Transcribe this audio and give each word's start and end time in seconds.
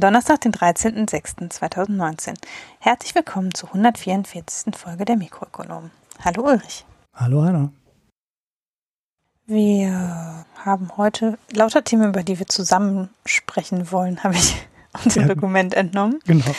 Donnerstag, 0.00 0.40
den 0.42 0.52
13.06.2019. 0.52 2.34
Herzlich 2.78 3.14
willkommen 3.14 3.54
zur 3.54 3.70
144. 3.70 4.74
Folge 4.76 5.04
der 5.04 5.16
Mikroökonomen. 5.16 5.90
Hallo 6.24 6.44
Ulrich. 6.44 6.84
Hallo 7.14 7.42
Hanna. 7.42 7.72
Wir 9.46 10.44
haben 10.64 10.96
heute 10.96 11.38
lauter 11.52 11.82
Themen, 11.82 12.10
über 12.10 12.22
die 12.22 12.38
wir 12.38 12.46
zusammen 12.46 13.08
sprechen 13.24 13.90
wollen, 13.90 14.22
habe 14.22 14.34
ich 14.34 14.56
unser 15.04 15.22
ja, 15.22 15.26
Dokument 15.26 15.74
entnommen. 15.74 16.20
Genau. 16.26 16.50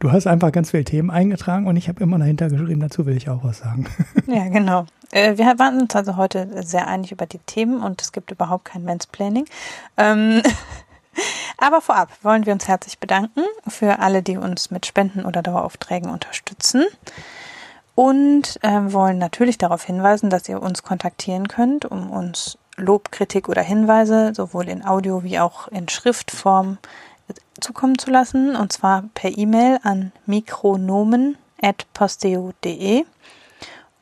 Du 0.00 0.12
hast 0.12 0.26
einfach 0.26 0.52
ganz 0.52 0.72
viele 0.72 0.84
Themen 0.84 1.10
eingetragen 1.10 1.66
und 1.66 1.76
ich 1.76 1.88
habe 1.88 2.02
immer 2.02 2.18
dahinter 2.18 2.50
geschrieben, 2.50 2.80
dazu 2.80 3.06
will 3.06 3.16
ich 3.16 3.30
auch 3.30 3.44
was 3.44 3.58
sagen. 3.58 3.86
Ja, 4.26 4.48
genau. 4.48 4.86
Äh, 5.12 5.38
wir 5.38 5.58
waren 5.58 5.80
uns 5.80 5.94
also 5.94 6.16
heute 6.16 6.62
sehr 6.62 6.88
einig 6.88 7.12
über 7.12 7.26
die 7.26 7.38
Themen 7.38 7.82
und 7.82 8.02
es 8.02 8.12
gibt 8.12 8.30
überhaupt 8.30 8.64
kein 8.66 8.84
Mansplaining. 8.84 9.46
Ähm, 9.96 10.42
aber 11.58 11.80
vorab 11.80 12.10
wollen 12.22 12.46
wir 12.46 12.52
uns 12.52 12.68
herzlich 12.68 12.98
bedanken 12.98 13.42
für 13.66 13.98
alle, 13.98 14.22
die 14.22 14.36
uns 14.36 14.70
mit 14.70 14.86
Spenden 14.86 15.24
oder 15.24 15.42
Daueraufträgen 15.42 16.10
unterstützen. 16.10 16.84
Und 17.94 18.58
äh, 18.62 18.92
wollen 18.92 19.18
natürlich 19.18 19.56
darauf 19.56 19.84
hinweisen, 19.84 20.28
dass 20.28 20.48
ihr 20.48 20.60
uns 20.60 20.82
kontaktieren 20.82 21.46
könnt, 21.46 21.84
um 21.84 22.10
uns 22.10 22.58
Lob, 22.76 23.12
Kritik 23.12 23.48
oder 23.48 23.62
Hinweise 23.62 24.34
sowohl 24.34 24.68
in 24.68 24.84
Audio 24.84 25.22
wie 25.22 25.38
auch 25.38 25.68
in 25.68 25.88
Schriftform 25.88 26.78
zukommen 27.60 27.98
zu 27.98 28.10
lassen. 28.10 28.56
Und 28.56 28.72
zwar 28.72 29.04
per 29.14 29.30
E-Mail 29.36 29.78
an 29.84 30.10
mikronomen.posteo.de 30.26 33.04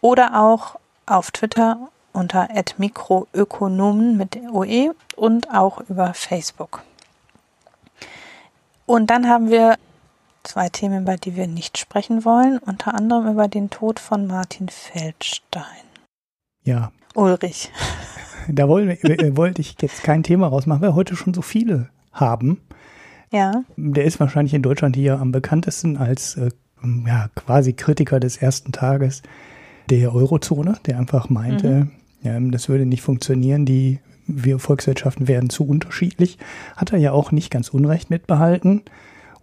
oder 0.01 0.41
auch 0.41 0.77
auf 1.07 1.31
Twitter 1.31 1.89
unter 2.13 2.49
mikroökonomen 2.77 4.17
mit 4.17 4.39
OE 4.53 4.93
und 5.17 5.55
auch 5.55 5.81
über 5.89 6.15
Facebook. 6.15 6.83
Und 8.93 9.07
dann 9.07 9.27
haben 9.27 9.49
wir 9.49 9.79
zwei 10.43 10.69
Themen, 10.69 11.05
über 11.05 11.17
die 11.17 11.35
wir 11.35 11.47
nicht 11.47 11.79
sprechen 11.79 12.27
wollen, 12.27 12.59
unter 12.59 12.95
anderem 12.95 13.33
über 13.33 13.49
den 13.49 13.71
Tod 13.71 13.99
von 13.99 14.27
Martin 14.27 14.69
Feldstein. 14.69 15.65
Ja. 16.63 16.93
Ulrich. 17.15 17.71
Da 18.49 18.69
wollte, 18.69 19.37
wollte 19.37 19.61
ich 19.61 19.77
jetzt 19.81 20.03
kein 20.03 20.25
Thema 20.25 20.49
rausmachen, 20.49 20.83
weil 20.83 20.91
wir 20.91 20.95
heute 20.97 21.15
schon 21.15 21.33
so 21.33 21.43
viele 21.43 21.91
haben. 22.11 22.61
Ja. 23.31 23.63
Der 23.77 24.05
ist 24.05 24.19
wahrscheinlich 24.19 24.53
in 24.53 24.63
Deutschland 24.63 24.97
hier 24.97 25.21
am 25.21 25.31
bekanntesten 25.31 25.97
als 25.97 26.37
äh, 26.37 26.51
ja, 27.07 27.29
quasi 27.37 27.73
Kritiker 27.73 28.19
des 28.19 28.39
ersten 28.39 28.73
Tages 28.73 29.23
der 29.91 30.13
Eurozone, 30.13 30.77
der 30.87 30.99
einfach 30.99 31.31
meinte, 31.31 31.69
mhm. 31.69 31.91
ja, 32.23 32.39
das 32.51 32.69
würde 32.69 32.85
nicht 32.85 33.03
funktionieren, 33.03 33.65
die 33.65 34.01
wir 34.35 34.59
Volkswirtschaften 34.59 35.29
werden 35.29 35.51
zu 35.51 35.67
unterschiedlich. 35.67 36.39
Hat 36.77 36.93
er 36.93 36.99
ja 36.99 37.13
auch 37.13 37.33
nicht 37.33 37.51
ganz 37.51 37.69
unrecht 37.69 38.11
mitbehalten. 38.11 38.83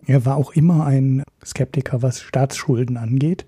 Er 0.05 0.25
war 0.25 0.37
auch 0.37 0.51
immer 0.53 0.85
ein 0.85 1.23
Skeptiker, 1.45 2.01
was 2.01 2.21
Staatsschulden 2.21 2.97
angeht. 2.97 3.45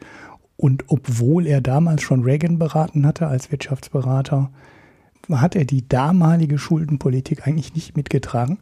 Und 0.58 0.86
obwohl 0.88 1.48
er 1.48 1.62
damals 1.62 2.04
schon 2.04 2.24
Reagan 2.24 2.60
beraten 2.60 3.06
hatte 3.06 3.28
als 3.28 3.52
Wirtschaftsberater, 3.52 4.52
hat 5.32 5.56
er 5.56 5.66
die 5.66 5.88
damalige 5.88 6.58
Schuldenpolitik 6.58 7.48
eigentlich 7.48 7.74
nicht 7.74 7.98
mitgetragen. 7.98 8.60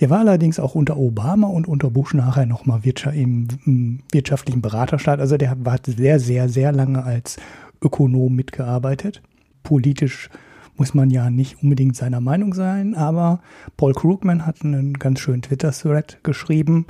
Der 0.00 0.10
war 0.10 0.20
allerdings 0.20 0.58
auch 0.58 0.74
unter 0.74 0.96
Obama 0.96 1.46
und 1.46 1.66
unter 1.66 1.90
Bush 1.90 2.14
nachher 2.14 2.46
nochmal 2.46 2.80
im 3.14 4.00
wirtschaftlichen 4.12 4.60
Beraterstaat. 4.60 5.20
Also 5.20 5.36
der 5.36 5.50
hat 5.50 5.86
sehr, 5.86 6.20
sehr, 6.20 6.48
sehr 6.48 6.72
lange 6.72 7.02
als 7.02 7.38
Ökonom 7.82 8.34
mitgearbeitet. 8.34 9.22
Politisch 9.62 10.28
muss 10.76 10.94
man 10.94 11.10
ja 11.10 11.30
nicht 11.30 11.62
unbedingt 11.62 11.96
seiner 11.96 12.20
Meinung 12.20 12.54
sein, 12.54 12.94
aber 12.94 13.40
Paul 13.76 13.92
Krugman 13.92 14.46
hat 14.46 14.62
einen 14.62 14.94
ganz 14.94 15.20
schönen 15.20 15.42
Twitter-Thread 15.42 16.18
geschrieben, 16.22 16.86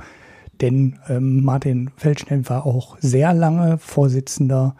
denn 0.61 0.99
ähm, 1.07 1.43
Martin 1.43 1.91
Feldstein 1.97 2.47
war 2.49 2.65
auch 2.65 2.97
sehr 2.99 3.33
lange 3.33 3.77
Vorsitzender 3.77 4.75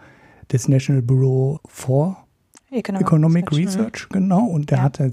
des 0.51 0.67
National 0.67 1.01
Bureau 1.01 1.59
for 1.67 2.25
Economic, 2.71 3.07
Economic 3.07 3.51
Research, 3.51 4.09
genau, 4.09 4.45
und 4.45 4.71
der 4.71 4.79
ja. 4.79 4.83
hatte 4.83 5.09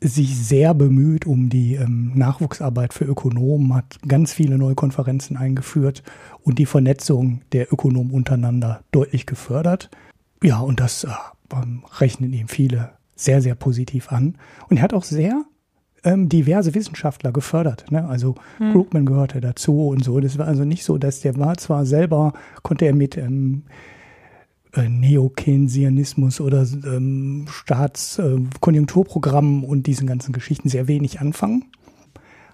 sich 0.00 0.36
sehr 0.36 0.74
bemüht 0.74 1.26
um 1.26 1.48
die 1.48 1.74
ähm, 1.74 2.12
Nachwuchsarbeit 2.14 2.92
für 2.92 3.04
Ökonomen, 3.04 3.74
hat 3.74 3.98
ganz 4.06 4.32
viele 4.32 4.58
neue 4.58 4.74
Konferenzen 4.74 5.36
eingeführt 5.36 6.02
und 6.42 6.58
die 6.58 6.66
Vernetzung 6.66 7.42
der 7.52 7.72
Ökonomen 7.72 8.10
untereinander 8.10 8.82
deutlich 8.90 9.26
gefördert. 9.26 9.90
Ja, 10.42 10.58
und 10.58 10.80
das 10.80 11.04
äh, 11.04 11.10
rechnen 12.00 12.32
ihm 12.32 12.48
viele 12.48 12.92
sehr, 13.24 13.42
sehr 13.42 13.54
positiv 13.54 14.10
an. 14.10 14.36
Und 14.68 14.78
er 14.78 14.82
hat 14.82 14.94
auch 14.94 15.04
sehr 15.04 15.44
ähm, 16.04 16.28
diverse 16.28 16.74
Wissenschaftler 16.74 17.32
gefördert. 17.32 17.90
Ne? 17.90 18.06
Also 18.06 18.34
hm. 18.58 18.72
Krugman 18.72 19.06
gehörte 19.06 19.40
dazu 19.40 19.88
und 19.88 20.04
so. 20.04 20.20
Das 20.20 20.38
war 20.38 20.46
also 20.46 20.64
nicht 20.64 20.84
so, 20.84 20.98
dass 20.98 21.20
der 21.20 21.38
war 21.38 21.56
zwar 21.56 21.86
selber, 21.86 22.32
konnte 22.62 22.86
er 22.86 22.94
mit 22.94 23.16
ähm, 23.16 23.64
äh, 24.74 24.88
Neokeynesianismus 24.88 26.40
oder 26.40 26.62
ähm, 26.62 27.46
Staatskonjunkturprogrammen 27.48 29.62
äh, 29.62 29.66
und 29.66 29.86
diesen 29.86 30.06
ganzen 30.06 30.32
Geschichten 30.32 30.68
sehr 30.68 30.88
wenig 30.88 31.20
anfangen, 31.20 31.66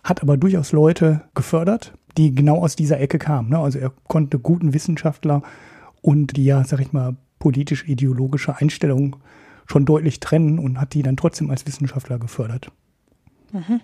hat 0.04 0.22
aber 0.22 0.36
durchaus 0.36 0.72
Leute 0.72 1.22
gefördert, 1.34 1.94
die 2.16 2.34
genau 2.34 2.62
aus 2.62 2.76
dieser 2.76 3.00
Ecke 3.00 3.18
kamen. 3.18 3.50
Ne? 3.50 3.58
Also 3.58 3.78
er 3.78 3.92
konnte 4.08 4.38
guten 4.38 4.74
Wissenschaftler 4.74 5.42
und 6.02 6.36
die 6.36 6.44
ja, 6.44 6.64
sag 6.64 6.80
ich 6.80 6.92
mal, 6.92 7.16
politisch-ideologische 7.38 8.56
Einstellungen 8.56 9.16
schon 9.68 9.84
deutlich 9.84 10.20
trennen 10.20 10.58
und 10.58 10.80
hat 10.80 10.94
die 10.94 11.02
dann 11.02 11.16
trotzdem 11.16 11.50
als 11.50 11.66
Wissenschaftler 11.66 12.18
gefördert. 12.18 12.70
Mhm. 13.52 13.80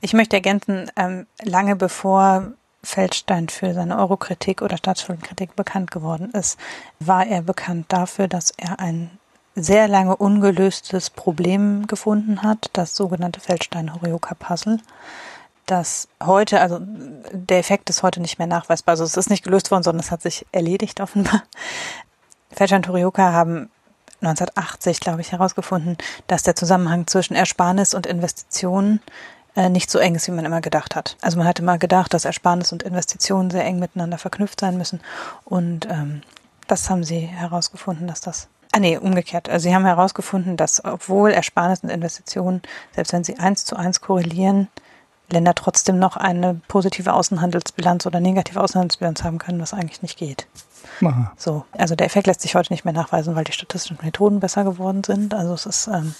Ich 0.00 0.12
möchte 0.12 0.36
ergänzen, 0.36 0.90
ähm, 0.96 1.26
lange 1.42 1.76
bevor 1.76 2.52
Feldstein 2.82 3.48
für 3.48 3.72
seine 3.74 3.98
Eurokritik 3.98 4.62
oder 4.62 4.76
Staatsschuldenkritik 4.76 5.56
bekannt 5.56 5.90
geworden 5.90 6.30
ist, 6.32 6.58
war 7.00 7.26
er 7.26 7.42
bekannt 7.42 7.86
dafür, 7.88 8.28
dass 8.28 8.52
er 8.56 8.78
ein 8.78 9.10
sehr 9.56 9.88
lange 9.88 10.16
ungelöstes 10.16 11.10
Problem 11.10 11.86
gefunden 11.86 12.42
hat, 12.42 12.70
das 12.72 12.96
sogenannte 12.96 13.40
Feldstein-Horioka-Puzzle, 13.40 14.78
das 15.66 16.08
heute, 16.22 16.60
also 16.60 16.78
der 16.80 17.58
Effekt 17.58 17.88
ist 17.88 18.02
heute 18.02 18.20
nicht 18.20 18.38
mehr 18.38 18.46
nachweisbar. 18.46 18.92
Also 18.92 19.04
es 19.04 19.16
ist 19.16 19.30
nicht 19.30 19.44
gelöst 19.44 19.70
worden, 19.70 19.82
sondern 19.82 20.04
es 20.04 20.10
hat 20.10 20.20
sich 20.20 20.44
erledigt 20.52 21.00
offenbar. 21.00 21.42
Feldstein-Horioka 22.50 23.32
haben 23.32 23.70
1980, 24.26 25.00
glaube 25.00 25.20
ich, 25.20 25.32
herausgefunden, 25.32 25.96
dass 26.26 26.42
der 26.42 26.56
Zusammenhang 26.56 27.06
zwischen 27.06 27.34
Ersparnis 27.34 27.94
und 27.94 28.06
Investitionen 28.06 29.00
äh, 29.56 29.68
nicht 29.68 29.90
so 29.90 29.98
eng 29.98 30.14
ist, 30.14 30.26
wie 30.26 30.32
man 30.32 30.44
immer 30.44 30.60
gedacht 30.60 30.96
hat. 30.96 31.16
Also 31.20 31.38
man 31.38 31.46
hatte 31.46 31.62
mal 31.62 31.78
gedacht, 31.78 32.12
dass 32.14 32.24
Ersparnis 32.24 32.72
und 32.72 32.82
Investitionen 32.82 33.50
sehr 33.50 33.64
eng 33.64 33.78
miteinander 33.78 34.18
verknüpft 34.18 34.60
sein 34.60 34.76
müssen. 34.76 35.00
Und 35.44 35.86
ähm, 35.90 36.22
das 36.66 36.90
haben 36.90 37.04
sie 37.04 37.20
herausgefunden, 37.20 38.06
dass 38.06 38.20
das. 38.20 38.48
Ah 38.72 38.80
nee, 38.80 38.96
umgekehrt. 38.96 39.48
Also 39.48 39.68
sie 39.68 39.74
haben 39.74 39.84
herausgefunden, 39.84 40.56
dass 40.56 40.84
obwohl 40.84 41.30
Ersparnis 41.30 41.80
und 41.84 41.90
Investitionen, 41.90 42.62
selbst 42.94 43.12
wenn 43.12 43.22
sie 43.22 43.38
eins 43.38 43.64
zu 43.64 43.76
eins 43.76 44.00
korrelieren, 44.00 44.68
Länder 45.30 45.54
trotzdem 45.54 45.98
noch 45.98 46.16
eine 46.16 46.60
positive 46.68 47.12
Außenhandelsbilanz 47.12 48.06
oder 48.06 48.20
negative 48.20 48.60
Außenhandelsbilanz 48.60 49.24
haben 49.24 49.38
können, 49.38 49.60
was 49.60 49.72
eigentlich 49.72 50.02
nicht 50.02 50.18
geht. 50.18 50.46
Aha. 51.02 51.32
So, 51.36 51.64
also 51.72 51.94
der 51.94 52.06
Effekt 52.06 52.26
lässt 52.26 52.40
sich 52.40 52.54
heute 52.54 52.72
nicht 52.72 52.84
mehr 52.84 52.94
nachweisen, 52.94 53.34
weil 53.34 53.44
die 53.44 53.52
statistischen 53.52 53.98
Methoden 54.02 54.40
besser 54.40 54.64
geworden 54.64 55.04
sind. 55.04 55.34
Also 55.34 55.54
es 55.54 55.66
ist, 55.66 55.86
ähm, 55.88 56.14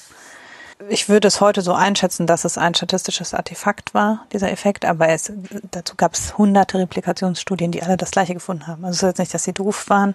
ich 0.88 1.08
würde 1.08 1.28
es 1.28 1.40
heute 1.40 1.62
so 1.62 1.72
einschätzen, 1.72 2.26
dass 2.26 2.44
es 2.44 2.58
ein 2.58 2.74
statistisches 2.74 3.32
Artefakt 3.32 3.94
war, 3.94 4.26
dieser 4.32 4.50
Effekt, 4.50 4.84
aber 4.84 5.08
es, 5.08 5.32
dazu 5.70 5.94
gab 5.96 6.14
es 6.14 6.36
hunderte 6.36 6.78
Replikationsstudien, 6.78 7.70
die 7.70 7.82
alle 7.82 7.96
das 7.96 8.10
gleiche 8.10 8.34
gefunden 8.34 8.66
haben. 8.66 8.84
Also 8.84 8.96
es 8.96 9.02
ist 9.02 9.08
jetzt 9.08 9.18
nicht, 9.18 9.34
dass 9.34 9.44
sie 9.44 9.52
doof 9.52 9.88
waren, 9.88 10.14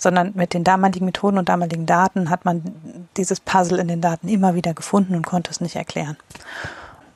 sondern 0.00 0.32
mit 0.34 0.52
den 0.52 0.64
damaligen 0.64 1.04
Methoden 1.04 1.38
und 1.38 1.48
damaligen 1.48 1.86
Daten 1.86 2.28
hat 2.28 2.44
man 2.44 3.08
dieses 3.16 3.40
Puzzle 3.40 3.78
in 3.78 3.88
den 3.88 4.00
Daten 4.00 4.28
immer 4.28 4.54
wieder 4.54 4.74
gefunden 4.74 5.14
und 5.14 5.26
konnte 5.26 5.50
es 5.50 5.60
nicht 5.60 5.76
erklären. 5.76 6.16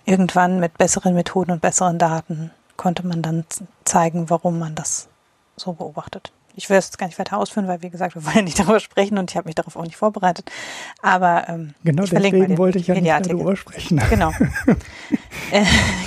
Irgendwann 0.06 0.60
mit 0.60 0.78
besseren 0.78 1.14
Methoden 1.14 1.50
und 1.50 1.62
besseren 1.62 1.98
Daten 1.98 2.50
konnte 2.76 3.06
man 3.06 3.22
dann 3.22 3.44
zeigen, 3.84 4.31
warum 4.31 4.58
man 4.58 4.75
das 4.75 5.08
so 5.56 5.72
beobachtet. 5.72 6.32
Ich 6.56 6.70
will 6.70 6.76
das 6.76 6.86
jetzt 6.86 6.98
gar 6.98 7.06
nicht 7.06 7.18
weiter 7.18 7.36
ausführen, 7.36 7.66
weil 7.66 7.82
wie 7.82 7.90
gesagt, 7.90 8.14
wir 8.14 8.24
wollen 8.24 8.36
ja 8.36 8.42
nicht 8.42 8.58
darüber 8.60 8.80
sprechen 8.80 9.18
und 9.18 9.30
ich 9.30 9.36
habe 9.36 9.48
mich 9.48 9.54
darauf 9.54 9.76
auch 9.76 9.82
nicht 9.84 9.96
vorbereitet. 9.96 10.50
Aber 11.02 11.48
ähm, 11.48 11.74
genau 11.82 12.04
ich 12.04 12.10
deswegen 12.10 12.56
wollte 12.58 12.78
ich 12.78 12.86
ja 12.86 12.94
nicht 12.94 13.30
darüber 13.30 13.56
sprechen. 13.56 14.00
Genau. 14.10 14.30
äh, 15.50 15.64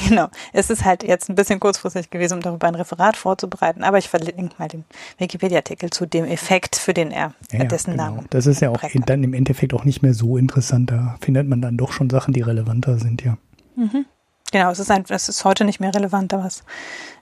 genau. 0.07 0.29
Es 0.53 0.69
ist 0.69 0.85
halt 0.85 1.03
jetzt 1.03 1.29
ein 1.29 1.35
bisschen 1.35 1.59
kurzfristig 1.59 2.09
gewesen, 2.09 2.35
um 2.35 2.41
darüber 2.41 2.67
ein 2.67 2.75
Referat 2.75 3.17
vorzubereiten, 3.17 3.83
aber 3.83 3.97
ich 3.97 4.07
verlinke 4.07 4.55
mal 4.57 4.67
den 4.67 4.85
Wikipedia-Artikel 5.17 5.89
zu 5.89 6.05
dem 6.05 6.25
Effekt, 6.25 6.75
für 6.75 6.93
den 6.93 7.11
er 7.11 7.33
ja, 7.51 7.65
dessen 7.65 7.91
genau. 7.91 8.05
Namen. 8.05 8.25
Das 8.29 8.45
ist 8.45 8.61
ja 8.61 8.69
auch 8.69 8.81
in, 8.83 9.01
dann 9.01 9.23
im 9.23 9.33
Endeffekt 9.33 9.73
auch 9.73 9.83
nicht 9.83 10.01
mehr 10.01 10.13
so 10.13 10.38
interessant. 10.38 10.91
Da 10.91 11.17
findet 11.21 11.47
man 11.47 11.61
dann 11.61 11.75
doch 11.75 11.91
schon 11.91 12.09
Sachen, 12.09 12.33
die 12.33 12.41
relevanter 12.41 13.00
sind, 13.00 13.23
ja. 13.23 13.38
Mhm. 13.75 14.05
Genau, 14.51 14.71
es 14.71 14.79
ist, 14.79 14.91
ein, 14.91 15.03
es 15.09 15.27
ist 15.27 15.43
heute 15.43 15.65
nicht 15.65 15.79
mehr 15.79 15.93
relevant, 15.93 16.33
aber 16.33 16.45
es 16.45 16.63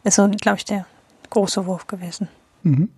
ist 0.03 0.15
so, 0.15 0.29
glaube 0.29 0.57
ich, 0.57 0.65
der 0.65 0.85
große 1.31 1.65
Wurf 1.65 1.87
gewesen. 1.87 2.27
Mhm. 2.63 2.89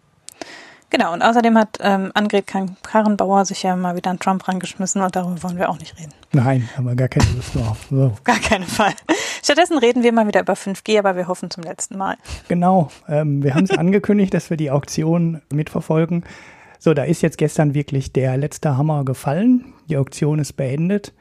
Genau, 0.89 1.11
und 1.13 1.21
außerdem 1.21 1.57
hat 1.57 1.79
ähm, 1.81 2.11
Annegret 2.13 2.47
Karrenbauer 2.47 3.45
sich 3.45 3.63
ja 3.63 3.75
mal 3.75 3.97
wieder 3.97 4.09
an 4.09 4.19
Trump 4.19 4.47
rangeschmissen 4.47 5.01
und 5.01 5.15
darüber 5.15 5.43
wollen 5.43 5.57
wir 5.57 5.69
auch 5.69 5.79
nicht 5.79 5.99
reden. 5.99 6.13
Nein, 6.31 6.69
haben 6.77 6.85
wir 6.85 6.95
gar 6.95 7.09
keine 7.09 7.29
Lust 7.35 7.55
drauf. 7.55 7.87
So. 7.89 8.13
Gar 8.23 8.39
keinen 8.39 8.63
Fall. 8.63 8.93
Stattdessen 9.43 9.77
reden 9.77 10.03
wir 10.03 10.13
mal 10.13 10.27
wieder 10.27 10.41
über 10.41 10.53
5G, 10.53 10.99
aber 10.99 11.15
wir 11.15 11.27
hoffen 11.27 11.49
zum 11.49 11.63
letzten 11.63 11.97
Mal. 11.97 12.15
Genau. 12.47 12.89
Ähm, 13.07 13.43
wir 13.43 13.53
haben 13.53 13.65
es 13.65 13.71
angekündigt, 13.77 14.33
dass 14.33 14.49
wir 14.49 14.57
die 14.57 14.71
Auktion 14.71 15.41
mitverfolgen. 15.51 16.23
So, 16.79 16.93
da 16.93 17.03
ist 17.03 17.21
jetzt 17.21 17.37
gestern 17.37 17.73
wirklich 17.73 18.13
der 18.13 18.37
letzte 18.37 18.77
Hammer 18.77 19.03
gefallen. 19.03 19.73
Die 19.89 19.97
Auktion 19.97 20.39
ist 20.39 20.53
beendet. 20.53 21.13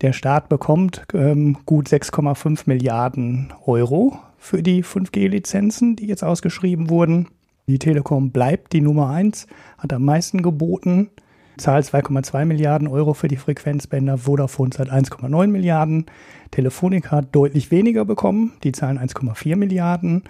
Der 0.00 0.12
Staat 0.12 0.48
bekommt 0.48 1.06
ähm, 1.14 1.58
gut 1.64 1.88
6,5 1.88 2.62
Milliarden 2.66 3.52
Euro 3.64 4.18
für 4.38 4.62
die 4.62 4.84
5G-Lizenzen, 4.84 5.96
die 5.96 6.06
jetzt 6.06 6.22
ausgeschrieben 6.24 6.90
wurden. 6.90 7.28
Die 7.68 7.80
Telekom 7.80 8.30
bleibt 8.30 8.72
die 8.72 8.80
Nummer 8.80 9.10
eins, 9.10 9.48
hat 9.78 9.92
am 9.92 10.04
meisten 10.04 10.40
geboten, 10.42 11.10
zahlt 11.56 11.84
2,2 11.86 12.44
Milliarden 12.44 12.86
Euro 12.86 13.12
für 13.12 13.26
die 13.26 13.36
Frequenzbänder, 13.36 14.18
Vodafone 14.18 14.70
zahlt 14.70 14.92
1,9 14.92 15.48
Milliarden, 15.48 16.06
Telefonica 16.52 17.16
hat 17.16 17.34
deutlich 17.34 17.72
weniger 17.72 18.04
bekommen, 18.04 18.52
die 18.62 18.70
zahlen 18.70 18.98
1,4 18.98 19.56
Milliarden 19.56 20.22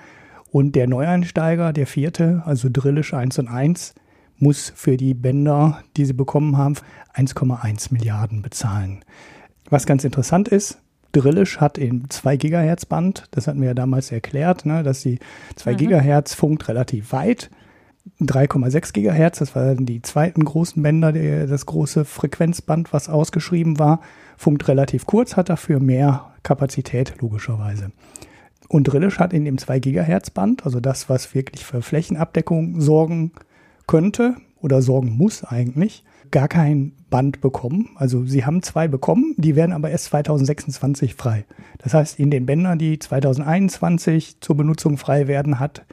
und 0.50 0.74
der 0.74 0.86
Neueinsteiger, 0.86 1.74
der 1.74 1.86
vierte, 1.86 2.42
also 2.46 2.68
Drillisch 2.72 3.12
1 3.12 3.38
und 3.40 3.48
1, 3.48 3.94
muss 4.38 4.72
für 4.74 4.96
die 4.96 5.12
Bänder, 5.12 5.82
die 5.98 6.06
sie 6.06 6.14
bekommen 6.14 6.56
haben, 6.56 6.76
1,1 7.14 7.92
Milliarden 7.92 8.40
bezahlen. 8.40 9.04
Was 9.68 9.84
ganz 9.84 10.04
interessant 10.04 10.48
ist, 10.48 10.80
Drillisch 11.16 11.60
hat 11.60 11.78
im 11.78 12.10
2 12.10 12.36
Gigahertz 12.36 12.84
Band, 12.84 13.24
das 13.30 13.46
hatten 13.46 13.60
wir 13.60 13.68
ja 13.68 13.74
damals 13.74 14.12
erklärt, 14.12 14.66
ne, 14.66 14.82
dass 14.82 15.00
die 15.00 15.18
2 15.56 15.72
mhm. 15.72 15.76
Gigahertz 15.78 16.34
funkt 16.34 16.68
relativ 16.68 17.12
weit. 17.12 17.50
3,6 18.20 18.92
Gigahertz, 18.92 19.38
das 19.38 19.56
waren 19.56 19.86
die 19.86 20.02
zweiten 20.02 20.44
großen 20.44 20.80
Bänder, 20.82 21.12
der, 21.12 21.46
das 21.46 21.66
große 21.66 22.04
Frequenzband, 22.04 22.92
was 22.92 23.08
ausgeschrieben 23.08 23.78
war, 23.78 24.00
funkt 24.36 24.68
relativ 24.68 25.06
kurz, 25.06 25.36
hat 25.36 25.48
dafür 25.48 25.80
mehr 25.80 26.32
Kapazität, 26.42 27.14
logischerweise. 27.20 27.90
Und 28.68 28.84
Drillisch 28.84 29.18
hat 29.18 29.32
in 29.32 29.44
dem 29.44 29.56
2 29.56 29.78
Gigahertz 29.80 30.30
Band, 30.30 30.66
also 30.66 30.80
das, 30.80 31.08
was 31.08 31.34
wirklich 31.34 31.64
für 31.64 31.80
Flächenabdeckung 31.80 32.80
sorgen 32.80 33.32
könnte 33.86 34.36
oder 34.60 34.82
sorgen 34.82 35.16
muss 35.16 35.44
eigentlich, 35.44 36.04
gar 36.30 36.48
kein 36.48 36.92
Band 37.10 37.40
bekommen. 37.40 37.90
Also 37.96 38.24
sie 38.24 38.44
haben 38.44 38.62
zwei 38.62 38.88
bekommen, 38.88 39.34
die 39.36 39.56
werden 39.56 39.72
aber 39.72 39.90
erst 39.90 40.06
2026 40.06 41.14
frei. 41.14 41.44
Das 41.78 41.94
heißt, 41.94 42.18
in 42.18 42.30
den 42.30 42.46
Bändern, 42.46 42.78
die 42.78 42.98
2021 42.98 44.40
zur 44.40 44.56
Benutzung 44.56 44.98
frei 44.98 45.28
werden, 45.28 45.60
hat 45.60 45.84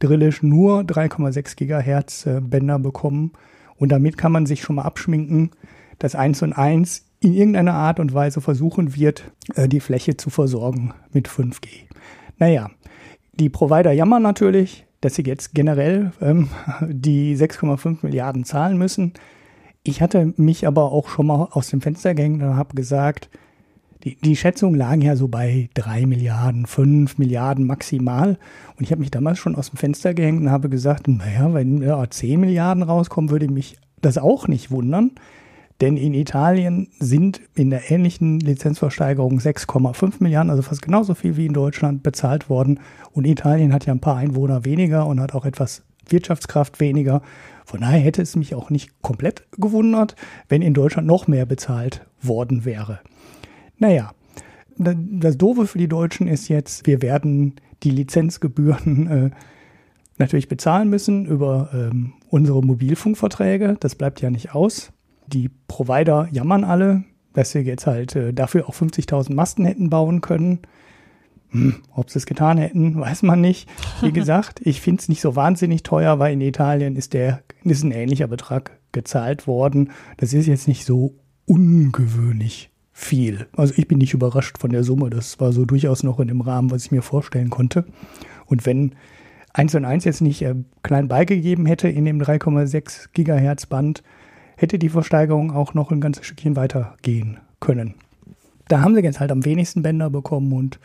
Drillisch 0.00 0.42
nur 0.42 0.80
3,6 0.80 1.56
Gigahertz 1.56 2.26
äh, 2.26 2.40
Bänder 2.40 2.78
bekommen. 2.78 3.32
Und 3.76 3.92
damit 3.92 4.16
kann 4.16 4.32
man 4.32 4.46
sich 4.46 4.62
schon 4.62 4.76
mal 4.76 4.82
abschminken, 4.82 5.50
dass 5.98 6.14
1 6.14 6.42
und 6.42 6.54
1 6.54 7.04
in 7.20 7.34
irgendeiner 7.34 7.74
Art 7.74 8.00
und 8.00 8.14
Weise 8.14 8.40
versuchen 8.40 8.96
wird, 8.96 9.30
äh, 9.54 9.68
die 9.68 9.80
Fläche 9.80 10.16
zu 10.16 10.30
versorgen 10.30 10.94
mit 11.12 11.28
5G. 11.28 11.68
Naja, 12.38 12.70
die 13.34 13.50
Provider 13.50 13.92
jammern 13.92 14.22
natürlich, 14.22 14.86
dass 15.02 15.14
sie 15.14 15.22
jetzt 15.22 15.54
generell 15.54 16.12
ähm, 16.22 16.48
die 16.88 17.36
6,5 17.36 17.98
Milliarden 18.02 18.44
zahlen 18.44 18.78
müssen. 18.78 19.12
Ich 19.82 20.02
hatte 20.02 20.34
mich 20.36 20.66
aber 20.66 20.92
auch 20.92 21.08
schon 21.08 21.26
mal 21.26 21.48
aus 21.52 21.68
dem 21.68 21.80
Fenster 21.80 22.14
gehängt 22.14 22.42
und 22.42 22.56
habe 22.56 22.74
gesagt, 22.74 23.30
die, 24.04 24.16
die 24.16 24.36
Schätzungen 24.36 24.76
lagen 24.78 25.02
ja 25.02 25.16
so 25.16 25.28
bei 25.28 25.68
drei 25.74 26.06
Milliarden, 26.06 26.66
fünf 26.66 27.18
Milliarden 27.18 27.66
maximal. 27.66 28.38
Und 28.76 28.84
ich 28.84 28.92
habe 28.92 29.00
mich 29.00 29.10
damals 29.10 29.38
schon 29.38 29.56
aus 29.56 29.70
dem 29.70 29.76
Fenster 29.76 30.14
gehängt 30.14 30.40
und 30.40 30.50
habe 30.50 30.68
gesagt, 30.68 31.08
naja, 31.08 31.52
wenn 31.52 31.82
ja, 31.82 32.08
10 32.08 32.40
Milliarden 32.40 32.82
rauskommen, 32.82 33.30
würde 33.30 33.48
mich 33.48 33.78
das 34.00 34.16
auch 34.18 34.48
nicht 34.48 34.70
wundern. 34.70 35.12
Denn 35.80 35.96
in 35.96 36.12
Italien 36.12 36.88
sind 36.98 37.40
in 37.54 37.70
der 37.70 37.90
ähnlichen 37.90 38.38
Lizenzversteigerung 38.40 39.38
6,5 39.38 40.14
Milliarden, 40.18 40.50
also 40.50 40.62
fast 40.62 40.82
genauso 40.82 41.14
viel 41.14 41.36
wie 41.36 41.46
in 41.46 41.54
Deutschland, 41.54 42.02
bezahlt 42.02 42.50
worden. 42.50 42.80
Und 43.12 43.26
Italien 43.26 43.72
hat 43.72 43.86
ja 43.86 43.94
ein 43.94 44.00
paar 44.00 44.16
Einwohner 44.16 44.66
weniger 44.66 45.06
und 45.06 45.20
hat 45.20 45.34
auch 45.34 45.46
etwas 45.46 45.82
Wirtschaftskraft 46.06 46.80
weniger. 46.80 47.22
Von 47.70 47.82
daher 47.82 48.00
hätte 48.00 48.20
es 48.20 48.34
mich 48.34 48.56
auch 48.56 48.68
nicht 48.68 49.00
komplett 49.00 49.46
gewundert, 49.52 50.16
wenn 50.48 50.60
in 50.60 50.74
Deutschland 50.74 51.06
noch 51.06 51.28
mehr 51.28 51.46
bezahlt 51.46 52.04
worden 52.20 52.64
wäre. 52.64 52.98
Naja, 53.78 54.10
das 54.76 55.38
Doofe 55.38 55.68
für 55.68 55.78
die 55.78 55.86
Deutschen 55.86 56.26
ist 56.26 56.48
jetzt, 56.48 56.88
wir 56.88 57.00
werden 57.00 57.54
die 57.84 57.92
Lizenzgebühren 57.92 59.06
äh, 59.06 59.30
natürlich 60.18 60.48
bezahlen 60.48 60.90
müssen 60.90 61.26
über 61.26 61.70
ähm, 61.72 62.14
unsere 62.28 62.60
Mobilfunkverträge. 62.60 63.76
Das 63.78 63.94
bleibt 63.94 64.20
ja 64.20 64.30
nicht 64.30 64.52
aus. 64.52 64.90
Die 65.28 65.48
Provider 65.68 66.26
jammern 66.32 66.64
alle, 66.64 67.04
dass 67.34 67.52
sie 67.52 67.60
jetzt 67.60 67.86
halt 67.86 68.16
äh, 68.16 68.34
dafür 68.34 68.68
auch 68.68 68.74
50.000 68.74 69.32
Masten 69.32 69.64
hätten 69.64 69.90
bauen 69.90 70.22
können. 70.22 70.58
Hm, 71.50 71.76
ob 71.94 72.10
sie 72.10 72.18
es 72.18 72.26
getan 72.26 72.58
hätten, 72.58 72.98
weiß 72.98 73.22
man 73.22 73.40
nicht. 73.40 73.68
Wie 74.00 74.12
gesagt, 74.12 74.60
ich 74.64 74.80
finde 74.80 75.00
es 75.00 75.08
nicht 75.08 75.20
so 75.20 75.36
wahnsinnig 75.36 75.82
teuer, 75.82 76.18
weil 76.18 76.32
in 76.32 76.40
Italien 76.40 76.96
ist 76.96 77.12
der 77.12 77.42
ist 77.64 77.82
ein 77.82 77.92
ähnlicher 77.92 78.28
Betrag 78.28 78.78
gezahlt 78.92 79.46
worden. 79.46 79.90
Das 80.16 80.32
ist 80.32 80.46
jetzt 80.46 80.68
nicht 80.68 80.84
so 80.84 81.14
ungewöhnlich 81.46 82.70
viel. 82.92 83.46
Also 83.56 83.74
ich 83.76 83.88
bin 83.88 83.98
nicht 83.98 84.14
überrascht 84.14 84.58
von 84.58 84.70
der 84.70 84.84
Summe. 84.84 85.10
Das 85.10 85.40
war 85.40 85.52
so 85.52 85.64
durchaus 85.64 86.02
noch 86.02 86.20
in 86.20 86.28
dem 86.28 86.40
Rahmen, 86.40 86.70
was 86.70 86.84
ich 86.84 86.90
mir 86.90 87.02
vorstellen 87.02 87.50
konnte. 87.50 87.84
Und 88.46 88.66
wenn 88.66 88.94
1 89.52 89.74
und 89.74 89.84
1 89.84 90.04
jetzt 90.04 90.20
nicht 90.20 90.42
äh, 90.42 90.54
klein 90.82 91.08
beigegeben 91.08 91.66
hätte 91.66 91.88
in 91.88 92.04
dem 92.04 92.20
3,6 92.20 93.08
Gigahertz 93.12 93.66
Band, 93.66 94.02
hätte 94.56 94.78
die 94.78 94.90
Versteigerung 94.90 95.52
auch 95.52 95.74
noch 95.74 95.90
ein 95.90 96.00
ganzes 96.00 96.26
Stückchen 96.26 96.56
weiter 96.56 96.94
gehen 97.02 97.38
können. 97.58 97.94
Da 98.68 98.82
haben 98.82 98.94
sie 98.94 99.00
jetzt 99.00 99.18
halt 99.18 99.32
am 99.32 99.44
wenigsten 99.44 99.82
Bänder 99.82 100.10
bekommen 100.10 100.52
und 100.52 100.78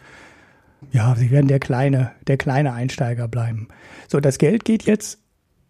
ja, 0.91 1.15
sie 1.15 1.31
werden 1.31 1.47
der 1.47 1.59
kleine, 1.59 2.11
der 2.27 2.37
kleine 2.37 2.73
Einsteiger 2.73 3.27
bleiben. 3.27 3.67
So, 4.07 4.19
das 4.19 4.37
Geld 4.37 4.63
geht 4.65 4.83
jetzt, 4.83 5.19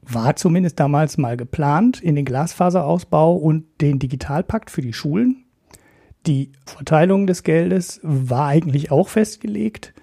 war 0.04 0.36
zumindest 0.36 0.80
damals 0.80 1.18
mal 1.18 1.36
geplant, 1.36 2.02
in 2.02 2.16
den 2.16 2.26
Glasfaserausbau 2.26 3.36
und 3.36 3.66
den 3.82 3.98
Digitalpakt 3.98 4.70
für 4.70 4.82
die 4.82 4.94
Schulen. 4.94 5.46
Die 6.28 6.52
Verteilung 6.66 7.28
des 7.28 7.44
Geldes 7.44 8.00
war 8.04 8.48
eigentlich 8.48 8.92
auch 8.92 9.10
festgelegt. 9.10 9.95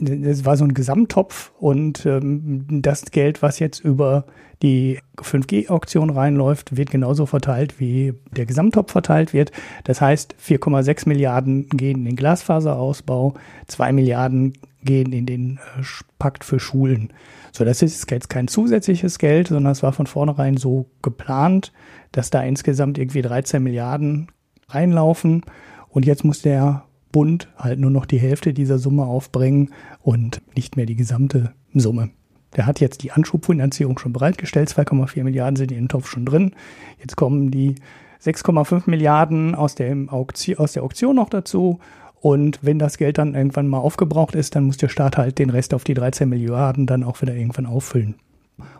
Das 0.00 0.44
war 0.44 0.56
so 0.56 0.64
ein 0.64 0.74
Gesamttopf 0.74 1.52
und 1.58 2.06
ähm, 2.06 2.66
das 2.82 3.04
Geld, 3.10 3.42
was 3.42 3.58
jetzt 3.58 3.80
über 3.80 4.24
die 4.62 4.98
5G-Auktion 5.16 6.10
reinläuft, 6.10 6.76
wird 6.76 6.90
genauso 6.90 7.26
verteilt, 7.26 7.80
wie 7.80 8.14
der 8.36 8.46
Gesamttopf 8.46 8.92
verteilt 8.92 9.32
wird. 9.32 9.52
Das 9.84 10.00
heißt, 10.00 10.34
4,6 10.42 11.08
Milliarden 11.08 11.68
gehen 11.68 12.00
in 12.00 12.04
den 12.06 12.16
Glasfaserausbau, 12.16 13.34
2 13.68 13.92
Milliarden 13.92 14.54
gehen 14.82 15.12
in 15.12 15.26
den 15.26 15.56
äh, 15.56 15.82
Pakt 16.18 16.44
für 16.44 16.60
Schulen. 16.60 17.12
So, 17.52 17.64
das 17.64 17.82
ist 17.82 18.10
jetzt 18.10 18.30
kein 18.30 18.48
zusätzliches 18.48 19.18
Geld, 19.18 19.48
sondern 19.48 19.72
es 19.72 19.82
war 19.82 19.92
von 19.92 20.06
vornherein 20.06 20.56
so 20.56 20.86
geplant, 21.02 21.72
dass 22.12 22.30
da 22.30 22.42
insgesamt 22.42 22.98
irgendwie 22.98 23.22
13 23.22 23.62
Milliarden 23.62 24.28
reinlaufen. 24.68 25.42
Und 25.88 26.06
jetzt 26.06 26.24
muss 26.24 26.42
der 26.42 26.84
Bund 27.12 27.48
halt 27.56 27.78
nur 27.78 27.90
noch 27.90 28.06
die 28.06 28.18
Hälfte 28.18 28.52
dieser 28.52 28.78
Summe 28.78 29.04
aufbringen 29.04 29.70
und 30.02 30.42
nicht 30.54 30.76
mehr 30.76 30.86
die 30.86 30.96
gesamte 30.96 31.52
Summe. 31.74 32.10
Der 32.56 32.66
hat 32.66 32.80
jetzt 32.80 33.02
die 33.02 33.12
Anschubfinanzierung 33.12 33.98
schon 33.98 34.12
bereitgestellt. 34.12 34.70
2,4 34.70 35.22
Milliarden 35.22 35.56
sind 35.56 35.70
in 35.70 35.78
den 35.78 35.88
Topf 35.88 36.08
schon 36.08 36.26
drin. 36.26 36.52
Jetzt 36.98 37.16
kommen 37.16 37.50
die 37.50 37.76
6,5 38.22 38.82
Milliarden 38.86 39.54
aus 39.54 39.74
der, 39.74 39.96
Auktion, 40.08 40.58
aus 40.58 40.72
der 40.72 40.82
Auktion 40.82 41.16
noch 41.16 41.28
dazu. 41.28 41.78
Und 42.20 42.58
wenn 42.62 42.78
das 42.78 42.98
Geld 42.98 43.18
dann 43.18 43.34
irgendwann 43.34 43.68
mal 43.68 43.78
aufgebraucht 43.78 44.34
ist, 44.34 44.54
dann 44.54 44.64
muss 44.64 44.76
der 44.76 44.88
Staat 44.88 45.16
halt 45.16 45.38
den 45.38 45.50
Rest 45.50 45.72
auf 45.72 45.84
die 45.84 45.94
13 45.94 46.28
Milliarden 46.28 46.86
dann 46.86 47.04
auch 47.04 47.22
wieder 47.22 47.34
irgendwann 47.34 47.66
auffüllen. 47.66 48.16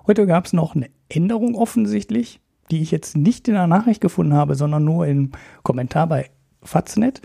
Heute 0.06 0.26
gab 0.26 0.44
es 0.44 0.52
noch 0.52 0.74
eine 0.74 0.90
Änderung 1.08 1.54
offensichtlich, 1.54 2.40
die 2.70 2.82
ich 2.82 2.90
jetzt 2.90 3.16
nicht 3.16 3.48
in 3.48 3.54
der 3.54 3.66
Nachricht 3.66 4.02
gefunden 4.02 4.34
habe, 4.34 4.56
sondern 4.56 4.84
nur 4.84 5.06
im 5.06 5.30
Kommentar 5.62 6.06
bei 6.06 6.28
Faznet. 6.62 7.22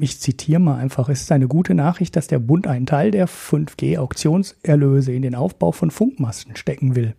Ich 0.00 0.20
zitiere 0.20 0.60
mal 0.60 0.76
einfach, 0.76 1.08
es 1.08 1.22
ist 1.22 1.32
eine 1.32 1.48
gute 1.48 1.74
Nachricht, 1.74 2.16
dass 2.16 2.28
der 2.28 2.38
Bund 2.38 2.66
einen 2.66 2.86
Teil 2.86 3.10
der 3.10 3.28
5G-Auktionserlöse 3.28 5.12
in 5.12 5.22
den 5.22 5.34
Aufbau 5.34 5.72
von 5.72 5.90
Funkmasten 5.90 6.56
stecken 6.56 6.94
will. 6.94 7.14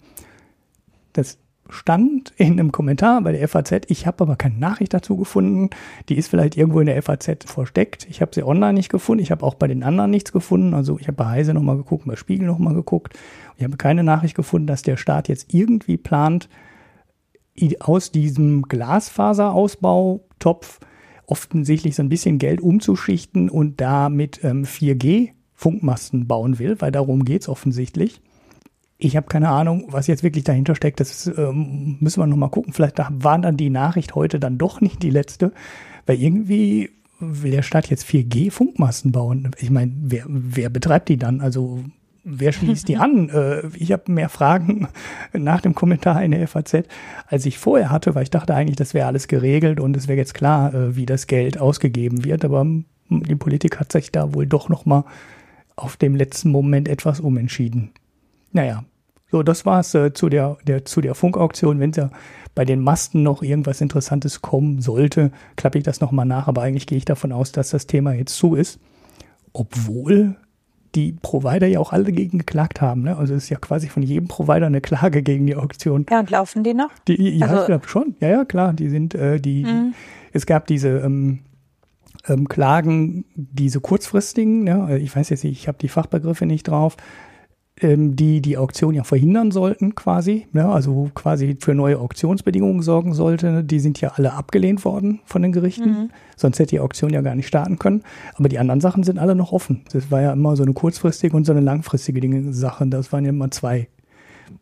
Das 1.14 1.38
stand 1.70 2.34
in 2.38 2.54
einem 2.54 2.72
Kommentar 2.72 3.22
bei 3.22 3.32
der 3.32 3.48
FAZ. 3.48 3.82
Ich 3.88 4.08
habe 4.08 4.24
aber 4.24 4.36
keine 4.36 4.58
Nachricht 4.58 4.94
dazu 4.94 5.18
gefunden. 5.18 5.70
Die 6.08 6.18
ist 6.18 6.30
vielleicht 6.30 6.58
irgendwo 6.58 6.80
in 6.80 6.88
der 6.88 7.02
FAZ 7.02 7.46
versteckt. 7.46 8.08
Ich 8.10 8.22
habe 8.22 8.32
sie 8.34 8.44
online 8.44 8.74
nicht 8.74 8.90
gefunden. 8.90 9.22
Ich 9.22 9.32
habe 9.32 9.46
auch 9.46 9.56
bei 9.56 9.68
den 9.68 9.84
anderen 9.84 10.12
nichts 10.12 10.32
gefunden. 10.32 10.74
Also 10.74 10.98
ich 11.00 11.08
habe 11.08 11.18
bei 11.18 11.28
Heise 11.28 11.54
nochmal 11.54 11.78
geguckt, 11.78 12.06
bei 12.06 12.16
Spiegel 12.16 12.48
nochmal 12.48 12.74
geguckt. 12.74 13.14
Ich 13.58 13.64
habe 13.64 13.78
keine 13.78 14.04
Nachricht 14.04 14.36
gefunden, 14.36 14.68
dass 14.68 14.82
der 14.82 14.98
Staat 14.98 15.28
jetzt 15.28 15.54
irgendwie 15.54 15.98
plant, 15.98 16.50
aus 17.80 18.12
diesem 18.12 18.64
Glasfaserausbautopf 18.64 20.80
offensichtlich 21.30 21.96
so 21.96 22.04
ein 22.04 22.10
bisschen 22.10 22.40
Geld 22.40 22.62
umzuschichten 22.62 23.50
und 23.50 23.82
damit 23.82 24.44
ähm, 24.44 24.64
4G 24.64 25.32
Funkmasten 25.54 26.28
bauen 26.28 26.58
will, 26.58 26.80
weil 26.80 26.92
darum 26.92 27.26
geht's 27.26 27.50
offensichtlich. 27.50 28.22
Ich 28.98 29.16
habe 29.16 29.28
keine 29.28 29.50
Ahnung, 29.50 29.88
was 29.90 30.08
jetzt 30.08 30.24
wirklich 30.24 30.44
dahinter 30.44 30.76
steckt. 30.76 31.00
Das 31.00 31.28
ähm, 31.28 31.98
müssen 32.00 32.22
wir 32.22 32.28
noch 32.28 32.38
mal 32.38 32.50
gucken. 32.50 32.74
Vielleicht 32.74 32.98
war 32.98 33.40
dann 33.40 33.58
die 33.58 33.70
Nachricht 33.70 34.16
heute 34.16 34.40
dann 34.40 34.58
doch 34.58 34.82
nicht 34.82 35.04
die 35.04 35.10
letzte, 35.10 35.54
weil 36.06 36.22
irgendwie 36.22 36.90
will 37.20 37.52
der 37.52 37.62
Staat 37.62 37.90
jetzt 37.90 38.06
4G-Funkmasten 38.06 39.12
bauen? 39.12 39.52
Ich 39.58 39.70
meine, 39.70 39.92
wer, 40.02 40.24
wer 40.28 40.70
betreibt 40.70 41.10
die 41.10 41.18
dann? 41.18 41.42
Also 41.42 41.84
wer 42.30 42.52
schließt 42.52 42.88
die 42.88 42.98
an? 42.98 43.30
Äh, 43.40 43.68
ich 43.76 43.92
habe 43.92 44.12
mehr 44.12 44.30
Fragen 44.30 44.88
nach 45.34 45.62
dem 45.62 45.76
Kommentar 45.76 46.24
in 46.24 46.32
der 46.32 46.48
FAZ, 46.48 46.84
als 47.28 47.46
ich 47.46 47.58
vorher 47.58 47.90
hatte, 47.90 48.16
weil 48.16 48.24
ich 48.24 48.32
dachte 48.32 48.56
eigentlich, 48.56 48.76
das 48.76 48.94
wäre 48.94 49.08
alles 49.08 49.28
geregelt 49.28 49.80
und 49.80 49.96
es 49.96 50.08
wäre 50.08 50.18
jetzt 50.18 50.34
klar, 50.34 50.74
äh, 50.74 50.96
wie 50.96 51.06
das 51.06 51.28
Geld 51.28 51.60
ausgegeben 51.60 52.24
wird. 52.24 52.44
Aber 52.46 52.66
die 53.10 53.36
Politik 53.36 53.80
hat 53.80 53.92
sich 53.92 54.12
da 54.12 54.34
wohl 54.34 54.48
doch 54.48 54.70
noch 54.70 54.86
mal 54.86 55.06
auf 55.76 55.98
dem 55.98 56.16
letzten 56.16 56.52
Moment 56.52 56.88
etwas 56.88 57.20
umentschieden. 57.20 57.92
Naja, 58.52 58.84
so, 59.32 59.44
das 59.44 59.66
war's 59.66 59.94
äh, 59.94 60.14
zu 60.14 60.30
der, 60.30 60.58
der, 60.66 60.86
zu 60.86 61.02
der 61.02 61.14
Funkauktion. 61.14 61.80
Wenn 61.80 61.92
ja 61.92 62.10
bei 62.56 62.66
den 62.66 62.82
Masten 62.82 63.22
noch 63.22 63.44
irgendwas 63.44 63.80
Interessantes 63.80 64.42
kommen 64.42 64.82
sollte, 64.82 65.32
klappe 65.56 65.78
ich 65.78 65.84
das 65.84 66.02
nochmal 66.02 66.26
nach. 66.26 66.48
Aber 66.48 66.64
eigentlich 66.64 66.88
gehe 66.88 66.98
ich 66.98 67.06
davon 67.06 67.32
aus, 67.32 67.52
dass 67.52 67.70
das 67.70 67.86
Thema 67.86 68.14
jetzt 68.14 68.36
zu 68.36 68.56
ist. 68.56 68.80
Obwohl 69.54 70.36
die 70.96 71.14
Provider 71.14 71.68
ja 71.68 71.80
auch 71.80 71.94
alle 71.94 72.12
gegen 72.12 72.40
geklagt 72.40 72.82
haben. 72.82 73.04
Ne? 73.04 73.16
Also 73.18 73.34
es 73.36 73.44
ist 73.44 73.50
ja 73.50 73.58
quasi 73.58 73.88
von 73.88 74.04
jedem 74.04 74.28
Provider 74.28 74.66
eine 74.66 74.82
Klage 74.82 75.22
gegen 75.22 75.46
die 75.46 75.56
Auktion. 75.56 76.06
Ja, 76.10 76.20
und 76.20 76.30
laufen 76.30 76.64
die 76.64 76.74
noch? 76.74 76.90
Die, 77.08 77.38
ja, 77.38 77.48
also, 77.48 77.62
ich 77.62 77.66
glaube 77.68 77.88
schon. 77.88 78.16
Ja, 78.20 78.30
ja, 78.30 78.46
klar. 78.46 78.74
Die 78.74 78.90
sind, 78.90 79.14
äh, 79.16 79.40
die, 79.40 79.64
mhm. 79.64 79.94
es 80.34 80.46
gab 80.46 80.68
diese 80.68 80.90
ähm, 81.00 81.40
ähm, 82.28 82.48
Klagen, 82.48 83.26
diese 83.36 83.80
kurzfristigen, 83.80 84.64
ne? 84.64 84.98
ich 85.00 85.16
weiß 85.16 85.30
jetzt 85.30 85.44
nicht, 85.44 85.60
ich 85.60 85.68
habe 85.68 85.78
die 85.80 85.90
Fachbegriffe 85.90 86.46
nicht 86.46 86.68
drauf, 86.68 86.98
ähm, 87.82 88.16
die 88.16 88.42
die 88.42 88.58
Auktion 88.58 88.94
ja 88.94 89.04
verhindern 89.04 89.52
sollten 89.52 89.96
quasi, 89.96 90.48
ne? 90.52 90.68
also 90.68 91.10
quasi 91.16 91.58
für 91.60 91.74
neue 91.74 92.00
Auktionsbedingungen 92.00 92.82
sorgen 92.82 93.14
sollte, 93.14 93.64
die 93.64 93.80
sind 93.80 94.02
ja 94.02 94.14
alle 94.16 94.34
abgelehnt 94.34 94.84
worden 94.86 95.20
von 95.26 95.42
den 95.42 95.52
Gerichten. 95.52 95.90
Mhm. 95.90 96.10
Sonst 96.36 96.60
hätte 96.60 96.72
die 96.72 96.80
Auktion 96.80 97.12
ja 97.12 97.22
gar 97.22 97.36
nicht 97.36 97.48
starten 97.48 97.80
können. 97.80 98.04
Aber 98.36 98.50
die 98.50 98.60
anderen 98.60 98.82
Sachen 98.82 99.04
sind 99.04 99.20
alle 99.20 99.36
noch 99.36 99.52
offen. 99.52 99.82
Das 99.92 100.12
war 100.12 100.22
ja 100.22 100.34
immer 100.34 100.56
so 100.56 100.64
eine 100.64 100.74
kurzfristige 100.74 101.36
und 101.36 101.46
so 101.46 101.52
eine 101.52 101.62
langfristige 101.62 102.20
Dinge, 102.20 102.54
Sache. 102.54 102.86
Das 102.88 103.12
waren 103.12 103.24
ja 103.24 103.30
immer 103.30 103.52
zwei. 103.52 103.88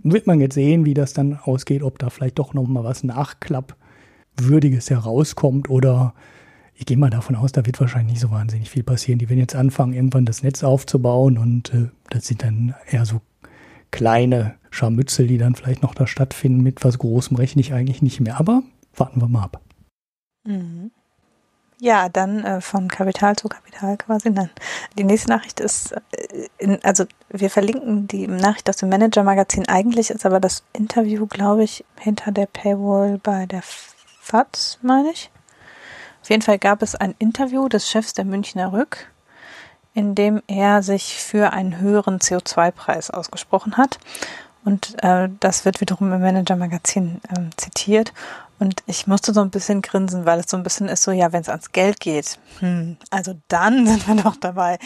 Wird 0.03 0.27
man 0.27 0.39
jetzt 0.39 0.55
sehen, 0.55 0.86
wie 0.86 0.93
das 0.93 1.13
dann 1.13 1.39
ausgeht, 1.41 1.83
ob 1.83 2.00
da 2.00 2.09
vielleicht 2.09 2.39
doch 2.39 2.53
noch 2.53 2.67
mal 2.67 2.83
was 2.83 3.03
Nachklappwürdiges 3.03 4.89
herauskommt 4.89 5.69
oder 5.69 6.13
ich 6.77 6.86
gehe 6.86 6.98
mal 6.98 7.10
davon 7.10 7.36
aus, 7.36 7.51
da 7.51 7.65
wird 7.65 7.79
wahrscheinlich 7.79 8.13
nicht 8.13 8.22
so 8.22 8.29
wahnsinnig 8.29 8.69
viel 8.69 8.84
passieren. 8.84 9.17
Die 9.17 9.29
werden 9.29 9.39
jetzt 9.39 9.55
anfangen, 9.55 9.93
irgendwann 9.93 10.25
das 10.25 10.43
Netz 10.43 10.63
aufzubauen 10.63 11.38
und 11.38 11.74
äh, 11.74 11.89
das 12.12 12.27
sind 12.27 12.43
dann 12.43 12.75
eher 12.89 13.05
so 13.05 13.22
kleine 13.89 14.55
Scharmützel, 14.69 15.25
die 15.27 15.39
dann 15.39 15.55
vielleicht 15.55 15.81
noch 15.81 15.96
da 15.96 16.05
stattfinden. 16.05 16.62
Mit 16.62 16.84
was 16.84 17.00
Großem 17.00 17.36
rechne 17.36 17.62
ich 17.62 17.74
eigentlich 17.74 18.03
nicht 18.03 18.19
mehr. 18.19 18.39
Aber 18.39 18.62
warten 18.96 19.22
wir 19.22 19.27
mal 19.27 19.43
ab. 19.43 19.62
Mhm. 20.46 20.91
Ja, 21.79 22.10
dann 22.10 22.43
äh, 22.43 22.62
von 22.62 22.88
Kapital 22.88 23.36
zu 23.36 23.48
Kapital 23.50 23.98
quasi. 23.98 24.29
Nein. 24.29 24.50
Die 24.98 25.03
nächste 25.03 25.29
Nachricht 25.29 25.60
ist, 25.60 25.93
äh, 25.93 26.48
in, 26.60 26.84
also 26.84 27.05
wir 27.29 27.50
verlinken 27.50 28.07
die 28.07 28.27
Nachricht 28.27 28.69
aus 28.69 28.77
dem 28.77 28.89
Manager-Magazin. 28.89 29.67
Eigentlich 29.67 30.12
ist 30.12 30.25
aber 30.27 30.39
das 30.39 30.63
Interview, 30.74 31.25
glaube 31.25 31.63
ich, 31.63 31.84
hinter 32.00 32.31
der 32.31 32.46
Paywall 32.46 33.19
bei 33.22 33.48
der 33.48 33.63
FATS, 33.63 34.79
meine 34.84 35.12
ich. 35.12 35.31
Auf 36.27 36.31
jeden 36.31 36.41
Fall 36.41 36.60
gab 36.60 36.81
es 36.81 36.93
ein 36.93 37.15
Interview 37.19 37.69
des 37.69 37.89
Chefs 37.89 38.13
der 38.13 38.25
Münchner 38.25 38.74
Rück, 38.74 39.10
in 39.93 40.13
dem 40.13 40.43
er 40.48 40.84
sich 40.84 41.15
für 41.15 41.53
einen 41.53 41.79
höheren 41.79 42.19
CO2-Preis 42.19 43.12
ausgesprochen 43.12 43.77
hat. 43.77 43.98
Und 44.65 45.01
äh, 45.05 45.29
das 45.39 45.63
wird 45.63 45.79
wiederum 45.79 46.12
im 46.12 46.19
Manager-Magazin 46.19 47.22
äh, 47.29 47.55
zitiert. 47.55 48.12
Und 48.60 48.84
ich 48.88 49.07
musste 49.07 49.34
so 49.34 49.39
ein 49.39 49.51
bisschen 49.51 49.81
grinsen, 49.81 50.25
weil 50.25 50.41
es 50.41 50.50
so 50.50 50.57
ein 50.57 50.63
bisschen 50.63 50.89
ist 50.89 51.03
so, 51.03 51.12
ja, 51.12 51.31
wenn 51.31 51.43
es 51.43 51.48
ans 51.48 51.72
Geld 51.72 52.01
geht, 52.01 52.38
hm, 52.60 52.98
also 53.10 53.34
dann 53.48 53.88
sind 53.88 54.05
wir 54.05 54.22
doch 54.22 54.36
dabei. 54.36 54.79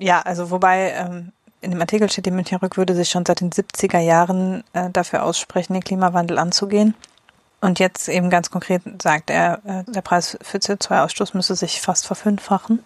Ja, 0.00 0.20
also 0.22 0.50
wobei 0.50 0.94
ähm, 0.96 1.30
in 1.60 1.70
dem 1.70 1.80
Artikel 1.80 2.10
steht, 2.10 2.26
die 2.26 2.32
Münchner 2.32 2.60
Rück 2.60 2.76
würde 2.76 2.96
sich 2.96 3.08
schon 3.08 3.24
seit 3.24 3.40
den 3.40 3.52
70er 3.52 4.00
Jahren 4.00 4.64
äh, 4.72 4.90
dafür 4.90 5.22
aussprechen, 5.22 5.74
den 5.74 5.84
Klimawandel 5.84 6.40
anzugehen. 6.40 6.96
Und 7.64 7.78
jetzt 7.78 8.10
eben 8.10 8.28
ganz 8.28 8.50
konkret 8.50 8.82
sagt 9.00 9.30
er, 9.30 9.62
äh, 9.64 9.90
der 9.90 10.02
Preis 10.02 10.36
für 10.42 10.58
CO2-Ausstoß 10.58 11.34
müsse 11.34 11.56
sich 11.56 11.80
fast 11.80 12.06
verfünffachen. 12.06 12.84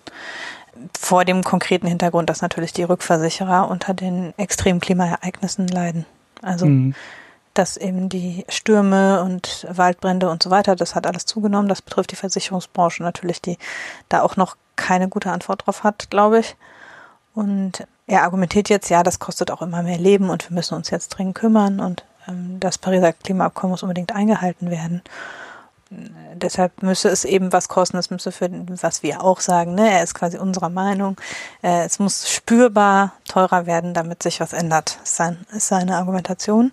Vor 0.96 1.24
dem 1.24 1.42
konkreten 1.42 1.88
Hintergrund, 1.88 2.30
dass 2.30 2.42
natürlich 2.42 2.72
die 2.72 2.84
Rückversicherer 2.84 3.68
unter 3.68 3.92
den 3.92 4.34
extremen 4.38 4.78
Klimaereignissen 4.78 5.66
leiden. 5.66 6.06
Also, 6.42 6.66
mhm. 6.66 6.94
dass 7.54 7.76
eben 7.76 8.08
die 8.08 8.44
Stürme 8.48 9.24
und 9.24 9.66
Waldbrände 9.68 10.30
und 10.30 10.44
so 10.44 10.50
weiter, 10.50 10.76
das 10.76 10.94
hat 10.94 11.08
alles 11.08 11.26
zugenommen. 11.26 11.68
Das 11.68 11.82
betrifft 11.82 12.12
die 12.12 12.16
Versicherungsbranche 12.16 13.02
natürlich, 13.02 13.42
die 13.42 13.58
da 14.08 14.22
auch 14.22 14.36
noch 14.36 14.56
keine 14.76 15.08
gute 15.08 15.32
Antwort 15.32 15.66
drauf 15.66 15.82
hat, 15.82 16.08
glaube 16.08 16.38
ich. 16.38 16.54
Und 17.34 17.84
er 18.06 18.22
argumentiert 18.22 18.68
jetzt, 18.68 18.90
ja, 18.90 19.02
das 19.02 19.18
kostet 19.18 19.50
auch 19.50 19.60
immer 19.60 19.82
mehr 19.82 19.98
Leben 19.98 20.30
und 20.30 20.48
wir 20.48 20.54
müssen 20.54 20.76
uns 20.76 20.90
jetzt 20.90 21.08
dringend 21.08 21.34
kümmern 21.34 21.80
und 21.80 22.04
das 22.58 22.78
Pariser 22.78 23.12
Klimaabkommen 23.12 23.72
muss 23.72 23.82
unbedingt 23.82 24.14
eingehalten 24.14 24.70
werden. 24.70 25.02
Deshalb 25.90 26.82
müsse 26.82 27.08
es 27.08 27.24
eben 27.24 27.52
was 27.52 27.68
kosten, 27.68 27.96
das 27.96 28.10
müsse 28.10 28.30
für, 28.30 28.50
was 28.82 29.02
wir 29.02 29.24
auch 29.24 29.40
sagen, 29.40 29.74
ne, 29.74 29.90
er 29.90 30.02
ist 30.02 30.14
quasi 30.14 30.36
unserer 30.36 30.68
Meinung, 30.68 31.16
äh, 31.62 31.86
es 31.86 31.98
muss 31.98 32.28
spürbar 32.30 33.14
teurer 33.26 33.64
werden, 33.64 33.94
damit 33.94 34.22
sich 34.22 34.40
was 34.40 34.52
ändert, 34.52 34.98
ist, 35.02 35.16
sein, 35.16 35.46
ist 35.54 35.68
seine 35.68 35.96
Argumentation. 35.96 36.72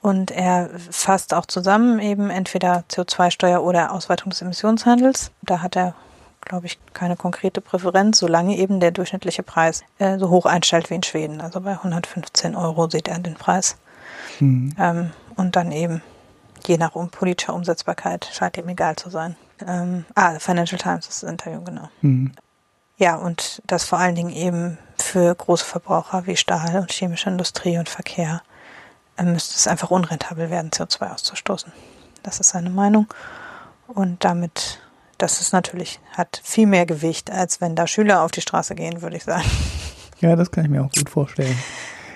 Und 0.00 0.30
er 0.30 0.70
fasst 0.90 1.34
auch 1.34 1.44
zusammen 1.44 1.98
eben 2.00 2.30
entweder 2.30 2.84
CO2-Steuer 2.90 3.62
oder 3.62 3.92
Ausweitung 3.92 4.30
des 4.30 4.40
Emissionshandels. 4.40 5.30
Da 5.42 5.60
hat 5.60 5.76
er, 5.76 5.94
glaube 6.40 6.64
ich, 6.64 6.78
keine 6.94 7.16
konkrete 7.16 7.60
Präferenz, 7.60 8.18
solange 8.18 8.56
eben 8.56 8.80
der 8.80 8.92
durchschnittliche 8.92 9.42
Preis 9.42 9.84
äh, 9.98 10.18
so 10.18 10.30
hoch 10.30 10.46
einstellt 10.46 10.88
wie 10.88 10.94
in 10.94 11.02
Schweden. 11.02 11.42
Also 11.42 11.60
bei 11.60 11.72
115 11.72 12.56
Euro 12.56 12.88
sieht 12.88 13.08
er 13.08 13.18
den 13.18 13.34
Preis. 13.34 13.76
Mhm. 14.40 14.74
Ähm, 14.78 15.10
und 15.36 15.56
dann 15.56 15.72
eben, 15.72 16.02
je 16.66 16.76
nach 16.76 16.94
um, 16.94 17.10
politischer 17.10 17.54
Umsetzbarkeit, 17.54 18.28
scheint 18.32 18.56
ihm 18.56 18.68
egal 18.68 18.96
zu 18.96 19.10
sein. 19.10 19.36
Ähm, 19.66 20.04
ah, 20.14 20.38
Financial 20.38 20.80
Times 20.80 21.08
ist 21.08 21.22
das 21.22 21.30
Interview, 21.30 21.62
genau. 21.62 21.88
Mhm. 22.00 22.32
Ja, 22.96 23.16
und 23.16 23.62
das 23.66 23.84
vor 23.84 23.98
allen 23.98 24.14
Dingen 24.14 24.30
eben 24.30 24.78
für 24.98 25.34
große 25.34 25.64
Verbraucher 25.64 26.26
wie 26.26 26.36
Stahl 26.36 26.76
und 26.76 26.92
chemische 26.92 27.30
Industrie 27.30 27.78
und 27.78 27.88
Verkehr 27.88 28.42
äh, 29.16 29.24
müsste 29.24 29.56
es 29.56 29.66
einfach 29.66 29.90
unrentabel 29.90 30.50
werden, 30.50 30.70
CO2 30.70 31.12
auszustoßen. 31.12 31.72
Das 32.22 32.40
ist 32.40 32.50
seine 32.50 32.70
Meinung. 32.70 33.06
Und 33.86 34.24
damit, 34.24 34.80
das 35.18 35.40
ist 35.40 35.52
natürlich, 35.52 36.00
hat 36.12 36.40
viel 36.44 36.66
mehr 36.66 36.86
Gewicht, 36.86 37.30
als 37.30 37.60
wenn 37.60 37.74
da 37.74 37.86
Schüler 37.86 38.22
auf 38.22 38.30
die 38.30 38.42
Straße 38.42 38.74
gehen, 38.74 39.02
würde 39.02 39.16
ich 39.16 39.24
sagen. 39.24 39.44
Ja, 40.20 40.36
das 40.36 40.50
kann 40.50 40.66
ich 40.66 40.70
mir 40.70 40.84
auch 40.84 40.92
gut 40.92 41.08
vorstellen. 41.08 41.56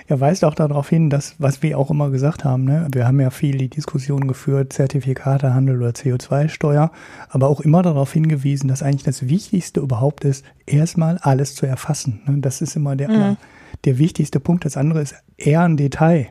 Er 0.07 0.19
weist 0.19 0.45
auch 0.45 0.53
darauf 0.53 0.89
hin, 0.89 1.09
dass, 1.09 1.35
was 1.39 1.63
wir 1.63 1.79
auch 1.79 1.89
immer 1.89 2.11
gesagt 2.11 2.43
haben, 2.43 2.65
ne? 2.65 2.87
wir 2.91 3.07
haben 3.07 3.19
ja 3.19 3.31
viel 3.31 3.57
die 3.57 3.69
Diskussion 3.69 4.27
geführt, 4.27 4.71
Zertifikatehandel 4.71 5.77
oder 5.77 5.89
CO2-Steuer, 5.89 6.91
aber 7.29 7.47
auch 7.47 7.59
immer 7.59 7.81
darauf 7.81 8.13
hingewiesen, 8.13 8.67
dass 8.67 8.83
eigentlich 8.83 9.03
das 9.03 9.27
Wichtigste 9.27 9.79
überhaupt 9.79 10.23
ist, 10.23 10.45
erstmal 10.67 11.17
alles 11.19 11.55
zu 11.55 11.65
erfassen. 11.65 12.21
Ne? 12.27 12.37
Das 12.37 12.61
ist 12.61 12.75
immer 12.75 12.95
der, 12.95 13.09
mhm. 13.09 13.37
der 13.83 13.97
wichtigste 13.97 14.39
Punkt. 14.39 14.63
Das 14.65 14.77
andere 14.77 15.01
ist 15.01 15.15
eher 15.37 15.61
ein 15.61 15.75
Detail, 15.75 16.27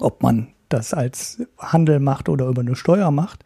ob 0.00 0.22
man 0.22 0.48
das 0.68 0.92
als 0.92 1.42
Handel 1.58 2.00
macht 2.00 2.28
oder 2.28 2.46
über 2.46 2.60
eine 2.60 2.76
Steuer 2.76 3.10
macht. 3.10 3.44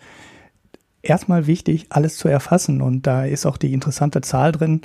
Erstmal 1.02 1.46
wichtig, 1.46 1.86
alles 1.90 2.16
zu 2.16 2.26
erfassen. 2.26 2.82
Und 2.82 3.06
da 3.06 3.24
ist 3.24 3.46
auch 3.46 3.56
die 3.56 3.72
interessante 3.72 4.20
Zahl 4.20 4.50
drin, 4.50 4.82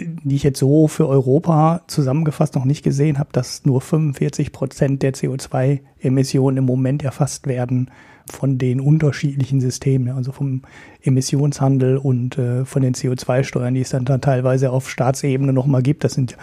die 0.00 0.36
ich 0.36 0.42
jetzt 0.42 0.58
so 0.58 0.88
für 0.88 1.08
Europa 1.08 1.82
zusammengefasst 1.86 2.54
noch 2.54 2.64
nicht 2.64 2.82
gesehen 2.82 3.18
habe, 3.18 3.30
dass 3.32 3.64
nur 3.64 3.80
45 3.80 4.52
Prozent 4.52 5.02
der 5.02 5.14
CO2-Emissionen 5.14 6.58
im 6.58 6.64
Moment 6.64 7.02
erfasst 7.02 7.46
werden 7.46 7.90
von 8.30 8.58
den 8.58 8.80
unterschiedlichen 8.80 9.60
Systemen, 9.60 10.14
also 10.14 10.32
vom 10.32 10.62
Emissionshandel 11.02 11.96
und 11.96 12.38
äh, 12.38 12.64
von 12.64 12.82
den 12.82 12.94
CO2-Steuern, 12.94 13.74
die 13.74 13.80
es 13.80 13.90
dann, 13.90 14.04
dann 14.04 14.20
teilweise 14.20 14.70
auf 14.70 14.90
Staatsebene 14.90 15.52
nochmal 15.52 15.82
gibt. 15.82 16.04
Das 16.04 16.12
sind, 16.12 16.36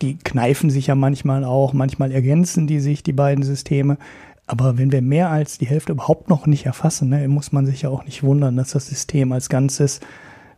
die 0.00 0.16
kneifen 0.16 0.70
sich 0.70 0.86
ja 0.86 0.94
manchmal 0.94 1.44
auch, 1.44 1.72
manchmal 1.72 2.12
ergänzen 2.12 2.66
die 2.66 2.80
sich, 2.80 3.02
die 3.02 3.12
beiden 3.12 3.44
Systeme. 3.44 3.98
Aber 4.46 4.78
wenn 4.78 4.90
wir 4.90 5.02
mehr 5.02 5.28
als 5.28 5.58
die 5.58 5.66
Hälfte 5.66 5.92
überhaupt 5.92 6.30
noch 6.30 6.46
nicht 6.46 6.64
erfassen, 6.64 7.10
ne, 7.10 7.28
muss 7.28 7.52
man 7.52 7.66
sich 7.66 7.82
ja 7.82 7.90
auch 7.90 8.04
nicht 8.04 8.22
wundern, 8.22 8.56
dass 8.56 8.70
das 8.70 8.86
System 8.86 9.32
als 9.32 9.50
Ganzes 9.50 10.00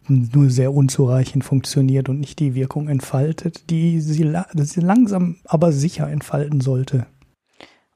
nur 0.08 0.50
sehr 0.50 0.72
unzureichend 0.72 1.44
funktioniert 1.44 2.08
und 2.08 2.20
nicht 2.20 2.38
die 2.38 2.54
Wirkung 2.54 2.88
entfaltet, 2.88 3.70
die 3.70 4.00
sie, 4.00 4.32
sie 4.54 4.80
langsam 4.80 5.36
aber 5.44 5.72
sicher 5.72 6.08
entfalten 6.08 6.60
sollte. 6.60 7.06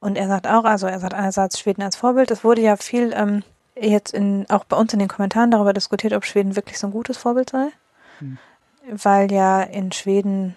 Und 0.00 0.16
er 0.16 0.28
sagt 0.28 0.46
auch, 0.46 0.64
also 0.64 0.86
er 0.86 1.00
sagt 1.00 1.14
einerseits 1.14 1.58
Schweden 1.58 1.82
als 1.82 1.96
Vorbild. 1.96 2.30
Es 2.30 2.44
wurde 2.44 2.60
ja 2.60 2.76
viel 2.76 3.12
ähm, 3.16 3.42
jetzt 3.74 4.12
in, 4.12 4.44
auch 4.50 4.64
bei 4.64 4.76
uns 4.76 4.92
in 4.92 4.98
den 4.98 5.08
Kommentaren 5.08 5.50
darüber 5.50 5.72
diskutiert, 5.72 6.12
ob 6.12 6.24
Schweden 6.24 6.56
wirklich 6.56 6.78
so 6.78 6.86
ein 6.86 6.92
gutes 6.92 7.16
Vorbild 7.16 7.50
sei. 7.50 7.68
Hm. 8.18 8.38
Weil 8.90 9.32
ja 9.32 9.62
in 9.62 9.92
Schweden, 9.92 10.56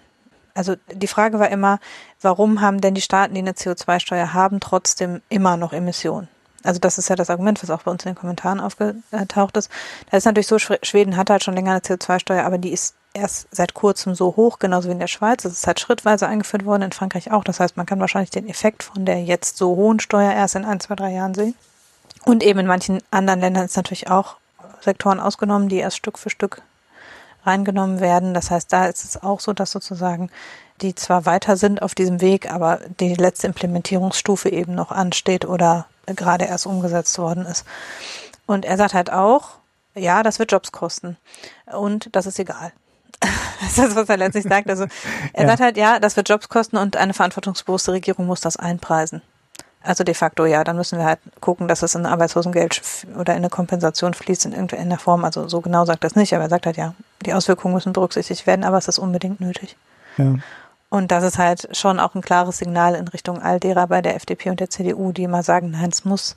also 0.54 0.76
die 0.92 1.06
Frage 1.06 1.38
war 1.38 1.48
immer, 1.48 1.80
warum 2.20 2.60
haben 2.60 2.80
denn 2.80 2.94
die 2.94 3.00
Staaten, 3.00 3.34
die 3.34 3.40
eine 3.40 3.52
CO2-Steuer 3.52 4.34
haben, 4.34 4.60
trotzdem 4.60 5.22
immer 5.30 5.56
noch 5.56 5.72
Emissionen? 5.72 6.28
Also 6.68 6.80
das 6.80 6.98
ist 6.98 7.08
ja 7.08 7.16
das 7.16 7.30
Argument, 7.30 7.62
was 7.62 7.70
auch 7.70 7.84
bei 7.84 7.90
uns 7.90 8.04
in 8.04 8.10
den 8.10 8.18
Kommentaren 8.18 8.60
aufgetaucht 8.60 9.56
ist. 9.56 9.70
Da 10.10 10.18
ist 10.18 10.26
natürlich 10.26 10.48
so, 10.48 10.58
Schweden 10.58 11.16
hat 11.16 11.30
halt 11.30 11.42
schon 11.42 11.54
länger 11.54 11.70
eine 11.70 11.80
CO2-Steuer, 11.80 12.44
aber 12.44 12.58
die 12.58 12.74
ist 12.74 12.94
erst 13.14 13.48
seit 13.50 13.72
kurzem 13.72 14.14
so 14.14 14.36
hoch, 14.36 14.58
genauso 14.58 14.88
wie 14.88 14.92
in 14.92 14.98
der 14.98 15.06
Schweiz. 15.06 15.46
Es 15.46 15.52
ist 15.52 15.66
halt 15.66 15.80
schrittweise 15.80 16.28
eingeführt 16.28 16.66
worden, 16.66 16.82
in 16.82 16.92
Frankreich 16.92 17.32
auch. 17.32 17.42
Das 17.42 17.58
heißt, 17.58 17.78
man 17.78 17.86
kann 17.86 18.00
wahrscheinlich 18.00 18.28
den 18.28 18.46
Effekt 18.50 18.82
von 18.82 19.06
der 19.06 19.24
jetzt 19.24 19.56
so 19.56 19.76
hohen 19.76 19.98
Steuer 19.98 20.30
erst 20.30 20.56
in 20.56 20.66
ein, 20.66 20.78
zwei, 20.78 20.94
drei 20.94 21.10
Jahren 21.10 21.32
sehen. 21.32 21.54
Und 22.26 22.42
eben 22.42 22.58
in 22.58 22.66
manchen 22.66 23.00
anderen 23.10 23.40
Ländern 23.40 23.64
ist 23.64 23.78
natürlich 23.78 24.10
auch 24.10 24.36
Sektoren 24.82 25.20
ausgenommen, 25.20 25.70
die 25.70 25.78
erst 25.78 25.96
Stück 25.96 26.18
für 26.18 26.28
Stück 26.28 26.60
reingenommen 27.46 28.00
werden. 28.00 28.34
Das 28.34 28.50
heißt, 28.50 28.70
da 28.70 28.84
ist 28.84 29.04
es 29.04 29.22
auch 29.22 29.40
so, 29.40 29.54
dass 29.54 29.70
sozusagen 29.70 30.28
die 30.82 30.94
zwar 30.94 31.24
weiter 31.24 31.56
sind 31.56 31.80
auf 31.80 31.94
diesem 31.94 32.20
Weg, 32.20 32.52
aber 32.52 32.80
die 33.00 33.14
letzte 33.14 33.46
Implementierungsstufe 33.46 34.50
eben 34.50 34.74
noch 34.74 34.92
ansteht 34.92 35.46
oder 35.46 35.86
gerade 36.14 36.44
erst 36.44 36.66
umgesetzt 36.66 37.18
worden 37.18 37.46
ist. 37.46 37.64
Und 38.46 38.64
er 38.64 38.76
sagt 38.76 38.94
halt 38.94 39.12
auch, 39.12 39.58
ja, 39.94 40.22
das 40.22 40.38
wird 40.38 40.52
Jobs 40.52 40.72
kosten. 40.72 41.16
Und 41.66 42.14
das 42.14 42.26
ist 42.26 42.38
egal. 42.38 42.72
Das 43.60 43.70
ist 43.70 43.78
das, 43.78 43.96
was 43.96 44.08
er 44.08 44.18
letztlich 44.18 44.44
sagt. 44.44 44.70
Also 44.70 44.86
er 45.32 45.42
ja. 45.42 45.48
sagt 45.48 45.60
halt, 45.60 45.76
ja, 45.76 45.98
das 45.98 46.16
wird 46.16 46.28
Jobs 46.28 46.48
kosten 46.48 46.76
und 46.76 46.96
eine 46.96 47.12
verantwortungsbewusste 47.12 47.90
Regierung 47.90 48.26
muss 48.26 48.40
das 48.40 48.56
einpreisen. 48.56 49.20
Also 49.82 50.04
de 50.04 50.14
facto 50.14 50.44
ja, 50.44 50.62
dann 50.62 50.76
müssen 50.76 50.98
wir 50.98 51.04
halt 51.04 51.18
gucken, 51.40 51.66
dass 51.66 51.82
es 51.82 51.94
in 51.94 52.06
Arbeitslosengeld 52.06 52.80
oder 53.18 53.32
in 53.32 53.38
eine 53.38 53.48
Kompensation 53.48 54.14
fließt 54.14 54.44
in 54.44 54.52
irgendeiner 54.52 54.98
Form. 54.98 55.24
Also 55.24 55.48
so 55.48 55.60
genau 55.60 55.84
sagt 55.84 56.04
das 56.04 56.14
nicht, 56.14 56.34
aber 56.34 56.44
er 56.44 56.50
sagt 56.50 56.66
halt 56.66 56.76
ja, 56.76 56.94
die 57.26 57.32
Auswirkungen 57.32 57.74
müssen 57.74 57.92
berücksichtigt 57.92 58.46
werden, 58.46 58.64
aber 58.64 58.78
es 58.78 58.86
ist 58.86 58.98
unbedingt 58.98 59.40
nötig. 59.40 59.76
Ja. 60.16 60.34
Und 60.90 61.10
das 61.12 61.22
ist 61.22 61.38
halt 61.38 61.76
schon 61.76 62.00
auch 62.00 62.14
ein 62.14 62.22
klares 62.22 62.58
Signal 62.58 62.94
in 62.94 63.08
Richtung 63.08 63.42
all 63.42 63.60
derer 63.60 63.86
bei 63.88 64.00
der 64.00 64.16
FDP 64.16 64.50
und 64.50 64.60
der 64.60 64.70
CDU, 64.70 65.12
die 65.12 65.24
immer 65.24 65.42
sagen, 65.42 65.72
nein, 65.72 65.90
es 65.90 66.04
muss, 66.04 66.34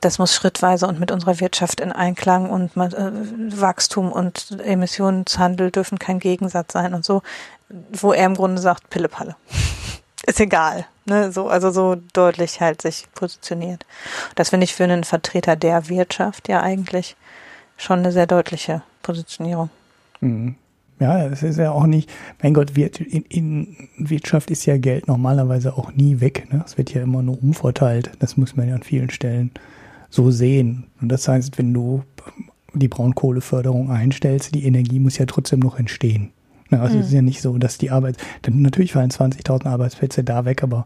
das 0.00 0.18
muss 0.18 0.34
schrittweise 0.34 0.86
und 0.88 0.98
mit 0.98 1.12
unserer 1.12 1.38
Wirtschaft 1.38 1.80
in 1.80 1.92
Einklang 1.92 2.50
und 2.50 2.76
äh, 2.76 3.60
Wachstum 3.60 4.10
und 4.10 4.58
Emissionshandel 4.64 5.70
dürfen 5.70 5.98
kein 5.98 6.18
Gegensatz 6.18 6.72
sein 6.72 6.94
und 6.94 7.04
so, 7.04 7.22
wo 7.68 8.12
er 8.12 8.26
im 8.26 8.34
Grunde 8.34 8.60
sagt, 8.60 8.90
Pille-Palle. 8.90 9.36
Ist 10.26 10.40
egal. 10.40 10.86
Ne? 11.06 11.32
So, 11.32 11.48
also 11.48 11.70
so 11.70 11.96
deutlich 12.12 12.60
halt 12.60 12.82
sich 12.82 13.06
positioniert. 13.14 13.86
Das 14.34 14.50
finde 14.50 14.64
ich 14.64 14.74
für 14.74 14.84
einen 14.84 15.04
Vertreter 15.04 15.56
der 15.56 15.88
Wirtschaft 15.88 16.48
ja 16.48 16.60
eigentlich 16.60 17.16
schon 17.76 18.00
eine 18.00 18.12
sehr 18.12 18.26
deutliche 18.26 18.82
Positionierung. 19.02 19.70
Mhm. 20.20 20.56
Ja, 21.00 21.26
es 21.26 21.42
ist 21.42 21.58
ja 21.58 21.72
auch 21.72 21.86
nicht, 21.86 22.10
mein 22.42 22.52
Gott, 22.52 22.76
in, 22.76 23.22
in 23.22 23.76
Wirtschaft 23.96 24.50
ist 24.50 24.66
ja 24.66 24.76
Geld 24.76 25.08
normalerweise 25.08 25.76
auch 25.76 25.92
nie 25.94 26.20
weg. 26.20 26.46
Ne? 26.52 26.62
Es 26.64 26.76
wird 26.76 26.92
ja 26.92 27.02
immer 27.02 27.22
nur 27.22 27.42
umverteilt. 27.42 28.10
Das 28.18 28.36
muss 28.36 28.54
man 28.54 28.68
ja 28.68 28.74
an 28.74 28.82
vielen 28.82 29.08
Stellen 29.08 29.50
so 30.10 30.30
sehen. 30.30 30.84
Und 31.00 31.08
das 31.08 31.26
heißt, 31.26 31.56
wenn 31.58 31.72
du 31.72 32.02
die 32.74 32.88
Braunkohleförderung 32.88 33.90
einstellst, 33.90 34.54
die 34.54 34.66
Energie 34.66 35.00
muss 35.00 35.16
ja 35.16 35.24
trotzdem 35.24 35.60
noch 35.60 35.78
entstehen. 35.78 36.32
Ne? 36.68 36.80
Also 36.80 36.96
mhm. 36.96 37.00
es 37.00 37.06
ist 37.08 37.14
ja 37.14 37.22
nicht 37.22 37.40
so, 37.40 37.56
dass 37.56 37.78
die 37.78 37.90
Arbeit, 37.90 38.18
denn 38.46 38.60
natürlich 38.60 38.92
fallen 38.92 39.10
20.000 39.10 39.66
Arbeitsplätze 39.66 40.22
da 40.22 40.44
weg, 40.44 40.62
aber 40.62 40.84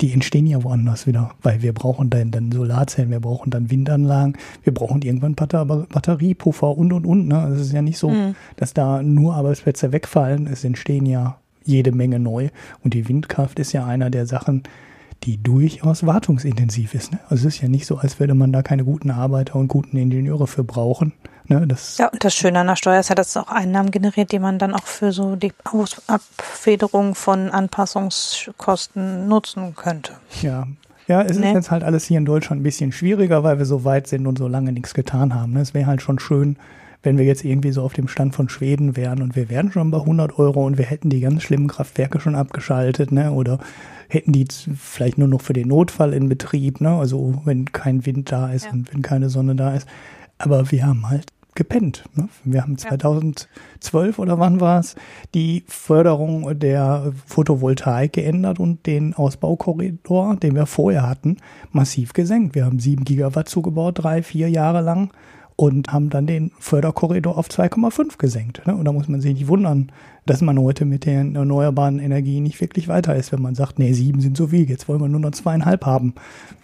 die 0.00 0.12
entstehen 0.12 0.46
ja 0.46 0.62
woanders 0.64 1.06
wieder, 1.06 1.32
weil 1.42 1.62
wir 1.62 1.72
brauchen 1.72 2.08
dann, 2.08 2.30
dann 2.30 2.50
Solarzellen, 2.50 3.10
wir 3.10 3.20
brauchen 3.20 3.50
dann 3.50 3.70
Windanlagen, 3.70 4.36
wir 4.62 4.72
brauchen 4.72 5.02
irgendwann 5.02 5.34
Batteriepuffer 5.34 6.76
und 6.76 6.92
und 6.92 7.06
und. 7.06 7.28
Ne? 7.28 7.38
Also 7.38 7.56
es 7.56 7.68
ist 7.68 7.72
ja 7.72 7.82
nicht 7.82 7.98
so, 7.98 8.10
mhm. 8.10 8.34
dass 8.56 8.72
da 8.72 9.02
nur 9.02 9.34
Arbeitsplätze 9.34 9.92
wegfallen, 9.92 10.46
es 10.46 10.64
entstehen 10.64 11.06
ja 11.06 11.38
jede 11.64 11.92
Menge 11.92 12.18
neu. 12.18 12.48
Und 12.82 12.94
die 12.94 13.08
Windkraft 13.08 13.58
ist 13.58 13.72
ja 13.72 13.84
einer 13.84 14.10
der 14.10 14.26
Sachen, 14.26 14.62
die 15.24 15.42
durchaus 15.42 16.06
wartungsintensiv 16.06 16.94
ist. 16.94 17.12
Ne? 17.12 17.20
Also 17.28 17.46
es 17.46 17.56
ist 17.56 17.62
ja 17.62 17.68
nicht 17.68 17.86
so, 17.86 17.98
als 17.98 18.18
würde 18.18 18.34
man 18.34 18.52
da 18.52 18.62
keine 18.62 18.84
guten 18.84 19.10
Arbeiter 19.10 19.56
und 19.56 19.68
guten 19.68 19.98
Ingenieure 19.98 20.46
für 20.46 20.64
brauchen. 20.64 21.12
Ne? 21.50 21.66
Das 21.66 21.98
ja, 21.98 22.08
und 22.08 22.24
das 22.24 22.34
Schöne 22.34 22.60
an 22.60 22.68
der 22.68 22.76
Steuer 22.76 23.00
ist 23.00 23.08
ja, 23.08 23.14
dass 23.14 23.30
es 23.30 23.36
auch 23.36 23.48
Einnahmen 23.48 23.90
generiert, 23.90 24.32
die 24.32 24.38
man 24.38 24.58
dann 24.58 24.72
auch 24.72 24.86
für 24.86 25.12
so 25.12 25.34
die 25.36 25.52
Abfederung 26.06 27.14
von 27.14 27.50
Anpassungskosten 27.50 29.28
nutzen 29.28 29.74
könnte. 29.74 30.12
Ja. 30.42 30.66
Ja, 31.08 31.22
es 31.22 31.38
nee. 31.38 31.48
ist 31.48 31.54
jetzt 31.54 31.70
halt 31.72 31.82
alles 31.82 32.04
hier 32.04 32.18
in 32.18 32.24
Deutschland 32.24 32.60
ein 32.60 32.62
bisschen 32.62 32.92
schwieriger, 32.92 33.42
weil 33.42 33.58
wir 33.58 33.64
so 33.66 33.82
weit 33.82 34.06
sind 34.06 34.28
und 34.28 34.38
so 34.38 34.46
lange 34.46 34.70
nichts 34.70 34.94
getan 34.94 35.34
haben. 35.34 35.54
Ne? 35.54 35.60
Es 35.60 35.74
wäre 35.74 35.86
halt 35.86 36.02
schon 36.02 36.20
schön, 36.20 36.56
wenn 37.02 37.18
wir 37.18 37.24
jetzt 37.24 37.44
irgendwie 37.44 37.72
so 37.72 37.82
auf 37.82 37.94
dem 37.94 38.06
Stand 38.06 38.36
von 38.36 38.48
Schweden 38.48 38.96
wären 38.96 39.20
und 39.20 39.34
wir 39.34 39.48
wären 39.48 39.72
schon 39.72 39.90
bei 39.90 39.98
100 39.98 40.38
Euro 40.38 40.64
und 40.64 40.78
wir 40.78 40.84
hätten 40.84 41.10
die 41.10 41.20
ganz 41.20 41.42
schlimmen 41.42 41.66
Kraftwerke 41.66 42.20
schon 42.20 42.36
abgeschaltet, 42.36 43.10
ne? 43.10 43.32
Oder 43.32 43.58
hätten 44.08 44.32
die 44.32 44.46
vielleicht 44.76 45.18
nur 45.18 45.26
noch 45.26 45.40
für 45.40 45.52
den 45.52 45.66
Notfall 45.66 46.12
in 46.12 46.28
Betrieb, 46.28 46.80
ne? 46.80 46.90
Also 46.90 47.42
wenn 47.44 47.72
kein 47.72 48.06
Wind 48.06 48.30
da 48.30 48.52
ist 48.52 48.66
ja. 48.66 48.70
und 48.70 48.94
wenn 48.94 49.02
keine 49.02 49.30
Sonne 49.30 49.56
da 49.56 49.74
ist. 49.74 49.88
Aber 50.38 50.70
wir 50.70 50.86
haben 50.86 51.08
halt 51.08 51.26
gepennt. 51.60 52.04
Ne? 52.16 52.30
Wir 52.42 52.62
haben 52.62 52.78
2012 52.78 54.18
oder 54.18 54.38
wann 54.38 54.60
war 54.60 54.80
es 54.80 54.94
die 55.34 55.62
Förderung 55.68 56.58
der 56.58 57.12
Photovoltaik 57.26 58.14
geändert 58.14 58.58
und 58.58 58.86
den 58.86 59.12
Ausbaukorridor, 59.12 60.36
den 60.36 60.54
wir 60.54 60.64
vorher 60.64 61.06
hatten, 61.06 61.36
massiv 61.70 62.14
gesenkt. 62.14 62.54
Wir 62.54 62.64
haben 62.64 62.80
sieben 62.80 63.04
Gigawatt 63.04 63.50
zugebaut, 63.50 64.02
drei, 64.02 64.22
vier 64.22 64.48
Jahre 64.48 64.80
lang 64.80 65.12
und 65.54 65.92
haben 65.92 66.08
dann 66.08 66.26
den 66.26 66.50
Förderkorridor 66.58 67.36
auf 67.36 67.48
2,5 67.48 68.16
gesenkt. 68.16 68.66
Ne? 68.66 68.74
Und 68.74 68.86
da 68.86 68.92
muss 68.92 69.08
man 69.08 69.20
sich 69.20 69.34
nicht 69.34 69.48
wundern, 69.48 69.92
dass 70.24 70.40
man 70.40 70.58
heute 70.58 70.86
mit 70.86 71.04
der 71.04 71.18
erneuerbaren 71.20 71.98
Energie 71.98 72.40
nicht 72.40 72.58
wirklich 72.62 72.88
weiter 72.88 73.14
ist, 73.14 73.32
wenn 73.32 73.42
man 73.42 73.54
sagt, 73.54 73.78
nee, 73.78 73.92
sieben 73.92 74.22
sind 74.22 74.34
so 74.34 74.46
viel, 74.46 74.66
jetzt 74.66 74.88
wollen 74.88 75.02
wir 75.02 75.08
nur 75.08 75.20
noch 75.20 75.32
zweieinhalb 75.32 75.84
haben. 75.84 76.14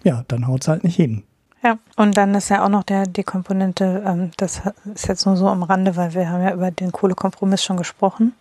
Ja, 0.05 0.25
dann 0.29 0.47
haut 0.47 0.63
es 0.63 0.69
halt 0.69 0.85
nicht 0.85 0.97
hin. 0.97 1.25
Ja, 1.62 1.79
und 1.97 2.16
dann 2.16 2.35
ist 2.35 2.51
ja 2.51 2.64
auch 2.64 2.69
noch 2.69 2.85
der, 2.85 3.07
die 3.07 3.25
Komponente, 3.25 4.03
ähm, 4.07 4.31
das 4.37 4.62
ist 4.95 5.09
jetzt 5.09 5.27
nur 5.27 5.37
so 5.37 5.49
am 5.49 5.62
Rande, 5.62 5.97
weil 5.97 6.14
wir 6.14 6.31
haben 6.31 6.42
ja 6.42 6.53
über 6.53 6.71
den 6.71 6.92
Kohlekompromiss 6.92 7.64
schon 7.64 7.77
gesprochen. 7.77 8.35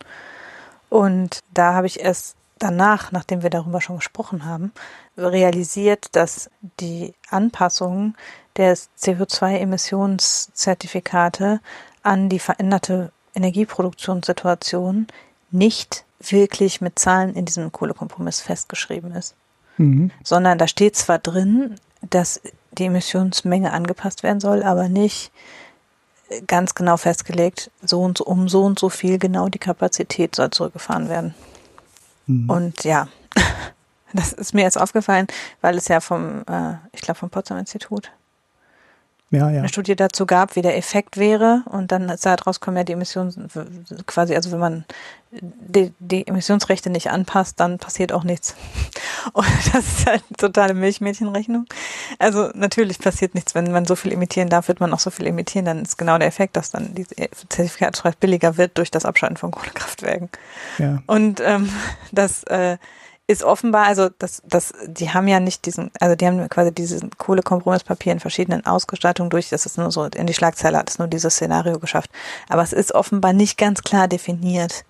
Und 0.89 1.39
da 1.54 1.73
habe 1.73 1.88
ich 1.88 1.99
erst 1.99 2.36
danach, 2.60 3.12
nachdem 3.12 3.43
wir 3.43 3.49
darüber 3.49 3.82
schon 3.82 3.97
gesprochen 3.97 4.45
haben, 4.45 4.71
realisiert, 5.17 6.15
dass 6.15 6.49
die 6.80 7.13
Anpassungen 7.30 8.15
der 8.58 8.75
CO2-Emissionszertifikate 8.75 11.60
an 12.04 12.30
die 12.30 12.39
veränderte 12.39 13.12
Energieproduktionssituation 13.34 15.08
nicht 15.51 16.06
wirklich 16.19 16.80
mit 16.82 16.99
Zahlen 16.99 17.36
in 17.36 17.45
diesem 17.45 17.71
Kohlekompromiss 17.71 18.41
festgeschrieben 18.41 19.12
ist. 19.12 19.36
Mhm. 19.78 20.10
Sondern 20.23 20.58
da 20.58 20.67
steht 20.67 20.95
zwar 20.95 21.19
drin, 21.19 21.75
dass 22.10 22.41
die 22.75 22.85
Emissionsmenge 22.85 23.71
angepasst 23.71 24.23
werden 24.23 24.39
soll, 24.39 24.63
aber 24.63 24.89
nicht 24.89 25.31
ganz 26.47 26.75
genau 26.75 26.97
festgelegt, 26.97 27.71
so 27.81 28.01
und 28.01 28.17
so, 28.17 28.25
um 28.25 28.49
so 28.49 28.63
und 28.63 28.79
so 28.79 28.89
viel 28.89 29.19
genau 29.19 29.49
die 29.49 29.59
Kapazität 29.59 30.35
soll 30.35 30.49
zurückgefahren 30.49 31.09
werden. 31.09 31.35
Mhm. 32.25 32.49
Und 32.49 32.83
ja, 32.83 33.07
das 34.13 34.33
ist 34.33 34.53
mir 34.53 34.63
jetzt 34.63 34.79
aufgefallen, 34.79 35.27
weil 35.61 35.77
es 35.77 35.88
ja 35.88 35.99
vom, 35.99 36.43
äh, 36.47 36.75
ich 36.93 37.01
glaube 37.01 37.19
vom 37.19 37.29
Potsdam 37.29 37.57
Institut 37.57 38.11
ja, 39.36 39.50
ja. 39.50 39.60
eine 39.60 39.69
Studie 39.69 39.95
dazu 39.95 40.26
gab, 40.26 40.56
wie 40.56 40.62
der 40.62 40.78
Effekt 40.78 41.17
wäre. 41.17 41.63
Und 41.65 41.91
dann 41.91 42.10
ist 42.10 42.26
halt 42.26 42.45
rausgekommen, 42.45 42.78
ja, 42.78 42.84
die 42.84 42.93
Emissionen 42.93 43.50
quasi, 44.06 44.36
also 44.36 44.52
wenn 44.52 44.60
man 44.60 44.86
die, 45.41 45.93
die 46.00 46.28
Emissionsrechte 46.28 46.89
nicht 46.89 47.10
anpasst, 47.10 47.60
dann 47.60 47.78
passiert 47.78 48.13
auch 48.13 48.24
nichts. 48.24 48.56
Und 49.34 49.48
das 49.74 49.86
ist 49.86 50.06
halt 50.06 50.24
eine 50.30 50.38
totale 50.38 50.74
Milchmädchenrechnung. 50.74 51.65
Also 52.19 52.50
natürlich 52.54 53.00
passiert 53.00 53.36
nichts, 53.36 53.56
wenn 53.56 53.71
man 53.71 53.86
so 53.86 53.95
viel 53.95 54.13
emittieren 54.13 54.50
darf, 54.50 54.67
wird 54.67 54.80
man 54.80 54.93
auch 54.93 55.00
so 55.00 55.10
viel 55.10 55.28
emittieren, 55.28 55.65
dann 55.65 55.82
ist 55.82 55.98
genau 55.98 56.17
der 56.17 56.28
Effekt, 56.28 56.56
dass 56.56 56.71
dann 56.71 56.93
die 56.95 57.06
Zertifikatspreis 57.06 58.15
billiger 58.15 58.58
wird 58.58 58.78
durch 58.78 58.91
das 58.91 59.06
Abschalten 59.06 59.38
von 59.38 59.52
Kohlekraftwerken. 59.52 60.30
Ja. 60.78 61.02
Und 61.08 61.41
ähm, 61.43 61.69
das 62.12 62.43
äh, 62.45 62.78
ist 63.27 63.43
offenbar, 63.43 63.88
also 63.88 64.09
das, 64.19 64.43
das, 64.45 64.73
die 64.85 65.09
haben 65.09 65.27
ja 65.27 65.39
nicht 65.39 65.65
diesen, 65.65 65.89
also 65.99 66.15
die 66.15 66.27
haben 66.27 66.47
quasi 66.49 66.71
diesen 66.71 67.09
Kohlekompromisspapier 67.17 68.11
in 68.11 68.19
verschiedenen 68.19 68.65
Ausgestaltungen 68.65 69.31
durch, 69.31 69.49
das 69.49 69.65
ist 69.65 69.77
nur 69.77 69.91
so, 69.91 70.05
in 70.05 70.27
die 70.27 70.33
Schlagzeile 70.33 70.77
hat 70.77 70.89
es 70.89 70.99
nur 70.99 71.07
dieses 71.07 71.35
Szenario 71.35 71.79
geschafft. 71.79 72.11
Aber 72.49 72.61
es 72.61 72.71
ist 72.71 72.93
offenbar 72.93 73.33
nicht 73.33 73.57
ganz 73.57 73.81
klar 73.81 74.07
definiert, 74.07 74.85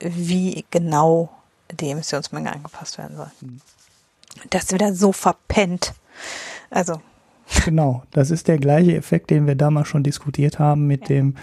wie 0.00 0.64
genau 0.70 1.30
die 1.70 1.90
Emissionsmenge 1.90 2.52
angepasst 2.52 2.98
werden 2.98 3.16
soll. 3.16 3.30
Das 4.50 4.64
ist 4.64 4.72
wieder 4.72 4.92
so 4.92 5.12
verpennt. 5.12 5.94
Also. 6.70 7.00
Genau, 7.64 8.02
das 8.10 8.32
ist 8.32 8.48
der 8.48 8.58
gleiche 8.58 8.96
Effekt, 8.96 9.30
den 9.30 9.46
wir 9.46 9.54
damals 9.54 9.88
schon 9.88 10.02
diskutiert 10.02 10.58
haben 10.58 10.88
mit 10.88 11.02
ja. 11.02 11.06
dem 11.08 11.36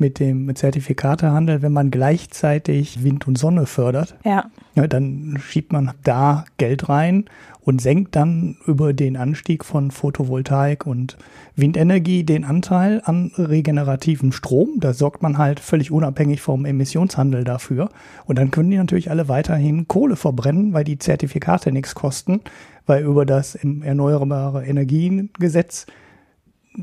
mit 0.00 0.18
dem 0.18 0.54
Zertifikatehandel, 0.54 1.62
wenn 1.62 1.72
man 1.72 1.90
gleichzeitig 1.90 3.04
Wind 3.04 3.28
und 3.28 3.38
Sonne 3.38 3.66
fördert. 3.66 4.16
Ja. 4.24 4.50
ja. 4.74 4.86
Dann 4.86 5.38
schiebt 5.40 5.72
man 5.72 5.92
da 6.02 6.44
Geld 6.56 6.88
rein 6.88 7.26
und 7.60 7.80
senkt 7.80 8.16
dann 8.16 8.56
über 8.66 8.92
den 8.92 9.16
Anstieg 9.16 9.64
von 9.64 9.90
Photovoltaik 9.90 10.86
und 10.86 11.16
Windenergie 11.54 12.24
den 12.24 12.44
Anteil 12.44 13.02
an 13.04 13.30
regenerativem 13.36 14.32
Strom. 14.32 14.80
Da 14.80 14.92
sorgt 14.94 15.22
man 15.22 15.38
halt 15.38 15.60
völlig 15.60 15.90
unabhängig 15.90 16.40
vom 16.40 16.64
Emissionshandel 16.64 17.44
dafür. 17.44 17.90
Und 18.24 18.38
dann 18.38 18.50
können 18.50 18.70
die 18.70 18.78
natürlich 18.78 19.10
alle 19.10 19.28
weiterhin 19.28 19.86
Kohle 19.86 20.16
verbrennen, 20.16 20.72
weil 20.72 20.84
die 20.84 20.98
Zertifikate 20.98 21.70
nichts 21.70 21.94
kosten, 21.94 22.40
weil 22.86 23.04
über 23.04 23.26
das 23.26 23.54
Erneuerbare 23.54 24.64
Energiengesetz 24.64 25.86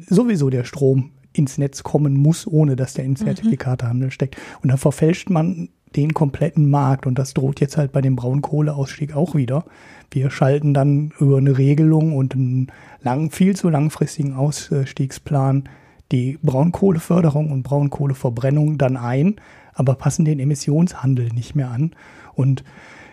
sowieso 0.07 0.49
der 0.49 0.63
Strom 0.63 1.11
ins 1.37 1.57
Netz 1.57 1.83
kommen 1.83 2.15
muss, 2.15 2.47
ohne 2.47 2.75
dass 2.75 2.93
der 2.93 3.05
in 3.05 3.11
mhm. 3.11 3.17
Zertifikatehandel 3.17 4.11
steckt. 4.11 4.37
Und 4.61 4.71
da 4.71 4.77
verfälscht 4.77 5.29
man 5.29 5.69
den 5.95 6.13
kompletten 6.13 6.69
Markt 6.69 7.05
und 7.07 7.17
das 7.17 7.33
droht 7.33 7.59
jetzt 7.59 7.77
halt 7.77 7.91
bei 7.91 8.01
dem 8.01 8.15
Braunkohleausstieg 8.15 9.15
auch 9.15 9.35
wieder. 9.35 9.65
Wir 10.11 10.29
schalten 10.29 10.73
dann 10.73 11.11
über 11.19 11.37
eine 11.37 11.57
Regelung 11.57 12.15
und 12.15 12.33
einen 12.33 12.67
lang, 13.01 13.31
viel 13.31 13.55
zu 13.55 13.69
langfristigen 13.69 14.33
Ausstiegsplan 14.33 15.69
die 16.11 16.39
Braunkohleförderung 16.41 17.51
und 17.51 17.63
Braunkohleverbrennung 17.63 18.77
dann 18.77 18.95
ein, 18.95 19.35
aber 19.73 19.95
passen 19.95 20.25
den 20.25 20.39
Emissionshandel 20.39 21.29
nicht 21.29 21.55
mehr 21.55 21.69
an. 21.69 21.91
Und 22.33 22.63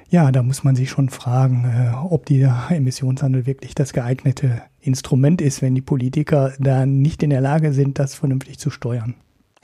ja, 0.09 0.31
da 0.31 0.43
muss 0.43 0.65
man 0.65 0.77
sich 0.77 0.91
schon 0.91 1.09
fragen, 1.09 1.65
äh, 1.65 1.95
ob 1.97 2.27
dieser 2.27 2.67
Emissionshandel 2.71 3.47
wirklich 3.47 3.75
das 3.75 3.93
geeignete 3.93 4.63
Instrument 4.81 5.41
ist, 5.41 5.63
wenn 5.63 5.75
die 5.75 5.83
Politiker 5.83 6.53
da 6.59 6.87
nicht 6.87 7.23
in 7.23 7.31
der 7.31 7.41
Lage 7.41 7.73
sind, 7.73 7.99
das 7.99 8.15
vernünftig 8.15 8.59
zu 8.59 8.71
steuern. 8.71 9.15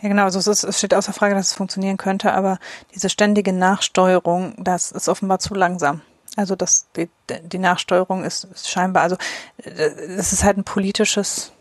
Ja, 0.00 0.08
genau. 0.08 0.24
Also 0.24 0.38
es, 0.38 0.46
ist, 0.46 0.64
es 0.64 0.78
steht 0.78 0.94
außer 0.94 1.12
Frage, 1.12 1.34
dass 1.34 1.48
es 1.48 1.52
funktionieren 1.52 1.98
könnte, 1.98 2.32
aber 2.32 2.58
diese 2.94 3.10
ständige 3.10 3.52
Nachsteuerung, 3.52 4.54
das 4.58 4.92
ist 4.92 5.08
offenbar 5.08 5.38
zu 5.38 5.54
langsam. 5.54 6.00
Also 6.36 6.56
das, 6.56 6.86
die, 6.96 7.08
die 7.44 7.58
Nachsteuerung 7.58 8.24
ist, 8.24 8.44
ist 8.44 8.70
scheinbar, 8.70 9.02
also 9.02 9.16
es 9.58 10.32
ist 10.32 10.44
halt 10.44 10.56
ein 10.56 10.64
politisches 10.64 11.52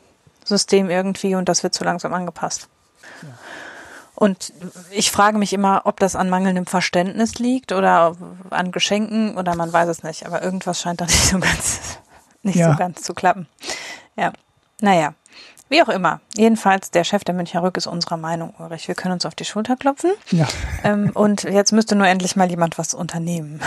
System 0.46 0.90
irgendwie 0.90 1.36
und 1.36 1.50
das 1.50 1.64
wird 1.64 1.74
zu 1.74 1.84
langsam 1.84 2.14
angepasst. 2.14 2.70
Ja. 3.24 3.30
Und 4.20 4.52
ich 4.92 5.12
frage 5.12 5.38
mich 5.38 5.54
immer, 5.54 5.84
ob 5.86 6.02
das 6.02 6.18
an 6.18 6.30
mangelndem 6.30 6.66
Verständnis 6.66 7.40
liegt 7.40 7.72
oder 7.72 8.18
an 8.50 8.74
Geschenken 8.74 9.38
oder 9.38 9.56
man 9.56 9.72
weiß 9.72 9.88
es 9.88 10.04
nicht. 10.04 10.26
Aber 10.26 10.44
irgendwas 10.44 10.82
scheint 10.82 11.00
da 11.00 11.06
nicht 11.06 11.24
so 11.24 11.40
ganz, 11.40 12.00
nicht 12.44 12.58
ja. 12.58 12.74
so 12.74 12.78
ganz 12.78 13.02
zu 13.02 13.14
klappen. 13.14 13.48
Ja. 14.18 14.34
Naja. 14.82 15.14
Wie 15.70 15.82
auch 15.82 15.88
immer. 15.88 16.20
Jedenfalls, 16.36 16.92
der 16.92 17.06
Chef 17.06 17.24
der 17.24 17.34
Münchner 17.34 17.64
Rück 17.64 17.78
ist 17.78 17.88
unserer 17.88 18.18
Meinung, 18.18 18.54
Ulrich. 18.60 18.90
Wir 18.90 18.96
können 18.96 19.14
uns 19.14 19.26
auf 19.26 19.36
die 19.36 19.46
Schulter 19.46 19.78
klopfen. 19.78 20.12
Ja. 20.32 20.48
Ähm, 20.84 21.12
und 21.14 21.44
jetzt 21.44 21.72
müsste 21.72 21.96
nur 21.96 22.08
endlich 22.08 22.36
mal 22.36 22.50
jemand 22.50 22.78
was 22.78 22.94
unternehmen. 22.94 23.62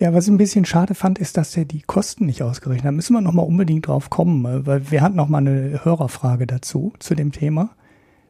Ja, 0.00 0.12
was 0.12 0.24
ich 0.24 0.32
ein 0.32 0.38
bisschen 0.38 0.64
schade 0.64 0.96
fand, 0.96 1.20
ist, 1.20 1.36
dass 1.36 1.56
er 1.56 1.64
die 1.64 1.82
Kosten 1.82 2.26
nicht 2.26 2.42
ausgerechnet 2.42 2.82
hat. 2.82 2.88
Da 2.88 2.92
müssen 2.92 3.12
wir 3.12 3.20
nochmal 3.20 3.46
unbedingt 3.46 3.86
drauf 3.86 4.10
kommen, 4.10 4.66
weil 4.66 4.90
wir 4.90 5.00
hatten 5.00 5.14
nochmal 5.14 5.42
eine 5.42 5.84
Hörerfrage 5.84 6.48
dazu, 6.48 6.92
zu 6.98 7.14
dem 7.14 7.30
Thema 7.30 7.70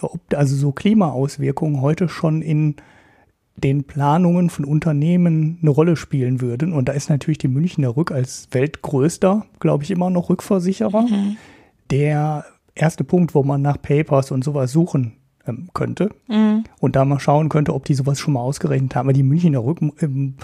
ob 0.02 0.20
also 0.34 0.56
so 0.56 0.72
Klimaauswirkungen 0.72 1.80
heute 1.80 2.08
schon 2.08 2.42
in 2.42 2.76
den 3.56 3.84
Planungen 3.84 4.50
von 4.50 4.64
Unternehmen 4.64 5.58
eine 5.60 5.70
Rolle 5.70 5.96
spielen 5.96 6.40
würden. 6.40 6.72
Und 6.72 6.88
da 6.88 6.92
ist 6.92 7.10
natürlich 7.10 7.38
die 7.38 7.48
Münchner 7.48 7.96
Rück 7.96 8.10
als 8.10 8.48
weltgrößter, 8.50 9.46
glaube 9.60 9.84
ich, 9.84 9.90
immer 9.90 10.10
noch 10.10 10.30
Rückversicherer. 10.30 11.02
Mhm. 11.02 11.36
Der 11.90 12.44
erste 12.74 13.04
Punkt, 13.04 13.34
wo 13.34 13.42
man 13.42 13.62
nach 13.62 13.80
Papers 13.80 14.30
und 14.30 14.42
sowas 14.42 14.72
suchen 14.72 15.14
ähm, 15.46 15.68
könnte 15.74 16.10
mhm. 16.28 16.64
und 16.80 16.96
da 16.96 17.04
mal 17.04 17.20
schauen 17.20 17.48
könnte, 17.48 17.74
ob 17.74 17.84
die 17.84 17.94
sowas 17.94 18.18
schon 18.18 18.34
mal 18.34 18.40
ausgerechnet 18.40 18.94
haben. 18.94 19.06
Aber 19.06 19.12
die 19.12 19.22
Münchner 19.22 19.64
Rück, 19.64 19.80
ähm, 20.00 20.34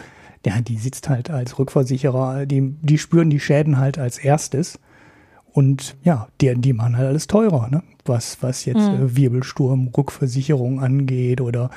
ja, 0.44 0.60
die 0.60 0.76
sitzt 0.76 1.08
halt 1.08 1.30
als 1.30 1.58
Rückversicherer, 1.58 2.46
die, 2.46 2.76
die 2.82 2.98
spüren 2.98 3.30
die 3.30 3.40
Schäden 3.40 3.78
halt 3.78 3.98
als 3.98 4.18
erstes. 4.18 4.78
Und 5.58 5.96
ja, 6.04 6.28
die, 6.40 6.54
die 6.54 6.72
machen 6.72 6.96
halt 6.96 7.08
alles 7.08 7.26
teurer, 7.26 7.68
ne? 7.68 7.82
was, 8.04 8.40
was 8.42 8.64
jetzt 8.64 8.76
mhm. 8.92 9.06
äh, 9.06 9.16
Wirbelsturm, 9.16 9.88
Rückversicherung 9.88 10.80
angeht 10.80 11.40
oder 11.40 11.70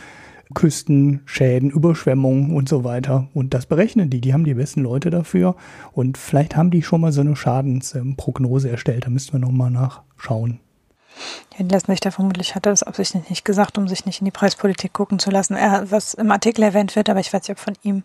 Küstenschäden, 0.54 1.72
Überschwemmungen 1.72 2.54
und 2.54 2.70
so 2.70 2.84
weiter. 2.84 3.28
Und 3.34 3.56
das 3.56 3.65
berechnen 3.65 4.12
die. 4.12 4.22
Die 4.22 4.36
haben 4.36 4.44
die 4.44 4.54
besten 4.54 4.84
Leute 4.84 5.10
dafür. 5.10 5.56
Und 5.94 6.20
vielleicht 6.20 6.56
haben 6.56 6.70
die 6.70 6.84
schon 6.84 7.02
mal 7.02 7.12
so 7.12 7.22
eine 7.22 7.36
Schadensprognose 7.36 8.70
erstellt. 8.70 9.06
Da 9.06 9.10
müssten 9.10 9.34
wir 9.34 9.39
nochmal 9.39 9.72
nachschauen. 9.72 10.60
Ja, 11.58 11.65
Lesnick, 11.65 12.02
der 12.02 12.12
vermutlich 12.12 12.56
hat 12.56 12.65
er 12.65 12.71
das 12.71 12.84
absichtlich 12.84 13.30
nicht 13.30 13.45
gesagt, 13.45 13.78
um 13.78 13.88
sich 13.88 14.06
nicht 14.06 14.21
in 14.21 14.26
die 14.26 14.32
Preispolitik 14.32 14.93
gucken 14.93 15.19
zu 15.19 15.30
lassen. 15.32 15.56
Er, 15.56 15.91
was 15.91 16.13
im 16.13 16.32
Artikel 16.32 16.63
erwähnt 16.63 16.95
wird, 16.95 17.10
aber 17.10 17.19
ich 17.19 17.32
weiß 17.32 17.43
nicht, 17.43 17.52
ob 17.52 17.60
von 17.60 17.78
ihm, 17.84 18.04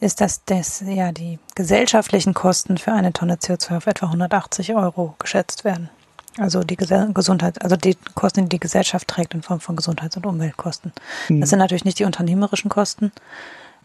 ist, 0.00 0.20
dass 0.20 0.44
das, 0.44 0.82
ja, 0.86 1.12
die 1.12 1.38
gesellschaftlichen 1.54 2.34
Kosten 2.34 2.78
für 2.78 2.92
eine 2.92 3.12
Tonne 3.12 3.34
CO2 3.34 3.78
auf 3.78 3.86
etwa 3.86 4.06
180 4.06 4.74
Euro 4.74 5.14
geschätzt 5.18 5.64
werden. 5.64 5.90
Also 6.38 6.62
die 6.62 6.76
Gesundheit, 6.76 7.62
also 7.62 7.76
die 7.76 7.96
Kosten, 8.14 8.44
die 8.44 8.48
die 8.48 8.60
Gesellschaft 8.60 9.08
trägt 9.08 9.34
in 9.34 9.42
Form 9.42 9.58
von 9.58 9.74
Gesundheits- 9.74 10.16
und 10.16 10.24
Umweltkosten. 10.24 10.92
Mhm. 11.28 11.40
Das 11.40 11.50
sind 11.50 11.58
natürlich 11.58 11.84
nicht 11.84 11.98
die 11.98 12.04
unternehmerischen 12.04 12.70
Kosten. 12.70 13.10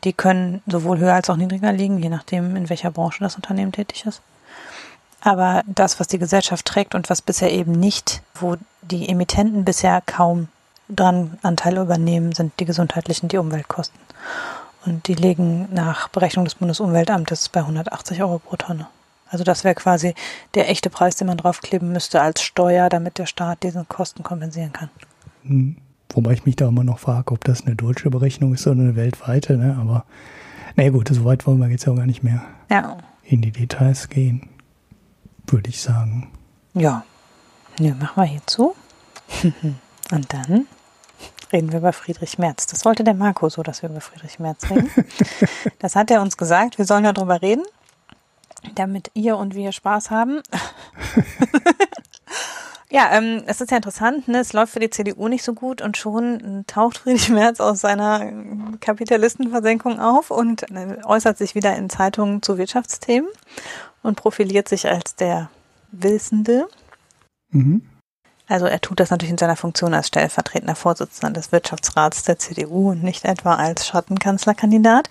Die 0.04 0.14
können 0.14 0.62
sowohl 0.68 1.00
höher 1.00 1.14
als 1.14 1.30
auch 1.30 1.36
niedriger 1.36 1.72
liegen, 1.72 1.98
je 1.98 2.10
nachdem, 2.10 2.56
in 2.56 2.70
welcher 2.70 2.92
Branche 2.92 3.20
das 3.22 3.36
Unternehmen 3.36 3.72
tätig 3.72 4.06
ist. 4.06 4.22
Aber 5.26 5.64
das, 5.68 6.00
was 6.00 6.08
die 6.08 6.20
Gesellschaft 6.20 6.66
trägt 6.66 6.96
und 6.96 7.10
was 7.10 7.22
bisher 7.22 7.52
eben 7.52 7.72
nicht, 7.72 8.22
wo 8.36 8.58
die 8.82 9.08
Emittenten 9.08 9.64
bisher 9.64 10.02
kaum 10.06 10.50
dran 10.90 11.38
Anteil 11.42 11.78
übernehmen, 11.78 12.34
sind 12.34 12.60
die 12.60 12.66
gesundheitlichen, 12.66 13.30
die 13.30 13.38
Umweltkosten. 13.38 13.98
Und 14.86 15.08
die 15.08 15.14
liegen 15.14 15.70
nach 15.74 16.10
Berechnung 16.10 16.44
des 16.44 16.56
Bundesumweltamtes 16.56 17.48
bei 17.48 17.62
180 17.62 18.22
Euro 18.22 18.40
pro 18.40 18.58
Tonne. 18.58 18.88
Also 19.30 19.46
das 19.46 19.64
wäre 19.64 19.76
quasi 19.76 20.14
der 20.56 20.70
echte 20.70 20.90
Preis, 20.90 21.16
den 21.16 21.28
man 21.28 21.38
draufkleben 21.38 21.94
müsste 21.94 22.22
als 22.22 22.42
Steuer, 22.42 22.90
damit 22.90 23.18
der 23.18 23.26
Staat 23.26 23.64
diesen 23.64 23.88
Kosten 23.88 24.24
kompensieren 24.24 24.74
kann. 24.74 24.90
Hm. 25.44 25.78
Wobei 26.10 26.34
ich 26.34 26.46
mich 26.46 26.58
da 26.58 26.68
immer 26.68 26.84
noch 26.84 27.00
frage, 27.00 27.34
ob 27.34 27.44
das 27.44 27.66
eine 27.66 27.76
deutsche 27.76 28.10
Berechnung 28.12 28.54
ist 28.54 28.68
oder 28.68 28.82
eine 28.82 28.96
weltweite. 28.96 29.58
Ne? 29.58 29.78
Aber 29.80 30.06
naja 30.76 30.92
gut, 30.92 31.10
so 31.10 31.26
weit 31.26 31.48
wollen 31.48 31.60
wir 31.60 31.70
jetzt 31.70 31.88
auch 31.88 31.96
gar 31.96 32.06
nicht 32.06 32.24
mehr 32.24 32.44
ja. 32.70 32.98
in 33.24 33.42
die 33.42 33.52
Details 33.52 34.10
gehen, 34.10 34.50
würde 35.48 35.70
ich 35.70 35.82
sagen. 35.82 36.32
Ja, 36.74 37.04
ja 37.80 37.94
machen 37.96 38.22
wir 38.22 38.26
hier 38.26 38.46
zu. 38.46 38.76
Und 40.12 40.34
dann 40.34 40.68
reden 41.52 41.72
wir 41.72 41.80
über 41.80 41.94
Friedrich 41.94 42.38
Merz. 42.38 42.68
Das 42.68 42.86
wollte 42.86 43.04
der 43.04 43.14
Marco 43.14 43.50
so, 43.50 43.64
dass 43.64 43.82
wir 43.82 43.90
über 43.90 44.02
Friedrich 44.02 44.40
Merz 44.40 44.70
reden. 44.70 44.92
das 45.80 45.96
hat 45.96 46.12
er 46.12 46.22
uns 46.22 46.38
gesagt, 46.38 46.78
wir 46.78 46.86
sollen 46.86 47.04
darüber 47.04 47.42
reden 47.42 47.64
damit 48.76 49.12
ihr 49.14 49.38
und 49.38 49.56
wir 49.56 49.72
Spaß 49.72 50.12
haben. 50.12 50.42
ja, 52.90 53.12
ähm, 53.12 53.44
es 53.46 53.62
ist 53.62 53.72
ja 53.72 53.78
interessant, 53.78 54.28
ne? 54.28 54.40
es 54.40 54.54
läuft 54.54 54.74
für 54.74 54.80
die 54.80 54.90
CDU 54.90 55.28
nicht 55.28 55.44
so 55.44 55.54
gut 55.54 55.82
und 55.82 55.98
schon 55.98 56.64
taucht 56.68 57.00
Friedrich 57.00 57.30
Merz 57.30 57.60
aus 57.60 57.82
seiner 57.82 58.32
Kapitalistenversenkung 58.80 60.00
auf 60.00 60.32
und 60.32 60.70
äh, 60.72 60.98
äußert 61.04 61.38
sich 61.38 61.56
wieder 61.56 61.76
in 61.76 61.90
Zeitungen 61.90 62.42
zu 62.42 62.58
Wirtschaftsthemen 62.58 63.30
und 64.04 64.16
profiliert 64.16 64.70
sich 64.70 64.88
als 64.88 65.16
der 65.16 65.50
Wissende. 65.92 66.68
Mhm. 67.50 67.82
Also 68.48 68.66
er 68.66 68.82
tut 68.82 69.00
das 69.00 69.10
natürlich 69.10 69.32
in 69.32 69.38
seiner 69.38 69.56
Funktion 69.56 69.94
als 69.94 70.08
stellvertretender 70.08 70.76
Vorsitzender 70.76 71.32
des 71.32 71.52
Wirtschaftsrats 71.52 72.24
der 72.24 72.38
CDU 72.38 72.92
und 72.92 73.02
nicht 73.02 73.26
etwa 73.26 73.56
als 73.56 73.88
Schattenkanzlerkandidat. 73.88 75.08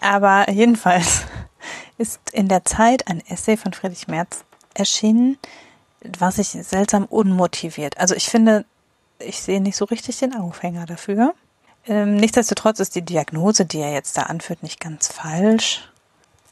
Aber 0.00 0.50
jedenfalls 0.50 1.22
ist 1.98 2.18
in 2.32 2.48
der 2.48 2.64
Zeit 2.64 3.06
ein 3.06 3.22
Essay 3.28 3.56
von 3.56 3.74
Friedrich 3.74 4.08
Merz 4.08 4.44
erschienen, 4.72 5.38
was 6.18 6.36
sich 6.36 6.48
seltsam 6.48 7.04
unmotiviert. 7.04 7.98
Also 7.98 8.14
ich 8.14 8.28
finde, 8.28 8.64
ich 9.18 9.40
sehe 9.40 9.60
nicht 9.60 9.76
so 9.76 9.84
richtig 9.84 10.18
den 10.18 10.34
Aufhänger 10.34 10.86
dafür. 10.86 11.34
Ähm, 11.86 12.16
nichtsdestotrotz 12.16 12.80
ist 12.80 12.94
die 12.94 13.02
Diagnose, 13.02 13.66
die 13.66 13.78
er 13.78 13.92
jetzt 13.92 14.16
da 14.16 14.22
anführt, 14.22 14.62
nicht 14.62 14.80
ganz 14.80 15.08
falsch. 15.08 15.90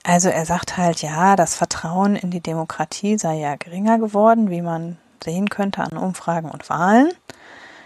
Also 0.05 0.29
er 0.29 0.47
sagt 0.47 0.77
halt, 0.77 1.03
ja, 1.03 1.37
das 1.37 1.55
Vertrauen 1.55 2.17
in 2.17 2.31
die 2.31 2.41
Demokratie 2.41 3.19
sei 3.19 3.39
ja 3.39 3.55
geringer 3.57 3.99
geworden, 3.99 4.51
wie 4.51 4.63
man 4.63 4.99
sehen 5.23 5.49
könnte 5.49 5.83
an 5.83 5.97
Umfragen 5.97 6.51
und 6.51 6.69
Wahlen. 6.69 7.13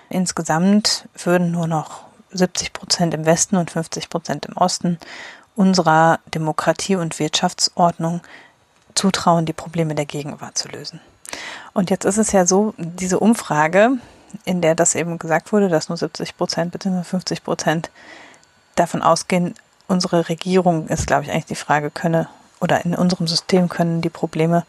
Insgesamt 0.09 1.09
würden 1.23 1.51
nur 1.51 1.67
noch 1.67 2.05
70 2.31 2.73
Prozent 2.73 3.15
im 3.15 3.27
Westen 3.27 3.57
und 3.57 3.71
50 3.71 4.09
Prozent 4.09 4.47
im 4.47 4.57
Osten 4.57 4.99
unserer 5.55 6.21
Demokratie 6.35 6.97
und 6.97 7.19
Wirtschaftsordnung 7.19 8.21
zutrauen, 8.95 9.47
die 9.47 9.53
Probleme 9.53 9.95
der 9.95 10.07
Gegenwart 10.07 10.57
zu 10.57 10.69
lösen. 10.69 11.01
Und 11.75 11.91
jetzt 11.91 12.05
ist 12.05 12.19
es 12.19 12.33
ja 12.33 12.47
so, 12.47 12.75
diese 12.79 13.19
Umfrage, 13.19 13.93
in 14.45 14.61
der 14.61 14.75
das 14.75 14.95
eben 14.95 15.19
gesagt 15.19 15.53
wurde, 15.53 15.69
dass 15.69 15.89
nur 15.89 15.99
70 15.99 16.37
Prozent 16.37 16.73
bzw. 16.73 17.03
50 17.03 17.45
Prozent 17.45 17.91
davon 18.75 19.03
ausgehen, 19.03 19.55
unsere 19.89 20.29
Regierung 20.29 20.89
ist, 20.89 21.07
glaube 21.07 21.25
ich, 21.25 21.31
eigentlich 21.31 21.47
die 21.47 21.55
Frage, 21.55 21.91
könne 21.91 22.29
oder 22.61 22.85
in 22.85 22.95
unserem 22.95 23.27
System 23.27 23.69
können 23.69 24.01
die 24.01 24.11
Probleme 24.11 24.65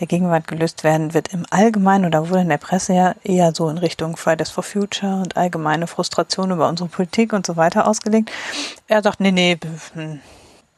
der 0.00 0.06
Gegenwart 0.06 0.48
gelöst 0.48 0.82
werden, 0.82 1.14
wird 1.14 1.28
im 1.32 1.46
Allgemeinen 1.50 2.04
oder 2.04 2.28
wurde 2.28 2.40
in 2.40 2.48
der 2.48 2.58
Presse 2.58 2.94
ja 2.94 3.14
eher 3.22 3.54
so 3.54 3.68
in 3.68 3.78
Richtung 3.78 4.16
Fridays 4.16 4.50
for 4.50 4.64
Future 4.64 5.16
und 5.16 5.36
allgemeine 5.36 5.86
Frustration 5.86 6.50
über 6.50 6.68
unsere 6.68 6.88
Politik 6.88 7.32
und 7.32 7.46
so 7.46 7.56
weiter 7.56 7.86
ausgelegt. 7.86 8.30
Er 8.88 9.02
sagt, 9.02 9.20
nee, 9.20 9.30
nee, 9.30 9.58
hm, 9.94 10.20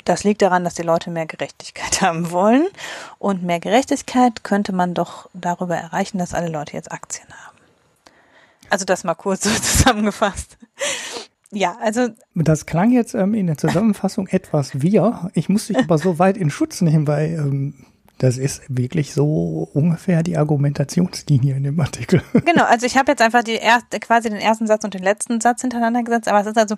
das 0.05 0.23
liegt 0.23 0.43
daran, 0.43 0.65
dass 0.65 0.75
die 0.75 0.83
Leute 0.83 1.11
mehr 1.11 1.27
Gerechtigkeit 1.27 2.01
haben 2.03 2.31
wollen. 2.31 2.67
Und 3.19 3.43
mehr 3.43 3.61
Gerechtigkeit 3.61 4.45
könnte 4.45 4.73
man 4.73 4.95
doch 4.95 5.29
darüber 5.33 5.77
erreichen, 5.77 6.19
dass 6.19 6.35
alle 6.35 6.49
Leute 6.49 6.75
jetzt 6.75 6.93
Aktien 6.93 7.29
haben. 7.29 7.57
Also 8.69 8.85
das 8.85 9.05
mal 9.05 9.15
kurz 9.15 9.45
so 9.45 9.51
zusammengefasst. 9.63 10.57
Ja, 11.53 11.77
also. 11.81 12.09
Das 12.35 12.67
klang 12.67 12.91
jetzt 12.91 13.15
ähm, 13.15 13.35
in 13.35 13.47
der 13.47 13.57
Zusammenfassung 13.57 14.27
etwas 14.27 14.83
wir. 14.83 15.31
Ich 15.35 15.49
muss 15.49 15.69
dich 15.69 15.79
aber 15.79 15.99
so 15.99 16.19
weit 16.19 16.37
in 16.37 16.51
Schutz 16.51 16.81
nehmen, 16.81 17.07
weil 17.07 17.35
ähm, 17.35 17.75
das 18.19 18.39
ist 18.39 18.63
wirklich 18.69 19.13
so 19.13 19.69
ungefähr 19.75 20.23
die 20.23 20.39
Argumentationslinie 20.39 21.57
in 21.57 21.65
dem 21.65 21.79
Artikel. 21.79 22.23
Genau, 22.47 22.65
also 22.65 22.87
ich 22.87 22.97
habe 22.97 23.13
jetzt 23.13 23.21
einfach 23.21 23.43
die 23.43 23.57
erste, 23.57 24.01
quasi 24.01 24.31
den 24.31 24.39
ersten 24.39 24.67
Satz 24.67 24.85
und 24.85 24.95
den 24.95 25.03
letzten 25.03 25.41
Satz 25.41 25.61
hintereinander 25.61 26.03
gesetzt, 26.03 26.29
aber 26.29 26.41
es 26.41 26.47
ist 26.47 26.57
also, 26.57 26.77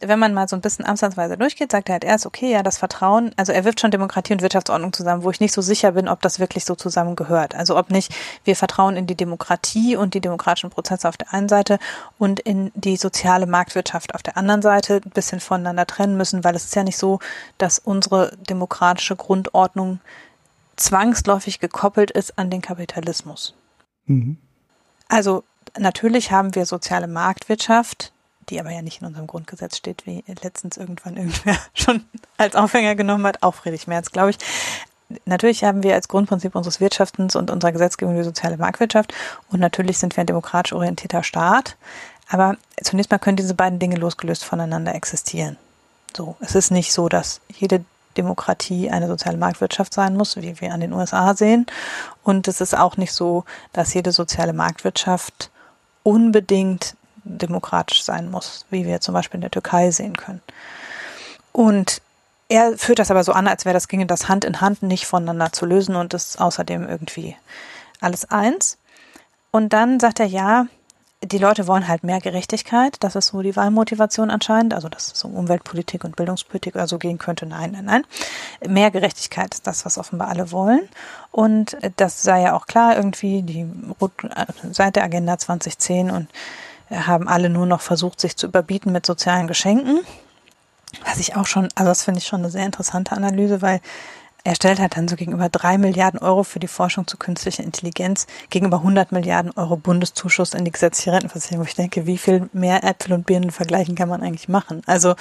wenn 0.00 0.18
man 0.18 0.32
mal 0.32 0.46
so 0.46 0.54
ein 0.54 0.60
bisschen 0.60 0.84
ansatzweise 0.84 1.36
durchgeht, 1.36 1.72
sagt 1.72 1.88
er 1.88 1.94
halt 1.94 2.04
erst, 2.04 2.26
okay, 2.26 2.52
ja, 2.52 2.62
das 2.62 2.78
Vertrauen, 2.78 3.32
also 3.36 3.52
er 3.52 3.64
wirft 3.64 3.80
schon 3.80 3.90
Demokratie 3.90 4.34
und 4.34 4.42
Wirtschaftsordnung 4.42 4.92
zusammen, 4.92 5.24
wo 5.24 5.30
ich 5.30 5.40
nicht 5.40 5.52
so 5.52 5.62
sicher 5.62 5.92
bin, 5.92 6.06
ob 6.06 6.22
das 6.22 6.38
wirklich 6.38 6.64
so 6.64 6.76
zusammengehört. 6.76 7.54
Also 7.56 7.76
ob 7.76 7.90
nicht 7.90 8.14
wir 8.44 8.54
Vertrauen 8.54 8.96
in 8.96 9.06
die 9.06 9.16
Demokratie 9.16 9.96
und 9.96 10.14
die 10.14 10.20
demokratischen 10.20 10.70
Prozesse 10.70 11.08
auf 11.08 11.16
der 11.16 11.34
einen 11.34 11.48
Seite 11.48 11.78
und 12.18 12.38
in 12.38 12.70
die 12.74 12.96
soziale 12.96 13.46
Marktwirtschaft 13.46 14.14
auf 14.14 14.22
der 14.22 14.36
anderen 14.36 14.62
Seite 14.62 15.00
ein 15.04 15.10
bisschen 15.10 15.40
voneinander 15.40 15.86
trennen 15.86 16.16
müssen, 16.16 16.44
weil 16.44 16.54
es 16.54 16.66
ist 16.66 16.76
ja 16.76 16.84
nicht 16.84 16.98
so, 16.98 17.18
dass 17.58 17.80
unsere 17.80 18.36
demokratische 18.48 19.16
Grundordnung 19.16 19.98
zwangsläufig 20.76 21.60
gekoppelt 21.60 22.10
ist 22.10 22.38
an 22.38 22.50
den 22.50 22.62
Kapitalismus. 22.62 23.54
Mhm. 24.06 24.36
Also 25.08 25.44
natürlich 25.78 26.30
haben 26.30 26.54
wir 26.54 26.66
soziale 26.66 27.06
Marktwirtschaft, 27.06 28.12
die 28.48 28.60
aber 28.60 28.70
ja 28.70 28.82
nicht 28.82 29.00
in 29.00 29.06
unserem 29.06 29.26
Grundgesetz 29.26 29.76
steht, 29.76 30.06
wie 30.06 30.24
letztens 30.42 30.76
irgendwann 30.76 31.16
irgendwer 31.16 31.58
schon 31.74 32.04
als 32.36 32.54
Aufhänger 32.54 32.94
genommen 32.94 33.26
hat, 33.26 33.42
auch 33.42 33.54
Friedrich 33.54 33.86
Merz, 33.86 34.12
glaube 34.12 34.30
ich. 34.30 34.38
Natürlich 35.24 35.62
haben 35.62 35.84
wir 35.84 35.94
als 35.94 36.08
Grundprinzip 36.08 36.56
unseres 36.56 36.80
Wirtschaftens 36.80 37.36
und 37.36 37.50
unserer 37.50 37.70
Gesetzgebung 37.70 38.16
die 38.16 38.24
soziale 38.24 38.56
Marktwirtschaft 38.56 39.14
und 39.50 39.60
natürlich 39.60 39.98
sind 39.98 40.16
wir 40.16 40.22
ein 40.22 40.26
demokratisch 40.26 40.72
orientierter 40.72 41.22
Staat. 41.22 41.76
Aber 42.28 42.56
zunächst 42.82 43.12
mal 43.12 43.18
können 43.18 43.36
diese 43.36 43.54
beiden 43.54 43.78
Dinge 43.78 43.96
losgelöst 43.96 44.44
voneinander 44.44 44.96
existieren. 44.96 45.56
So, 46.16 46.34
es 46.40 46.56
ist 46.56 46.72
nicht 46.72 46.92
so, 46.92 47.08
dass 47.08 47.40
jede 47.48 47.84
Demokratie 48.16 48.90
eine 48.90 49.08
soziale 49.08 49.38
Marktwirtschaft 49.38 49.94
sein 49.94 50.16
muss, 50.16 50.36
wie 50.36 50.60
wir 50.60 50.72
an 50.72 50.80
den 50.80 50.92
USA 50.92 51.34
sehen. 51.34 51.66
Und 52.22 52.48
es 52.48 52.60
ist 52.60 52.76
auch 52.76 52.96
nicht 52.96 53.12
so, 53.12 53.44
dass 53.72 53.94
jede 53.94 54.12
soziale 54.12 54.52
Marktwirtschaft 54.52 55.50
unbedingt 56.02 56.96
demokratisch 57.24 58.02
sein 58.02 58.30
muss, 58.30 58.66
wie 58.70 58.86
wir 58.86 59.00
zum 59.00 59.14
Beispiel 59.14 59.38
in 59.38 59.42
der 59.42 59.50
Türkei 59.50 59.90
sehen 59.90 60.16
können. 60.16 60.42
Und 61.52 62.00
er 62.48 62.78
führt 62.78 62.98
das 62.98 63.10
aber 63.10 63.24
so 63.24 63.32
an, 63.32 63.48
als 63.48 63.64
wäre 63.64 63.74
das 63.74 63.88
ginge 63.88 64.06
das 64.06 64.28
Hand 64.28 64.44
in 64.44 64.60
Hand 64.60 64.82
nicht 64.82 65.06
voneinander 65.06 65.52
zu 65.52 65.66
lösen 65.66 65.96
und 65.96 66.14
ist 66.14 66.40
außerdem 66.40 66.88
irgendwie 66.88 67.36
alles 68.00 68.30
eins. 68.30 68.78
Und 69.50 69.72
dann 69.72 69.98
sagt 69.98 70.20
er, 70.20 70.26
ja, 70.26 70.66
die 71.22 71.38
Leute 71.38 71.66
wollen 71.66 71.88
halt 71.88 72.04
mehr 72.04 72.20
Gerechtigkeit. 72.20 72.96
Das 73.00 73.16
ist 73.16 73.28
so 73.28 73.40
die 73.42 73.56
Wahlmotivation 73.56 74.30
anscheinend. 74.30 74.74
Also, 74.74 74.88
dass 74.88 75.12
es 75.12 75.24
um 75.24 75.34
Umweltpolitik 75.34 76.04
und 76.04 76.16
Bildungspolitik 76.16 76.74
oder 76.74 76.86
so 76.86 76.98
gehen 76.98 77.18
könnte. 77.18 77.46
Nein, 77.46 77.72
nein, 77.72 77.84
nein. 77.84 78.04
Mehr 78.66 78.90
Gerechtigkeit 78.90 79.54
ist 79.54 79.66
das, 79.66 79.84
was 79.84 79.98
offenbar 79.98 80.28
alle 80.28 80.52
wollen. 80.52 80.88
Und 81.30 81.76
das 81.96 82.22
sei 82.22 82.42
ja 82.42 82.54
auch 82.54 82.66
klar 82.66 82.96
irgendwie, 82.96 83.42
die 83.42 83.66
seit 84.70 84.96
der 84.96 85.04
Agenda 85.04 85.38
2010 85.38 86.10
und 86.10 86.28
haben 86.90 87.28
alle 87.28 87.48
nur 87.48 87.66
noch 87.66 87.80
versucht, 87.80 88.20
sich 88.20 88.36
zu 88.36 88.46
überbieten 88.46 88.92
mit 88.92 89.06
sozialen 89.06 89.48
Geschenken. 89.48 90.00
Was 91.04 91.18
ich 91.18 91.34
auch 91.34 91.46
schon, 91.46 91.68
also 91.74 91.90
das 91.90 92.04
finde 92.04 92.18
ich 92.18 92.26
schon 92.26 92.40
eine 92.40 92.50
sehr 92.50 92.64
interessante 92.64 93.12
Analyse, 93.12 93.60
weil 93.60 93.80
er 94.46 94.54
stellt 94.54 94.78
halt 94.78 94.96
dann 94.96 95.08
so 95.08 95.16
gegenüber 95.16 95.48
drei 95.48 95.76
Milliarden 95.76 96.20
Euro 96.20 96.44
für 96.44 96.60
die 96.60 96.68
Forschung 96.68 97.08
zu 97.08 97.16
künstlicher 97.16 97.64
Intelligenz 97.64 98.28
gegenüber 98.48 98.76
100 98.76 99.10
Milliarden 99.10 99.50
Euro 99.56 99.76
Bundeszuschuss 99.76 100.54
in 100.54 100.64
die 100.64 100.70
gesetzliche 100.70 101.10
Rentenversicherung. 101.10 101.64
Wo 101.64 101.68
ich 101.68 101.74
denke, 101.74 102.06
wie 102.06 102.16
viel 102.16 102.48
mehr 102.52 102.84
Äpfel 102.84 103.12
und 103.14 103.26
Birnen 103.26 103.50
vergleichen 103.50 103.96
kann 103.96 104.08
man 104.08 104.22
eigentlich 104.22 104.48
machen? 104.48 104.82
Also 104.86 105.16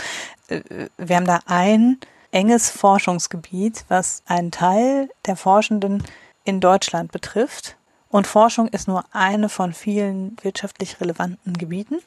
äh, 0.49 0.61
wir 0.97 1.15
haben 1.15 1.25
da 1.25 1.39
ein 1.47 1.97
enges 2.29 2.69
Forschungsgebiet, 2.69 3.85
was 3.87 4.21
einen 4.27 4.51
Teil 4.51 5.09
der 5.25 5.35
Forschenden 5.35 6.03
in 6.43 6.59
Deutschland 6.59 7.11
betrifft. 7.11 7.77
Und 8.09 8.27
Forschung 8.27 8.67
ist 8.67 8.87
nur 8.87 9.05
eine 9.11 9.49
von 9.49 9.73
vielen 9.73 10.37
wirtschaftlich 10.43 11.01
relevanten 11.01 11.53
Gebieten. 11.53 11.97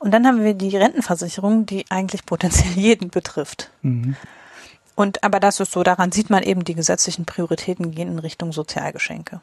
Und 0.00 0.10
dann 0.10 0.26
haben 0.26 0.42
wir 0.42 0.54
die 0.54 0.76
Rentenversicherung, 0.76 1.66
die 1.66 1.84
eigentlich 1.88 2.26
potenziell 2.26 2.72
jeden 2.72 3.10
betrifft. 3.10 3.70
Mhm. 3.82 4.16
Und 4.96 5.24
aber 5.24 5.40
das 5.40 5.58
ist 5.58 5.72
so, 5.72 5.82
daran 5.82 6.12
sieht 6.12 6.30
man 6.30 6.42
eben, 6.44 6.64
die 6.64 6.74
gesetzlichen 6.74 7.24
Prioritäten 7.24 7.90
gehen 7.90 8.08
in 8.08 8.18
Richtung 8.20 8.52
Sozialgeschenke. 8.52 9.40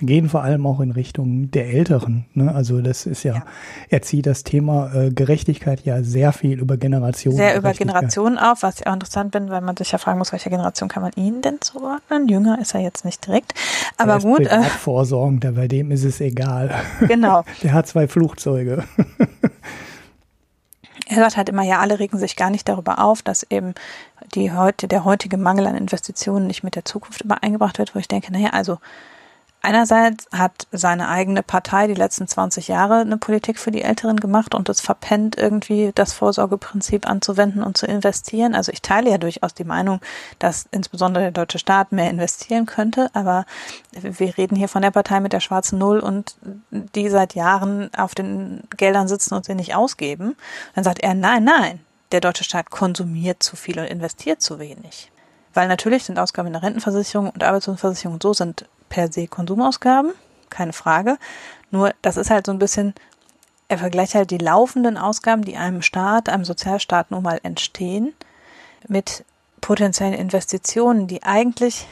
Gehen 0.00 0.28
vor 0.30 0.42
allem 0.42 0.66
auch 0.66 0.80
in 0.80 0.92
Richtung 0.92 1.50
der 1.50 1.68
Älteren. 1.68 2.24
Ne? 2.32 2.54
Also 2.54 2.80
das 2.80 3.04
ist 3.04 3.22
ja, 3.22 3.34
ja. 3.34 3.46
er 3.90 4.02
zieht 4.02 4.24
das 4.24 4.44
Thema 4.44 4.94
äh, 4.94 5.10
Gerechtigkeit 5.10 5.84
ja 5.84 6.02
sehr 6.02 6.32
viel 6.32 6.58
über 6.58 6.78
Generationen. 6.78 7.36
Sehr 7.36 7.56
über 7.56 7.72
Generationen 7.72 8.38
auf, 8.38 8.62
was 8.62 8.80
ich 8.80 8.86
auch 8.86 8.94
interessant 8.94 9.32
bin, 9.32 9.50
weil 9.50 9.60
man 9.60 9.76
sich 9.76 9.92
ja 9.92 9.98
fragen 9.98 10.18
muss, 10.18 10.32
welcher 10.32 10.50
Generation 10.50 10.88
kann 10.88 11.02
man 11.02 11.12
ihn 11.16 11.42
denn 11.42 11.60
zuordnen? 11.60 12.28
Jünger 12.28 12.58
ist 12.60 12.74
er 12.74 12.80
jetzt 12.80 13.04
nicht 13.04 13.26
direkt. 13.26 13.52
Aber 13.98 14.14
er 14.14 14.20
gut. 14.20 14.40
Äh, 14.40 14.62
Vorsorgender, 14.62 15.52
bei 15.52 15.68
dem 15.68 15.90
ist 15.90 16.04
es 16.04 16.20
egal. 16.20 16.70
Genau. 17.00 17.44
Der 17.62 17.72
hat 17.72 17.86
zwei 17.86 18.08
Flugzeuge. 18.08 18.84
er 21.06 21.16
sagt 21.16 21.36
halt 21.36 21.48
immer, 21.48 21.62
ja, 21.62 21.80
alle 21.80 21.98
regen 21.98 22.18
sich 22.18 22.36
gar 22.36 22.50
nicht 22.50 22.68
darüber 22.68 22.98
auf, 22.98 23.22
dass 23.22 23.46
eben 23.50 23.74
die 24.34 24.52
heute, 24.52 24.88
der 24.88 25.04
heutige 25.04 25.36
Mangel 25.36 25.66
an 25.66 25.76
Investitionen 25.76 26.46
nicht 26.46 26.64
mit 26.64 26.76
der 26.76 26.84
Zukunft 26.84 27.20
übereingebracht 27.22 27.78
wird, 27.78 27.94
wo 27.94 27.98
ich 27.98 28.08
denke, 28.08 28.32
naja, 28.32 28.50
also 28.50 28.78
einerseits 29.64 30.26
hat 30.30 30.68
seine 30.70 31.08
eigene 31.08 31.42
Partei 31.42 31.86
die 31.86 31.94
letzten 31.94 32.28
20 32.28 32.68
Jahre 32.68 33.00
eine 33.00 33.16
Politik 33.16 33.58
für 33.58 33.70
die 33.70 33.82
Älteren 33.82 34.20
gemacht 34.20 34.54
und 34.54 34.68
es 34.68 34.80
verpennt, 34.80 35.36
irgendwie 35.36 35.90
das 35.94 36.12
Vorsorgeprinzip 36.12 37.08
anzuwenden 37.08 37.62
und 37.62 37.76
zu 37.76 37.86
investieren. 37.86 38.54
Also 38.54 38.70
ich 38.70 38.82
teile 38.82 39.10
ja 39.10 39.18
durchaus 39.18 39.54
die 39.54 39.64
Meinung, 39.64 40.00
dass 40.38 40.66
insbesondere 40.70 41.24
der 41.24 41.32
deutsche 41.32 41.58
Staat 41.58 41.92
mehr 41.92 42.10
investieren 42.10 42.66
könnte, 42.66 43.08
aber 43.14 43.46
wir 43.92 44.36
reden 44.36 44.56
hier 44.56 44.68
von 44.68 44.82
der 44.82 44.90
Partei 44.90 45.20
mit 45.20 45.32
der 45.32 45.40
schwarzen 45.40 45.78
Null 45.78 45.98
und 45.98 46.36
die 46.70 47.08
seit 47.08 47.34
Jahren 47.34 47.92
auf 47.94 48.14
den 48.14 48.64
Geldern 48.76 49.08
sitzen 49.08 49.34
und 49.34 49.46
sie 49.46 49.54
nicht 49.54 49.74
ausgeben. 49.74 50.36
Dann 50.74 50.84
sagt 50.84 51.00
er, 51.00 51.14
nein, 51.14 51.44
nein, 51.44 51.80
der 52.12 52.20
deutsche 52.20 52.44
Staat 52.44 52.70
konsumiert 52.70 53.42
zu 53.42 53.56
viel 53.56 53.78
und 53.78 53.86
investiert 53.86 54.42
zu 54.42 54.58
wenig. 54.58 55.10
Weil 55.54 55.68
natürlich 55.68 56.04
sind 56.04 56.18
Ausgaben 56.18 56.48
in 56.48 56.52
der 56.52 56.62
Rentenversicherung 56.62 57.30
und 57.30 57.42
Arbeitslosenversicherung 57.42 58.14
und 58.14 58.22
so 58.22 58.34
sind 58.34 58.66
per 58.94 59.10
se 59.10 59.26
Konsumausgaben, 59.26 60.12
keine 60.50 60.72
Frage. 60.72 61.18
Nur 61.72 61.92
das 62.00 62.16
ist 62.16 62.30
halt 62.30 62.46
so 62.46 62.52
ein 62.52 62.60
bisschen, 62.60 62.94
er 63.66 63.78
vergleicht 63.78 64.14
halt 64.14 64.30
die 64.30 64.38
laufenden 64.38 64.96
Ausgaben, 64.96 65.42
die 65.42 65.56
einem 65.56 65.82
Staat, 65.82 66.28
einem 66.28 66.44
Sozialstaat 66.44 67.10
nun 67.10 67.24
mal 67.24 67.40
entstehen, 67.42 68.14
mit 68.86 69.24
potenziellen 69.60 70.14
Investitionen, 70.14 71.08
die 71.08 71.24
eigentlich 71.24 71.88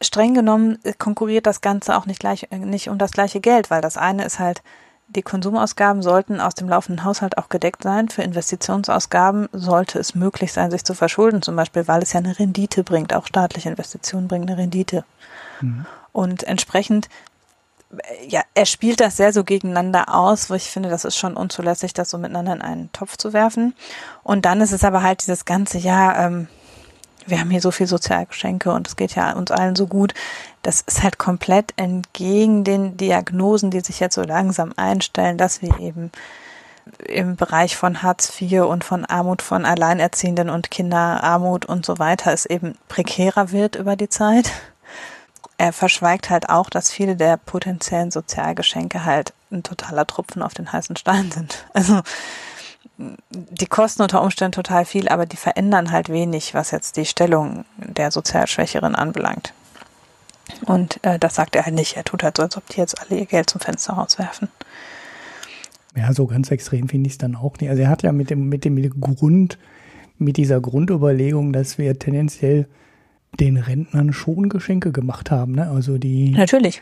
streng 0.00 0.34
genommen 0.34 0.78
konkurriert 0.98 1.46
das 1.46 1.62
Ganze 1.62 1.96
auch 1.96 2.06
nicht 2.06 2.20
gleich, 2.20 2.48
nicht 2.52 2.88
um 2.88 2.96
das 2.96 3.10
gleiche 3.10 3.40
Geld, 3.40 3.68
weil 3.68 3.80
das 3.80 3.96
eine 3.96 4.24
ist 4.24 4.38
halt 4.38 4.62
die 5.08 5.22
Konsumausgaben 5.22 6.00
sollten 6.00 6.40
aus 6.40 6.54
dem 6.54 6.68
laufenden 6.68 7.04
Haushalt 7.04 7.36
auch 7.38 7.48
gedeckt 7.48 7.82
sein. 7.82 8.08
Für 8.08 8.22
Investitionsausgaben 8.22 9.48
sollte 9.50 9.98
es 9.98 10.14
möglich 10.14 10.52
sein, 10.52 10.70
sich 10.70 10.84
zu 10.84 10.94
verschulden, 10.94 11.42
zum 11.42 11.56
Beispiel, 11.56 11.88
weil 11.88 12.00
es 12.04 12.12
ja 12.12 12.20
eine 12.20 12.38
Rendite 12.38 12.84
bringt. 12.84 13.12
Auch 13.12 13.26
staatliche 13.26 13.68
Investitionen 13.68 14.28
bringen 14.28 14.48
eine 14.48 14.58
Rendite. 14.58 15.04
Mhm. 15.60 15.86
Und 16.12 16.42
entsprechend, 16.44 17.08
ja, 18.28 18.42
er 18.54 18.66
spielt 18.66 19.00
das 19.00 19.16
sehr 19.16 19.32
so 19.32 19.44
gegeneinander 19.44 20.14
aus, 20.14 20.50
wo 20.50 20.54
ich 20.54 20.70
finde, 20.70 20.90
das 20.90 21.04
ist 21.04 21.16
schon 21.16 21.36
unzulässig, 21.36 21.92
das 21.92 22.10
so 22.10 22.18
miteinander 22.18 22.52
in 22.52 22.62
einen 22.62 22.92
Topf 22.92 23.16
zu 23.16 23.32
werfen. 23.32 23.74
Und 24.22 24.44
dann 24.44 24.60
ist 24.60 24.72
es 24.72 24.84
aber 24.84 25.02
halt 25.02 25.22
dieses 25.22 25.44
ganze 25.44 25.78
Jahr, 25.78 26.18
ähm, 26.18 26.48
wir 27.26 27.40
haben 27.40 27.50
hier 27.50 27.60
so 27.60 27.70
viel 27.70 27.86
Sozialgeschenke 27.86 28.72
und 28.72 28.88
es 28.88 28.96
geht 28.96 29.14
ja 29.14 29.32
uns 29.32 29.50
allen 29.50 29.76
so 29.76 29.86
gut. 29.86 30.14
Das 30.62 30.80
ist 30.82 31.02
halt 31.02 31.18
komplett 31.18 31.72
entgegen 31.76 32.64
den 32.64 32.96
Diagnosen, 32.96 33.70
die 33.70 33.80
sich 33.80 34.00
jetzt 34.00 34.14
so 34.14 34.22
langsam 34.22 34.72
einstellen, 34.76 35.38
dass 35.38 35.62
wir 35.62 35.78
eben 35.80 36.10
im 37.06 37.36
Bereich 37.36 37.76
von 37.76 38.02
Hartz 38.02 38.40
IV 38.40 38.62
und 38.62 38.84
von 38.84 39.04
Armut 39.04 39.42
von 39.42 39.64
Alleinerziehenden 39.64 40.50
und 40.50 40.70
Kinderarmut 40.70 41.66
und 41.66 41.84
so 41.84 41.98
weiter 41.98 42.32
es 42.32 42.46
eben 42.46 42.76
prekärer 42.88 43.52
wird 43.52 43.76
über 43.76 43.96
die 43.96 44.08
Zeit. 44.08 44.50
Er 45.60 45.74
verschweigt 45.74 46.30
halt 46.30 46.48
auch, 46.48 46.70
dass 46.70 46.90
viele 46.90 47.16
der 47.16 47.36
potenziellen 47.36 48.10
Sozialgeschenke 48.10 49.04
halt 49.04 49.34
ein 49.52 49.62
totaler 49.62 50.06
Tropfen 50.06 50.40
auf 50.40 50.54
den 50.54 50.72
heißen 50.72 50.96
Stein 50.96 51.30
sind. 51.30 51.66
Also 51.74 52.00
die 53.28 53.66
kosten 53.66 54.00
unter 54.00 54.22
Umständen 54.22 54.52
total 54.52 54.86
viel, 54.86 55.08
aber 55.08 55.26
die 55.26 55.36
verändern 55.36 55.90
halt 55.90 56.08
wenig, 56.08 56.54
was 56.54 56.70
jetzt 56.70 56.96
die 56.96 57.04
Stellung 57.04 57.66
der 57.76 58.10
sozial 58.10 58.46
Schwächeren 58.46 58.94
anbelangt. 58.94 59.52
Und 60.64 60.98
äh, 61.04 61.18
das 61.18 61.34
sagt 61.34 61.54
er 61.54 61.66
halt 61.66 61.74
nicht. 61.74 61.94
Er 61.94 62.04
tut 62.04 62.22
halt 62.22 62.38
so, 62.38 62.42
als 62.42 62.56
ob 62.56 62.66
die 62.68 62.78
jetzt 62.78 62.98
alle 62.98 63.20
ihr 63.20 63.26
Geld 63.26 63.50
zum 63.50 63.60
Fenster 63.60 63.92
rauswerfen. 63.92 64.48
Ja, 65.94 66.14
so 66.14 66.26
ganz 66.26 66.50
extrem 66.50 66.88
finde 66.88 67.08
ich 67.08 67.14
es 67.14 67.18
dann 67.18 67.36
auch 67.36 67.58
nicht. 67.60 67.68
Also 67.68 67.82
er 67.82 67.90
hat 67.90 68.02
ja 68.02 68.12
mit 68.12 68.30
dem, 68.30 68.48
mit 68.48 68.64
dem 68.64 68.98
Grund, 68.98 69.58
mit 70.16 70.38
dieser 70.38 70.60
Grundüberlegung, 70.60 71.52
dass 71.52 71.76
wir 71.76 71.98
tendenziell 71.98 72.66
den 73.38 73.56
Rentnern 73.56 74.12
schon 74.12 74.48
Geschenke 74.48 74.92
gemacht 74.92 75.30
haben. 75.30 75.52
Ne? 75.52 75.70
Also 75.70 75.98
die 75.98 76.30
natürlich 76.30 76.80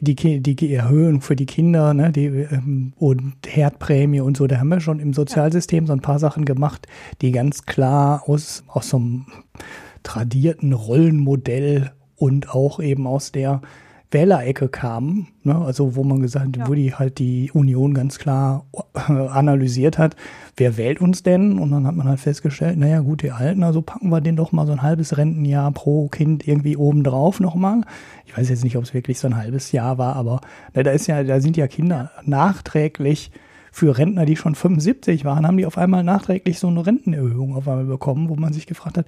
die, 0.00 0.40
die, 0.40 0.56
die 0.56 0.74
Erhöhung 0.74 1.20
für 1.20 1.36
die 1.36 1.46
Kinder 1.46 1.94
ne, 1.94 2.12
die, 2.12 2.26
ähm, 2.26 2.92
und 2.96 3.34
Herdprämie 3.46 4.20
und 4.20 4.36
so, 4.36 4.46
da 4.46 4.58
haben 4.58 4.68
wir 4.68 4.80
schon 4.80 5.00
im 5.00 5.12
Sozialsystem 5.12 5.86
so 5.86 5.92
ein 5.92 6.00
paar 6.00 6.18
Sachen 6.18 6.44
gemacht, 6.44 6.86
die 7.20 7.32
ganz 7.32 7.66
klar 7.66 8.22
aus, 8.26 8.64
aus 8.68 8.90
so 8.90 8.98
einem 8.98 9.26
tradierten 10.02 10.72
Rollenmodell 10.72 11.92
und 12.16 12.50
auch 12.50 12.80
eben 12.80 13.06
aus 13.06 13.32
der 13.32 13.62
Wählerecke 14.12 14.68
kamen, 14.68 15.28
ne? 15.42 15.56
also 15.56 15.96
wo 15.96 16.04
man 16.04 16.20
gesagt, 16.20 16.56
ja. 16.56 16.68
wo 16.68 16.74
die 16.74 16.94
halt 16.94 17.18
die 17.18 17.50
Union 17.52 17.94
ganz 17.94 18.18
klar 18.18 18.66
äh, 18.94 19.12
analysiert 19.12 19.98
hat, 19.98 20.16
wer 20.56 20.76
wählt 20.76 21.00
uns 21.00 21.22
denn? 21.22 21.58
Und 21.58 21.70
dann 21.70 21.86
hat 21.86 21.94
man 21.94 22.08
halt 22.08 22.20
festgestellt, 22.20 22.78
naja 22.78 23.00
gut, 23.00 23.22
die 23.22 23.30
Alten, 23.30 23.62
also 23.62 23.82
packen 23.82 24.10
wir 24.10 24.20
den 24.20 24.36
doch 24.36 24.52
mal 24.52 24.66
so 24.66 24.72
ein 24.72 24.82
halbes 24.82 25.16
Rentenjahr 25.16 25.72
pro 25.72 26.08
Kind 26.08 26.46
irgendwie 26.46 26.76
obendrauf 26.76 27.40
nochmal. 27.40 27.82
Ich 28.26 28.36
weiß 28.36 28.48
jetzt 28.48 28.64
nicht, 28.64 28.76
ob 28.76 28.84
es 28.84 28.94
wirklich 28.94 29.18
so 29.18 29.28
ein 29.28 29.36
halbes 29.36 29.72
Jahr 29.72 29.98
war, 29.98 30.16
aber 30.16 30.40
ne, 30.74 30.82
da 30.82 30.90
ist 30.90 31.06
ja, 31.06 31.22
da 31.24 31.40
sind 31.40 31.56
ja 31.56 31.66
Kinder 31.66 32.10
nachträglich 32.24 33.30
für 33.74 33.96
Rentner, 33.96 34.26
die 34.26 34.36
schon 34.36 34.54
75 34.54 35.24
waren, 35.24 35.46
haben 35.46 35.56
die 35.56 35.64
auf 35.64 35.78
einmal 35.78 36.04
nachträglich 36.04 36.58
so 36.58 36.68
eine 36.68 36.84
Rentenerhöhung 36.84 37.56
auf 37.56 37.66
einmal 37.66 37.86
bekommen, 37.86 38.28
wo 38.28 38.36
man 38.36 38.52
sich 38.52 38.66
gefragt 38.66 38.98
hat, 38.98 39.06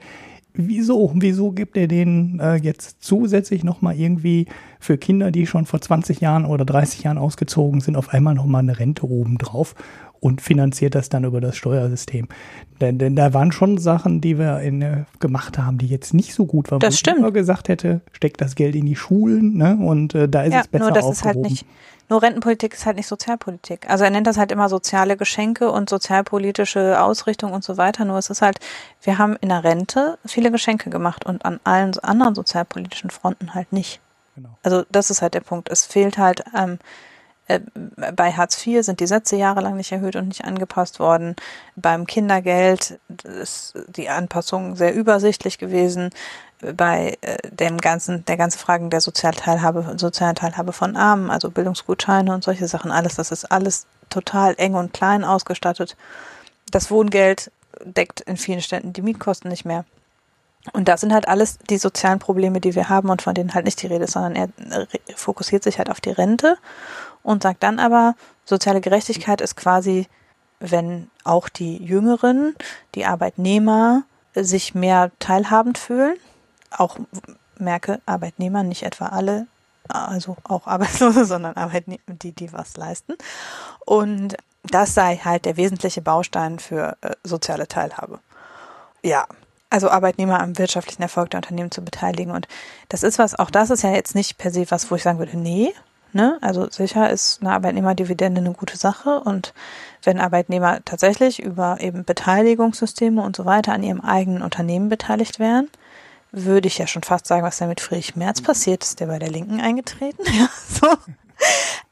wieso, 0.55 1.13
wieso 1.15 1.53
gibt 1.53 1.77
er 1.77 1.89
den 1.89 2.41
äh, 2.41 2.55
jetzt 2.57 3.03
zusätzlich 3.03 3.65
nochmal 3.65 3.97
irgendwie 3.97 4.47
für 4.81 4.97
Kinder, 4.97 5.31
die 5.31 5.47
schon 5.47 5.67
vor 5.67 5.81
20 5.81 6.21
Jahren 6.21 6.45
oder 6.45 6.65
30 6.65 7.03
Jahren 7.03 7.19
ausgezogen 7.19 7.81
sind, 7.81 7.97
auf 7.97 8.11
einmal 8.11 8.35
nochmal 8.35 8.63
eine 8.63 8.79
Rente 8.79 9.09
obendrauf 9.09 9.75
und 10.21 10.41
finanziert 10.41 10.95
das 10.95 11.11
dann 11.11 11.25
über 11.25 11.43
das 11.43 11.55
Steuersystem. 11.55 12.29
Denn, 12.81 12.99
denn 12.99 13.15
da 13.15 13.35
waren 13.35 13.53
schon 13.53 13.77
Sachen, 13.77 14.23
die 14.23 14.39
wir 14.39 14.61
in, 14.61 14.81
äh, 14.81 15.05
gemacht 15.21 15.59
haben, 15.59 15.77
die 15.77 15.87
jetzt 15.87 16.15
nicht 16.15 16.33
so 16.33 16.47
gut 16.47 16.71
waren. 16.71 16.81
Das 16.81 16.99
stimmt. 16.99 17.27
Ich 17.27 17.35
gesagt 17.35 17.69
hätte, 17.69 18.01
steckt 18.13 18.41
das 18.41 18.55
Geld 18.55 18.75
in 18.75 18.87
die 18.87 18.97
Schulen, 18.97 19.59
ne? 19.59 19.77
Und 19.77 20.15
äh, 20.15 20.27
da 20.27 20.45
ist 20.45 20.55
ja, 20.55 20.61
es 20.61 20.69
besser 20.69 20.85
nur 20.85 20.93
das 20.95 21.05
aufgehoben. 21.05 21.45
Ist 21.45 21.45
halt 21.45 21.51
nicht, 21.51 21.67
nur 22.09 22.23
Rentenpolitik 22.23 22.75
ist 22.75 22.87
halt 22.87 22.97
nicht 22.97 23.07
Sozialpolitik. 23.07 23.89
Also 23.89 24.05
er 24.05 24.11
nennt 24.11 24.27
das 24.27 24.37
halt 24.37 24.53
immer 24.53 24.69
soziale 24.69 25.17
Geschenke 25.17 25.71
und 25.71 25.89
sozialpolitische 25.89 27.03
Ausrichtung 27.03 27.53
und 27.53 27.65
so 27.65 27.77
weiter. 27.77 28.05
Nur 28.05 28.19
es 28.19 28.31
ist 28.31 28.43
halt, 28.43 28.59
wir 29.03 29.19
haben 29.19 29.37
in 29.41 29.49
der 29.49 29.65
Rente 29.65 30.19
viele 30.25 30.51
Geschenke 30.51 30.91
gemacht 30.91 31.25
und 31.25 31.45
an 31.45 31.61
allen 31.65 31.99
anderen 32.01 32.35
sozialpolitischen 32.35 33.11
Fronten 33.11 33.55
halt 33.55 33.73
nicht. 33.73 34.01
Genau. 34.35 34.51
Also 34.63 34.85
das 34.91 35.11
ist 35.11 35.23
halt 35.23 35.35
der 35.35 35.41
Punkt. 35.41 35.71
Es 35.71 35.87
fehlt 35.87 36.19
halt 36.19 36.45
ähm, 36.57 36.79
äh, 37.47 37.61
bei 38.15 38.33
Hartz 38.33 38.67
IV 38.67 38.85
sind 38.85 39.01
die 39.01 39.07
Sätze 39.07 39.37
jahrelang 39.37 39.77
nicht 39.77 39.93
erhöht 39.93 40.17
und 40.17 40.29
nicht 40.29 40.45
angepasst 40.45 40.99
worden. 40.99 41.37
Beim 41.77 42.07
Kindergeld 42.07 42.99
ist 43.25 43.75
die 43.89 44.09
Anpassung 44.09 44.77
sehr 44.77 44.95
übersichtlich 44.95 45.59
gewesen. 45.59 46.11
Bei 46.73 47.19
äh, 47.21 47.37
dem 47.51 47.79
ganzen, 47.79 48.25
der 48.25 48.37
ganzen 48.37 48.59
Fragen 48.59 48.91
der 48.91 49.01
Sozialteilhabe, 49.01 49.95
sozialen 49.99 50.35
Teilhabe 50.35 50.73
von 50.73 50.97
Armen, 50.97 51.31
also 51.31 51.51
Bildungsgutscheine 51.51 52.33
und 52.33 52.45
solche 52.45 52.69
Sachen, 52.69 52.91
alles, 52.91 53.17
das 53.17 53.31
ist 53.31 53.45
alles 53.51 53.87
total 54.11 54.55
eng 54.59 54.75
und 54.75 54.93
klein 54.93 55.25
ausgestattet. 55.25 55.97
Das 56.71 56.91
Wohngeld 56.91 57.51
deckt 57.85 58.21
in 58.21 58.37
vielen 58.37 58.61
Städten 58.61 58.93
die 58.93 59.03
Mietkosten 59.03 59.51
nicht 59.51 59.65
mehr. 59.65 59.85
Und 60.73 60.89
das 60.89 61.03
sind 61.03 61.13
halt 61.13 61.29
alles 61.29 61.59
die 61.71 61.77
sozialen 61.77 62.19
Probleme, 62.19 62.61
die 62.61 62.75
wir 62.75 62.89
haben 62.89 63.11
und 63.11 63.21
von 63.21 63.35
denen 63.35 63.53
halt 63.53 63.67
nicht 63.67 63.83
die 63.83 63.87
Rede 63.87 64.05
ist, 64.05 64.13
sondern 64.13 64.35
er 64.35 64.49
fokussiert 65.15 65.63
sich 65.63 65.79
halt 65.79 65.91
auf 65.91 66.01
die 66.01 66.11
Rente 66.11 66.57
und 67.23 67.43
sagt 67.43 67.63
dann 67.63 67.79
aber, 67.79 68.15
soziale 68.47 68.81
Gerechtigkeit 68.81 69.43
ist 69.43 69.57
quasi, 69.57 70.07
wenn 70.61 71.11
auch 71.23 71.51
die 71.51 71.77
Jüngeren, 71.77 72.55
die 72.95 73.05
Arbeitnehmer 73.05 74.05
sich 74.35 74.75
mehr 74.75 75.11
teilhabend 75.19 75.77
fühlen. 75.77 76.17
Auch 76.77 76.99
merke 77.59 78.01
Arbeitnehmer, 78.07 78.63
nicht 78.63 78.83
etwa 78.83 79.07
alle, 79.07 79.47
also 79.89 80.37
auch 80.45 80.67
Arbeitslose, 80.67 81.25
sondern 81.27 81.57
Arbeitnehmer, 81.57 82.01
die, 82.09 82.33
die 82.33 82.53
was 82.53 82.77
leisten. 82.77 83.15
Und 83.85 84.37
das 84.65 84.95
sei 84.95 85.17
halt 85.17 85.45
der 85.45 85.57
wesentliche 85.57 86.03
Baustein 86.03 86.59
für 86.59 86.97
äh, 87.03 87.13
soziale 87.23 87.69
Teilhabe. 87.69 88.19
Ja, 89.03 89.27
also 89.71 89.91
Arbeitnehmer 89.91 90.41
am 90.41 90.57
wirtschaftlichen 90.57 91.03
Erfolg 91.03 91.31
der 91.31 91.39
Unternehmen 91.39 91.71
zu 91.71 91.83
beteiligen. 91.83 92.33
Und 92.33 92.49
das 92.89 93.03
ist 93.03 93.19
was, 93.19 93.39
auch 93.39 93.51
das 93.51 93.71
ist 93.71 93.83
ja 93.83 93.91
jetzt 93.91 94.15
nicht 94.15 94.39
per 94.39 94.51
se 94.51 94.67
was, 94.71 94.91
wo 94.91 94.95
ich 94.95 95.03
sagen 95.03 95.19
würde, 95.19 95.37
nee, 95.37 95.75
Ne? 96.15 96.39
Also 96.43 96.71
sicher 96.71 97.11
ist 97.11 97.41
eine 97.41 97.51
Arbeitnehmerdividende 97.51 98.41
eine 98.41 98.53
gute 98.53 98.77
Sache 98.77 99.19
und 99.19 99.53
wenn 100.05 100.21
Arbeitnehmer 100.21 100.79
tatsächlich 100.85 101.43
über 101.43 101.79
eben 101.81 102.05
Beteiligungssysteme 102.05 103.21
und 103.21 103.35
so 103.35 103.47
weiter 103.47 103.73
an 103.73 103.83
ihrem 103.83 104.01
eigenen 104.01 104.43
Unternehmen 104.43 104.89
beteiligt 104.89 105.41
wären, 105.41 105.69
würde 106.37 106.69
ich 106.69 106.79
ja 106.79 106.87
schon 106.87 107.03
fast 107.03 107.27
sagen, 107.27 107.43
was 107.43 107.59
da 107.59 107.67
mit 107.67 107.81
Friedrich 107.81 108.17
Merz 108.17 108.41
passiert 108.41 108.83
ist, 108.83 109.01
der 109.01 109.07
bei 109.07 109.19
der 109.19 109.31
Linken 109.31 109.61
eingetreten. 109.61 110.23
Ja, 110.33 110.49
so. 110.69 110.89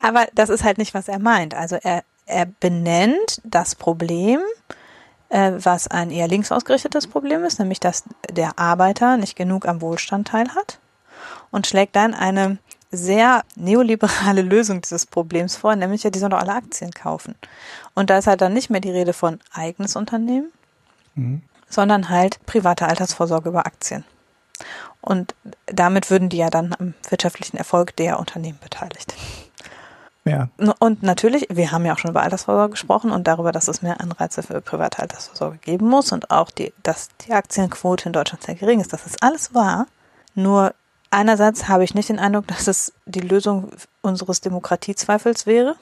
Aber 0.01 0.27
das 0.35 0.49
ist 0.49 0.65
halt 0.65 0.79
nicht, 0.79 0.95
was 0.95 1.09
er 1.09 1.19
meint. 1.19 1.55
Also 1.55 1.77
er, 1.77 2.05
er 2.27 2.47
benennt 2.47 3.41
das 3.45 3.75
Problem, 3.75 4.41
äh, 5.29 5.53
was 5.57 5.89
ein 5.89 6.11
eher 6.11 6.29
links 6.29 6.53
ausgerichtetes 6.53 7.07
Problem 7.07 7.45
ist, 7.45 7.59
nämlich 7.59 7.81
dass 7.81 8.05
der 8.31 8.59
Arbeiter 8.59 9.17
nicht 9.17 9.37
genug 9.37 9.67
am 9.67 9.81
Wohlstand 9.81 10.29
teilhat 10.29 10.79
und 11.51 11.67
schlägt 11.67 11.97
dann 11.97 12.15
eine 12.15 12.59
sehr 12.91 13.43
neoliberale 13.57 14.43
Lösung 14.43 14.83
dieses 14.83 15.07
Problems 15.07 15.57
vor, 15.57 15.75
nämlich 15.75 16.03
ja, 16.03 16.11
die 16.11 16.19
sollen 16.19 16.33
doch 16.33 16.41
alle 16.41 16.55
Aktien 16.55 16.91
kaufen. 16.91 17.35
Und 17.95 18.11
da 18.11 18.19
ist 18.19 18.27
halt 18.27 18.43
dann 18.43 18.53
nicht 18.53 18.69
mehr 18.71 18.81
die 18.81 18.91
Rede 18.91 19.15
von 19.15 19.41
eigenes 19.53 19.97
Unternehmen, 19.97 20.53
mhm. 21.15 21.43
sondern 21.69 22.11
halt 22.11 22.45
private 22.45 22.87
Altersvorsorge 22.87 23.49
über 23.49 23.67
Aktien. 23.67 24.05
Und 25.01 25.35
damit 25.67 26.11
würden 26.11 26.29
die 26.29 26.39
ja 26.39 26.51
dann 26.51 26.75
am 26.79 26.95
wirtschaftlichen 27.09 27.57
Erfolg 27.57 27.97
der 27.97 28.19
Unternehmen 28.19 28.59
beteiligt. 28.63 29.15
Ja. 30.25 30.49
Und 30.79 31.03
natürlich, 31.03 31.49
wir 31.51 31.73
haben 31.73 31.85
ja 31.85 31.95
auch 31.95 31.99
schon 31.99 32.13
über 32.13 32.23
Altersvorsorge 32.23 32.73
gesprochen 32.73 33.11
und 33.11 33.27
darüber, 33.27 33.51
dass 33.51 33.67
es 33.67 33.83
mehr 33.83 34.01
Anreize 34.01 34.43
für 34.43 34.61
private 34.61 35.01
Altersvorsorge 35.01 35.59
geben 35.59 35.89
muss 35.89 36.13
und 36.13 36.31
auch 36.31 36.51
die, 36.51 36.73
dass 36.83 37.09
die 37.27 37.33
Aktienquote 37.33 38.07
in 38.07 38.13
Deutschland 38.13 38.45
sehr 38.45 38.55
gering 38.55 38.81
ist. 38.81 38.93
Das 38.93 39.05
ist 39.05 39.23
alles 39.23 39.53
wahr. 39.53 39.87
Nur 40.35 40.75
einerseits 41.11 41.69
habe 41.69 41.83
ich 41.83 41.95
nicht 41.95 42.09
den 42.09 42.21
Eindruck, 42.21 42.47
dass 42.47 42.69
es 42.69 42.93
die 43.05 43.21
Lösung 43.21 43.71
unseres 44.01 44.41
Demokratiezweifels 44.41 45.47
wäre. 45.47 45.75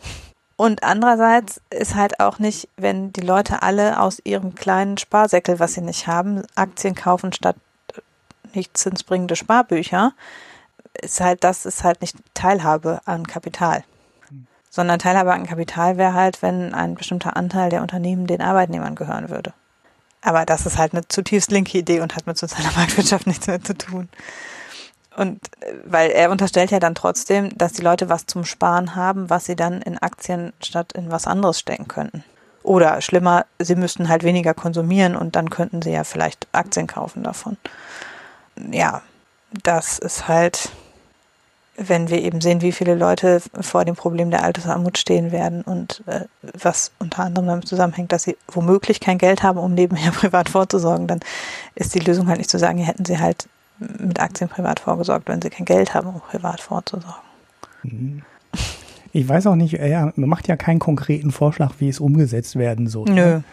Und 0.56 0.84
andererseits 0.84 1.60
ist 1.70 1.94
halt 1.94 2.20
auch 2.20 2.38
nicht, 2.38 2.68
wenn 2.76 3.12
die 3.12 3.22
Leute 3.22 3.62
alle 3.62 4.00
aus 4.00 4.20
ihrem 4.24 4.54
kleinen 4.54 4.98
Sparsäckel, 4.98 5.58
was 5.58 5.74
sie 5.74 5.80
nicht 5.80 6.06
haben, 6.06 6.42
Aktien 6.54 6.94
kaufen 6.94 7.32
statt 7.32 7.56
nicht 8.54 8.76
zinsbringende 8.76 9.36
Sparbücher, 9.36 10.12
ist 11.00 11.20
halt, 11.20 11.44
das 11.44 11.66
ist 11.66 11.84
halt 11.84 12.00
nicht 12.00 12.16
Teilhabe 12.34 13.00
an 13.04 13.26
Kapital. 13.26 13.84
Sondern 14.68 15.00
Teilhabe 15.00 15.32
an 15.32 15.46
Kapital 15.46 15.96
wäre 15.98 16.14
halt, 16.14 16.42
wenn 16.42 16.74
ein 16.74 16.94
bestimmter 16.94 17.36
Anteil 17.36 17.70
der 17.70 17.82
Unternehmen 17.82 18.26
den 18.26 18.40
Arbeitnehmern 18.40 18.94
gehören 18.94 19.28
würde. 19.28 19.52
Aber 20.22 20.44
das 20.44 20.66
ist 20.66 20.78
halt 20.78 20.92
eine 20.92 21.08
zutiefst 21.08 21.50
linke 21.50 21.78
Idee 21.78 22.00
und 22.00 22.14
hat 22.14 22.26
mit 22.26 22.38
sozialer 22.38 22.70
Marktwirtschaft 22.76 23.26
nichts 23.26 23.46
mehr 23.46 23.62
zu 23.62 23.76
tun. 23.76 24.08
Und 25.16 25.40
äh, 25.60 25.74
weil 25.84 26.10
er 26.10 26.30
unterstellt 26.30 26.70
ja 26.70 26.78
dann 26.78 26.94
trotzdem, 26.94 27.56
dass 27.56 27.72
die 27.72 27.82
Leute 27.82 28.08
was 28.08 28.26
zum 28.26 28.44
Sparen 28.44 28.94
haben, 28.94 29.28
was 29.28 29.46
sie 29.46 29.56
dann 29.56 29.82
in 29.82 29.98
Aktien 29.98 30.52
statt 30.62 30.92
in 30.92 31.10
was 31.10 31.26
anderes 31.26 31.58
stecken 31.58 31.88
könnten. 31.88 32.24
Oder 32.62 33.00
schlimmer, 33.00 33.46
sie 33.58 33.74
müssten 33.74 34.08
halt 34.08 34.22
weniger 34.22 34.54
konsumieren 34.54 35.16
und 35.16 35.34
dann 35.34 35.50
könnten 35.50 35.80
sie 35.80 35.92
ja 35.92 36.04
vielleicht 36.04 36.46
Aktien 36.52 36.86
kaufen 36.86 37.22
davon. 37.22 37.56
Ja, 38.70 39.02
das 39.62 39.98
ist 39.98 40.28
halt, 40.28 40.70
wenn 41.76 42.08
wir 42.08 42.22
eben 42.22 42.40
sehen, 42.40 42.60
wie 42.60 42.72
viele 42.72 42.94
Leute 42.94 43.40
vor 43.60 43.84
dem 43.84 43.96
Problem 43.96 44.30
der 44.30 44.44
Altersarmut 44.44 44.98
stehen 44.98 45.32
werden 45.32 45.62
und 45.62 46.02
äh, 46.06 46.26
was 46.42 46.92
unter 46.98 47.24
anderem 47.24 47.46
damit 47.46 47.68
zusammenhängt, 47.68 48.12
dass 48.12 48.24
sie 48.24 48.36
womöglich 48.48 49.00
kein 49.00 49.18
Geld 49.18 49.42
haben, 49.42 49.58
um 49.58 49.74
nebenher 49.74 50.10
privat 50.12 50.48
vorzusorgen, 50.48 51.06
dann 51.06 51.20
ist 51.74 51.94
die 51.94 52.00
Lösung 52.00 52.28
halt 52.28 52.38
nicht 52.38 52.50
zu 52.50 52.58
sagen, 52.58 52.78
hier 52.78 52.86
hätten 52.86 53.04
sie 53.04 53.18
halt 53.18 53.48
mit 53.78 54.20
Aktien 54.20 54.50
privat 54.50 54.80
vorgesorgt, 54.80 55.28
wenn 55.28 55.40
sie 55.40 55.50
kein 55.50 55.64
Geld 55.64 55.94
haben, 55.94 56.08
um 56.08 56.20
privat 56.20 56.60
vorzusorgen. 56.60 57.22
Mhm. 57.82 58.22
Ich 59.12 59.28
weiß 59.28 59.46
auch 59.48 59.56
nicht, 59.56 59.74
er 59.74 60.12
macht 60.16 60.46
ja 60.46 60.56
keinen 60.56 60.78
konkreten 60.78 61.32
Vorschlag, 61.32 61.72
wie 61.78 61.88
es 61.88 61.98
umgesetzt 61.98 62.56
werden 62.56 62.86
soll. 62.86 63.06
Nö. 63.06 63.14
Ne? 63.14 63.44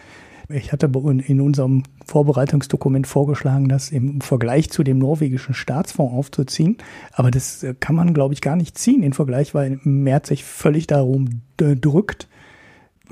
Ich 0.50 0.72
hatte 0.72 0.86
in 0.86 1.40
unserem 1.42 1.82
Vorbereitungsdokument 2.06 3.06
vorgeschlagen, 3.06 3.68
das 3.68 3.90
im 3.90 4.22
Vergleich 4.22 4.70
zu 4.70 4.82
dem 4.82 4.98
norwegischen 4.98 5.52
Staatsfonds 5.52 6.14
aufzuziehen. 6.14 6.78
Aber 7.12 7.30
das 7.30 7.62
äh, 7.62 7.74
kann 7.78 7.94
man, 7.94 8.14
glaube 8.14 8.32
ich, 8.32 8.40
gar 8.40 8.56
nicht 8.56 8.78
ziehen, 8.78 9.02
in 9.02 9.12
Vergleich, 9.12 9.54
weil 9.54 9.78
Merz 9.84 10.28
sich 10.28 10.44
völlig 10.44 10.86
darum 10.86 11.42
drückt, 11.58 12.28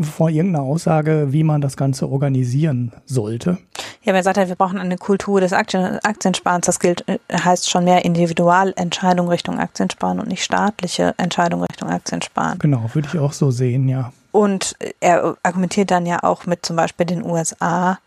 vor 0.01 0.30
irgendeiner 0.30 0.64
Aussage, 0.64 1.28
wie 1.32 1.43
man 1.43 1.61
das 1.61 1.76
Ganze 1.76 2.09
organisieren 2.09 2.93
sollte. 3.05 3.59
Ja, 4.03 4.14
wer 4.14 4.22
sagt 4.22 4.39
halt, 4.39 4.49
wir 4.49 4.57
brauchen 4.57 4.78
eine 4.78 4.97
Kultur 4.97 5.41
des 5.41 5.53
Aktien, 5.53 5.99
Aktiensparens. 6.05 6.66
Das 6.66 6.80
gilt, 6.80 7.07
äh, 7.09 7.18
heißt 7.32 7.68
schon 7.68 7.84
mehr 7.84 8.05
Individualentscheidung 8.05 9.28
Richtung 9.28 9.59
Aktiensparen 9.59 10.20
und 10.20 10.28
nicht 10.28 10.45
staatliche 10.45 11.14
Entscheidung 11.18 11.62
Richtung 11.62 11.91
Aktiensparen. 11.91 12.59
Genau, 12.61 12.89
würde 12.95 13.09
ich 13.12 13.18
auch 13.18 13.32
so 13.32 13.51
sehen, 13.51 13.89
ja. 13.89 14.12
Und 14.37 14.76
er 15.01 15.39
argumentiert 15.43 15.91
dann 15.91 16.05
ja 16.05 16.22
auch 16.22 16.45
mit 16.45 16.66
zum 16.66 16.76
Beispiel 16.76 17.07
den 17.07 17.24
USA, 17.24 17.99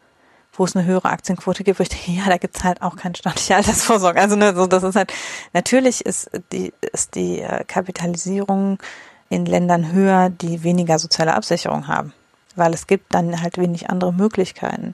wo 0.54 0.64
es 0.64 0.76
eine 0.76 0.86
höhere 0.86 1.10
Aktienquote 1.10 1.64
gibt, 1.64 1.80
wo 1.80 1.82
ich 1.82 1.90
denke, 1.90 2.12
ja, 2.12 2.26
da 2.28 2.38
gibt 2.38 2.56
es 2.56 2.64
halt 2.64 2.84
auch 2.84 2.96
keine 2.98 3.16
staatliche 3.16 3.56
Altersvorsorge. 3.56 4.22
Also 4.22 4.36
ne, 4.36 4.54
so, 4.54 4.68
das 4.68 4.84
ist 4.84 4.96
halt, 4.96 5.12
natürlich 5.54 6.06
ist 6.06 6.30
die, 6.52 6.72
ist 6.94 7.16
die 7.16 7.40
äh, 7.40 7.64
Kapitalisierung 7.64 8.78
in 9.30 9.48
Ländern 9.48 9.92
höher, 9.92 10.30
die 10.30 10.62
weniger 10.62 11.00
soziale 11.00 11.34
Absicherung 11.34 11.88
haben, 11.88 12.14
weil 12.56 12.76
es 12.76 12.86
gibt 12.86 13.16
dann 13.16 13.42
halt 13.42 13.58
wenig 13.58 13.90
andere 13.90 14.14
Möglichkeiten. 14.14 14.94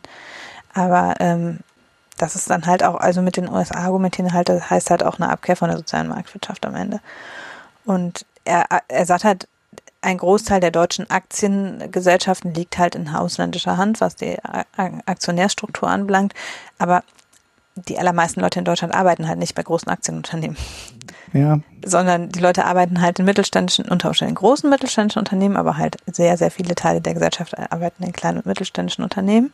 Aber 0.73 1.15
ähm, 1.19 1.59
das 2.17 2.37
ist 2.37 2.49
dann 2.49 2.65
halt 2.65 2.81
auch, 2.81 2.95
also 2.95 3.21
mit 3.21 3.35
den 3.35 3.49
USA 3.49 3.75
argumentieren 3.75 4.31
halt, 4.31 4.47
das 4.47 4.69
heißt 4.69 4.89
halt 4.89 5.03
auch 5.03 5.19
eine 5.19 5.27
Abkehr 5.27 5.57
von 5.57 5.67
der 5.67 5.79
sozialen 5.79 6.07
Marktwirtschaft 6.07 6.65
am 6.65 6.75
Ende. 6.75 7.01
Und 7.83 8.25
er, 8.45 8.67
er 8.87 9.05
sagt 9.05 9.25
halt, 9.25 9.49
ein 10.05 10.17
Großteil 10.17 10.59
der 10.59 10.71
deutschen 10.71 11.09
Aktiengesellschaften 11.09 12.53
liegt 12.53 12.77
halt 12.77 12.95
in 12.95 13.09
ausländischer 13.09 13.77
Hand, 13.77 14.01
was 14.01 14.15
die 14.15 14.37
Aktionärstruktur 14.77 15.89
anbelangt. 15.89 16.33
Aber 16.77 17.03
die 17.75 17.99
allermeisten 17.99 18.39
Leute 18.39 18.59
in 18.59 18.65
Deutschland 18.65 18.93
arbeiten 18.93 19.27
halt 19.27 19.39
nicht 19.39 19.55
bei 19.55 19.63
großen 19.63 19.89
Aktienunternehmen. 19.89 20.55
Ja. 21.33 21.59
Sondern 21.83 22.29
die 22.29 22.39
Leute 22.39 22.65
arbeiten 22.65 23.01
halt 23.01 23.19
in 23.19 23.25
mittelständischen, 23.25 23.85
unter 23.89 24.07
Umständen 24.07 24.31
in 24.31 24.35
großen 24.35 24.69
mittelständischen 24.69 25.19
Unternehmen, 25.19 25.57
aber 25.57 25.77
halt 25.77 25.97
sehr, 26.09 26.37
sehr 26.37 26.51
viele 26.51 26.75
Teile 26.75 27.01
der 27.01 27.15
Gesellschaft 27.15 27.57
arbeiten 27.57 28.03
in 28.03 28.13
kleinen 28.13 28.37
und 28.37 28.45
mittelständischen 28.45 29.03
Unternehmen. 29.03 29.51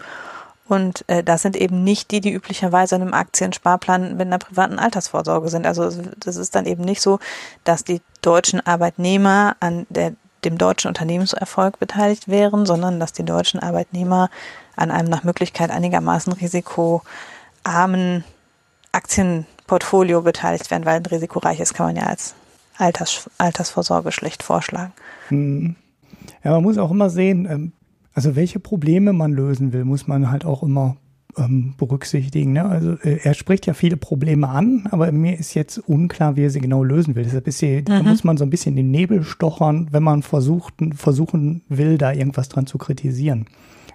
Und 0.68 1.04
äh, 1.08 1.24
das 1.24 1.42
sind 1.42 1.58
eben 1.58 1.84
nicht 1.84 2.12
die, 2.12 2.22
die 2.22 2.32
üblicherweise 2.32 2.96
in 2.96 3.02
einem 3.02 3.14
Aktiensparplan 3.14 4.16
mit 4.16 4.28
einer 4.28 4.38
privaten 4.38 4.80
Altersvorsorge 4.80 5.50
sind. 5.50 5.66
Also 5.66 5.92
das 6.18 6.36
ist 6.36 6.56
dann 6.56 6.66
eben 6.66 6.84
nicht 6.84 7.02
so, 7.02 7.20
dass 7.64 7.84
die 7.84 8.02
deutschen 8.22 8.66
Arbeitnehmer 8.66 9.56
an 9.60 9.88
der, 9.90 10.14
dem 10.46 10.58
deutschen 10.58 10.88
Unternehmenserfolg 10.88 11.80
beteiligt 11.80 12.28
wären, 12.28 12.66
sondern 12.66 13.00
dass 13.00 13.14
die 13.14 13.24
deutschen 13.24 13.60
Arbeitnehmer 13.60 14.30
an 14.76 14.92
einem 14.92 15.10
nach 15.10 15.24
Möglichkeit 15.24 15.72
einigermaßen 15.72 16.34
risikoarmen 16.34 18.24
Aktienportfolio 18.92 20.22
beteiligt 20.22 20.72
werden, 20.72 20.86
weil 20.86 20.98
ein 20.98 21.06
risikoreiches 21.06 21.74
kann 21.74 21.88
man 21.88 21.96
ja 21.96 22.04
als 22.04 22.36
Alters, 22.78 23.30
Altersvorsorge 23.38 24.12
schlecht 24.12 24.44
vorschlagen. 24.44 24.94
Hm. 25.28 25.76
Ja, 26.44 26.52
man 26.52 26.64
muss 26.64 26.78
auch 26.78 26.92
immer 26.92 27.10
sehen, 27.10 27.48
ähm, 27.50 27.72
also 28.14 28.36
welche 28.36 28.60
Probleme 28.60 29.14
man 29.14 29.32
lösen 29.32 29.72
will, 29.74 29.86
muss 29.86 30.08
man 30.08 30.32
halt 30.32 30.46
auch 30.46 30.64
immer 30.64 30.98
ähm, 31.38 31.74
berücksichtigen. 31.78 32.54
Ne? 32.54 32.66
Also 32.66 32.92
äh, 33.04 33.20
er 33.24 33.34
spricht 33.34 33.66
ja 33.66 33.74
viele 33.74 33.98
Probleme 33.98 34.48
an, 34.50 34.88
aber 34.92 35.12
mir 35.12 35.38
ist 35.38 35.54
jetzt 35.54 35.78
unklar, 35.78 36.36
wie 36.36 36.46
er 36.46 36.50
sie 36.50 36.62
genau 36.62 36.84
lösen 36.84 37.16
will. 37.16 37.24
Deshalb 37.24 37.48
ist 37.48 37.60
hier, 37.60 37.80
mhm. 37.80 37.86
da 37.86 38.04
muss 38.04 38.24
man 38.24 38.38
so 38.38 38.44
ein 38.44 38.50
bisschen 38.50 38.76
den 38.76 38.92
Nebel 38.92 39.24
stochern, 39.24 39.88
wenn 39.92 40.04
man 40.04 40.24
versucht, 40.24 40.74
versuchen 40.96 41.62
will, 41.70 41.98
da 41.98 42.12
irgendwas 42.12 42.50
dran 42.50 42.68
zu 42.68 42.78
kritisieren. 42.78 43.46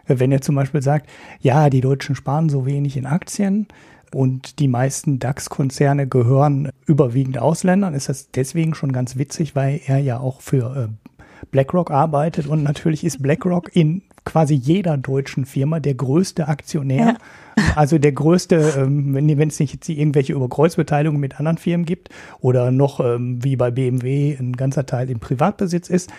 Äh, 0.07 0.19
wenn 0.19 0.33
er 0.33 0.41
zum 0.41 0.55
Beispiel 0.55 0.83
sagt, 0.83 1.09
ja, 1.41 1.71
die 1.71 1.81
Deutschen 1.81 2.15
sparen 2.15 2.49
so 2.49 2.67
wenig 2.67 2.97
in 2.97 3.07
Aktien, 3.07 3.67
und 4.15 4.61
die 4.61 4.69
meisten 4.69 5.19
DAX-Konzerne 5.19 6.07
gehören 6.07 6.71
überwiegend 6.87 7.39
Ausländern, 7.39 7.93
ist 7.93 8.09
das 8.09 8.31
deswegen 8.31 8.75
schon 8.75 8.93
ganz 8.93 9.17
witzig, 9.17 9.57
weil 9.57 9.81
er 9.85 9.99
ja 9.99 10.21
auch 10.21 10.41
für 10.41 10.89
äh, 10.89 11.11
BlackRock 11.51 11.91
arbeitet 11.91 12.47
und 12.47 12.63
natürlich 12.63 13.05
ist 13.05 13.23
BlackRock 13.23 13.75
in 13.75 14.03
quasi 14.27 14.55
jeder 14.55 14.99
deutschen 14.99 15.47
Firma 15.47 15.81
der 15.81 15.95
größte 15.95 16.49
Aktionär. 16.49 17.07
Ja. 17.07 17.17
Also 17.75 17.97
der 17.97 18.13
größte, 18.13 18.75
ähm, 18.77 19.15
wenn 19.15 19.49
es 19.49 19.59
nicht 19.61 19.73
jetzt 19.73 19.89
irgendwelche 19.89 20.35
Überkreuzbeteiligungen 20.35 21.19
mit 21.19 21.39
anderen 21.39 21.57
Firmen 21.57 21.87
gibt 21.87 22.11
oder 22.41 22.71
noch 22.71 23.01
ähm, 23.01 23.43
wie 23.43 23.57
bei 23.57 23.71
BMW 23.71 24.37
ein 24.39 24.53
ganzer 24.53 24.85
Teil 24.85 25.09
im 25.09 25.21
Privatbesitz 25.21 25.89
ist, 25.89 26.11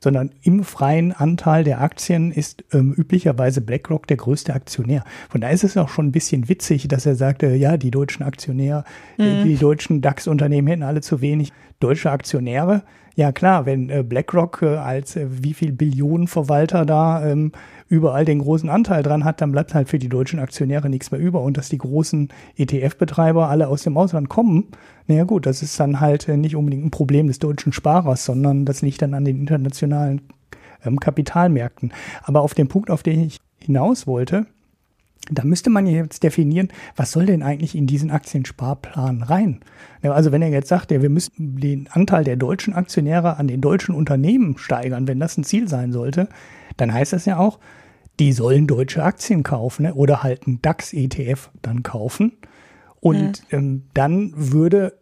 sondern 0.00 0.30
im 0.42 0.64
freien 0.64 1.12
Anteil 1.12 1.62
der 1.62 1.80
Aktien 1.80 2.32
ist 2.32 2.64
ähm, 2.72 2.92
üblicherweise 2.92 3.60
BlackRock 3.60 4.06
der 4.06 4.16
größte 4.16 4.52
Aktionär. 4.54 5.04
Von 5.28 5.42
daher 5.42 5.54
ist 5.54 5.62
es 5.62 5.76
auch 5.76 5.90
schon 5.90 6.08
ein 6.08 6.12
bisschen 6.12 6.48
witzig, 6.48 6.88
dass 6.88 7.06
er 7.06 7.14
sagte, 7.14 7.54
ja, 7.54 7.76
die 7.76 7.90
deutschen 7.90 8.24
Aktionäre, 8.24 8.84
mhm. 9.18 9.44
die 9.44 9.56
deutschen 9.56 10.00
DAX-Unternehmen 10.00 10.68
hätten 10.68 10.82
alle 10.82 11.02
zu 11.02 11.20
wenig 11.20 11.52
deutsche 11.80 12.10
Aktionäre. 12.10 12.82
Ja 13.16 13.32
klar, 13.32 13.66
wenn 13.66 13.90
äh, 13.90 14.02
BlackRock 14.02 14.62
äh, 14.62 14.76
als 14.76 15.16
äh, 15.16 15.26
wie 15.28 15.52
viel 15.52 15.72
Billionenverwalter 15.72 16.86
da 16.86 17.26
ähm, 17.26 17.52
überall 17.88 18.24
den 18.24 18.38
großen 18.38 18.70
Anteil 18.70 19.02
dran 19.02 19.24
hat, 19.24 19.40
dann 19.40 19.52
bleibt 19.52 19.74
halt 19.74 19.88
für 19.88 19.98
die 19.98 20.08
deutschen 20.08 20.38
Aktionäre 20.38 20.88
nichts 20.88 21.10
mehr 21.10 21.20
über. 21.20 21.42
Und 21.42 21.56
dass 21.56 21.68
die 21.68 21.78
großen 21.78 22.28
ETF-Betreiber 22.56 23.48
alle 23.48 23.68
aus 23.68 23.82
dem 23.82 23.96
Ausland 23.96 24.28
kommen, 24.28 24.68
naja 25.06 25.24
gut, 25.24 25.44
das 25.44 25.62
ist 25.62 25.78
dann 25.80 26.00
halt 26.00 26.28
äh, 26.28 26.36
nicht 26.36 26.54
unbedingt 26.54 26.84
ein 26.84 26.90
Problem 26.90 27.26
des 27.26 27.40
deutschen 27.40 27.72
Sparers, 27.72 28.24
sondern 28.24 28.64
das 28.64 28.80
liegt 28.80 29.02
dann 29.02 29.12
an 29.12 29.24
den 29.24 29.40
internationalen 29.40 30.22
ähm, 30.84 31.00
Kapitalmärkten. 31.00 31.92
Aber 32.22 32.42
auf 32.42 32.54
den 32.54 32.68
Punkt, 32.68 32.90
auf 32.90 33.02
den 33.02 33.24
ich 33.24 33.38
hinaus 33.58 34.06
wollte, 34.06 34.46
da 35.30 35.44
müsste 35.44 35.70
man 35.70 35.86
jetzt 35.86 36.22
definieren, 36.22 36.68
was 36.96 37.12
soll 37.12 37.26
denn 37.26 37.42
eigentlich 37.42 37.74
in 37.74 37.86
diesen 37.86 38.10
Aktiensparplan 38.10 39.22
rein? 39.22 39.60
Also 40.02 40.32
wenn 40.32 40.42
er 40.42 40.48
jetzt 40.48 40.68
sagt, 40.68 40.90
ja, 40.90 41.02
wir 41.02 41.10
müssen 41.10 41.60
den 41.60 41.88
Anteil 41.90 42.24
der 42.24 42.36
deutschen 42.36 42.74
Aktionäre 42.74 43.36
an 43.36 43.46
den 43.46 43.60
deutschen 43.60 43.94
Unternehmen 43.94 44.56
steigern, 44.58 45.06
wenn 45.06 45.20
das 45.20 45.36
ein 45.36 45.44
Ziel 45.44 45.68
sein 45.68 45.92
sollte, 45.92 46.28
dann 46.76 46.92
heißt 46.92 47.12
das 47.12 47.26
ja 47.26 47.38
auch, 47.38 47.58
die 48.18 48.32
sollen 48.32 48.66
deutsche 48.66 49.02
Aktien 49.02 49.42
kaufen 49.42 49.84
ne? 49.84 49.94
oder 49.94 50.22
halt 50.22 50.46
einen 50.46 50.60
DAX-ETF 50.62 51.50
dann 51.62 51.82
kaufen. 51.82 52.32
Und 53.00 53.42
mhm. 53.50 53.58
ähm, 53.58 53.82
dann 53.94 54.32
würde 54.36 54.99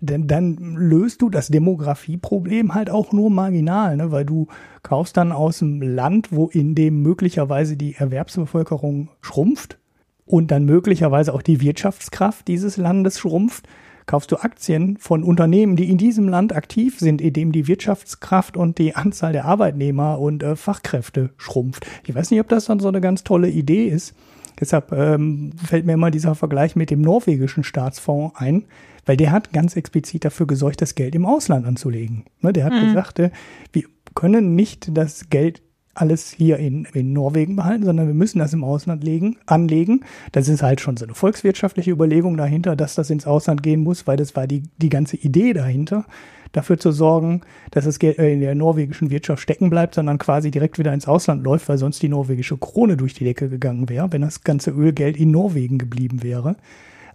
denn 0.00 0.26
dann 0.26 0.56
löst 0.76 1.22
du 1.22 1.30
das 1.30 1.48
Demografieproblem 1.48 2.74
halt 2.74 2.90
auch 2.90 3.12
nur 3.12 3.30
marginal, 3.30 3.96
ne? 3.96 4.10
weil 4.12 4.24
du 4.24 4.46
kaufst 4.82 5.16
dann 5.16 5.32
aus 5.32 5.62
einem 5.62 5.82
Land, 5.82 6.32
wo 6.32 6.48
in 6.48 6.74
dem 6.74 7.02
möglicherweise 7.02 7.76
die 7.76 7.94
Erwerbsbevölkerung 7.94 9.08
schrumpft 9.20 9.78
und 10.26 10.50
dann 10.50 10.64
möglicherweise 10.64 11.34
auch 11.34 11.42
die 11.42 11.60
Wirtschaftskraft 11.60 12.48
dieses 12.48 12.76
Landes 12.76 13.18
schrumpft, 13.18 13.66
kaufst 14.06 14.32
du 14.32 14.36
Aktien 14.36 14.96
von 14.96 15.22
Unternehmen, 15.22 15.76
die 15.76 15.90
in 15.90 15.98
diesem 15.98 16.28
Land 16.28 16.56
aktiv 16.56 16.98
sind, 16.98 17.20
in 17.20 17.32
dem 17.34 17.52
die 17.52 17.68
Wirtschaftskraft 17.68 18.56
und 18.56 18.78
die 18.78 18.96
Anzahl 18.96 19.32
der 19.32 19.44
Arbeitnehmer 19.44 20.18
und 20.18 20.42
äh, 20.42 20.56
Fachkräfte 20.56 21.30
schrumpft. 21.36 21.86
Ich 22.06 22.14
weiß 22.14 22.30
nicht, 22.30 22.40
ob 22.40 22.48
das 22.48 22.64
dann 22.64 22.80
so 22.80 22.88
eine 22.88 23.00
ganz 23.00 23.22
tolle 23.22 23.48
Idee 23.48 23.86
ist. 23.86 24.14
Deshalb 24.60 24.92
ähm, 24.92 25.52
fällt 25.56 25.86
mir 25.86 25.92
immer 25.92 26.10
dieser 26.10 26.34
Vergleich 26.34 26.76
mit 26.76 26.90
dem 26.90 27.00
norwegischen 27.00 27.64
Staatsfonds 27.64 28.36
ein, 28.38 28.64
weil 29.06 29.16
der 29.16 29.32
hat 29.32 29.52
ganz 29.52 29.76
explizit 29.76 30.24
dafür 30.24 30.46
gesorgt, 30.46 30.82
das 30.82 30.94
Geld 30.94 31.14
im 31.14 31.26
Ausland 31.26 31.66
anzulegen. 31.66 32.24
Ne, 32.40 32.52
der 32.52 32.64
hat 32.64 32.72
mhm. 32.72 32.86
gesagt, 32.86 33.18
äh, 33.18 33.30
wir 33.72 33.84
können 34.14 34.54
nicht 34.54 34.96
das 34.96 35.30
Geld 35.30 35.62
alles 36.00 36.30
hier 36.30 36.58
in, 36.58 36.84
in 36.92 37.12
Norwegen 37.12 37.56
behalten, 37.56 37.84
sondern 37.84 38.06
wir 38.06 38.14
müssen 38.14 38.38
das 38.38 38.52
im 38.52 38.64
Ausland 38.64 39.02
legen, 39.02 39.36
anlegen. 39.46 40.04
Das 40.32 40.48
ist 40.48 40.62
halt 40.62 40.80
schon 40.80 40.96
so 40.96 41.04
eine 41.04 41.14
volkswirtschaftliche 41.14 41.90
Überlegung 41.90 42.36
dahinter, 42.36 42.76
dass 42.76 42.94
das 42.94 43.10
ins 43.10 43.26
Ausland 43.26 43.62
gehen 43.62 43.82
muss, 43.82 44.06
weil 44.06 44.16
das 44.16 44.36
war 44.36 44.46
die, 44.46 44.62
die 44.78 44.88
ganze 44.88 45.16
Idee 45.16 45.52
dahinter, 45.52 46.04
dafür 46.52 46.78
zu 46.78 46.92
sorgen, 46.92 47.42
dass 47.70 47.84
das 47.84 47.98
Geld 47.98 48.18
äh, 48.18 48.32
in 48.32 48.40
der 48.40 48.54
norwegischen 48.54 49.10
Wirtschaft 49.10 49.42
stecken 49.42 49.70
bleibt, 49.70 49.94
sondern 49.94 50.18
quasi 50.18 50.50
direkt 50.50 50.78
wieder 50.78 50.94
ins 50.94 51.08
Ausland 51.08 51.42
läuft, 51.44 51.68
weil 51.68 51.78
sonst 51.78 52.02
die 52.02 52.08
norwegische 52.08 52.56
Krone 52.56 52.96
durch 52.96 53.14
die 53.14 53.24
Decke 53.24 53.48
gegangen 53.48 53.88
wäre, 53.88 54.12
wenn 54.12 54.22
das 54.22 54.44
ganze 54.44 54.70
Ölgeld 54.70 55.16
in 55.16 55.30
Norwegen 55.30 55.78
geblieben 55.78 56.22
wäre. 56.22 56.56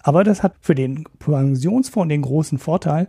Aber 0.04 0.24
das 0.24 0.44
hat 0.44 0.56
für 0.62 0.76
den 0.76 1.06
Pensionsfonds 1.20 2.10
den 2.10 2.22
großen 2.22 2.58
Vorteil, 2.58 3.08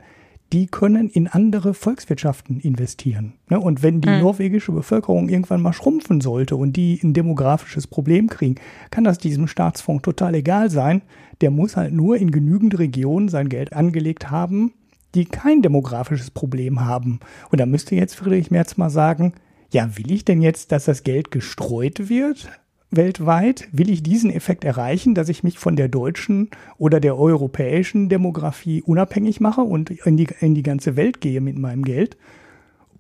die 0.53 0.67
können 0.67 1.09
in 1.09 1.27
andere 1.27 1.75
Volkswirtschaften 1.75 2.61
investieren. 2.61 3.35
Ne? 3.49 3.59
Und 3.59 3.83
wenn 3.83 4.01
die 4.01 4.09
mhm. 4.09 4.21
norwegische 4.21 4.73
Bevölkerung 4.73 5.29
irgendwann 5.29 5.63
mal 5.63 5.73
schrumpfen 5.73 6.21
sollte 6.21 6.57
und 6.57 6.75
die 6.75 7.01
ein 7.03 7.13
demografisches 7.13 7.87
Problem 7.87 8.29
kriegen, 8.29 8.57
kann 8.91 9.05
das 9.05 9.19
diesem 9.19 9.49
Staatsfonds 9.49 10.03
total 10.03 10.35
egal 10.35 10.71
sein. 10.71 11.03
Der 11.41 11.51
muss 11.51 11.77
halt 11.77 11.93
nur 11.93 12.17
in 12.17 12.31
genügend 12.31 12.79
Regionen 12.79 13.29
sein 13.29 13.49
Geld 13.49 13.73
angelegt 13.73 14.31
haben, 14.31 14.73
die 15.15 15.25
kein 15.25 15.63
demografisches 15.63 16.31
Problem 16.31 16.85
haben. 16.85 17.21
Und 17.51 17.61
da 17.61 17.67
müsste 17.67 17.95
jetzt 17.97 18.15
Friedrich 18.15 18.51
Merz 18.51 18.77
mal 18.77 18.91
sagen, 18.91 19.33
ja, 19.73 19.97
will 19.97 20.13
ich 20.13 20.25
denn 20.25 20.41
jetzt, 20.41 20.71
dass 20.71 20.85
das 20.85 21.03
Geld 21.03 21.31
gestreut 21.33 22.09
wird? 22.09 22.49
Weltweit 22.97 23.69
will 23.73 23.91
ich 23.91 24.03
diesen 24.03 24.31
Effekt 24.31 24.65
erreichen, 24.65 25.15
dass 25.15 25.29
ich 25.29 25.43
mich 25.43 25.59
von 25.59 25.77
der 25.77 25.89
deutschen 25.89 26.51
oder 26.79 27.01
der 27.01 27.19
europäischen 27.19 28.09
Demografie 28.09 28.83
unabhängig 28.83 29.41
mache 29.41 29.63
und 29.63 29.91
in 29.91 30.17
die, 30.17 30.29
in 30.41 30.55
die 30.55 30.63
ganze 30.63 30.97
Welt 30.97 31.21
gehe 31.21 31.41
mit 31.41 31.59
meinem 31.59 31.85
Geld? 31.85 32.17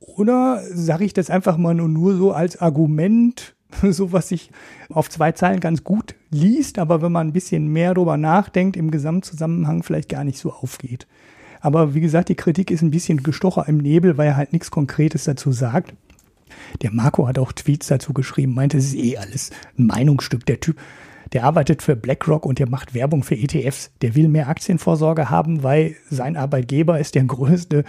Oder 0.01 0.61
sage 0.72 1.05
ich 1.05 1.14
das 1.14 1.30
einfach 1.30 1.57
mal 1.57 1.74
nur, 1.74 1.88
nur 1.88 2.16
so 2.16 2.32
als 2.32 2.61
Argument, 2.61 3.55
so 3.82 4.12
was 4.12 4.28
sich 4.28 4.51
auf 4.90 5.09
zwei 5.11 5.32
Zeilen 5.32 5.61
ganz 5.61 5.84
gut 5.84 6.14
liest, 6.30 6.78
aber 6.78 7.03
wenn 7.03 7.12
man 7.12 7.28
ein 7.28 7.32
bisschen 7.32 7.68
mehr 7.68 7.95
darüber 7.95 8.16
nachdenkt, 8.16 8.76
im 8.76 8.90
Gesamtzusammenhang 8.90 9.82
vielleicht 9.82 10.09
gar 10.09 10.24
nicht 10.24 10.38
so 10.38 10.53
aufgeht. 10.53 11.07
Aber 11.61 11.95
wie 11.95 12.01
gesagt, 12.03 12.28
die 12.28 12.34
Kritik 12.34 12.70
ist 12.70 12.82
ein 12.82 12.90
bisschen 12.90 13.22
gestocher 13.22 13.66
im 13.66 13.78
Nebel, 13.78 14.18
weil 14.18 14.28
er 14.28 14.36
halt 14.36 14.53
nichts 14.53 14.70
Konkretes 14.70 15.24
dazu 15.24 15.51
sagt. 15.51 15.95
Der 16.83 16.93
Marco 16.93 17.27
hat 17.27 17.39
auch 17.39 17.53
Tweets 17.53 17.89
dazu 17.89 18.13
geschrieben, 18.13 18.55
meinte, 18.55 18.79
es 18.79 18.87
ist 18.87 18.97
eh 18.97 19.17
alles 19.17 19.51
ein 19.79 19.87
Meinungsstück. 19.87 20.47
Der 20.47 20.61
Typ, 20.61 20.79
der 21.33 21.45
arbeitet 21.45 21.83
für 21.83 21.97
BlackRock 21.97 22.47
und 22.47 22.59
der 22.59 22.69
macht 22.69 22.95
Werbung 22.95 23.23
für 23.23 23.35
ETFs. 23.35 23.91
Der 24.03 24.15
will 24.15 24.29
mehr 24.29 24.49
Aktienvorsorge 24.49 25.31
haben, 25.31 25.63
weil 25.63 25.97
sein 26.11 26.37
Arbeitgeber 26.37 26.99
ist 26.99 27.15
der 27.15 27.25
größte 27.25 27.85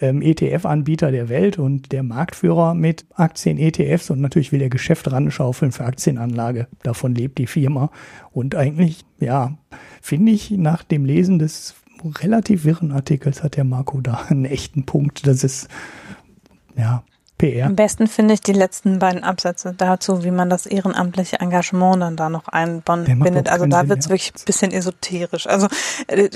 ähm, 0.00 0.22
ETF-Anbieter 0.22 1.10
der 1.10 1.28
Welt 1.28 1.58
und 1.58 1.92
der 1.92 2.02
Marktführer 2.02 2.74
mit 2.74 3.06
Aktien-ETFs 3.14 4.10
und 4.10 4.20
natürlich 4.20 4.52
will 4.52 4.62
er 4.62 4.70
Geschäft 4.70 5.10
ranschaufeln 5.10 5.72
für 5.72 5.84
Aktienanlage. 5.84 6.68
Davon 6.82 7.14
lebt 7.14 7.38
die 7.38 7.46
Firma. 7.46 7.90
Und 8.30 8.54
eigentlich, 8.54 9.04
ja, 9.20 9.58
finde 10.00 10.32
ich 10.32 10.50
nach 10.50 10.82
dem 10.82 11.04
Lesen 11.04 11.38
des 11.38 11.74
relativ 12.04 12.64
wirren 12.64 12.92
Artikels 12.92 13.42
hat 13.42 13.56
der 13.56 13.64
Marco 13.64 14.00
da 14.00 14.26
einen 14.28 14.44
echten 14.44 14.84
Punkt. 14.84 15.26
Das 15.26 15.44
ist, 15.44 15.68
ja, 16.76 17.02
PR. 17.38 17.66
Am 17.66 17.76
besten 17.76 18.06
finde 18.08 18.34
ich 18.34 18.40
die 18.40 18.52
letzten 18.52 18.98
beiden 18.98 19.24
Absätze 19.24 19.72
dazu, 19.76 20.24
wie 20.24 20.30
man 20.30 20.50
das 20.50 20.66
ehrenamtliche 20.66 21.38
Engagement 21.40 22.02
dann 22.02 22.16
da 22.16 22.28
noch 22.28 22.48
einbindet. 22.48 23.48
Also 23.48 23.66
da 23.66 23.88
wird 23.88 24.00
es 24.00 24.08
wirklich 24.08 24.32
ein 24.34 24.44
bisschen 24.44 24.72
esoterisch. 24.72 25.46
Also 25.46 25.68
äh, 26.08 26.28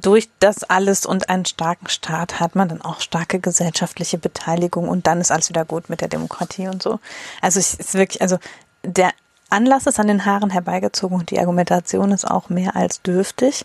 durch 0.00 0.30
das 0.40 0.64
alles 0.64 1.06
und 1.06 1.28
einen 1.28 1.44
starken 1.44 1.88
Staat 1.88 2.40
hat 2.40 2.56
man 2.56 2.68
dann 2.68 2.80
auch 2.82 3.00
starke 3.00 3.38
gesellschaftliche 3.38 4.18
Beteiligung 4.18 4.88
und 4.88 5.06
dann 5.06 5.20
ist 5.20 5.30
alles 5.30 5.50
wieder 5.50 5.64
gut 5.64 5.90
mit 5.90 6.00
der 6.00 6.08
Demokratie 6.08 6.68
und 6.68 6.82
so. 6.82 6.98
Also 7.40 7.60
es 7.60 7.74
ist 7.74 7.94
wirklich, 7.94 8.22
also 8.22 8.38
der 8.82 9.10
Anlass 9.50 9.86
ist 9.86 10.00
an 10.00 10.08
den 10.08 10.24
Haaren 10.24 10.50
herbeigezogen 10.50 11.18
und 11.18 11.30
die 11.30 11.38
Argumentation 11.38 12.10
ist 12.10 12.28
auch 12.28 12.48
mehr 12.48 12.74
als 12.74 13.02
dürftig. 13.02 13.64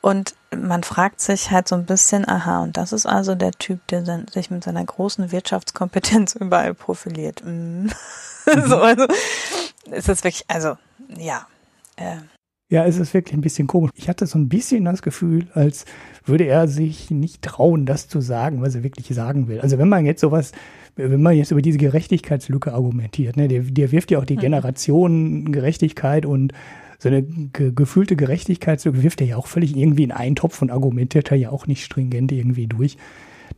Und 0.00 0.34
man 0.56 0.82
fragt 0.82 1.20
sich 1.20 1.50
halt 1.50 1.68
so 1.68 1.74
ein 1.74 1.86
bisschen, 1.86 2.28
aha, 2.28 2.62
und 2.62 2.76
das 2.76 2.92
ist 2.92 3.06
also 3.06 3.34
der 3.34 3.52
Typ, 3.52 3.86
der 3.88 4.04
sich 4.30 4.50
mit 4.50 4.64
seiner 4.64 4.84
großen 4.84 5.32
Wirtschaftskompetenz 5.32 6.34
überall 6.40 6.74
profiliert. 6.74 7.42
Mm. 7.44 7.88
so, 8.66 8.76
also 8.76 9.06
ist 9.90 10.08
das 10.08 10.24
wirklich, 10.24 10.44
also 10.48 10.76
ja. 11.16 11.46
Äh. 11.96 12.16
Ja, 12.68 12.86
es 12.86 12.96
ist 12.96 13.12
wirklich 13.12 13.34
ein 13.34 13.42
bisschen 13.42 13.66
komisch. 13.66 13.90
Ich 13.94 14.08
hatte 14.08 14.26
so 14.26 14.38
ein 14.38 14.48
bisschen 14.48 14.86
das 14.86 15.02
Gefühl, 15.02 15.46
als 15.52 15.84
würde 16.24 16.44
er 16.44 16.68
sich 16.68 17.10
nicht 17.10 17.42
trauen, 17.42 17.84
das 17.84 18.08
zu 18.08 18.22
sagen, 18.22 18.62
was 18.62 18.74
er 18.74 18.82
wirklich 18.82 19.08
sagen 19.08 19.46
will. 19.46 19.60
Also 19.60 19.76
wenn 19.76 19.90
man 19.90 20.06
jetzt 20.06 20.22
sowas, 20.22 20.52
wenn 20.96 21.20
man 21.20 21.36
jetzt 21.36 21.50
über 21.50 21.60
diese 21.60 21.76
Gerechtigkeitslücke 21.76 22.72
argumentiert, 22.72 23.36
ne, 23.36 23.46
der, 23.48 23.60
der 23.60 23.92
wirft 23.92 24.10
ja 24.10 24.18
auch 24.18 24.24
die 24.24 24.36
mhm. 24.36 24.40
Generationengerechtigkeit 24.40 26.24
und 26.24 26.54
so 27.02 27.08
eine 27.08 27.24
ge 27.24 27.72
gefühlte 27.74 28.14
Gerechtigkeitslücke 28.14 29.02
wirft 29.02 29.20
er 29.20 29.26
ja 29.26 29.36
auch 29.36 29.48
völlig 29.48 29.76
irgendwie 29.76 30.04
in 30.04 30.12
einen 30.12 30.36
Topf 30.36 30.62
und 30.62 30.70
argumentiert 30.70 31.32
er 31.32 31.36
ja 31.36 31.50
auch 31.50 31.66
nicht 31.66 31.84
stringent 31.84 32.30
irgendwie 32.30 32.68
durch. 32.68 32.96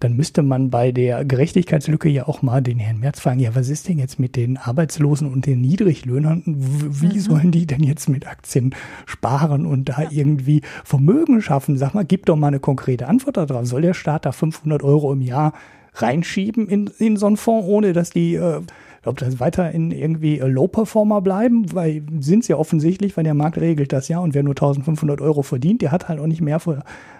Dann 0.01 0.17
müsste 0.17 0.43
man 0.43 0.71
bei 0.71 0.93
der 0.93 1.27
Gerechtigkeitslücke 1.27 2.09
ja 2.09 2.27
auch 2.27 2.41
mal 2.41 2.63
den 2.63 2.79
Herrn 2.79 3.01
Merz 3.01 3.21
fragen, 3.21 3.41
ja, 3.41 3.55
was 3.55 3.69
ist 3.69 3.87
denn 3.87 3.99
jetzt 3.99 4.19
mit 4.19 4.35
den 4.35 4.57
Arbeitslosen 4.57 5.31
und 5.31 5.45
den 5.45 5.61
Niedriglöhnern? 5.61 6.43
Wie 6.47 7.17
mhm. 7.17 7.21
sollen 7.21 7.51
die 7.51 7.67
denn 7.67 7.83
jetzt 7.83 8.09
mit 8.09 8.27
Aktien 8.27 8.75
sparen 9.05 9.67
und 9.67 9.91
da 9.91 10.05
ja. 10.05 10.09
irgendwie 10.11 10.63
Vermögen 10.83 11.43
schaffen? 11.43 11.77
Sag 11.77 11.93
mal, 11.93 12.07
gib 12.07 12.25
doch 12.25 12.37
mal 12.37 12.49
eine 12.49 12.61
konkrete 12.61 13.09
Antwort 13.09 13.37
darauf. 13.37 13.67
Soll 13.67 13.83
der 13.83 13.95
Staat 13.95 14.25
da 14.25 14.33
500 14.33 14.83
Euro 14.83 15.13
im 15.13 15.21
Jahr 15.21 15.53
reinschieben 15.97 16.67
in, 16.67 16.91
in 16.99 17.19
so 17.19 17.27
einen 17.27 17.37
Fonds, 17.37 17.69
ohne 17.69 17.93
dass 17.93 18.09
die 18.09 18.37
äh, 18.37 18.63
ob 19.07 19.19
das 19.19 19.41
weiterhin 19.41 19.91
irgendwie 19.91 20.39
Low-Performer 20.39 21.21
bleiben, 21.21 21.73
weil 21.75 22.03
sind 22.21 22.45
sie 22.45 22.53
ja 22.53 22.59
offensichtlich, 22.59 23.17
weil 23.17 23.25
der 23.25 23.35
Markt 23.35 23.59
regelt 23.59 23.93
das 23.93 24.09
ja 24.09 24.19
und 24.19 24.35
wer 24.35 24.43
nur 24.43 24.53
1500 24.53 25.21
Euro 25.21 25.43
verdient, 25.43 25.83
der 25.83 25.93
hat 25.93 26.09
halt 26.09 26.21
auch 26.21 26.27
nicht 26.27 26.41
mehr, 26.41 26.61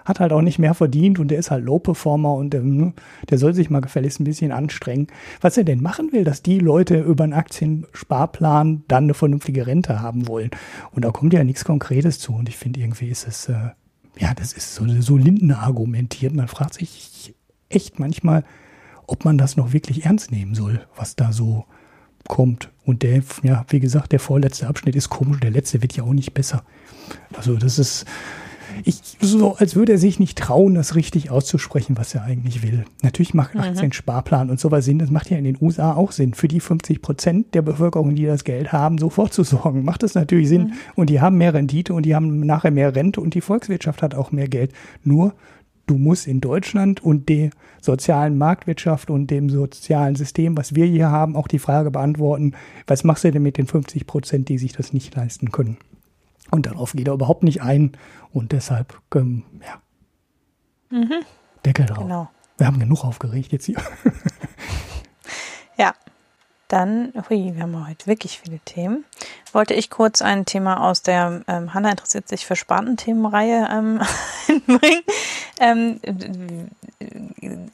hat 0.05 0.19
halt 0.19 0.33
auch 0.33 0.41
nicht 0.41 0.59
mehr 0.59 0.73
verdient 0.73 1.19
und 1.19 1.29
der 1.29 1.39
ist 1.39 1.51
halt 1.51 1.63
Low-Performer 1.65 2.33
und 2.33 2.55
ähm, 2.55 2.93
der 3.29 3.37
soll 3.37 3.53
sich 3.53 3.69
mal 3.69 3.81
gefälligst 3.81 4.19
ein 4.19 4.25
bisschen 4.25 4.51
anstrengen. 4.51 5.07
Was 5.41 5.57
er 5.57 5.63
denn 5.63 5.81
machen 5.81 6.11
will, 6.11 6.23
dass 6.23 6.41
die 6.41 6.59
Leute 6.59 6.99
über 6.99 7.23
einen 7.23 7.33
Aktiensparplan 7.33 8.83
dann 8.87 9.03
eine 9.05 9.13
vernünftige 9.13 9.67
Rente 9.67 10.01
haben 10.01 10.27
wollen. 10.27 10.51
Und 10.91 11.05
da 11.05 11.11
kommt 11.11 11.33
ja 11.33 11.43
nichts 11.43 11.65
Konkretes 11.65 12.19
zu 12.19 12.33
und 12.33 12.49
ich 12.49 12.57
finde 12.57 12.79
irgendwie 12.79 13.07
ist 13.07 13.27
es, 13.27 13.49
äh, 13.49 13.71
ja, 14.17 14.33
das 14.33 14.53
ist 14.53 14.75
so, 14.75 14.85
so 15.01 15.17
Lindner 15.17 15.59
argumentiert. 15.59 16.33
Man 16.33 16.47
fragt 16.47 16.75
sich 16.75 17.35
echt 17.69 17.99
manchmal, 17.99 18.43
ob 19.07 19.25
man 19.25 19.37
das 19.37 19.57
noch 19.57 19.73
wirklich 19.73 20.05
ernst 20.05 20.31
nehmen 20.31 20.55
soll, 20.55 20.85
was 20.95 21.15
da 21.15 21.31
so 21.31 21.65
kommt. 22.27 22.69
Und 22.83 23.03
der, 23.03 23.21
ja, 23.43 23.65
wie 23.69 23.79
gesagt, 23.79 24.11
der 24.11 24.19
vorletzte 24.19 24.67
Abschnitt 24.67 24.95
ist 24.95 25.09
komisch, 25.09 25.39
der 25.39 25.51
letzte 25.51 25.81
wird 25.81 25.95
ja 25.95 26.03
auch 26.03 26.13
nicht 26.13 26.33
besser. 26.33 26.63
Also 27.35 27.55
das 27.55 27.79
ist, 27.79 28.05
ich, 28.83 28.99
so 29.21 29.55
als 29.55 29.75
würde 29.75 29.93
er 29.93 29.97
sich 29.97 30.19
nicht 30.19 30.37
trauen, 30.37 30.75
das 30.75 30.95
richtig 30.95 31.31
auszusprechen, 31.31 31.97
was 31.97 32.13
er 32.13 32.23
eigentlich 32.23 32.61
will. 32.61 32.85
Natürlich 33.01 33.33
macht 33.33 33.55
18 33.55 33.85
mhm. 33.85 33.91
Sparplan 33.93 34.49
und 34.49 34.59
sowas 34.59 34.85
Sinn. 34.85 34.99
Das 34.99 35.09
macht 35.09 35.29
ja 35.29 35.37
in 35.37 35.43
den 35.43 35.57
USA 35.61 35.93
auch 35.93 36.11
Sinn. 36.11 36.33
Für 36.33 36.47
die 36.47 36.59
50 36.59 37.01
Prozent 37.01 37.55
der 37.55 37.61
Bevölkerung, 37.61 38.15
die 38.15 38.25
das 38.25 38.43
Geld 38.43 38.71
haben, 38.71 38.97
so 38.97 39.09
vorzusorgen, 39.09 39.83
macht 39.83 40.03
das 40.03 40.15
natürlich 40.15 40.49
Sinn. 40.49 40.63
Mhm. 40.63 40.73
Und 40.95 41.09
die 41.09 41.21
haben 41.21 41.37
mehr 41.37 41.53
Rendite 41.53 41.93
und 41.93 42.03
die 42.03 42.15
haben 42.15 42.41
nachher 42.41 42.71
mehr 42.71 42.95
Rente 42.95 43.21
und 43.21 43.33
die 43.33 43.41
Volkswirtschaft 43.41 44.01
hat 44.01 44.15
auch 44.15 44.31
mehr 44.31 44.47
Geld. 44.47 44.71
Nur 45.03 45.33
du 45.85 45.97
musst 45.97 46.27
in 46.27 46.41
Deutschland 46.41 47.03
und 47.03 47.29
der 47.29 47.51
sozialen 47.81 48.37
Marktwirtschaft 48.37 49.09
und 49.09 49.27
dem 49.27 49.49
sozialen 49.49 50.15
System, 50.15 50.57
was 50.57 50.75
wir 50.75 50.85
hier 50.85 51.09
haben, 51.09 51.35
auch 51.35 51.47
die 51.47 51.59
Frage 51.59 51.91
beantworten, 51.91 52.53
was 52.87 53.03
machst 53.03 53.23
du 53.23 53.31
denn 53.31 53.43
mit 53.43 53.57
den 53.57 53.67
50 53.67 54.07
Prozent, 54.07 54.49
die 54.49 54.57
sich 54.57 54.73
das 54.73 54.93
nicht 54.93 55.15
leisten 55.15 55.51
können? 55.51 55.77
Und 56.51 56.65
darauf 56.65 56.93
geht 56.93 57.07
er 57.07 57.13
überhaupt 57.13 57.43
nicht 57.43 57.61
ein 57.61 57.93
und 58.31 58.51
deshalb, 58.51 58.99
ähm, 59.15 59.43
ja, 59.61 60.97
mhm. 60.97 61.23
Deckel 61.65 61.85
drauf. 61.85 62.03
Genau. 62.03 62.29
Wir 62.57 62.67
haben 62.67 62.79
genug 62.79 63.03
aufgeregt 63.03 63.51
jetzt 63.51 63.65
hier. 63.65 63.77
ja, 65.77 65.93
dann, 66.67 67.13
hui, 67.29 67.53
wir 67.55 67.63
haben 67.63 67.87
heute 67.87 68.07
wirklich 68.07 68.39
viele 68.39 68.59
Themen. 68.59 69.05
Wollte 69.53 69.73
ich 69.73 69.89
kurz 69.89 70.21
ein 70.21 70.45
Thema 70.45 70.89
aus 70.89 71.01
der 71.01 71.41
ähm, 71.47 71.73
Hanna 71.73 71.91
interessiert 71.91 72.27
sich 72.27 72.45
für 72.45 72.55
Spartenthemenreihe 72.55 73.69
ähm, 73.71 74.01
einbringen. 74.47 75.03
Ähm, 75.59 75.99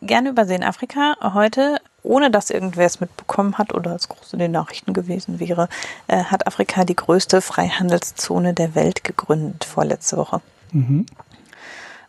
gerne 0.02 0.30
übersehen 0.30 0.64
Afrika 0.64 1.16
heute, 1.34 1.80
ohne 2.04 2.32
dass 2.32 2.50
irgendwer 2.50 2.86
es 2.86 3.00
mitbekommen 3.00 3.58
hat 3.58 3.74
oder 3.74 3.96
es 3.96 4.10
groß 4.10 4.34
in 4.34 4.40
den 4.40 4.52
Nachrichten 4.52 4.94
gewesen 4.94 5.40
wäre, 5.40 5.70
äh, 6.08 6.26
hat 6.26 6.48
Afrika 6.48 6.84
die 6.84 6.96
größte 6.96 7.42
Freihandelszone 7.42 8.54
der 8.54 8.76
Welt 8.76 9.04
gegründet 9.04 9.64
vorletzte 9.64 10.18
Woche. 10.18 10.42
Mhm. 10.72 11.06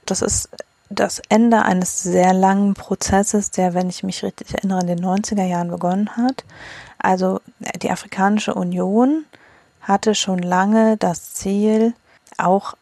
Das 0.05 0.23
ist 0.23 0.49
das 0.93 1.21
Ende 1.29 1.63
eines 1.63 2.03
sehr 2.03 2.33
langen 2.33 2.75
Prozesses, 2.75 3.51
der, 3.51 3.75
wenn 3.75 3.89
ich 3.89 4.03
mich 4.03 4.23
richtig 4.23 4.55
erinnere, 4.55 4.81
in 4.83 4.87
den 4.87 5.05
90er 5.05 5.45
Jahren 5.45 5.69
begonnen 5.69 6.17
hat. 6.17 6.45
Also 6.99 7.41
die 7.83 7.91
Afrikanische 7.91 8.55
Union 8.55 9.25
hatte 9.81 10.15
schon 10.15 10.39
lange 10.39 10.97
das 10.97 11.35
Ziel, 11.35 11.95
auch 12.39 12.75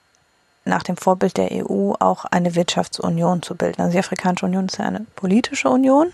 nach 0.65 0.83
dem 0.83 0.97
Vorbild 0.97 1.37
der 1.37 1.51
EU 1.53 1.95
auch 1.99 2.27
eine 2.27 2.55
Wirtschaftsunion 2.55 3.43
zu 3.43 3.55
bilden. 3.55 3.81
Also 3.81 3.93
die 3.93 3.99
Afrikanische 3.99 4.47
Union 4.47 4.67
ist 4.67 4.79
ja 4.79 4.85
eine 4.85 5.07
politische 5.17 5.69
Union 5.69 6.13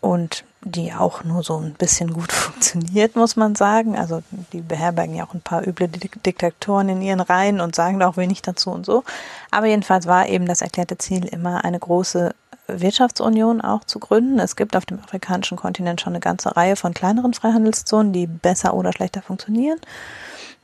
und 0.00 0.44
die 0.62 0.92
auch 0.92 1.24
nur 1.24 1.42
so 1.42 1.58
ein 1.58 1.72
bisschen 1.74 2.12
gut 2.12 2.32
funktioniert, 2.32 3.16
muss 3.16 3.36
man 3.36 3.54
sagen. 3.54 3.96
Also 3.96 4.22
die 4.52 4.60
beherbergen 4.60 5.14
ja 5.14 5.26
auch 5.26 5.34
ein 5.34 5.40
paar 5.40 5.66
üble 5.66 5.88
Diktatoren 5.88 6.88
in 6.88 7.02
ihren 7.02 7.20
Reihen 7.20 7.60
und 7.60 7.74
sagen 7.74 7.98
da 7.98 8.08
auch 8.08 8.16
wenig 8.16 8.42
dazu 8.42 8.70
und 8.70 8.84
so. 8.84 9.04
Aber 9.50 9.66
jedenfalls 9.66 10.06
war 10.06 10.28
eben 10.28 10.46
das 10.46 10.60
erklärte 10.60 10.98
Ziel 10.98 11.24
immer 11.24 11.64
eine 11.64 11.78
große 11.78 12.34
Wirtschaftsunion 12.66 13.60
auch 13.60 13.84
zu 13.84 13.98
gründen. 13.98 14.38
Es 14.38 14.54
gibt 14.54 14.76
auf 14.76 14.86
dem 14.86 15.00
afrikanischen 15.00 15.56
Kontinent 15.56 16.00
schon 16.00 16.12
eine 16.12 16.20
ganze 16.20 16.56
Reihe 16.56 16.76
von 16.76 16.94
kleineren 16.94 17.34
Freihandelszonen, 17.34 18.12
die 18.12 18.26
besser 18.26 18.74
oder 18.74 18.92
schlechter 18.92 19.22
funktionieren. 19.22 19.80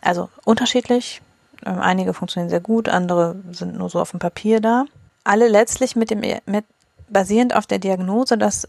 Also 0.00 0.28
unterschiedlich. 0.44 1.22
Ähm, 1.64 1.80
einige 1.80 2.12
funktionieren 2.14 2.50
sehr 2.50 2.60
gut, 2.60 2.88
andere 2.88 3.36
sind 3.50 3.76
nur 3.76 3.88
so 3.88 4.00
auf 4.00 4.10
dem 4.10 4.20
Papier 4.20 4.60
da. 4.60 4.84
Alle 5.24 5.48
letztlich 5.48 5.96
mit 5.96 6.10
dem, 6.10 6.20
mit, 6.20 6.64
basierend 7.08 7.54
auf 7.54 7.66
der 7.66 7.78
Diagnose, 7.78 8.36
dass 8.36 8.68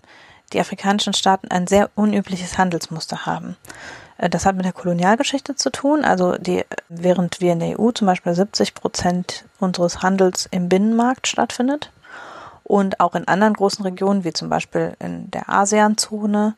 die 0.54 0.60
afrikanischen 0.60 1.14
Staaten 1.14 1.50
ein 1.50 1.68
sehr 1.68 1.90
unübliches 1.96 2.58
Handelsmuster 2.58 3.26
haben. 3.26 3.58
Äh, 4.18 4.30
das 4.30 4.46
hat 4.46 4.56
mit 4.56 4.66
der 4.66 4.74
Kolonialgeschichte 4.74 5.56
zu 5.56 5.70
tun. 5.72 6.04
Also 6.04 6.38
die, 6.38 6.64
während 6.90 7.42
wir 7.42 7.54
in 7.54 7.60
der 7.60 7.80
EU 7.80 7.92
zum 7.92 8.08
Beispiel 8.08 8.34
70 8.34 8.74
Prozent 8.74 9.46
unseres 9.60 10.02
Handels 10.02 10.48
im 10.52 10.70
Binnenmarkt 10.70 11.28
stattfindet 11.28 11.92
und 12.64 13.00
auch 13.00 13.16
in 13.16 13.28
anderen 13.28 13.54
großen 13.54 13.84
Regionen, 13.84 14.24
wie 14.24 14.34
zum 14.34 14.50
Beispiel 14.50 14.96
in 15.00 15.32
der 15.32 15.50
ASEAN-Zone, 15.50 16.56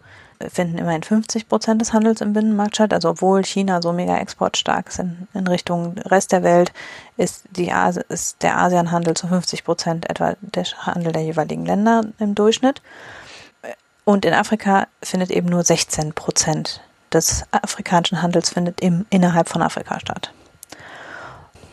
finden 0.47 0.77
immerhin 0.77 1.03
50 1.03 1.49
Prozent 1.49 1.81
des 1.81 1.91
Handels 1.91 2.21
im 2.21 2.31
Binnenmarkt 2.31 2.75
statt. 2.75 2.93
Also 2.93 3.09
obwohl 3.09 3.43
China 3.43 3.81
so 3.81 3.91
mega 3.91 4.17
exportstark 4.17 4.87
ist 4.87 4.99
in, 4.99 5.27
in 5.33 5.45
Richtung 5.47 5.97
Rest 5.97 6.31
der 6.31 6.43
Welt, 6.43 6.71
ist, 7.17 7.43
die 7.51 7.71
ist 8.07 8.41
der 8.41 8.57
ASEAN-Handel 8.57 9.15
zu 9.15 9.27
50 9.27 9.65
Prozent 9.65 10.09
etwa 10.09 10.35
der 10.39 10.63
Handel 10.63 11.11
der 11.11 11.23
jeweiligen 11.23 11.65
Länder 11.65 12.05
im 12.19 12.35
Durchschnitt. 12.35 12.81
Und 14.09 14.25
in 14.25 14.33
Afrika 14.33 14.87
findet 15.03 15.29
eben 15.29 15.49
nur 15.49 15.63
16 15.63 16.13
Prozent 16.13 16.81
des 17.13 17.43
afrikanischen 17.51 18.23
Handels 18.23 18.49
findet 18.49 18.81
im, 18.81 19.05
innerhalb 19.11 19.47
von 19.47 19.61
Afrika 19.61 19.99
statt. 19.99 20.33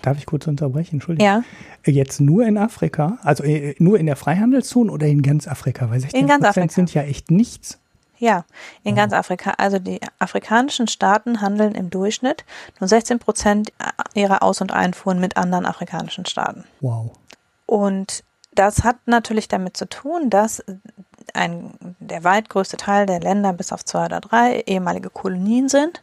Darf 0.03 0.19
ich 0.19 0.27
kurz 0.27 0.47
unterbrechen? 0.47 0.97
Entschuldigung. 0.97 1.27
Ja. 1.27 1.43
Jetzt 1.91 2.21
nur 2.21 2.45
in 2.45 2.59
Afrika, 2.59 3.17
also 3.23 3.43
äh, 3.43 3.75
nur 3.79 3.99
in 3.99 4.05
der 4.05 4.17
Freihandelszone 4.17 4.93
oder 4.93 5.07
in 5.07 5.23
ganz 5.23 5.49
Afrika? 5.49 5.89
Weil 5.89 6.01
16 6.01 6.21
in 6.21 6.27
ganz 6.27 6.45
Afrika. 6.45 6.69
sind 6.75 6.93
ja 6.93 7.05
echt 7.05 7.31
nichts. 7.31 7.79
Ja, 8.19 8.45
in 8.85 8.91
Wow. 8.93 8.97
ganz 8.99 9.15
Afrika. 9.15 9.55
Also 9.57 9.79
die 9.79 10.01
afrikanischen 10.19 10.89
Staaten 10.89 11.41
handeln 11.41 11.75
im 11.75 11.89
Durchschnitt 11.89 12.45
nur 12.81 12.89
16 12.89 13.19
Prozent 13.19 13.73
ihrer 14.13 14.43
Aus- 14.43 14.61
und 14.61 14.73
Einfuhren 14.73 15.21
mit 15.21 15.39
anderen 15.39 15.65
afrikanischen 15.65 16.27
Staaten. 16.27 16.65
Wow. 16.83 17.13
Und 17.65 18.25
das 18.55 18.85
hat 18.85 18.97
natürlich 19.07 19.49
damit 19.49 19.79
zu 19.79 19.89
tun, 19.89 20.29
dass 20.29 20.63
ein, 21.37 21.73
der 22.01 22.25
weit 22.25 22.49
größte 22.49 22.77
Teil 22.77 23.07
der 23.07 23.21
Länder 23.21 23.53
bis 23.53 23.73
auf 23.73 23.85
zwei 23.85 24.07
oder 24.07 24.21
drei 24.21 24.61
ehemalige 24.67 25.11
Kolonien 25.11 25.69
sind 25.69 26.03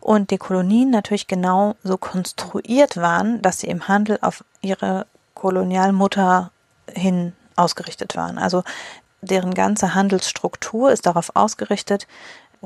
und 0.00 0.30
die 0.30 0.38
Kolonien 0.38 0.90
natürlich 0.90 1.26
genau 1.26 1.74
so 1.82 1.96
konstruiert 1.96 2.96
waren, 2.96 3.42
dass 3.42 3.60
sie 3.60 3.68
im 3.68 3.88
Handel 3.88 4.18
auf 4.20 4.44
ihre 4.60 5.06
Kolonialmutter 5.34 6.50
hin 6.92 7.32
ausgerichtet 7.56 8.16
waren. 8.16 8.38
Also 8.38 8.62
deren 9.20 9.54
ganze 9.54 9.94
Handelsstruktur 9.94 10.92
ist 10.92 11.06
darauf 11.06 11.32
ausgerichtet, 11.34 12.06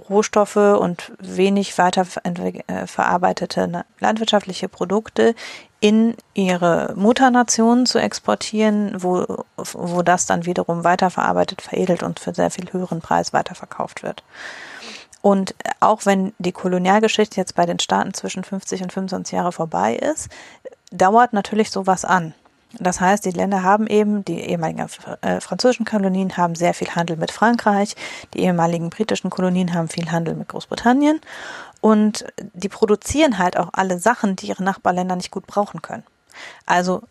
Rohstoffe 0.08 0.56
und 0.56 1.12
wenig 1.18 1.76
weiter 1.76 2.06
äh, 2.22 2.86
verarbeitete 2.86 3.84
landwirtschaftliche 3.98 4.68
Produkte 4.68 5.34
in 5.80 6.14
ihre 6.34 6.92
Mutternationen 6.94 7.86
zu 7.86 7.98
exportieren, 7.98 9.02
wo, 9.02 9.44
wo 9.56 10.02
das 10.02 10.26
dann 10.26 10.44
wiederum 10.44 10.84
weiterverarbeitet, 10.84 11.62
veredelt 11.62 12.02
und 12.02 12.20
für 12.20 12.34
sehr 12.34 12.50
viel 12.50 12.70
höheren 12.72 13.00
Preis 13.00 13.32
weiterverkauft 13.32 14.02
wird. 14.02 14.22
Und 15.22 15.54
auch 15.80 16.06
wenn 16.06 16.32
die 16.38 16.52
Kolonialgeschichte 16.52 17.36
jetzt 17.36 17.54
bei 17.54 17.66
den 17.66 17.78
Staaten 17.78 18.14
zwischen 18.14 18.44
50 18.44 18.82
und 18.82 18.92
25 18.92 19.32
Jahre 19.32 19.52
vorbei 19.52 19.96
ist, 19.96 20.28
dauert 20.90 21.32
natürlich 21.32 21.70
sowas 21.70 22.04
an. 22.04 22.34
Das 22.78 23.00
heißt, 23.00 23.24
die 23.24 23.30
Länder 23.30 23.62
haben 23.62 23.86
eben, 23.86 24.24
die 24.24 24.40
ehemaligen 24.40 24.86
äh, 25.22 25.40
französischen 25.40 25.84
Kolonien 25.84 26.36
haben 26.36 26.54
sehr 26.54 26.72
viel 26.72 26.88
Handel 26.88 27.16
mit 27.16 27.32
Frankreich, 27.32 27.96
die 28.34 28.40
ehemaligen 28.40 28.90
britischen 28.90 29.30
Kolonien 29.30 29.74
haben 29.74 29.88
viel 29.88 30.10
Handel 30.10 30.34
mit 30.34 30.48
Großbritannien 30.48 31.20
und 31.80 32.26
die 32.54 32.68
produzieren 32.68 33.38
halt 33.38 33.56
auch 33.56 33.70
alle 33.72 33.98
Sachen, 33.98 34.36
die 34.36 34.46
ihre 34.46 34.62
Nachbarländer 34.62 35.16
nicht 35.16 35.32
gut 35.32 35.46
brauchen 35.46 35.82
können. 35.82 36.04
Also 36.64 37.02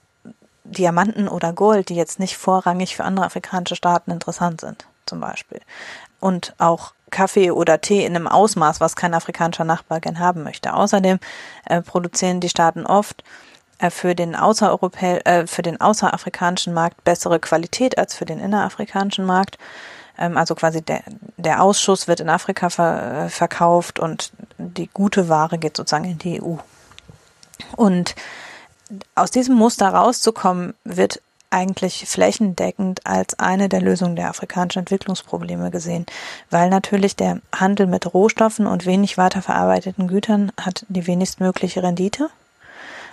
Diamanten 0.63 1.27
oder 1.27 1.51
Gold, 1.51 1.89
die 1.89 1.95
jetzt 1.95 2.19
nicht 2.19 2.37
vorrangig 2.37 2.95
für 2.95 3.03
andere 3.03 3.25
afrikanische 3.25 3.75
Staaten 3.75 4.11
interessant 4.11 4.61
sind, 4.61 4.87
zum 5.05 5.19
Beispiel. 5.19 5.59
Und 6.19 6.53
auch 6.57 6.93
Kaffee 7.09 7.51
oder 7.51 7.81
Tee 7.81 8.05
in 8.05 8.15
einem 8.15 8.27
Ausmaß, 8.27 8.79
was 8.79 8.95
kein 8.95 9.13
afrikanischer 9.13 9.63
Nachbar 9.63 9.99
gern 9.99 10.19
haben 10.19 10.43
möchte. 10.43 10.73
Außerdem 10.73 11.19
äh, 11.65 11.81
produzieren 11.81 12.39
die 12.39 12.49
Staaten 12.49 12.85
oft 12.85 13.23
für 13.89 14.15
den 14.15 14.35
außereuropä 14.35 15.21
äh, 15.23 15.47
für 15.47 15.61
den 15.61 15.79
außerafrikanischen 15.79 16.73
Markt 16.73 17.03
bessere 17.03 17.39
Qualität 17.39 17.97
als 17.97 18.13
für 18.13 18.25
den 18.25 18.39
innerafrikanischen 18.39 19.25
Markt. 19.25 19.57
Ähm, 20.17 20.37
also 20.37 20.55
quasi 20.55 20.81
der, 20.81 21.01
der 21.37 21.63
Ausschuss 21.63 22.07
wird 22.07 22.19
in 22.19 22.29
Afrika 22.29 22.69
ver, 22.69 23.25
äh, 23.25 23.29
verkauft 23.29 23.99
und 23.99 24.31
die 24.57 24.89
gute 24.93 25.29
Ware 25.29 25.57
geht 25.57 25.77
sozusagen 25.77 26.05
in 26.05 26.17
die 26.17 26.41
EU. 26.41 26.57
Und 27.75 28.15
aus 29.15 29.31
diesem 29.31 29.55
Muster 29.55 29.89
rauszukommen, 29.89 30.73
wird 30.83 31.21
eigentlich 31.51 32.05
flächendeckend 32.07 33.05
als 33.05 33.39
eine 33.39 33.69
der 33.69 33.81
Lösungen 33.81 34.15
der 34.15 34.29
afrikanischen 34.29 34.79
Entwicklungsprobleme 34.79 35.71
gesehen, 35.71 36.05
weil 36.49 36.69
natürlich 36.69 37.15
der 37.15 37.41
Handel 37.55 37.87
mit 37.87 38.13
Rohstoffen 38.13 38.67
und 38.67 38.85
wenig 38.85 39.17
weiterverarbeiteten 39.17 40.07
Gütern 40.07 40.51
hat 40.59 40.85
die 40.89 41.07
wenigstmögliche 41.07 41.81
Rendite. 41.81 42.29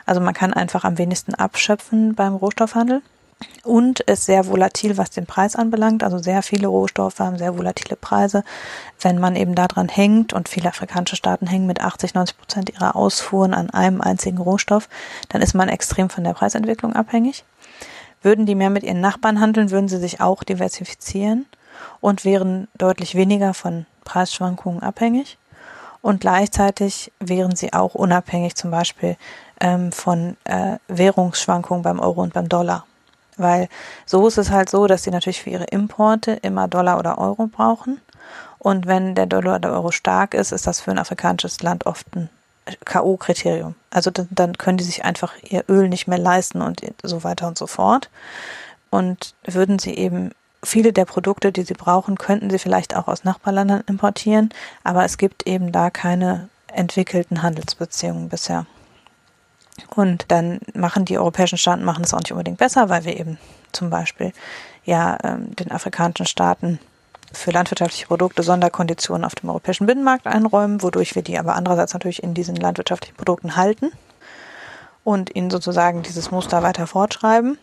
Also 0.06 0.20
man 0.20 0.34
kann 0.34 0.54
einfach 0.54 0.84
am 0.84 0.98
wenigsten 0.98 1.34
abschöpfen 1.34 2.14
beim 2.14 2.34
Rohstoffhandel 2.34 3.02
und 3.64 4.00
ist 4.00 4.24
sehr 4.24 4.46
volatil, 4.46 4.96
was 4.96 5.10
den 5.10 5.26
Preis 5.26 5.56
anbelangt. 5.56 6.02
Also 6.02 6.18
sehr 6.18 6.42
viele 6.42 6.68
Rohstoffe 6.68 7.18
haben 7.18 7.36
sehr 7.36 7.58
volatile 7.58 7.96
Preise. 7.96 8.44
Wenn 9.00 9.18
man 9.18 9.36
eben 9.36 9.54
daran 9.54 9.88
hängt 9.88 10.32
und 10.32 10.48
viele 10.48 10.68
afrikanische 10.68 11.16
Staaten 11.16 11.46
hängen 11.46 11.66
mit 11.66 11.80
80, 11.80 12.14
90 12.14 12.38
Prozent 12.38 12.70
ihrer 12.70 12.96
Ausfuhren 12.96 13.52
an 13.52 13.70
einem 13.70 14.00
einzigen 14.00 14.38
Rohstoff, 14.38 14.88
dann 15.28 15.42
ist 15.42 15.54
man 15.54 15.68
extrem 15.68 16.08
von 16.08 16.24
der 16.24 16.32
Preisentwicklung 16.32 16.94
abhängig. 16.94 17.44
Würden 18.22 18.46
die 18.46 18.54
mehr 18.54 18.70
mit 18.70 18.84
ihren 18.84 19.00
Nachbarn 19.00 19.40
handeln, 19.40 19.70
würden 19.70 19.88
sie 19.88 19.98
sich 19.98 20.20
auch 20.20 20.42
diversifizieren 20.42 21.46
und 22.00 22.24
wären 22.24 22.68
deutlich 22.78 23.14
weniger 23.14 23.52
von 23.52 23.86
Preisschwankungen 24.04 24.82
abhängig. 24.82 25.36
Und 26.00 26.20
gleichzeitig 26.20 27.12
wären 27.18 27.56
sie 27.56 27.72
auch 27.72 27.94
unabhängig 27.94 28.54
zum 28.54 28.70
Beispiel 28.70 29.16
ähm, 29.60 29.92
von 29.92 30.36
äh, 30.44 30.78
Währungsschwankungen 30.88 31.82
beim 31.82 32.00
Euro 32.00 32.22
und 32.22 32.34
beim 32.34 32.48
Dollar. 32.48 32.84
Weil 33.36 33.68
so 34.06 34.26
ist 34.26 34.38
es 34.38 34.50
halt 34.50 34.70
so, 34.70 34.86
dass 34.86 35.02
sie 35.02 35.10
natürlich 35.10 35.42
für 35.42 35.50
ihre 35.50 35.64
Importe 35.64 36.32
immer 36.42 36.68
Dollar 36.68 36.98
oder 36.98 37.18
Euro 37.18 37.46
brauchen. 37.46 38.00
Und 38.58 38.86
wenn 38.86 39.14
der 39.14 39.26
Dollar 39.26 39.56
oder 39.56 39.72
Euro 39.72 39.90
stark 39.90 40.34
ist, 40.34 40.52
ist 40.52 40.66
das 40.66 40.80
für 40.80 40.90
ein 40.90 40.98
afrikanisches 40.98 41.62
Land 41.62 41.86
oft 41.86 42.06
ein 42.16 42.30
K.O.-Kriterium. 42.84 43.74
Also 43.90 44.10
dann, 44.10 44.28
dann 44.30 44.58
können 44.58 44.78
die 44.78 44.84
sich 44.84 45.04
einfach 45.04 45.34
ihr 45.42 45.64
Öl 45.68 45.88
nicht 45.88 46.08
mehr 46.08 46.18
leisten 46.18 46.62
und 46.62 46.82
so 47.02 47.22
weiter 47.22 47.46
und 47.46 47.58
so 47.58 47.66
fort. 47.66 48.10
Und 48.90 49.34
würden 49.44 49.78
sie 49.78 49.94
eben 49.94 50.32
viele 50.62 50.92
der 50.92 51.04
Produkte, 51.04 51.52
die 51.52 51.62
sie 51.62 51.74
brauchen, 51.74 52.18
könnten 52.18 52.50
sie 52.50 52.58
vielleicht 52.58 52.96
auch 52.96 53.08
aus 53.08 53.24
Nachbarländern 53.24 53.84
importieren, 53.86 54.50
aber 54.84 55.04
es 55.04 55.18
gibt 55.18 55.46
eben 55.46 55.70
da 55.70 55.90
keine 55.90 56.48
entwickelten 56.72 57.42
Handelsbeziehungen 57.42 58.28
bisher. 58.28 58.66
Und 59.94 60.26
dann 60.28 60.60
machen 60.74 61.04
die 61.04 61.18
europäischen 61.18 61.58
Staaten 61.58 61.84
machen 61.84 62.04
es 62.04 62.14
auch 62.14 62.20
nicht 62.20 62.32
unbedingt 62.32 62.58
besser, 62.58 62.88
weil 62.88 63.04
wir 63.04 63.18
eben 63.18 63.38
zum 63.72 63.90
Beispiel 63.90 64.32
ja 64.84 65.18
ähm, 65.22 65.54
den 65.56 65.70
afrikanischen 65.70 66.26
Staaten 66.26 66.78
für 67.32 67.50
landwirtschaftliche 67.50 68.06
Produkte 68.06 68.42
Sonderkonditionen 68.42 69.24
auf 69.24 69.34
dem 69.34 69.50
europäischen 69.50 69.86
Binnenmarkt 69.86 70.26
einräumen, 70.26 70.82
wodurch 70.82 71.14
wir 71.14 71.22
die 71.22 71.38
aber 71.38 71.54
andererseits 71.54 71.92
natürlich 71.92 72.22
in 72.22 72.34
diesen 72.34 72.56
landwirtschaftlichen 72.56 73.16
Produkten 73.16 73.56
halten 73.56 73.92
und 75.04 75.34
ihnen 75.34 75.50
sozusagen 75.50 76.02
dieses 76.02 76.30
Muster 76.30 76.62
weiter 76.62 76.86
fortschreiben. 76.86 77.58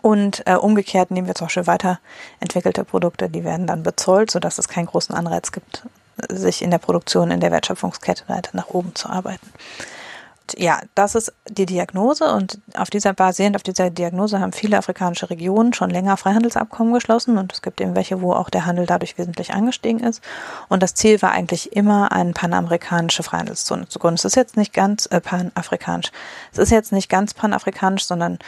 Und 0.00 0.46
äh, 0.46 0.54
umgekehrt 0.54 1.10
nehmen 1.10 1.26
wir 1.26 1.34
zum 1.34 1.46
Beispiel 1.46 1.66
weiterentwickelte 1.66 2.84
Produkte, 2.84 3.28
die 3.28 3.44
werden 3.44 3.66
dann 3.66 3.82
bezollt, 3.82 4.30
sodass 4.30 4.58
es 4.58 4.68
keinen 4.68 4.86
großen 4.86 5.14
Anreiz 5.14 5.52
gibt, 5.52 5.86
sich 6.30 6.62
in 6.62 6.70
der 6.70 6.78
Produktion, 6.78 7.30
in 7.30 7.40
der 7.40 7.50
Wertschöpfungskette 7.50 8.28
weiter 8.28 8.50
nach 8.54 8.68
oben 8.68 8.94
zu 8.94 9.10
arbeiten. 9.10 9.46
Ja, 10.56 10.80
das 10.94 11.14
ist 11.14 11.32
die 11.48 11.64
Diagnose 11.64 12.30
und 12.34 12.58
auf 12.76 12.90
dieser 12.90 13.14
basierend 13.14 13.56
auf 13.56 13.62
dieser 13.62 13.88
Diagnose 13.88 14.40
haben 14.40 14.52
viele 14.52 14.76
afrikanische 14.76 15.30
Regionen 15.30 15.72
schon 15.72 15.88
länger 15.88 16.18
Freihandelsabkommen 16.18 16.92
geschlossen 16.92 17.38
und 17.38 17.52
es 17.52 17.62
gibt 17.62 17.80
eben 17.80 17.96
welche, 17.96 18.20
wo 18.20 18.34
auch 18.34 18.50
der 18.50 18.66
Handel 18.66 18.84
dadurch 18.84 19.16
wesentlich 19.16 19.54
angestiegen 19.54 20.00
ist. 20.00 20.22
Und 20.68 20.82
das 20.82 20.94
Ziel 20.94 21.22
war 21.22 21.32
eigentlich 21.32 21.74
immer, 21.74 22.12
eine 22.12 22.34
panamerikanische 22.34 23.22
Freihandelszone 23.22 23.88
zu 23.88 23.98
gründen. 23.98 24.16
Es 24.16 24.26
ist 24.26 24.36
jetzt 24.36 24.58
nicht 24.58 24.74
ganz 24.74 25.06
äh, 25.06 25.20
panafrikanisch. 25.20 26.12
Es 26.52 26.58
ist 26.58 26.70
jetzt 26.70 26.92
nicht 26.92 27.08
ganz 27.08 27.32
panafrikanisch, 27.32 28.04
sondern 28.04 28.38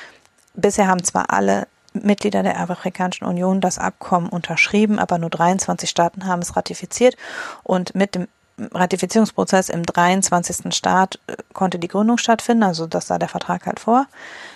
bisher 0.54 0.88
haben 0.88 1.02
zwar 1.02 1.32
alle 1.32 1.66
Mitglieder 1.94 2.42
der 2.42 2.60
Afrikanischen 2.60 3.24
Union 3.24 3.62
das 3.62 3.78
Abkommen 3.78 4.28
unterschrieben, 4.28 4.98
aber 4.98 5.16
nur 5.16 5.30
23 5.30 5.88
Staaten 5.88 6.26
haben 6.26 6.42
es 6.42 6.56
ratifiziert 6.56 7.16
und 7.62 7.94
mit 7.94 8.14
dem 8.14 8.28
Ratifizierungsprozess 8.58 9.68
im 9.68 9.84
23. 9.84 10.74
Staat 10.74 11.18
äh, 11.26 11.36
konnte 11.52 11.78
die 11.78 11.88
Gründung 11.88 12.18
stattfinden, 12.18 12.62
also 12.62 12.86
das 12.86 13.06
sah 13.06 13.18
der 13.18 13.28
Vertrag 13.28 13.66
halt 13.66 13.80
vor. 13.80 14.06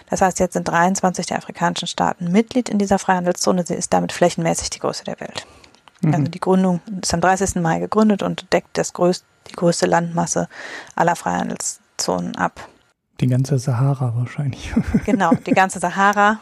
Das 0.09 0.23
heißt, 0.23 0.39
jetzt 0.39 0.55
sind 0.55 0.69
23 0.69 1.27
der 1.27 1.39
afrikanischen 1.39 1.87
Staaten 1.87 2.33
Mitglied 2.33 2.69
in 2.69 2.79
dieser 2.79 2.99
Freihandelszone. 2.99 3.65
Sie 3.65 3.75
ist 3.75 3.93
damit 3.93 4.13
flächenmäßig 4.13 4.71
die 4.71 4.79
größte 4.79 5.05
der 5.05 5.21
Welt. 5.21 5.47
Mhm. 6.01 6.15
Also 6.15 6.27
die 6.29 6.41
Gründung 6.41 6.81
ist 7.03 7.15
am 7.15 7.21
30. 7.21 7.57
Mai 7.57 7.79
gegründet 7.79 8.23
und 8.23 8.53
deckt 8.53 8.79
das 8.79 8.93
größte, 8.93 9.25
die 9.49 9.57
größte 9.57 9.87
Landmasse 9.87 10.49
aller 10.97 11.17
Freihandelszonen 11.17 12.37
ab. 12.37 12.69
Die 13.21 13.27
ganze 13.27 13.59
Sahara 13.59 14.15
wahrscheinlich. 14.17 14.73
Genau, 15.05 15.33
die 15.47 15.53
ganze 15.53 15.79
Sahara. 15.79 16.41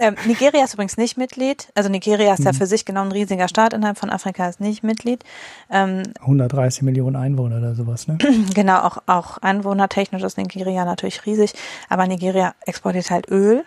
ähm, 0.00 0.16
Nigeria 0.26 0.64
ist 0.64 0.74
übrigens 0.74 0.96
nicht 0.96 1.16
Mitglied. 1.16 1.68
Also 1.74 1.88
Nigeria 1.88 2.32
ist 2.34 2.44
ja 2.44 2.52
Mhm. 2.52 2.56
für 2.56 2.66
sich 2.66 2.84
genommen 2.84 3.10
ein 3.10 3.12
riesiger 3.12 3.48
Staat 3.48 3.72
innerhalb 3.72 3.98
von 3.98 4.10
Afrika, 4.10 4.48
ist 4.48 4.60
nicht 4.60 4.82
Mitglied. 4.82 5.24
Ähm, 5.70 6.02
130 6.20 6.82
Millionen 6.82 7.16
Einwohner 7.16 7.58
oder 7.58 7.74
sowas, 7.74 8.08
ne? 8.08 8.18
genau, 8.54 8.80
auch, 8.80 8.98
auch 9.06 9.38
einwohnertechnisch 9.38 10.22
ist 10.22 10.36
Nigeria 10.36 10.84
natürlich 10.84 11.24
riesig, 11.26 11.54
aber 11.88 12.06
Nigeria 12.06 12.54
exportiert 12.66 13.10
halt 13.10 13.28
Öl 13.30 13.64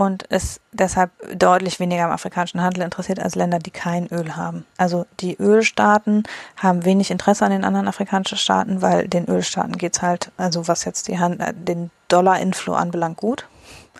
und 0.00 0.22
ist 0.22 0.62
deshalb 0.72 1.10
deutlich 1.38 1.78
weniger 1.78 2.06
am 2.06 2.10
afrikanischen 2.10 2.62
Handel 2.62 2.84
interessiert 2.84 3.20
als 3.20 3.34
Länder, 3.34 3.58
die 3.58 3.70
kein 3.70 4.06
Öl 4.06 4.34
haben. 4.34 4.64
Also 4.78 5.04
die 5.20 5.36
Ölstaaten 5.36 6.22
haben 6.56 6.86
wenig 6.86 7.10
Interesse 7.10 7.44
an 7.44 7.50
den 7.50 7.64
anderen 7.64 7.86
afrikanischen 7.86 8.38
Staaten, 8.38 8.80
weil 8.80 9.08
den 9.08 9.28
Ölstaaten 9.28 9.76
geht's 9.76 10.00
halt, 10.00 10.32
also 10.38 10.66
was 10.68 10.86
jetzt 10.86 11.08
die 11.08 11.18
Hand, 11.18 11.40
äh, 11.40 11.52
den 11.52 11.90
Dollar-Inflow 12.08 12.72
anbelangt, 12.72 13.18
gut. 13.18 13.46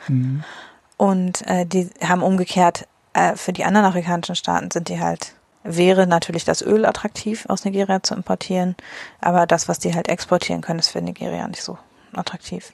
Mhm. 0.08 0.42
Und 0.96 1.46
äh, 1.46 1.66
die 1.66 1.90
haben 2.02 2.22
umgekehrt, 2.22 2.88
äh, 3.12 3.36
für 3.36 3.52
die 3.52 3.66
anderen 3.66 3.84
afrikanischen 3.84 4.36
Staaten 4.36 4.70
sind 4.70 4.88
die 4.88 5.00
halt, 5.00 5.34
wäre 5.64 6.06
natürlich 6.06 6.46
das 6.46 6.62
Öl 6.62 6.86
attraktiv 6.86 7.44
aus 7.50 7.66
Nigeria 7.66 8.02
zu 8.02 8.14
importieren, 8.14 8.74
aber 9.20 9.46
das, 9.46 9.68
was 9.68 9.78
die 9.78 9.94
halt 9.94 10.08
exportieren 10.08 10.62
können, 10.62 10.78
ist 10.78 10.88
für 10.88 11.02
Nigeria 11.02 11.46
nicht 11.46 11.62
so 11.62 11.76
attraktiv. 12.14 12.72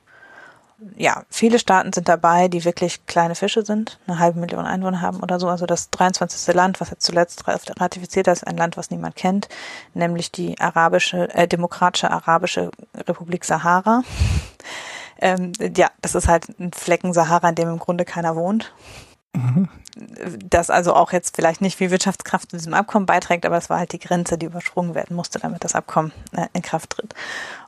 Ja, 0.97 1.23
viele 1.31 1.59
Staaten 1.59 1.93
sind 1.93 2.09
dabei, 2.09 2.49
die 2.49 2.65
wirklich 2.65 3.07
kleine 3.07 3.35
Fische 3.35 3.65
sind, 3.65 3.99
eine 4.07 4.19
halbe 4.19 4.41
Million 4.41 4.67
Einwohner 4.67 5.01
haben 5.01 5.21
oder 5.21 5.41
so. 5.41 5.49
Also 5.49 5.65
das 5.65 5.91
23. 5.91 6.55
Land, 6.55 6.81
was 6.81 6.91
jetzt 6.91 7.05
zuletzt 7.05 7.45
ratifiziert 7.49 8.29
hat, 8.29 8.37
ist 8.37 8.47
ein 8.47 8.57
Land, 8.57 8.77
was 8.77 8.91
niemand 8.91 9.17
kennt, 9.17 9.49
nämlich 9.95 10.31
die 10.33 10.61
arabische, 10.61 11.33
äh, 11.35 11.49
demokratische 11.49 12.11
arabische 12.11 12.71
Republik 12.95 13.45
Sahara. 13.45 14.03
Ähm, 15.19 15.53
ja, 15.75 15.91
das 16.03 16.15
ist 16.15 16.29
halt 16.29 16.47
ein 16.61 16.75
Flecken 16.75 17.15
Sahara, 17.15 17.49
in 17.49 17.55
dem 17.55 17.71
im 17.71 17.79
Grunde 17.79 18.05
keiner 18.05 18.37
wohnt. 18.37 18.75
Mhm. 19.33 19.71
Das 20.45 20.69
also 20.69 20.93
auch 20.93 21.13
jetzt 21.13 21.37
vielleicht 21.37 21.63
nicht 21.63 21.81
wie 21.81 21.91
Wirtschaftskraft 21.91 22.51
zu 22.51 22.59
diesem 22.59 22.75
Abkommen 22.75 23.07
beiträgt, 23.07 23.47
aber 23.47 23.57
es 23.57 23.71
war 23.71 23.79
halt 23.79 23.93
die 23.93 23.99
Grenze, 23.99 24.37
die 24.37 24.45
übersprungen 24.45 24.95
werden 24.95 25.17
musste, 25.17 25.39
damit 25.39 25.65
das 25.65 25.75
Abkommen 25.75 26.13
äh, 26.33 26.49
in 26.53 26.61
Kraft 26.61 26.91
tritt. 26.91 27.15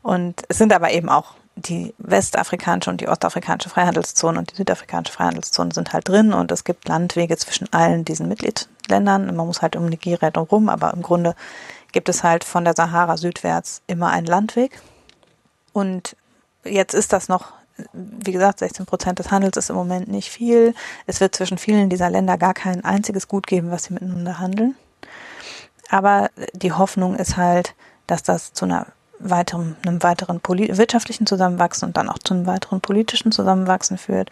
Und 0.03 0.43
es 0.49 0.59
sind 0.59 0.75
aber 0.75 0.91
eben 0.91 1.09
auch 1.09 1.37
die 1.63 1.95
westafrikanische 1.99 2.91
und 2.91 3.01
die 3.01 3.09
ostafrikanische 3.09 3.69
Freihandelszone 3.69 4.39
und 4.39 4.53
die 4.53 4.57
südafrikanische 4.57 5.13
Freihandelszone 5.13 5.73
sind 5.75 5.93
halt 5.93 6.09
drin 6.09 6.33
und 6.33 6.53
es 6.53 6.65
gibt 6.65 6.89
Landwege 6.89 7.37
zwischen 7.37 7.73
allen 7.73 8.05
diesen 8.05 8.29
Mitgliedsländern. 8.29 9.35
Man 9.35 9.47
muss 9.47 9.63
halt 9.63 9.77
um 9.77 9.87
Nigeria 9.87 10.31
drumherum, 10.31 10.69
aber 10.69 10.93
im 10.95 11.03
Grunde 11.03 11.35
gibt 11.93 12.09
es 12.09 12.23
halt 12.23 12.45
von 12.45 12.65
der 12.65 12.75
Sahara 12.75 13.17
südwärts 13.17 13.83
immer 13.87 14.11
einen 14.11 14.27
Landweg. 14.27 14.81
Und 15.73 16.17
jetzt 16.65 16.95
ist 16.95 17.13
das 17.13 17.29
noch, 17.29 17.53
wie 17.93 18.33
gesagt, 18.33 18.61
16 18.61 18.87
Prozent 18.87 19.19
des 19.19 19.31
Handels 19.31 19.57
ist 19.57 19.71
im 19.71 19.77
Moment 19.77 20.09
nicht 20.09 20.31
viel. 20.31 20.75
Es 21.07 21.21
wird 21.21 21.35
zwischen 21.35 21.59
vielen 21.59 21.89
dieser 21.89 22.11
Länder 22.11 22.39
gar 22.39 22.55
kein 22.55 22.85
einziges 22.85 23.29
Gut 23.29 23.47
geben, 23.47 23.71
was 23.71 23.85
sie 23.85 23.95
miteinander 23.95 24.39
handeln. 24.39 24.77
Aber 25.91 26.31
die 26.53 26.73
Hoffnung 26.73 27.17
ist 27.17 27.37
halt, 27.37 27.75
dass 28.07 28.23
das 28.23 28.53
zu 28.53 28.65
einer 28.65 28.87
weiteren, 29.19 29.77
einem 29.85 30.03
weiteren 30.03 30.41
wirtschaftlichen 30.43 31.27
Zusammenwachsen 31.27 31.89
und 31.89 31.97
dann 31.97 32.09
auch 32.09 32.19
zu 32.19 32.35
einem 32.35 32.47
weiteren 32.47 32.81
politischen 32.81 33.33
Zusammenwachsen 33.33 33.99
führt. 33.99 34.31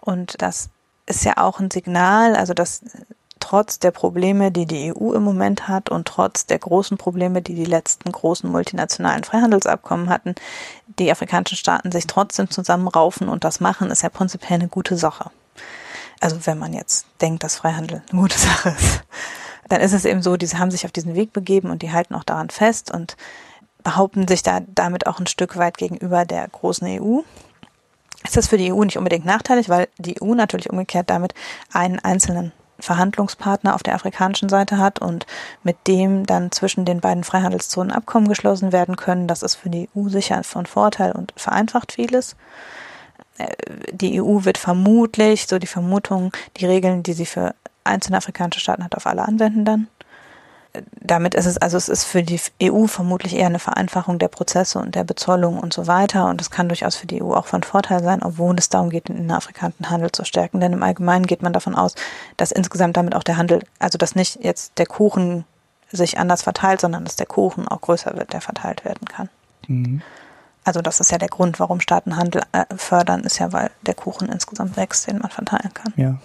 Und 0.00 0.40
das 0.42 0.70
ist 1.06 1.24
ja 1.24 1.34
auch 1.36 1.60
ein 1.60 1.70
Signal, 1.70 2.36
also 2.36 2.52
dass 2.52 2.82
trotz 3.40 3.78
der 3.78 3.92
Probleme, 3.92 4.50
die 4.50 4.66
die 4.66 4.92
EU 4.92 5.12
im 5.12 5.22
Moment 5.22 5.68
hat 5.68 5.88
und 5.88 6.08
trotz 6.08 6.46
der 6.46 6.58
großen 6.58 6.98
Probleme, 6.98 7.42
die 7.42 7.54
die 7.54 7.64
letzten 7.64 8.10
großen 8.10 8.50
multinationalen 8.50 9.24
Freihandelsabkommen 9.24 10.08
hatten, 10.08 10.34
die 10.98 11.10
afrikanischen 11.10 11.56
Staaten 11.56 11.92
sich 11.92 12.06
trotzdem 12.06 12.50
zusammenraufen 12.50 13.28
und 13.28 13.44
das 13.44 13.60
machen, 13.60 13.90
ist 13.90 14.02
ja 14.02 14.08
prinzipiell 14.08 14.58
eine 14.58 14.68
gute 14.68 14.96
Sache. 14.96 15.30
Also 16.20 16.38
wenn 16.44 16.58
man 16.58 16.72
jetzt 16.72 17.06
denkt, 17.20 17.44
dass 17.44 17.56
Freihandel 17.56 18.02
eine 18.10 18.20
gute 18.20 18.38
Sache 18.38 18.70
ist, 18.70 19.02
dann 19.68 19.80
ist 19.80 19.92
es 19.92 20.04
eben 20.04 20.22
so, 20.22 20.36
die 20.36 20.48
haben 20.48 20.70
sich 20.70 20.84
auf 20.84 20.92
diesen 20.92 21.14
Weg 21.14 21.32
begeben 21.32 21.70
und 21.70 21.82
die 21.82 21.92
halten 21.92 22.14
auch 22.14 22.24
daran 22.24 22.50
fest 22.50 22.90
und 22.90 23.16
behaupten 23.86 24.26
sich 24.26 24.42
da 24.42 24.62
damit 24.66 25.06
auch 25.06 25.20
ein 25.20 25.28
Stück 25.28 25.56
weit 25.56 25.78
gegenüber 25.78 26.24
der 26.24 26.48
großen 26.48 26.88
EU. 27.00 27.20
Ist 28.24 28.36
das 28.36 28.48
für 28.48 28.58
die 28.58 28.72
EU 28.72 28.82
nicht 28.82 28.98
unbedingt 28.98 29.24
nachteilig, 29.24 29.68
weil 29.68 29.86
die 29.96 30.20
EU 30.20 30.34
natürlich 30.34 30.70
umgekehrt 30.70 31.08
damit 31.08 31.34
einen 31.72 32.00
einzelnen 32.00 32.50
Verhandlungspartner 32.80 33.76
auf 33.76 33.84
der 33.84 33.94
afrikanischen 33.94 34.48
Seite 34.48 34.78
hat 34.78 34.98
und 34.98 35.24
mit 35.62 35.76
dem 35.86 36.26
dann 36.26 36.50
zwischen 36.50 36.84
den 36.84 37.00
beiden 37.00 37.22
Freihandelszonen 37.22 37.92
Abkommen 37.92 38.26
geschlossen 38.26 38.72
werden 38.72 38.96
können. 38.96 39.28
Das 39.28 39.44
ist 39.44 39.54
für 39.54 39.70
die 39.70 39.88
EU 39.94 40.08
sicher 40.08 40.42
von 40.42 40.66
Vorteil 40.66 41.12
und 41.12 41.32
vereinfacht 41.36 41.92
vieles. 41.92 42.34
Äh, 43.38 43.54
die 43.92 44.20
EU 44.20 44.44
wird 44.44 44.58
vermutlich, 44.58 45.46
so 45.46 45.60
die 45.60 45.68
Vermutung, 45.68 46.32
die 46.56 46.66
Regeln, 46.66 47.04
die 47.04 47.12
sie 47.12 47.26
für 47.26 47.54
einzelne 47.84 48.16
afrikanische 48.16 48.58
Staaten 48.58 48.82
hat, 48.82 48.96
auf 48.96 49.06
alle 49.06 49.22
anwenden 49.22 49.64
dann 49.64 49.86
damit 51.00 51.34
ist 51.34 51.46
es, 51.46 51.58
also 51.58 51.76
es 51.76 51.88
ist 51.88 52.04
für 52.04 52.22
die 52.22 52.40
EU 52.62 52.86
vermutlich 52.86 53.34
eher 53.36 53.46
eine 53.46 53.58
Vereinfachung 53.58 54.18
der 54.18 54.28
Prozesse 54.28 54.78
und 54.78 54.94
der 54.94 55.04
Bezollung 55.04 55.58
und 55.58 55.72
so 55.72 55.86
weiter. 55.86 56.26
Und 56.26 56.40
es 56.40 56.50
kann 56.50 56.68
durchaus 56.68 56.96
für 56.96 57.06
die 57.06 57.22
EU 57.22 57.32
auch 57.32 57.46
von 57.46 57.62
Vorteil 57.62 58.02
sein, 58.02 58.22
obwohl 58.22 58.56
es 58.58 58.68
darum 58.68 58.90
geht, 58.90 59.08
den 59.08 59.16
innerafrikanischen 59.16 59.90
Handel 59.90 60.12
zu 60.12 60.24
stärken. 60.24 60.60
Denn 60.60 60.72
im 60.72 60.82
Allgemeinen 60.82 61.26
geht 61.26 61.42
man 61.42 61.52
davon 61.52 61.74
aus, 61.74 61.94
dass 62.36 62.52
insgesamt 62.52 62.96
damit 62.96 63.14
auch 63.14 63.22
der 63.22 63.36
Handel, 63.36 63.60
also 63.78 63.98
dass 63.98 64.14
nicht 64.14 64.42
jetzt 64.42 64.78
der 64.78 64.86
Kuchen 64.86 65.44
sich 65.92 66.18
anders 66.18 66.42
verteilt, 66.42 66.80
sondern 66.80 67.04
dass 67.04 67.16
der 67.16 67.26
Kuchen 67.26 67.68
auch 67.68 67.80
größer 67.80 68.16
wird, 68.16 68.32
der 68.32 68.40
verteilt 68.40 68.84
werden 68.84 69.06
kann. 69.06 69.28
Mhm. 69.68 70.02
Also 70.66 70.82
das 70.82 70.98
ist 70.98 71.12
ja 71.12 71.18
der 71.18 71.28
Grund, 71.28 71.60
warum 71.60 71.80
Staaten 71.80 72.16
Handel 72.16 72.42
äh, 72.50 72.64
fördern, 72.76 73.20
ist 73.20 73.38
ja, 73.38 73.52
weil 73.52 73.70
der 73.82 73.94
Kuchen 73.94 74.28
insgesamt 74.28 74.76
wächst, 74.76 75.06
den 75.06 75.18
man 75.18 75.30
verteilen 75.30 75.72
kann. 75.72 75.92
Ja. 75.96 76.16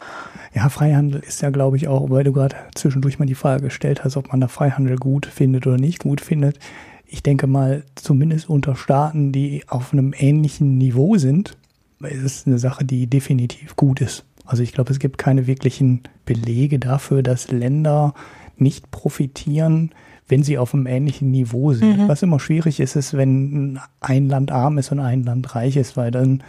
Ja, 0.54 0.68
Freihandel 0.70 1.22
ist 1.22 1.42
ja, 1.42 1.50
glaube 1.50 1.78
ich, 1.78 1.88
auch, 1.88 2.10
weil 2.10 2.24
du 2.24 2.34
gerade 2.34 2.56
zwischendurch 2.76 3.20
mal 3.20 3.26
die 3.26 3.36
Frage 3.36 3.64
gestellt 3.64 4.04
hast, 4.04 4.18
ob 4.18 4.32
man 4.32 4.42
da 4.42 4.48
Freihandel 4.48 4.98
gut 4.98 5.26
findet 5.26 5.66
oder 5.66 5.78
nicht 5.78 6.00
gut 6.00 6.20
findet. 6.20 6.60
Ich 7.08 7.24
denke 7.24 7.48
mal, 7.48 7.84
zumindest 7.96 8.50
unter 8.50 8.76
Staaten, 8.76 9.32
die 9.32 9.64
auf 9.68 9.94
einem 9.94 10.14
ähnlichen 10.18 10.78
Niveau 10.78 11.18
sind, 11.18 11.58
ist 12.02 12.24
es 12.24 12.48
eine 12.48 12.58
Sache, 12.58 12.84
die 12.84 13.08
definitiv 13.08 13.76
gut 13.76 14.02
ist. 14.02 14.26
Also 14.46 14.64
ich 14.64 14.74
glaube, 14.74 14.92
es 14.92 15.00
gibt 15.00 15.18
keine 15.18 15.48
wirklichen 15.48 16.02
Belege 16.26 16.80
dafür, 16.80 17.24
dass 17.24 17.52
Länder 17.52 18.14
nicht 18.58 18.92
profitieren, 18.92 19.92
wenn 20.28 20.44
sie 20.44 20.58
auf 20.58 20.74
einem 20.74 20.88
ähnlichen 20.88 21.32
Niveau 21.32 21.74
sind. 21.74 21.98
Mhm. 21.98 22.08
Was 22.08 22.24
immer 22.24 22.40
schwierig 22.40 22.80
ist, 22.80 22.96
ist, 22.96 23.16
wenn 23.16 23.80
ein 24.00 24.30
Land 24.30 24.52
arm 24.52 24.78
ist 24.78 24.92
und 24.92 25.00
ein 25.00 25.24
Land 25.24 25.56
reich 25.56 25.78
ist, 25.78 25.96
weil 25.96 26.12
dann 26.12 26.44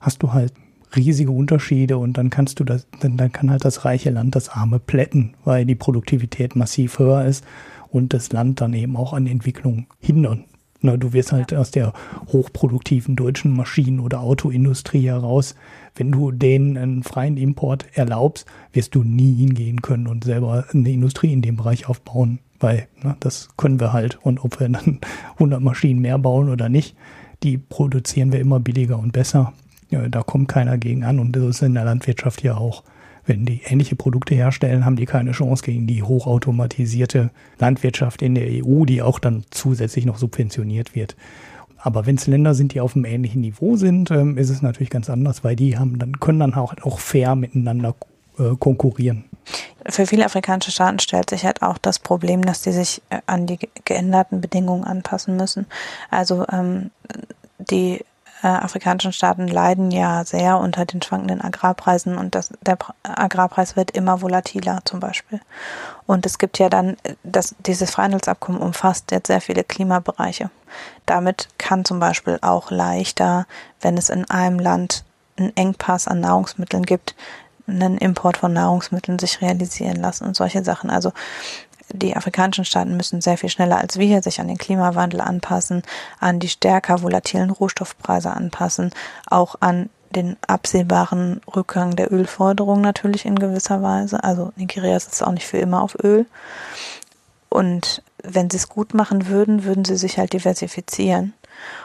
hast 0.00 0.22
du 0.22 0.32
halt 0.32 0.52
riesige 0.96 1.30
Unterschiede 1.30 1.98
und 1.98 2.18
dann 2.18 2.30
kannst 2.30 2.60
du 2.60 2.64
das, 2.64 2.86
dann, 3.00 3.16
dann 3.16 3.32
kann 3.32 3.50
halt 3.50 3.64
das 3.64 3.84
reiche 3.84 4.10
Land 4.10 4.34
das 4.34 4.48
arme 4.48 4.78
plätten, 4.78 5.34
weil 5.44 5.64
die 5.64 5.74
Produktivität 5.74 6.56
massiv 6.56 6.98
höher 6.98 7.24
ist 7.24 7.44
und 7.90 8.12
das 8.12 8.32
Land 8.32 8.60
dann 8.60 8.74
eben 8.74 8.96
auch 8.96 9.12
an 9.12 9.26
Entwicklung 9.26 9.86
hindern. 10.00 10.44
Na, 10.80 10.98
du 10.98 11.14
wirst 11.14 11.32
halt 11.32 11.54
aus 11.54 11.70
der 11.70 11.94
hochproduktiven 12.30 13.16
deutschen 13.16 13.56
Maschinen- 13.56 14.00
oder 14.00 14.20
Autoindustrie 14.20 15.06
heraus, 15.06 15.54
wenn 15.94 16.12
du 16.12 16.30
denen 16.30 16.76
einen 16.76 17.02
freien 17.02 17.38
Import 17.38 17.86
erlaubst, 17.94 18.44
wirst 18.72 18.94
du 18.94 19.02
nie 19.02 19.34
hingehen 19.34 19.80
können 19.80 20.06
und 20.06 20.24
selber 20.24 20.66
eine 20.70 20.90
Industrie 20.90 21.32
in 21.32 21.40
dem 21.40 21.56
Bereich 21.56 21.88
aufbauen, 21.88 22.40
weil 22.60 22.86
na, 23.02 23.16
das 23.20 23.48
können 23.56 23.80
wir 23.80 23.94
halt. 23.94 24.18
Und 24.22 24.44
ob 24.44 24.60
wir 24.60 24.68
dann 24.68 25.00
100 25.34 25.62
Maschinen 25.62 26.00
mehr 26.00 26.18
bauen 26.18 26.50
oder 26.50 26.68
nicht, 26.68 26.96
die 27.42 27.56
produzieren 27.56 28.30
wir 28.30 28.40
immer 28.40 28.60
billiger 28.60 28.98
und 28.98 29.12
besser. 29.12 29.54
Da 30.08 30.22
kommt 30.22 30.48
keiner 30.48 30.78
gegen 30.78 31.04
an 31.04 31.18
und 31.18 31.32
das 31.32 31.42
ist 31.42 31.62
in 31.62 31.74
der 31.74 31.84
Landwirtschaft 31.84 32.42
ja 32.42 32.56
auch. 32.56 32.82
Wenn 33.26 33.46
die 33.46 33.62
ähnliche 33.64 33.96
Produkte 33.96 34.34
herstellen, 34.34 34.84
haben 34.84 34.96
die 34.96 35.06
keine 35.06 35.32
Chance 35.32 35.64
gegen 35.64 35.86
die 35.86 36.02
hochautomatisierte 36.02 37.30
Landwirtschaft 37.58 38.20
in 38.20 38.34
der 38.34 38.46
EU, 38.46 38.84
die 38.84 39.00
auch 39.00 39.18
dann 39.18 39.44
zusätzlich 39.50 40.04
noch 40.04 40.18
subventioniert 40.18 40.94
wird. 40.94 41.16
Aber 41.78 42.06
wenn 42.06 42.16
es 42.16 42.26
Länder 42.26 42.54
sind, 42.54 42.74
die 42.74 42.80
auf 42.80 42.96
einem 42.96 43.04
ähnlichen 43.04 43.40
Niveau 43.40 43.76
sind, 43.76 44.10
ähm, 44.10 44.38
ist 44.38 44.50
es 44.50 44.62
natürlich 44.62 44.90
ganz 44.90 45.10
anders, 45.10 45.44
weil 45.44 45.56
die 45.56 45.78
haben 45.78 45.98
dann 45.98 46.18
können 46.20 46.40
dann 46.40 46.54
auch, 46.54 46.74
auch 46.82 46.98
fair 46.98 47.34
miteinander 47.34 47.94
äh, 48.38 48.56
konkurrieren. 48.58 49.24
Für 49.86 50.06
viele 50.06 50.24
afrikanische 50.24 50.70
Staaten 50.70 50.98
stellt 50.98 51.28
sich 51.28 51.44
halt 51.44 51.62
auch 51.62 51.76
das 51.76 51.98
Problem, 51.98 52.42
dass 52.42 52.62
die 52.62 52.72
sich 52.72 53.02
äh, 53.10 53.20
an 53.26 53.46
die 53.46 53.58
geänderten 53.84 54.40
Bedingungen 54.40 54.84
anpassen 54.84 55.36
müssen. 55.36 55.66
Also 56.10 56.46
ähm, 56.50 56.90
die 57.58 58.00
äh, 58.44 58.48
afrikanischen 58.48 59.14
Staaten 59.14 59.48
leiden 59.48 59.90
ja 59.90 60.22
sehr 60.26 60.58
unter 60.58 60.84
den 60.84 61.00
schwankenden 61.00 61.40
Agrarpreisen 61.40 62.18
und 62.18 62.34
das, 62.34 62.50
der 62.60 62.76
Agrarpreis 63.02 63.74
wird 63.74 63.92
immer 63.92 64.20
volatiler 64.20 64.82
zum 64.84 65.00
Beispiel. 65.00 65.40
Und 66.06 66.26
es 66.26 66.36
gibt 66.36 66.58
ja 66.58 66.68
dann, 66.68 66.98
das, 67.22 67.54
dieses 67.60 67.90
Freihandelsabkommen 67.90 68.60
umfasst 68.60 69.12
jetzt 69.12 69.28
sehr 69.28 69.40
viele 69.40 69.64
Klimabereiche. 69.64 70.50
Damit 71.06 71.48
kann 71.56 71.86
zum 71.86 72.00
Beispiel 72.00 72.38
auch 72.42 72.70
leichter, 72.70 73.46
wenn 73.80 73.96
es 73.96 74.10
in 74.10 74.28
einem 74.28 74.58
Land 74.58 75.04
einen 75.38 75.56
Engpass 75.56 76.06
an 76.06 76.20
Nahrungsmitteln 76.20 76.84
gibt, 76.84 77.16
einen 77.66 77.96
Import 77.96 78.36
von 78.36 78.52
Nahrungsmitteln 78.52 79.18
sich 79.18 79.40
realisieren 79.40 79.96
lassen 79.96 80.26
und 80.26 80.36
solche 80.36 80.62
Sachen. 80.62 80.90
Also 80.90 81.12
die 81.92 82.16
afrikanischen 82.16 82.64
Staaten 82.64 82.96
müssen 82.96 83.20
sehr 83.20 83.38
viel 83.38 83.48
schneller 83.48 83.78
als 83.78 83.98
wir 83.98 84.22
sich 84.22 84.40
an 84.40 84.48
den 84.48 84.58
Klimawandel 84.58 85.20
anpassen, 85.20 85.82
an 86.20 86.40
die 86.40 86.48
stärker 86.48 87.02
volatilen 87.02 87.50
Rohstoffpreise 87.50 88.30
anpassen, 88.30 88.90
auch 89.26 89.56
an 89.60 89.90
den 90.14 90.36
absehbaren 90.46 91.40
Rückgang 91.54 91.96
der 91.96 92.12
Ölforderung 92.12 92.80
natürlich 92.80 93.26
in 93.26 93.38
gewisser 93.38 93.82
Weise. 93.82 94.22
Also 94.22 94.52
Nigeria 94.56 94.98
sitzt 94.98 95.22
auch 95.22 95.32
nicht 95.32 95.46
für 95.46 95.58
immer 95.58 95.82
auf 95.82 95.96
Öl. 96.02 96.26
Und 97.48 98.02
wenn 98.22 98.50
sie 98.50 98.56
es 98.56 98.68
gut 98.68 98.94
machen 98.94 99.26
würden, 99.28 99.64
würden 99.64 99.84
sie 99.84 99.96
sich 99.96 100.18
halt 100.18 100.32
diversifizieren. 100.32 101.34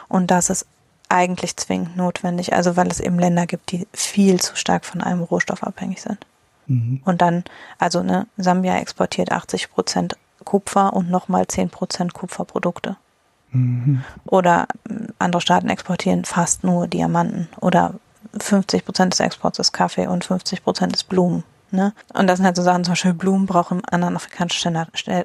Und 0.08 0.30
das 0.30 0.50
ist 0.50 0.66
eigentlich 1.08 1.56
zwingend 1.56 1.96
notwendig, 1.96 2.54
also 2.54 2.76
weil 2.76 2.88
es 2.88 3.00
eben 3.00 3.18
Länder 3.18 3.46
gibt, 3.46 3.72
die 3.72 3.86
viel 3.92 4.40
zu 4.40 4.54
stark 4.56 4.84
von 4.84 5.00
einem 5.00 5.22
Rohstoff 5.22 5.64
abhängig 5.64 6.00
sind. 6.00 6.18
Mhm. 6.70 7.02
Und 7.04 7.20
dann, 7.20 7.44
also 7.78 8.02
ne, 8.02 8.26
Sambia 8.36 8.76
exportiert 8.76 9.32
80 9.32 9.72
Prozent 9.72 10.16
Kupfer 10.44 10.92
und 10.92 11.10
nochmal 11.10 11.46
10 11.46 11.68
Prozent 11.68 12.14
Kupferprodukte. 12.14 12.96
Mhm. 13.50 14.04
Oder 14.24 14.68
hm, 14.88 15.08
andere 15.18 15.40
Staaten 15.42 15.68
exportieren 15.68 16.24
fast 16.24 16.62
nur 16.62 16.86
Diamanten 16.86 17.48
oder 17.60 17.94
50 18.38 18.84
Prozent 18.84 19.12
des 19.12 19.20
Exports 19.20 19.58
ist 19.58 19.72
Kaffee 19.72 20.06
und 20.06 20.24
50 20.24 20.62
Prozent 20.62 20.94
ist 20.94 21.08
Blumen. 21.08 21.42
Ne? 21.72 21.92
Und 22.14 22.28
das 22.28 22.36
sind 22.36 22.46
halt 22.46 22.56
so 22.56 22.62
Sachen, 22.62 22.84
zum 22.84 22.92
Beispiel 22.92 23.14
Blumen 23.14 23.46
brauchen 23.46 23.80
in 23.80 23.84
anderen 23.86 24.16
afrikanischen 24.16 24.78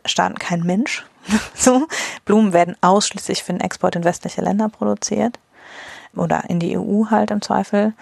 Staaten 0.05 0.39
kein 0.39 0.63
Mensch. 0.63 1.05
so. 1.55 1.87
Blumen 2.25 2.53
werden 2.53 2.75
ausschließlich 2.81 3.43
für 3.43 3.53
den 3.53 3.61
Export 3.61 3.95
in 3.95 4.03
westliche 4.03 4.41
Länder 4.41 4.69
produziert. 4.69 5.37
oder 6.15 6.49
in 6.49 6.59
die 6.59 6.77
EU 6.77 7.05
halt 7.11 7.29
im 7.29 7.41
Zweifel. 7.41 7.93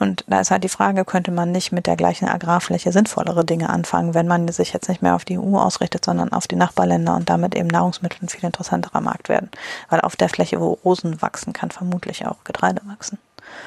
Und 0.00 0.24
da 0.26 0.40
ist 0.40 0.50
halt 0.50 0.64
die 0.64 0.70
Frage, 0.70 1.04
könnte 1.04 1.30
man 1.30 1.52
nicht 1.52 1.72
mit 1.72 1.86
der 1.86 1.94
gleichen 1.94 2.26
Agrarfläche 2.26 2.90
sinnvollere 2.90 3.44
Dinge 3.44 3.68
anfangen, 3.68 4.14
wenn 4.14 4.26
man 4.26 4.48
sich 4.48 4.72
jetzt 4.72 4.88
nicht 4.88 5.02
mehr 5.02 5.14
auf 5.14 5.26
die 5.26 5.38
EU 5.38 5.58
ausrichtet, 5.58 6.06
sondern 6.06 6.32
auf 6.32 6.48
die 6.48 6.56
Nachbarländer 6.56 7.14
und 7.14 7.28
damit 7.28 7.54
eben 7.54 7.68
Nahrungsmittel 7.68 8.18
ein 8.22 8.28
viel 8.30 8.44
interessanterer 8.44 9.02
Markt 9.02 9.28
werden. 9.28 9.50
Weil 9.90 10.00
auf 10.00 10.16
der 10.16 10.30
Fläche, 10.30 10.58
wo 10.58 10.78
Rosen 10.84 11.20
wachsen, 11.20 11.52
kann 11.52 11.70
vermutlich 11.70 12.26
auch 12.26 12.42
Getreide 12.44 12.80
wachsen. 12.86 13.18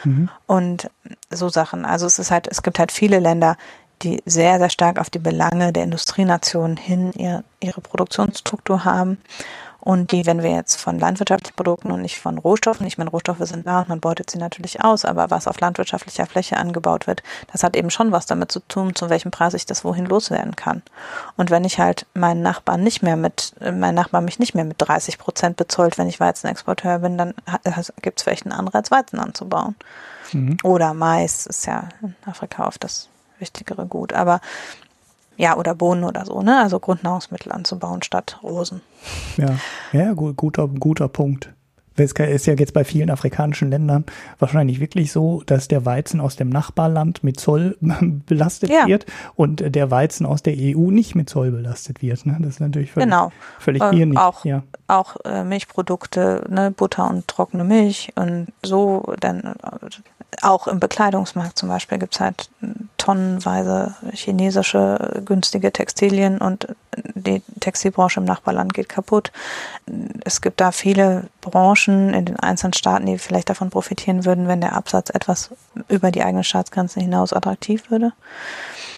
Mhm. 0.03 0.29
Und 0.47 0.89
so 1.29 1.49
Sachen. 1.49 1.85
Also 1.85 2.07
es 2.07 2.17
ist 2.17 2.31
halt, 2.31 2.47
es 2.47 2.63
gibt 2.63 2.79
halt 2.79 2.91
viele 2.91 3.19
Länder, 3.19 3.55
die 4.01 4.23
sehr, 4.25 4.57
sehr 4.57 4.69
stark 4.71 4.99
auf 4.99 5.11
die 5.11 5.19
Belange 5.19 5.71
der 5.71 5.83
Industrienationen 5.83 6.77
hin 6.77 7.13
ihr, 7.13 7.43
ihre 7.59 7.79
Produktionsstruktur 7.79 8.85
haben 8.85 9.19
und 9.83 10.13
die, 10.13 10.25
wenn 10.25 10.41
wir 10.41 10.51
jetzt 10.51 10.79
von 10.79 10.97
landwirtschaftlichen 10.97 11.57
Produkten 11.57 11.91
und 11.91 12.01
nicht 12.01 12.17
von 12.17 12.37
Rohstoffen, 12.37 12.87
ich 12.87 12.97
meine, 12.97 13.09
Rohstoffe 13.09 13.41
sind 13.41 13.67
da 13.67 13.81
und 13.81 13.89
man 13.89 13.99
beutet 13.99 14.29
sie 14.29 14.37
natürlich 14.37 14.81
aus, 14.81 15.03
aber 15.03 15.29
was 15.29 15.45
auf 15.45 15.59
landwirtschaftlicher 15.59 16.25
Fläche 16.25 16.55
angebaut 16.55 17.05
wird, 17.05 17.21
das 17.51 17.63
hat 17.63 17.75
eben 17.75 17.89
schon 17.89 18.13
was 18.13 18.25
damit 18.25 18.49
zu 18.49 18.61
tun, 18.61 18.95
zu 18.95 19.09
welchem 19.09 19.31
Preis 19.31 19.53
ich 19.53 19.65
das 19.65 19.83
wohin 19.83 20.05
loswerden 20.05 20.55
kann. 20.55 20.83
Und 21.35 21.51
wenn 21.51 21.65
ich 21.65 21.79
halt 21.79 22.05
meinen 22.13 22.41
Nachbarn 22.41 22.81
nicht 22.81 23.03
mehr 23.03 23.17
mit, 23.17 23.55
mein 23.59 23.93
Nachbar 23.93 24.21
mich 24.21 24.39
nicht 24.39 24.55
mehr 24.55 24.63
mit 24.63 24.77
30 24.77 25.17
Prozent 25.17 25.57
bezollt, 25.57 25.97
wenn 25.97 26.07
ich 26.07 26.21
Weizenexporteur 26.21 26.99
bin, 26.99 27.17
dann 27.17 27.33
gibt 28.01 28.19
es 28.19 28.23
vielleicht 28.23 28.45
einen 28.45 28.53
Anreiz, 28.53 28.89
Weizen 28.89 29.19
anzubauen. 29.19 29.75
Mhm. 30.31 30.57
Oder 30.63 30.93
Mais 30.93 31.45
ist 31.45 31.65
ja 31.65 31.89
in 32.01 32.15
Afrika 32.25 32.67
oft 32.67 32.85
das 32.85 33.09
wichtigere 33.39 33.85
Gut. 33.85 34.13
Aber 34.13 34.39
ja, 35.37 35.57
oder 35.57 35.75
Bohnen 35.75 36.03
oder 36.03 36.25
so, 36.25 36.41
ne? 36.41 36.61
Also 36.61 36.79
Grundnahrungsmittel 36.79 37.51
anzubauen 37.51 38.01
statt 38.03 38.39
Rosen. 38.43 38.81
Ja, 39.37 39.57
ja, 39.91 40.13
gut, 40.13 40.37
guter, 40.37 40.67
guter 40.67 41.07
Punkt. 41.07 41.53
Es 41.95 42.11
ist 42.11 42.47
ja 42.47 42.53
jetzt 42.55 42.73
bei 42.73 42.83
vielen 42.83 43.11
afrikanischen 43.11 43.69
Ländern 43.69 44.05
wahrscheinlich 44.39 44.79
wirklich 44.79 45.11
so, 45.11 45.43
dass 45.45 45.67
der 45.67 45.85
Weizen 45.85 46.21
aus 46.21 46.35
dem 46.35 46.49
Nachbarland 46.49 47.23
mit 47.23 47.39
Zoll 47.39 47.77
belastet 48.25 48.71
ja. 48.71 48.87
wird 48.87 49.05
und 49.35 49.75
der 49.75 49.91
Weizen 49.91 50.25
aus 50.25 50.41
der 50.41 50.55
EU 50.57 50.89
nicht 50.89 51.13
mit 51.13 51.29
Zoll 51.29 51.51
belastet 51.51 52.01
wird. 52.01 52.25
Ne? 52.25 52.37
Das 52.39 52.55
ist 52.55 52.59
natürlich 52.59 52.91
völlig, 52.91 53.09
genau. 53.09 53.31
völlig 53.59 53.83
äh, 53.83 54.05
nicht. 54.05 54.17
Auch, 54.17 54.43
ja. 54.43 54.63
Auch 54.93 55.15
äh, 55.25 55.43
Milchprodukte, 55.43 56.43
ne? 56.49 56.71
Butter 56.71 57.09
und 57.09 57.27
trockene 57.27 57.63
Milch 57.63 58.11
und 58.15 58.47
so, 58.63 59.13
dann 59.19 59.41
äh, 59.41 59.53
auch 60.41 60.67
im 60.67 60.79
Bekleidungsmarkt 60.79 61.57
zum 61.57 61.69
Beispiel 61.69 61.99
gibt 61.99 62.15
es 62.15 62.19
halt 62.19 62.49
tonnenweise 62.97 63.95
chinesische 64.13 65.21
günstige 65.25 65.71
Textilien 65.71 66.39
und 66.39 66.67
die 67.15 67.41
Textilbranche 67.59 68.19
im 68.19 68.25
Nachbarland 68.25 68.73
geht 68.73 68.89
kaputt. 68.89 69.31
Es 70.23 70.41
gibt 70.41 70.61
da 70.61 70.71
viele 70.71 71.27
Branchen 71.41 72.13
in 72.13 72.25
den 72.25 72.39
einzelnen 72.39 72.73
Staaten, 72.73 73.05
die 73.05 73.17
vielleicht 73.17 73.49
davon 73.49 73.69
profitieren 73.69 74.25
würden, 74.25 74.47
wenn 74.47 74.61
der 74.61 74.73
Absatz 74.73 75.09
etwas 75.09 75.51
über 75.87 76.11
die 76.11 76.23
eigene 76.23 76.43
Staatsgrenze 76.43 76.99
hinaus 76.99 77.33
attraktiv 77.33 77.89
würde. 77.91 78.13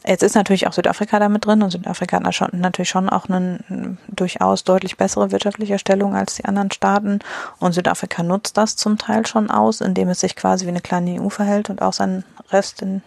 Jetzt 0.08 0.22
ist 0.22 0.36
natürlich 0.36 0.68
auch 0.68 0.74
Südafrika 0.74 1.18
damit 1.18 1.46
drin 1.46 1.64
und 1.64 1.72
Südafrika 1.72 2.18
hat 2.18 2.54
natürlich 2.54 2.90
schon 2.90 3.10
auch 3.10 3.28
eine 3.28 3.98
durchaus 4.08 4.64
deutlich 4.64 4.98
bessere 4.98 5.32
wirtschaftliche 5.32 5.80
Stellung 5.80 6.16
als 6.16 6.36
die 6.36 6.46
anderen 6.46 6.72
Staaten. 6.72 7.20
Und 7.60 7.74
Südafrika 7.74 8.22
nutzt 8.22 8.56
das 8.58 8.76
zum 8.76 9.00
Teil 9.00 9.26
schon 9.26 9.50
aus, 9.50 9.82
indem 9.82 10.10
es 10.10 10.20
sich 10.20 10.36
quasi 10.36 10.66
wie 10.66 10.70
eine 10.70 10.82
kleine 10.82 11.22
EU 11.22 11.30
verhält 11.30 11.72
und 11.72 11.82
auch 11.82 11.94
seinen 11.94 12.24
Rest 12.52 12.84
in, 12.84 13.02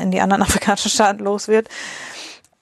in 0.00 0.10
die 0.12 0.20
anderen 0.20 0.42
afrikanischen 0.44 0.90
Staaten 0.90 1.24
los 1.24 1.48
wird. 1.48 1.68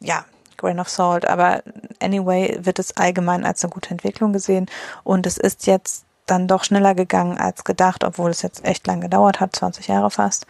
Ja, 0.00 0.24
grain 0.56 0.80
of 0.80 0.88
salt, 0.88 1.28
aber 1.28 1.62
anyway 2.00 2.58
wird 2.62 2.78
es 2.78 2.96
allgemein 2.96 3.44
als 3.44 3.62
eine 3.62 3.70
gute 3.70 3.90
Entwicklung 3.90 4.32
gesehen. 4.32 4.66
Und 5.02 5.26
es 5.26 5.36
ist 5.36 5.66
jetzt 5.66 6.06
dann 6.26 6.48
doch 6.48 6.64
schneller 6.64 6.94
gegangen 6.94 7.38
als 7.38 7.64
gedacht, 7.64 8.04
obwohl 8.04 8.30
es 8.30 8.42
jetzt 8.42 8.64
echt 8.64 8.86
lang 8.86 9.00
gedauert 9.00 9.40
hat, 9.40 9.54
20 9.54 9.88
Jahre 9.88 10.10
fast 10.10 10.46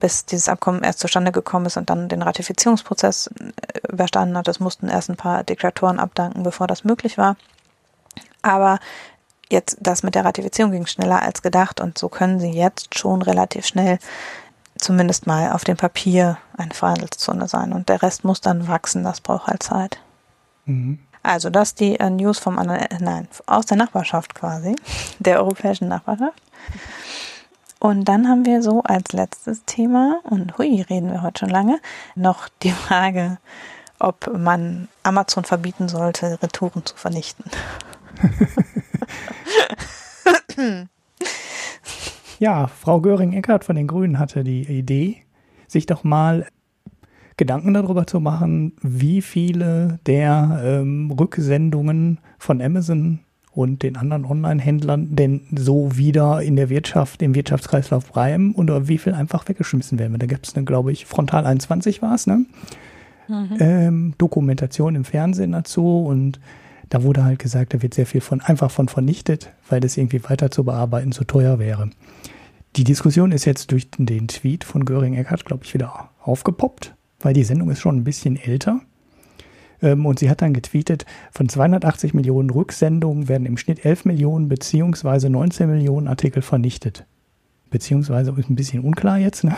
bis 0.00 0.26
dieses 0.26 0.48
Abkommen 0.48 0.82
erst 0.82 1.00
zustande 1.00 1.32
gekommen 1.32 1.66
ist 1.66 1.76
und 1.76 1.90
dann 1.90 2.08
den 2.08 2.22
Ratifizierungsprozess 2.22 3.30
äh, 3.38 3.80
überstanden 3.92 4.36
hat. 4.36 4.48
Es 4.48 4.60
mussten 4.60 4.88
erst 4.88 5.10
ein 5.10 5.16
paar 5.16 5.42
Diktatoren 5.44 5.98
abdanken, 5.98 6.42
bevor 6.42 6.66
das 6.66 6.84
möglich 6.84 7.18
war. 7.18 7.36
Aber 8.42 8.78
jetzt 9.50 9.78
das 9.80 10.02
mit 10.02 10.14
der 10.14 10.24
Ratifizierung 10.24 10.72
ging 10.72 10.86
schneller 10.86 11.22
als 11.22 11.42
gedacht 11.42 11.80
und 11.80 11.98
so 11.98 12.08
können 12.08 12.40
sie 12.40 12.50
jetzt 12.50 12.98
schon 12.98 13.22
relativ 13.22 13.66
schnell 13.66 13.98
zumindest 14.78 15.26
mal 15.26 15.52
auf 15.52 15.64
dem 15.64 15.76
Papier 15.76 16.38
eine 16.56 16.74
Freihandelszone 16.74 17.48
sein 17.48 17.72
und 17.72 17.88
der 17.88 18.02
Rest 18.02 18.24
muss 18.24 18.40
dann 18.40 18.68
wachsen, 18.68 19.04
das 19.04 19.20
braucht 19.20 19.46
halt 19.46 19.62
Zeit. 19.62 19.98
Mhm. 20.66 20.98
Also 21.26 21.50
das 21.50 21.74
die 21.74 21.98
äh, 21.98 22.08
News 22.08 22.38
vom 22.38 22.56
anderen, 22.56 22.82
äh, 22.82 22.98
nein, 23.00 23.26
aus 23.46 23.66
der 23.66 23.76
Nachbarschaft 23.76 24.34
quasi, 24.34 24.76
der 25.18 25.40
europäischen 25.40 25.88
Nachbarschaft. 25.88 26.40
Und 27.80 28.04
dann 28.04 28.28
haben 28.28 28.46
wir 28.46 28.62
so 28.62 28.82
als 28.84 29.12
letztes 29.12 29.64
Thema, 29.64 30.20
und 30.22 30.56
hui, 30.56 30.82
reden 30.82 31.10
wir 31.10 31.22
heute 31.22 31.40
schon 31.40 31.50
lange, 31.50 31.80
noch 32.14 32.48
die 32.62 32.70
Frage, 32.70 33.38
ob 33.98 34.32
man 34.38 34.88
Amazon 35.02 35.44
verbieten 35.44 35.88
sollte, 35.88 36.38
Retouren 36.42 36.86
zu 36.86 36.96
vernichten. 36.96 37.50
ja, 42.38 42.68
Frau 42.68 43.00
Göring-Eckert 43.00 43.64
von 43.64 43.74
den 43.76 43.88
Grünen 43.88 44.18
hatte 44.18 44.44
die 44.44 44.62
Idee, 44.62 45.22
sich 45.66 45.86
doch 45.86 46.04
mal 46.04 46.46
Gedanken 47.36 47.74
darüber 47.74 48.06
zu 48.06 48.20
machen, 48.20 48.72
wie 48.82 49.20
viele 49.20 49.98
der 50.06 50.62
ähm, 50.64 51.10
Rücksendungen 51.10 52.18
von 52.38 52.62
Amazon 52.62 53.20
und 53.52 53.82
den 53.82 53.96
anderen 53.96 54.24
Online-Händlern 54.24 55.16
denn 55.16 55.40
so 55.54 55.96
wieder 55.96 56.42
in 56.42 56.56
der 56.56 56.68
Wirtschaft, 56.68 57.22
im 57.22 57.34
Wirtschaftskreislauf 57.34 58.12
bleiben 58.12 58.54
oder 58.54 58.88
wie 58.88 58.98
viel 58.98 59.14
einfach 59.14 59.48
weggeschmissen 59.48 59.98
werden. 59.98 60.18
Da 60.18 60.26
gibt 60.26 60.46
es 60.46 60.54
eine, 60.54 60.64
glaube 60.64 60.92
ich, 60.92 61.06
Frontal 61.06 61.46
21 61.46 62.02
war 62.02 62.14
es, 62.14 62.26
ne? 62.26 62.44
Mhm. 63.28 63.56
Ähm, 63.58 64.14
Dokumentation 64.18 64.94
im 64.94 65.04
Fernsehen 65.04 65.52
dazu 65.52 66.04
und 66.04 66.38
da 66.90 67.02
wurde 67.02 67.24
halt 67.24 67.38
gesagt, 67.38 67.74
da 67.74 67.82
wird 67.82 67.94
sehr 67.94 68.06
viel 68.06 68.20
von 68.20 68.40
einfach 68.40 68.70
von 68.70 68.88
vernichtet, 68.88 69.52
weil 69.68 69.80
das 69.80 69.96
irgendwie 69.96 70.22
weiter 70.24 70.50
zu 70.50 70.64
bearbeiten 70.64 71.12
zu 71.12 71.24
teuer 71.24 71.58
wäre. 71.58 71.90
Die 72.76 72.84
Diskussion 72.84 73.32
ist 73.32 73.44
jetzt 73.44 73.72
durch 73.72 73.90
den 73.90 74.28
Tweet 74.28 74.64
von 74.64 74.84
Göring 74.84 75.14
Eckert, 75.14 75.44
glaube 75.44 75.64
ich, 75.64 75.74
wieder 75.74 76.10
aufgepoppt, 76.22 76.94
weil 77.20 77.34
die 77.34 77.44
Sendung 77.44 77.70
ist 77.70 77.80
schon 77.80 77.96
ein 77.96 78.04
bisschen 78.04 78.36
älter. 78.36 78.80
Ähm, 79.82 80.06
und 80.06 80.18
sie 80.18 80.30
hat 80.30 80.42
dann 80.42 80.54
getweetet, 80.54 81.06
von 81.32 81.48
280 81.48 82.14
Millionen 82.14 82.50
Rücksendungen 82.50 83.28
werden 83.28 83.46
im 83.46 83.56
Schnitt 83.56 83.84
11 83.84 84.04
Millionen 84.04 84.48
beziehungsweise 84.48 85.30
19 85.30 85.68
Millionen 85.68 86.08
Artikel 86.08 86.42
vernichtet. 86.42 87.06
Beziehungsweise 87.68 88.32
ist 88.36 88.48
ein 88.48 88.56
bisschen 88.56 88.84
unklar 88.84 89.18
jetzt. 89.18 89.44
Ne? 89.44 89.54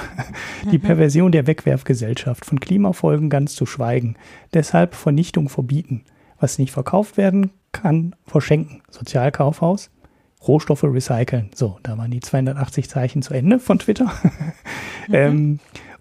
Die 0.73 0.79
mhm. 0.79 0.83
Perversion 0.83 1.33
der 1.33 1.47
Wegwerfgesellschaft, 1.47 2.45
von 2.45 2.59
Klimafolgen 2.59 3.29
ganz 3.29 3.55
zu 3.55 3.67
schweigen. 3.67 4.17
Deshalb 4.55 4.95
Vernichtung 4.95 5.49
verbieten. 5.49 6.05
Was 6.41 6.59
nicht 6.59 6.73
verkauft 6.73 7.17
werden 7.17 7.51
kann, 7.73 8.15
verschenken. 8.27 8.83
Sozialkaufhaus. 8.91 9.91
Rohstoffe 10.47 10.85
recyceln. 10.85 11.51
So, 11.55 11.79
da 11.83 11.99
waren 11.99 12.13
die 12.13 12.21
280 12.21 12.89
Zeichen 12.89 13.23
zu 13.23 13.35
Ende 13.35 13.59
von 13.59 13.79
Twitter. 13.79 14.13
Mhm. 15.09 15.15
ähm, 15.15 15.59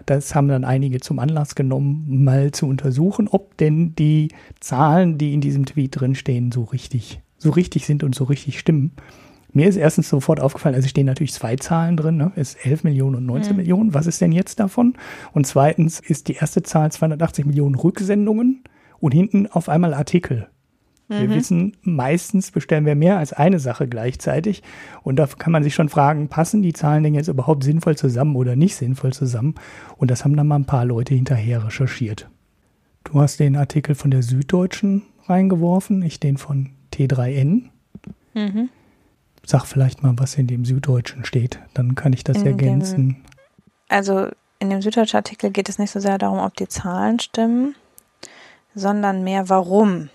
das 0.08 0.34
haben 0.34 0.47
dann 0.47 0.64
einige 0.64 0.99
zum 0.99 1.20
Anlass 1.20 1.53
genommen, 1.53 2.24
mal 2.24 2.51
zu 2.51 2.66
untersuchen, 2.66 3.28
ob 3.28 3.58
denn 3.58 3.93
die 3.95 4.30
Zahlen, 4.60 5.18
die 5.18 5.34
in 5.34 5.41
diesem 5.41 5.66
Tweet 5.66 5.99
drinstehen, 5.99 6.51
so 6.51 6.64
richtig, 6.64 7.22
so 7.38 7.51
richtig 7.51 7.86
sind 7.86 8.03
und 8.03 8.16
so 8.16 8.24
richtig 8.24 8.58
stimmen. 8.58 8.93
Mir 9.51 9.68
ist 9.68 9.76
erstens 9.76 10.10
sofort 10.10 10.39
aufgefallen, 10.39 10.76
also 10.76 10.88
stehen 10.88 11.05
natürlich 11.05 11.34
zwei 11.34 11.58
Zahlen 11.58 11.97
drin, 11.97 12.18
ne? 12.18 12.32
ist 12.36 12.66
11 12.66 12.86
Millionen 12.86 13.16
und 13.16 13.26
19 13.26 13.51
mhm. 13.51 13.58
Millionen. 13.58 13.93
Was 13.93 14.08
ist 14.08 14.22
denn 14.22 14.32
jetzt 14.32 14.60
davon? 14.60 14.93
Und 15.34 15.45
zweitens 15.45 15.99
ist 15.99 16.30
die 16.30 16.36
erste 16.36 16.64
Zahl 16.64 16.91
280 16.91 17.45
Millionen 17.45 17.76
Rücksendungen 17.76 18.64
und 18.99 19.12
hinten 19.12 19.47
auf 19.47 19.68
einmal 19.68 19.93
Artikel. 19.93 20.47
Wir 21.10 21.30
mhm. 21.30 21.34
wissen, 21.34 21.78
meistens 21.84 22.51
bestellen 22.51 22.86
wir 22.86 22.95
mehr 22.95 23.18
als 23.18 23.32
eine 23.32 23.60
Sache 23.60 23.88
gleichzeitig. 23.88 24.62
Und 25.03 25.16
da 25.16 25.28
kann 25.28 25.53
man 25.53 25.64
sich 25.64 25.74
schon 25.74 25.88
fragen, 25.88 26.28
passen 26.28 26.62
die 26.62 26.74
Zahlen 26.74 27.03
denn 27.03 27.14
jetzt 27.14 27.30
überhaupt 27.30 27.64
sinnvoll 27.64 27.95
zusammen 27.95 28.36
oder 28.36 28.58
nicht 28.58 28.76
sinnvoll 28.76 29.14
zusammen? 29.14 29.55
Und 29.95 30.12
das 30.12 30.26
haben 30.26 30.36
dann 30.36 30.47
mal 30.47 30.58
ein 30.60 30.66
paar 30.66 30.86
Leute 30.86 31.14
hinterher 31.14 31.66
recherchiert. 31.66 32.30
Du 33.05 33.22
hast 33.22 33.39
den 33.39 33.55
Artikel 33.55 33.95
von 33.95 34.12
der 34.12 34.22
Süddeutschen 34.22 35.03
reingeworfen, 35.28 36.01
ich 36.01 36.20
den 36.20 36.38
von 36.38 36.72
T3N. 36.93 37.70
Mhm. 38.34 38.70
Sag 39.45 39.66
vielleicht 39.66 40.03
mal, 40.03 40.14
was 40.18 40.36
in 40.36 40.47
dem 40.47 40.66
Süddeutschen 40.66 41.24
steht. 41.24 41.60
Dann 41.74 41.95
kann 41.95 42.12
ich 42.12 42.26
das 42.26 42.38
in 42.38 42.47
ergänzen. 42.47 43.08
Dem, 43.08 43.16
also 43.88 44.28
in 44.60 44.70
dem 44.70 44.82
Süddeutschen 44.82 45.18
Artikel 45.18 45.51
geht 45.51 45.70
es 45.70 45.80
nicht 45.80 45.91
so 45.91 46.01
sehr 46.01 46.18
darum, 46.18 46.39
ob 46.39 46.55
die 46.55 46.68
Zahlen 46.68 47.20
stimmen, 47.20 47.76
sondern 48.76 49.24
mehr 49.24 49.47
warum. 49.47 50.10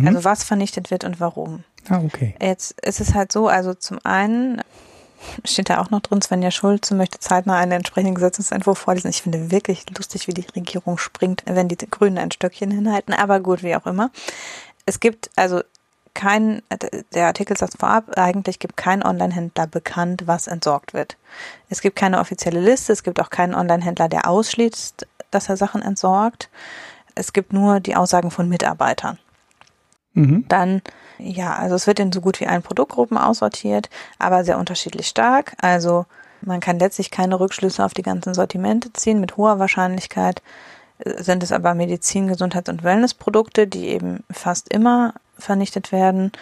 Mhm. 0.00 0.08
Also 0.08 0.24
was 0.24 0.44
vernichtet 0.44 0.90
wird 0.90 1.04
und 1.04 1.20
warum. 1.20 1.64
Ah, 1.88 2.00
okay. 2.04 2.34
Jetzt 2.40 2.80
ist 2.80 3.00
es 3.00 3.14
halt 3.14 3.32
so, 3.32 3.48
also 3.48 3.74
zum 3.74 3.98
einen 4.04 4.62
steht 5.44 5.70
da 5.70 5.80
auch 5.80 5.90
noch 5.90 6.00
drin, 6.00 6.22
Svenja 6.22 6.50
Schulze 6.50 6.94
möchte 6.94 7.18
zeitnah 7.18 7.56
einen 7.56 7.72
entsprechenden 7.72 8.14
Gesetzesentwurf 8.14 8.78
vorlesen. 8.78 9.08
Ich 9.08 9.22
finde 9.22 9.50
wirklich 9.50 9.84
lustig, 9.96 10.28
wie 10.28 10.34
die 10.34 10.46
Regierung 10.54 10.98
springt, 10.98 11.42
wenn 11.46 11.68
die 11.68 11.76
Grünen 11.76 12.18
ein 12.18 12.30
Stöckchen 12.30 12.70
hinhalten, 12.70 13.14
aber 13.14 13.40
gut, 13.40 13.62
wie 13.62 13.74
auch 13.76 13.86
immer. 13.86 14.10
Es 14.86 15.00
gibt 15.00 15.30
also 15.36 15.62
keinen, 16.12 16.62
der 17.12 17.26
Artikelsatz 17.26 17.76
vorab, 17.78 18.16
eigentlich 18.16 18.60
gibt 18.60 18.76
kein 18.76 19.02
Online-Händler 19.02 19.66
bekannt, 19.66 20.26
was 20.26 20.46
entsorgt 20.46 20.94
wird. 20.94 21.16
Es 21.68 21.80
gibt 21.80 21.96
keine 21.96 22.20
offizielle 22.20 22.60
Liste, 22.60 22.92
es 22.92 23.02
gibt 23.02 23.20
auch 23.20 23.30
keinen 23.30 23.54
Online-Händler, 23.54 24.08
der 24.08 24.28
ausschließt, 24.28 25.06
dass 25.30 25.48
er 25.48 25.56
Sachen 25.56 25.82
entsorgt. 25.82 26.50
Es 27.16 27.32
gibt 27.32 27.52
nur 27.52 27.80
die 27.80 27.96
Aussagen 27.96 28.30
von 28.30 28.48
Mitarbeitern. 28.48 29.18
Mhm. 30.14 30.44
Dann, 30.48 30.82
ja, 31.18 31.54
also 31.54 31.74
es 31.74 31.86
wird 31.86 32.00
in 32.00 32.12
so 32.12 32.20
gut 32.20 32.40
wie 32.40 32.46
allen 32.46 32.62
Produktgruppen 32.62 33.18
aussortiert, 33.18 33.90
aber 34.18 34.44
sehr 34.44 34.58
unterschiedlich 34.58 35.08
stark. 35.08 35.54
Also 35.60 36.06
man 36.40 36.60
kann 36.60 36.78
letztlich 36.78 37.10
keine 37.10 37.38
Rückschlüsse 37.38 37.84
auf 37.84 37.94
die 37.94 38.02
ganzen 38.02 38.34
Sortimente 38.34 38.92
ziehen. 38.92 39.20
Mit 39.20 39.36
hoher 39.36 39.58
Wahrscheinlichkeit 39.58 40.42
sind 41.04 41.42
es 41.42 41.52
aber 41.52 41.74
Medizin, 41.74 42.28
Gesundheits- 42.28 42.68
und 42.68 42.84
Wellnessprodukte, 42.84 43.66
die 43.66 43.88
eben 43.88 44.22
fast 44.30 44.72
immer 44.72 45.14
vernichtet 45.38 45.92
werden, 45.92 46.32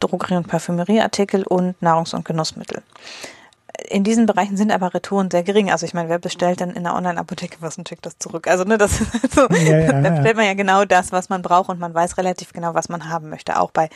Drogerie- 0.00 0.36
und 0.36 0.48
Parfümerieartikel 0.48 1.44
und 1.44 1.80
Nahrungs- 1.80 2.14
und 2.14 2.24
Genussmittel 2.24 2.82
in 3.88 4.04
diesen 4.04 4.26
Bereichen 4.26 4.56
sind 4.56 4.70
aber 4.70 4.94
Retouren 4.94 5.30
sehr 5.30 5.42
gering. 5.42 5.70
Also 5.70 5.86
ich 5.86 5.94
meine, 5.94 6.08
wer 6.08 6.18
bestellt 6.18 6.60
denn 6.60 6.70
in 6.70 6.84
der 6.84 6.94
Online-Apotheke 6.94 7.56
was 7.60 7.78
und 7.78 7.88
schickt 7.88 8.06
das 8.06 8.18
zurück? 8.18 8.48
Also 8.48 8.64
ne, 8.64 8.78
das 8.78 9.00
ist 9.22 9.34
so, 9.34 9.48
ja, 9.48 9.78
ja, 9.78 10.00
da 10.00 10.10
bestellt 10.10 10.36
man 10.36 10.46
ja 10.46 10.54
genau 10.54 10.84
das, 10.84 11.12
was 11.12 11.28
man 11.28 11.42
braucht 11.42 11.68
und 11.68 11.78
man 11.78 11.94
weiß 11.94 12.18
relativ 12.18 12.52
genau, 12.52 12.74
was 12.74 12.88
man 12.88 13.08
haben 13.08 13.28
möchte, 13.28 13.58
auch 13.58 13.70
bei 13.70 13.88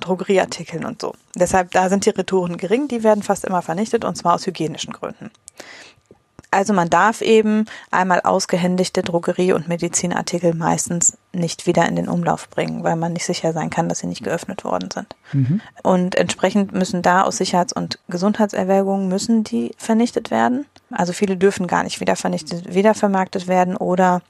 Drogerieartikeln 0.00 0.84
und 0.84 1.00
so. 1.00 1.14
Deshalb, 1.36 1.70
da 1.70 1.88
sind 1.88 2.04
die 2.06 2.10
Retouren 2.10 2.56
gering, 2.56 2.88
die 2.88 3.02
werden 3.02 3.22
fast 3.22 3.44
immer 3.44 3.62
vernichtet 3.62 4.04
und 4.04 4.16
zwar 4.16 4.34
aus 4.34 4.46
hygienischen 4.46 4.92
Gründen. 4.92 5.30
Also 6.54 6.72
man 6.72 6.88
darf 6.88 7.20
eben 7.20 7.66
einmal 7.90 8.20
ausgehändigte 8.20 9.02
Drogerie- 9.02 9.52
und 9.52 9.66
Medizinartikel 9.66 10.54
meistens 10.54 11.18
nicht 11.32 11.66
wieder 11.66 11.84
in 11.88 11.96
den 11.96 12.08
Umlauf 12.08 12.48
bringen, 12.48 12.84
weil 12.84 12.94
man 12.94 13.12
nicht 13.12 13.26
sicher 13.26 13.52
sein 13.52 13.70
kann, 13.70 13.88
dass 13.88 13.98
sie 13.98 14.06
nicht 14.06 14.22
geöffnet 14.22 14.64
worden 14.64 14.88
sind. 14.92 15.16
Mhm. 15.32 15.60
Und 15.82 16.14
entsprechend 16.14 16.72
müssen 16.72 17.02
da 17.02 17.22
aus 17.22 17.38
Sicherheits- 17.38 17.72
und 17.72 17.98
Gesundheitserwägungen 18.08 19.08
müssen 19.08 19.42
die 19.42 19.72
vernichtet 19.76 20.30
werden. 20.30 20.66
Also 20.92 21.12
viele 21.12 21.36
dürfen 21.36 21.66
gar 21.66 21.82
nicht 21.82 22.00
wieder 22.00 22.14
vernichtet, 22.14 22.72
wieder 22.72 22.94
vermarktet 22.94 23.48
werden 23.48 23.76
oder 23.76 24.22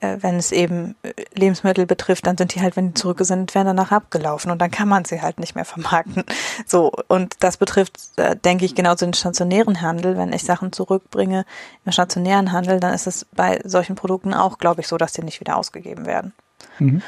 wenn 0.00 0.36
es 0.36 0.52
eben 0.52 0.94
äh, 1.02 1.12
Lebensmittel 1.34 1.86
betrifft, 1.86 2.26
dann 2.26 2.36
sind 2.36 2.54
die 2.54 2.60
halt, 2.60 2.76
wenn 2.76 2.88
die 2.88 2.94
zurückgesendet 2.94 3.54
werden, 3.54 3.66
danach 3.66 3.92
abgelaufen 3.92 4.50
und 4.50 4.58
dann 4.58 4.70
kann 4.70 4.88
man 4.88 5.04
sie 5.04 5.20
halt 5.20 5.38
nicht 5.38 5.54
mehr 5.54 5.64
vermarkten. 5.64 6.24
So, 6.66 6.92
und 7.08 7.34
das 7.40 7.56
betrifft, 7.56 7.98
äh, 8.16 8.36
denke 8.36 8.64
ich, 8.64 8.74
genauso 8.74 9.04
den 9.04 9.14
stationären 9.14 9.80
Handel. 9.80 10.16
Wenn 10.16 10.32
ich 10.32 10.44
Sachen 10.44 10.72
zurückbringe 10.72 11.44
im 11.84 11.92
stationären 11.92 12.52
Handel, 12.52 12.80
dann 12.80 12.94
ist 12.94 13.06
es 13.06 13.26
bei 13.34 13.60
solchen 13.64 13.96
Produkten 13.96 14.34
auch, 14.34 14.58
glaube 14.58 14.80
ich, 14.80 14.88
so, 14.88 14.96
dass 14.96 15.12
die 15.12 15.22
nicht 15.22 15.40
wieder 15.40 15.56
ausgegeben 15.56 16.06
werden. 16.06 16.32
Mhm. 16.78 17.02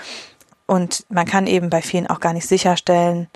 Und 0.66 1.04
man 1.08 1.26
kann 1.26 1.46
eben 1.46 1.70
bei 1.70 1.82
vielen 1.82 2.06
auch 2.06 2.20
gar 2.20 2.32
nicht 2.32 2.48
sicherstellen, 2.48 3.28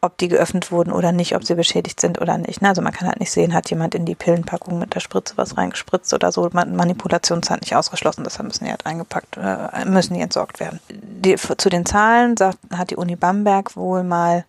ob 0.00 0.18
die 0.18 0.28
geöffnet 0.28 0.70
wurden 0.70 0.92
oder 0.92 1.12
nicht, 1.12 1.34
ob 1.34 1.44
sie 1.44 1.54
beschädigt 1.54 2.00
sind 2.00 2.20
oder 2.20 2.38
nicht. 2.38 2.62
Ne? 2.62 2.68
Also 2.68 2.82
man 2.82 2.92
kann 2.92 3.08
halt 3.08 3.18
nicht 3.18 3.32
sehen, 3.32 3.54
hat 3.54 3.70
jemand 3.70 3.94
in 3.94 4.04
die 4.04 4.14
Pillenpackung 4.14 4.78
mit 4.78 4.94
der 4.94 5.00
Spritze 5.00 5.34
was 5.36 5.56
reingespritzt 5.56 6.12
oder 6.12 6.30
so. 6.32 6.48
Manipulation 6.52 7.40
ist 7.40 7.50
nicht 7.50 7.74
ausgeschlossen, 7.74 8.22
deshalb 8.24 8.46
müssen 8.46 8.64
die 8.64 8.70
halt 8.70 8.86
eingepackt, 8.86 9.36
äh, 9.36 9.84
müssen 9.86 10.14
die 10.14 10.20
entsorgt 10.20 10.60
werden. 10.60 10.80
Die, 10.90 11.36
zu 11.36 11.68
den 11.68 11.86
Zahlen 11.86 12.36
sagt, 12.36 12.58
hat 12.72 12.90
die 12.90 12.96
Uni 12.96 13.16
Bamberg 13.16 13.74
wohl 13.76 14.02
mal 14.02 14.44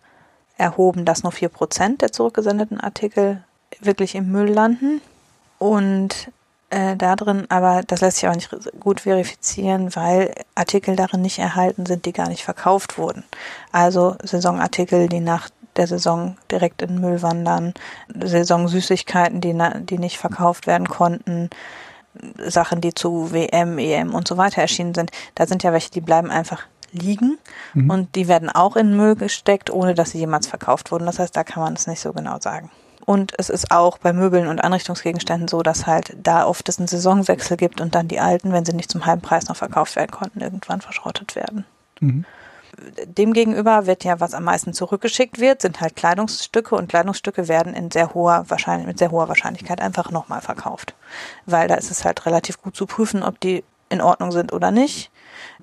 erhoben, 0.58 1.04
dass 1.04 1.22
nur 1.22 1.32
vier 1.32 1.48
Prozent 1.48 2.02
der 2.02 2.12
zurückgesendeten 2.12 2.80
Artikel 2.80 3.42
wirklich 3.80 4.14
im 4.14 4.30
Müll 4.30 4.48
landen. 4.48 5.00
Und 5.58 6.30
äh, 6.70 6.96
da 6.96 7.16
drin, 7.16 7.46
aber 7.48 7.82
das 7.86 8.00
lässt 8.00 8.18
sich 8.18 8.28
auch 8.28 8.34
nicht 8.34 8.50
gut 8.78 9.00
verifizieren, 9.00 9.94
weil 9.96 10.34
Artikel 10.54 10.96
darin 10.96 11.22
nicht 11.22 11.38
erhalten 11.38 11.86
sind, 11.86 12.04
die 12.04 12.12
gar 12.12 12.28
nicht 12.28 12.44
verkauft 12.44 12.98
wurden. 12.98 13.24
Also 13.72 14.16
Saisonartikel, 14.22 15.08
die 15.08 15.20
nach 15.20 15.48
der 15.76 15.86
Saison 15.86 16.36
direkt 16.50 16.82
in 16.82 16.88
den 16.88 17.00
Müll 17.00 17.22
wandern, 17.22 17.72
Saisonsüßigkeiten, 18.14 19.40
die, 19.40 19.56
die 19.84 19.98
nicht 19.98 20.18
verkauft 20.18 20.66
werden 20.66 20.88
konnten, 20.88 21.50
Sachen, 22.38 22.80
die 22.80 22.94
zu 22.94 23.32
WM, 23.32 23.78
EM 23.78 24.14
und 24.14 24.26
so 24.26 24.36
weiter 24.36 24.60
erschienen 24.60 24.94
sind. 24.94 25.10
Da 25.36 25.46
sind 25.46 25.62
ja 25.62 25.72
welche, 25.72 25.90
die 25.90 26.00
bleiben 26.00 26.30
einfach 26.30 26.64
liegen 26.90 27.38
mhm. 27.74 27.90
und 27.90 28.14
die 28.14 28.28
werden 28.28 28.50
auch 28.50 28.76
in 28.76 28.88
den 28.88 28.96
Müll 28.96 29.14
gesteckt, 29.14 29.70
ohne 29.70 29.94
dass 29.94 30.10
sie 30.10 30.18
jemals 30.18 30.46
verkauft 30.46 30.90
wurden. 30.90 31.06
Das 31.06 31.18
heißt, 31.18 31.36
da 31.36 31.44
kann 31.44 31.62
man 31.62 31.74
es 31.74 31.86
nicht 31.86 32.00
so 32.00 32.12
genau 32.12 32.38
sagen. 32.40 32.70
Und 33.08 33.32
es 33.38 33.48
ist 33.48 33.70
auch 33.70 33.96
bei 33.96 34.12
Möbeln 34.12 34.48
und 34.48 34.62
Anrichtungsgegenständen 34.62 35.48
so, 35.48 35.62
dass 35.62 35.86
halt 35.86 36.14
da 36.22 36.44
oft 36.44 36.68
es 36.68 36.78
einen 36.78 36.88
Saisonwechsel 36.88 37.56
gibt 37.56 37.80
und 37.80 37.94
dann 37.94 38.06
die 38.06 38.20
alten, 38.20 38.52
wenn 38.52 38.66
sie 38.66 38.74
nicht 38.74 38.90
zum 38.90 39.06
halben 39.06 39.22
Preis 39.22 39.48
noch 39.48 39.56
verkauft 39.56 39.96
werden 39.96 40.10
konnten, 40.10 40.42
irgendwann 40.42 40.82
verschrottet 40.82 41.34
werden. 41.34 41.64
Mhm. 42.00 42.26
Demgegenüber 43.06 43.86
wird 43.86 44.04
ja, 44.04 44.20
was 44.20 44.34
am 44.34 44.44
meisten 44.44 44.74
zurückgeschickt 44.74 45.38
wird, 45.40 45.62
sind 45.62 45.80
halt 45.80 45.96
Kleidungsstücke 45.96 46.74
und 46.74 46.90
Kleidungsstücke 46.90 47.48
werden 47.48 47.72
in 47.72 47.90
sehr 47.90 48.12
hoher 48.12 48.44
Wahrscheinlich 48.48 48.86
mit 48.86 48.98
sehr 48.98 49.10
hoher 49.10 49.28
Wahrscheinlichkeit 49.28 49.80
einfach 49.80 50.10
nochmal 50.10 50.42
verkauft. 50.42 50.94
Weil 51.46 51.66
da 51.66 51.76
ist 51.76 51.90
es 51.90 52.04
halt 52.04 52.26
relativ 52.26 52.60
gut 52.60 52.76
zu 52.76 52.84
prüfen, 52.84 53.22
ob 53.22 53.40
die 53.40 53.64
in 53.88 54.02
Ordnung 54.02 54.32
sind 54.32 54.52
oder 54.52 54.70
nicht. 54.70 55.10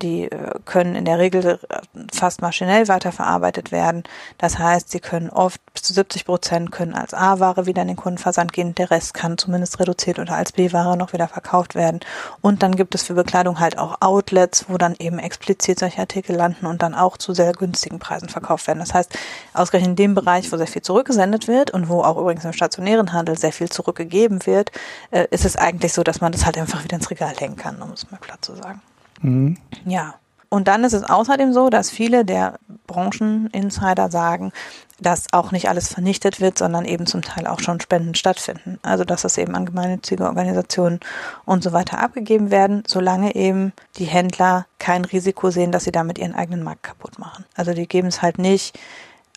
Die 0.02 0.30
äh, 0.30 0.52
können 0.64 0.94
in 0.94 1.04
der 1.04 1.18
Regel 1.18 1.58
äh, 1.68 1.78
fast 2.12 2.42
maschinell 2.42 2.88
weiterverarbeitet 2.88 3.72
werden. 3.72 4.04
Das 4.38 4.58
heißt, 4.58 4.90
sie 4.90 5.00
können 5.00 5.30
oft 5.30 5.60
bis 5.72 5.82
zu 5.82 5.94
70 5.94 6.24
Prozent 6.24 6.72
können 6.72 6.94
als 6.94 7.14
A-Ware 7.14 7.66
wieder 7.66 7.82
in 7.82 7.88
den 7.88 7.96
Kundenversand 7.96 8.52
gehen. 8.52 8.74
Der 8.74 8.90
Rest 8.90 9.14
kann 9.14 9.38
zumindest 9.38 9.80
reduziert 9.80 10.18
oder 10.18 10.34
als 10.34 10.52
B-Ware 10.52 10.96
noch 10.96 11.12
wieder 11.12 11.28
verkauft 11.28 11.74
werden. 11.74 12.00
Und 12.40 12.62
dann 12.62 12.76
gibt 12.76 12.94
es 12.94 13.02
für 13.02 13.14
Bekleidung 13.14 13.60
halt 13.60 13.78
auch 13.78 13.96
Outlets, 14.00 14.66
wo 14.68 14.78
dann 14.78 14.94
eben 14.98 15.18
explizit 15.18 15.78
solche 15.78 16.00
Artikel 16.00 16.36
landen 16.36 16.66
und 16.66 16.82
dann 16.82 16.94
auch 16.94 17.16
zu 17.16 17.32
sehr 17.34 17.52
günstigen 17.52 17.98
Preisen 17.98 18.28
verkauft 18.28 18.66
werden. 18.66 18.80
Das 18.80 18.94
heißt, 18.94 19.16
ausgerechnet 19.54 19.90
in 19.90 19.96
dem 19.96 20.14
Bereich, 20.14 20.50
wo 20.52 20.56
sehr 20.56 20.66
viel 20.66 20.82
zurückgesendet 20.82 21.48
wird 21.48 21.70
und 21.70 21.88
wo 21.88 22.02
auch 22.02 22.18
übrigens 22.18 22.44
im 22.44 22.52
stationären 22.52 23.12
Handel 23.12 23.38
sehr 23.38 23.52
viel 23.52 23.68
zurückgegeben 23.68 24.44
wird, 24.46 24.70
äh, 25.10 25.26
ist 25.30 25.44
es 25.44 25.56
eigentlich 25.56 25.92
so, 25.92 26.02
dass 26.02 26.20
man 26.20 26.32
das 26.32 26.44
halt 26.44 26.58
einfach 26.58 26.84
wieder 26.84 26.96
ins 26.96 27.10
Regal 27.10 27.34
hängen 27.36 27.56
kann, 27.56 27.80
um 27.82 27.92
es 27.92 28.10
mal 28.10 28.18
platt 28.18 28.44
zu 28.44 28.54
sagen. 28.54 28.80
Mhm. 29.22 29.56
Ja. 29.84 30.14
Und 30.48 30.68
dann 30.68 30.84
ist 30.84 30.92
es 30.92 31.02
außerdem 31.02 31.52
so, 31.52 31.70
dass 31.70 31.90
viele 31.90 32.24
der 32.24 32.58
Brancheninsider 32.86 34.10
sagen, 34.10 34.52
dass 35.00 35.26
auch 35.32 35.52
nicht 35.52 35.68
alles 35.68 35.92
vernichtet 35.92 36.40
wird, 36.40 36.56
sondern 36.56 36.84
eben 36.84 37.06
zum 37.06 37.20
Teil 37.20 37.46
auch 37.46 37.60
schon 37.60 37.80
Spenden 37.80 38.14
stattfinden. 38.14 38.78
Also 38.82 39.04
dass 39.04 39.22
das 39.22 39.36
eben 39.38 39.54
an 39.54 39.66
gemeinnützige 39.66 40.24
Organisationen 40.24 41.00
und 41.44 41.62
so 41.62 41.72
weiter 41.72 41.98
abgegeben 41.98 42.50
werden, 42.50 42.84
solange 42.86 43.34
eben 43.34 43.72
die 43.96 44.04
Händler 44.04 44.66
kein 44.78 45.04
Risiko 45.04 45.50
sehen, 45.50 45.72
dass 45.72 45.84
sie 45.84 45.92
damit 45.92 46.18
ihren 46.18 46.34
eigenen 46.34 46.62
Markt 46.62 46.84
kaputt 46.84 47.18
machen. 47.18 47.44
Also 47.56 47.74
die 47.74 47.86
geben 47.86 48.08
es 48.08 48.22
halt 48.22 48.38
nicht 48.38 48.78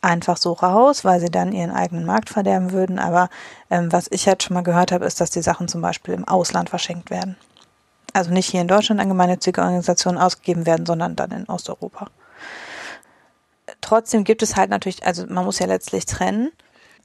einfach 0.01 0.37
so 0.37 0.53
raus, 0.53 1.03
weil 1.03 1.19
sie 1.19 1.29
dann 1.29 1.51
ihren 1.51 1.71
eigenen 1.71 2.05
Markt 2.05 2.29
verderben 2.29 2.71
würden. 2.71 2.99
Aber 2.99 3.29
ähm, 3.69 3.91
was 3.91 4.07
ich 4.11 4.27
halt 4.27 4.43
schon 4.43 4.53
mal 4.53 4.63
gehört 4.63 4.93
habe, 4.93 5.05
ist, 5.05 5.19
dass 5.19 5.31
die 5.31 5.41
Sachen 5.41 5.67
zum 5.67 5.81
Beispiel 5.81 6.13
im 6.13 6.25
Ausland 6.25 6.69
verschenkt 6.69 7.09
werden 7.09 7.35
also 8.19 8.31
nicht 8.31 8.51
hier 8.51 8.61
in 8.61 8.67
Deutschland 8.67 9.01
an 9.01 9.09
gemeinnützige 9.09 9.61
Organisationen 9.61 10.17
ausgegeben 10.17 10.65
werden, 10.65 10.85
sondern 10.85 11.15
dann 11.15 11.31
in 11.31 11.45
Osteuropa. 11.45 12.07
Trotzdem 13.81 14.23
gibt 14.23 14.43
es 14.43 14.55
halt 14.55 14.69
natürlich, 14.69 15.05
also 15.05 15.25
man 15.27 15.45
muss 15.45 15.59
ja 15.59 15.65
letztlich 15.65 16.05
trennen. 16.05 16.51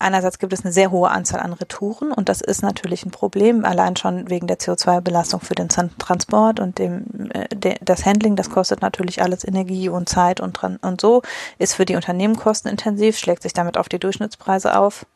Einerseits 0.01 0.41
gibt 0.41 0.53
es 0.53 0.65
eine 0.65 0.73
sehr 0.73 0.91
hohe 0.91 1.09
Anzahl 1.09 1.41
an 1.41 1.53
Retouren 1.53 2.11
und 2.11 2.29
das 2.29 2.41
ist 2.41 2.63
natürlich 2.63 3.07
ein 3.07 3.13
Problem, 3.13 3.65
allein 3.65 3.95
schon 3.95 4.29
wegen 4.29 4.49
der 4.49 4.59
CO2-Belastung 4.59 5.41
für 5.41 5.55
den 5.55 5.69
Transport 5.69 6.59
und 6.59 6.79
dem, 6.81 7.31
äh, 7.33 7.77
das 7.81 8.05
Handling, 8.05 8.35
das 8.35 8.51
kostet 8.51 8.83
natürlich 8.83 9.23
alles 9.23 9.45
Energie 9.45 9.89
und 9.89 10.09
Zeit 10.09 10.41
und, 10.41 10.61
und 10.83 11.01
so, 11.01 11.23
ist 11.59 11.75
für 11.75 11.85
die 11.85 11.95
Unternehmen 11.95 12.37
kostenintensiv, 12.37 13.17
schlägt 13.17 13.45
sich 13.45 13.53
damit 13.53 13.79
auf 13.79 13.89
die 13.89 14.01
Durchschnittspreise 14.01 14.77
auf 14.77 15.07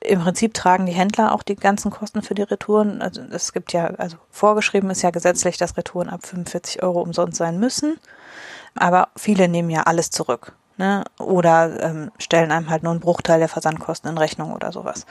im 0.00 0.20
Prinzip 0.20 0.54
tragen 0.54 0.86
die 0.86 0.92
Händler 0.92 1.32
auch 1.32 1.42
die 1.42 1.56
ganzen 1.56 1.90
Kosten 1.90 2.22
für 2.22 2.34
die 2.34 2.42
Retouren. 2.42 3.02
Also 3.02 3.22
es 3.30 3.52
gibt 3.52 3.72
ja, 3.72 3.86
also 3.86 4.16
vorgeschrieben 4.30 4.90
ist 4.90 5.02
ja 5.02 5.10
gesetzlich, 5.10 5.56
dass 5.56 5.76
Retouren 5.76 6.08
ab 6.08 6.26
45 6.26 6.82
Euro 6.82 7.00
umsonst 7.00 7.38
sein 7.38 7.58
müssen. 7.58 7.98
Aber 8.74 9.08
viele 9.16 9.48
nehmen 9.48 9.70
ja 9.70 9.82
alles 9.82 10.10
zurück. 10.10 10.52
Ne? 10.78 11.04
Oder 11.18 11.82
ähm, 11.82 12.10
stellen 12.18 12.52
einem 12.52 12.68
halt 12.68 12.82
nur 12.82 12.92
einen 12.92 13.00
Bruchteil 13.00 13.38
der 13.38 13.48
Versandkosten 13.48 14.10
in 14.10 14.18
Rechnung 14.18 14.52
oder 14.52 14.72
sowas. 14.72 15.06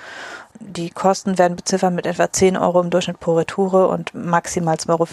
Die 0.59 0.91
Kosten 0.91 1.39
werden 1.39 1.55
beziffert 1.55 1.91
mit 1.91 2.05
etwa 2.05 2.32
10 2.32 2.55
Euro 2.55 2.82
im 2.82 2.91
Durchschnitt 2.91 3.20
pro 3.20 3.36
Retoure 3.36 3.88
und 3.88 4.13
maximal 4.13 4.76
2,50 4.76 4.89
Euro 4.89 5.07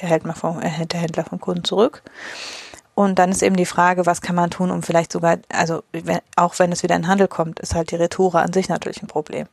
erhält, 0.00 0.24
man 0.24 0.34
vom, 0.34 0.58
erhält 0.60 0.94
der 0.94 1.00
Händler 1.00 1.24
vom 1.24 1.38
Kunden 1.38 1.64
zurück. 1.64 2.02
Und 3.00 3.18
dann 3.18 3.30
ist 3.30 3.42
eben 3.42 3.56
die 3.56 3.64
Frage, 3.64 4.04
was 4.04 4.20
kann 4.20 4.36
man 4.36 4.50
tun, 4.50 4.70
um 4.70 4.82
vielleicht 4.82 5.10
sogar, 5.10 5.38
also 5.50 5.82
wenn, 5.90 6.18
auch 6.36 6.58
wenn 6.58 6.70
es 6.70 6.82
wieder 6.82 6.96
in 6.96 7.02
den 7.02 7.08
Handel 7.08 7.28
kommt, 7.28 7.58
ist 7.58 7.74
halt 7.74 7.92
die 7.92 7.96
Retoure 7.96 8.42
an 8.42 8.52
sich 8.52 8.68
natürlich 8.68 9.02
ein 9.02 9.06
Problem. 9.06 9.46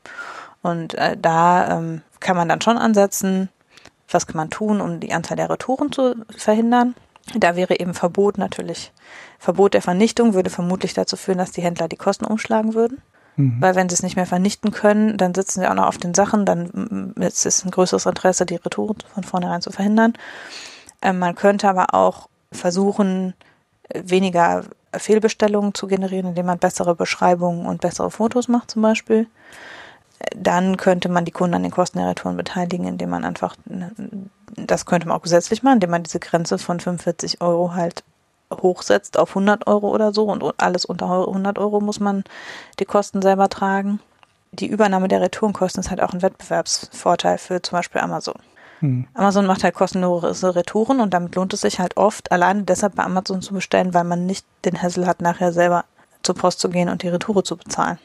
Und 0.64 0.96
äh, 0.96 1.16
da 1.16 1.78
ähm, 1.78 2.02
kann 2.20 2.36
man 2.36 2.50
dann 2.50 2.60
schon 2.60 2.78
ansetzen, 2.78 3.48
was 4.10 4.28
kann 4.28 4.36
man 4.36 4.50
tun, 4.50 4.82
um 4.82 5.00
die 5.00 5.14
Anzahl 5.14 5.38
der 5.38 5.50
Retouren 5.50 5.94
zu 5.94 6.18
verhindern. 6.36 6.94
Da 7.36 7.56
wäre 7.56 7.80
eben 7.80 7.94
Verbot 7.94 8.38
natürlich, 8.38 8.92
Verbot 9.40 9.74
der 9.74 9.82
Vernichtung 9.82 10.34
würde 10.34 10.50
vermutlich 10.50 10.94
dazu 10.94 11.16
führen, 11.16 11.38
dass 11.38 11.54
die 11.54 11.62
Händler 11.62 11.88
die 11.88 11.96
Kosten 11.96 12.26
umschlagen 12.26 12.74
würden. 12.74 13.02
Mhm. 13.38 13.62
Weil 13.62 13.76
wenn 13.76 13.88
sie 13.88 13.94
es 13.94 14.04
nicht 14.04 14.18
mehr 14.18 14.26
vernichten 14.26 14.72
können, 14.72 15.16
dann 15.16 15.34
sitzen 15.34 15.62
sie 15.62 15.70
auch 15.70 15.74
noch 15.74 15.88
auf 15.88 15.98
den 15.98 16.14
Sachen, 16.14 16.46
dann 16.46 17.14
ist 17.16 17.46
es 17.46 17.64
ein 17.64 17.72
größeres 17.72 18.08
Interesse, 18.08 18.46
die 18.46 18.56
Retouren 18.56 18.98
von 19.14 19.24
vornherein 19.24 19.62
zu 19.62 19.72
verhindern. 19.72 20.16
Ähm, 21.02 21.20
man 21.20 21.34
könnte 21.34 21.70
aber 21.70 21.94
auch 21.94 22.28
versuchen, 22.52 23.34
weniger 23.94 24.64
Fehlbestellungen 24.94 25.74
zu 25.74 25.88
generieren, 25.88 26.30
indem 26.30 26.46
man 26.46 26.60
bessere 26.60 26.96
Beschreibungen 26.96 27.66
und 27.66 27.82
bessere 27.82 28.12
Fotos 28.12 28.48
macht 28.48 28.72
zum 28.72 28.82
Beispiel. 28.82 29.28
Dann 30.36 30.78
könnte 30.78 31.10
man 31.10 31.26
die 31.26 31.32
Kunden 31.32 31.56
an 31.56 31.64
den 31.64 31.72
Kosten 31.72 32.00
der 32.00 32.08
Retouren 32.08 32.38
beteiligen, 32.38 32.88
indem 32.88 33.12
man 33.12 33.24
einfach, 33.24 33.56
das 34.56 34.86
könnte 34.86 35.08
man 35.08 35.18
auch 35.18 35.22
gesetzlich 35.22 35.64
machen, 35.64 35.76
indem 35.76 35.92
man 35.92 36.04
diese 36.04 36.20
Grenze 36.20 36.58
von 36.58 36.80
45 36.80 37.42
Euro 37.42 37.74
halt 37.74 38.04
hochsetzt 38.52 39.20
auf 39.20 39.30
100 39.30 39.68
Euro 39.68 39.90
oder 39.90 40.14
so 40.14 40.26
und 40.26 40.44
alles 40.58 40.86
unter 40.86 41.06
100 41.28 41.60
Euro 41.60 41.82
muss 41.82 42.00
man 42.00 42.24
die 42.80 42.86
Kosten 42.86 43.22
selber 43.22 43.50
tragen. 43.50 44.00
Die 44.54 44.68
Übernahme 44.68 45.08
der 45.08 45.22
Retourenkosten 45.22 45.82
ist 45.82 45.90
halt 45.90 46.02
auch 46.02 46.14
ein 46.14 46.22
Wettbewerbsvorteil 46.22 47.38
für 47.38 47.62
zum 47.62 47.78
Beispiel 47.78 48.02
Amazon. 48.02 48.36
Hm. 48.80 49.08
Amazon 49.14 49.46
macht 49.46 49.64
halt 49.64 49.76
kostenlose 49.76 50.56
Retouren 50.56 51.00
und 51.00 51.14
damit 51.14 51.36
lohnt 51.36 51.54
es 51.54 51.62
sich 51.62 51.80
halt 51.80 51.98
oft, 51.98 52.32
alleine 52.32 52.64
deshalb 52.64 52.96
bei 52.96 53.04
Amazon 53.04 53.42
zu 53.42 53.54
bestellen, 53.54 53.94
weil 53.94 54.04
man 54.04 54.26
nicht 54.26 54.46
den 54.66 54.82
Hassel 54.82 55.08
hat, 55.08 55.22
nachher 55.22 55.52
selber 55.52 55.86
zur 56.24 56.36
Post 56.36 56.60
zu 56.60 56.70
gehen 56.70 56.90
und 56.90 57.04
die 57.04 57.10
Retoure 57.10 57.44
zu 57.44 57.58
bezahlen. 57.58 57.98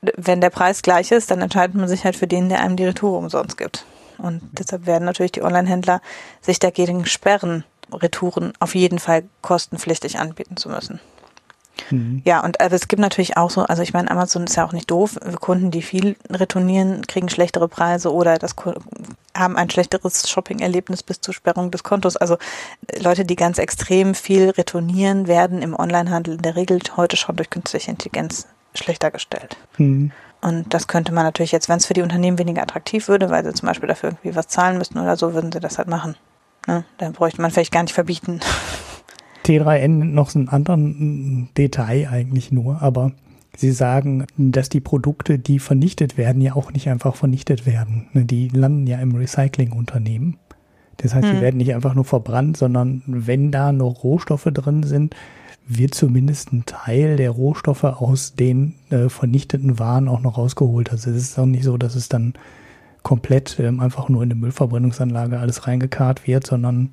Wenn 0.00 0.40
der 0.40 0.50
Preis 0.50 0.82
gleich 0.82 1.10
ist, 1.10 1.30
dann 1.30 1.40
entscheidet 1.40 1.74
man 1.74 1.88
sich 1.88 2.04
halt 2.04 2.16
für 2.16 2.26
den, 2.26 2.48
der 2.48 2.60
einem 2.60 2.76
die 2.76 2.84
Retoure 2.84 3.18
umsonst 3.18 3.56
gibt. 3.56 3.84
Und 4.18 4.42
deshalb 4.52 4.86
werden 4.86 5.04
natürlich 5.04 5.32
die 5.32 5.42
Online-Händler 5.42 6.00
sich 6.40 6.58
dagegen 6.58 7.06
sperren, 7.06 7.64
Retouren 7.92 8.52
auf 8.60 8.74
jeden 8.74 8.98
Fall 8.98 9.24
kostenpflichtig 9.42 10.18
anbieten 10.18 10.56
zu 10.56 10.68
müssen. 10.68 11.00
Mhm. 11.90 12.22
Ja, 12.24 12.44
und 12.44 12.60
also 12.60 12.76
es 12.76 12.88
gibt 12.88 13.00
natürlich 13.00 13.36
auch 13.36 13.50
so, 13.50 13.62
also 13.62 13.82
ich 13.82 13.92
meine, 13.92 14.10
Amazon 14.10 14.44
ist 14.44 14.56
ja 14.56 14.66
auch 14.66 14.72
nicht 14.72 14.90
doof. 14.90 15.18
Kunden, 15.40 15.70
die 15.70 15.82
viel 15.82 16.16
retournieren, 16.30 17.06
kriegen 17.06 17.28
schlechtere 17.28 17.68
Preise 17.68 18.12
oder 18.12 18.38
das 18.38 18.54
haben 19.36 19.56
ein 19.56 19.70
schlechteres 19.70 20.28
Shopping-Erlebnis 20.28 21.02
bis 21.02 21.20
zur 21.20 21.34
Sperrung 21.34 21.70
des 21.70 21.82
Kontos. 21.82 22.16
Also 22.16 22.36
Leute, 23.00 23.24
die 23.24 23.36
ganz 23.36 23.58
extrem 23.58 24.14
viel 24.14 24.50
retournieren, 24.50 25.28
werden 25.28 25.62
im 25.62 25.78
Onlinehandel 25.78 26.34
in 26.34 26.42
der 26.42 26.56
Regel 26.56 26.80
heute 26.96 27.16
schon 27.16 27.36
durch 27.36 27.50
künstliche 27.50 27.90
Intelligenz 27.90 28.46
schlechter 28.74 29.10
gestellt. 29.10 29.56
Mhm. 29.78 30.12
Und 30.40 30.72
das 30.72 30.86
könnte 30.86 31.12
man 31.12 31.24
natürlich 31.24 31.52
jetzt, 31.52 31.68
wenn 31.68 31.78
es 31.78 31.86
für 31.86 31.94
die 31.94 32.02
Unternehmen 32.02 32.38
weniger 32.38 32.62
attraktiv 32.62 33.08
würde, 33.08 33.28
weil 33.30 33.44
sie 33.44 33.52
zum 33.54 33.66
Beispiel 33.66 33.88
dafür 33.88 34.10
irgendwie 34.10 34.36
was 34.36 34.46
zahlen 34.48 34.78
müssten 34.78 34.98
oder 34.98 35.16
so, 35.16 35.34
würden 35.34 35.50
sie 35.50 35.60
das 35.60 35.78
halt 35.78 35.88
machen. 35.88 36.16
Ne? 36.66 36.84
Dann 36.98 37.12
bräuchte 37.12 37.40
man 37.40 37.50
vielleicht 37.50 37.72
gar 37.72 37.82
nicht 37.82 37.94
verbieten. 37.94 38.40
T3N 39.48 40.04
noch 40.04 40.30
so 40.30 40.38
einen 40.38 40.48
anderen 40.48 41.48
Detail 41.56 42.08
eigentlich 42.10 42.52
nur, 42.52 42.82
aber 42.82 43.12
Sie 43.56 43.72
sagen, 43.72 44.24
dass 44.36 44.68
die 44.68 44.78
Produkte, 44.78 45.40
die 45.40 45.58
vernichtet 45.58 46.16
werden, 46.16 46.40
ja 46.40 46.54
auch 46.54 46.72
nicht 46.72 46.88
einfach 46.88 47.16
vernichtet 47.16 47.66
werden. 47.66 48.06
Ne, 48.12 48.24
die 48.24 48.46
landen 48.48 48.86
ja 48.86 48.98
im 48.98 49.16
Recyclingunternehmen. 49.16 50.36
Das 50.98 51.12
heißt, 51.12 51.26
hm. 51.26 51.36
sie 51.36 51.42
werden 51.42 51.56
nicht 51.56 51.74
einfach 51.74 51.94
nur 51.94 52.04
verbrannt, 52.04 52.56
sondern 52.56 53.02
wenn 53.06 53.50
da 53.50 53.72
noch 53.72 54.04
Rohstoffe 54.04 54.48
drin 54.52 54.84
sind, 54.84 55.16
wird 55.66 55.94
zumindest 55.94 56.52
ein 56.52 56.66
Teil 56.66 57.16
der 57.16 57.30
Rohstoffe 57.30 57.82
aus 57.84 58.34
den 58.34 58.74
äh, 58.90 59.08
vernichteten 59.08 59.80
Waren 59.80 60.08
auch 60.08 60.20
noch 60.20 60.38
rausgeholt. 60.38 60.92
Also 60.92 61.10
es 61.10 61.16
ist 61.16 61.38
auch 61.38 61.46
nicht 61.46 61.64
so, 61.64 61.76
dass 61.76 61.96
es 61.96 62.08
dann 62.08 62.34
komplett 63.02 63.58
ähm, 63.58 63.80
einfach 63.80 64.08
nur 64.08 64.22
in 64.22 64.30
eine 64.30 64.40
Müllverbrennungsanlage 64.40 65.38
alles 65.38 65.66
reingekarrt 65.66 66.26
wird, 66.26 66.46
sondern 66.46 66.90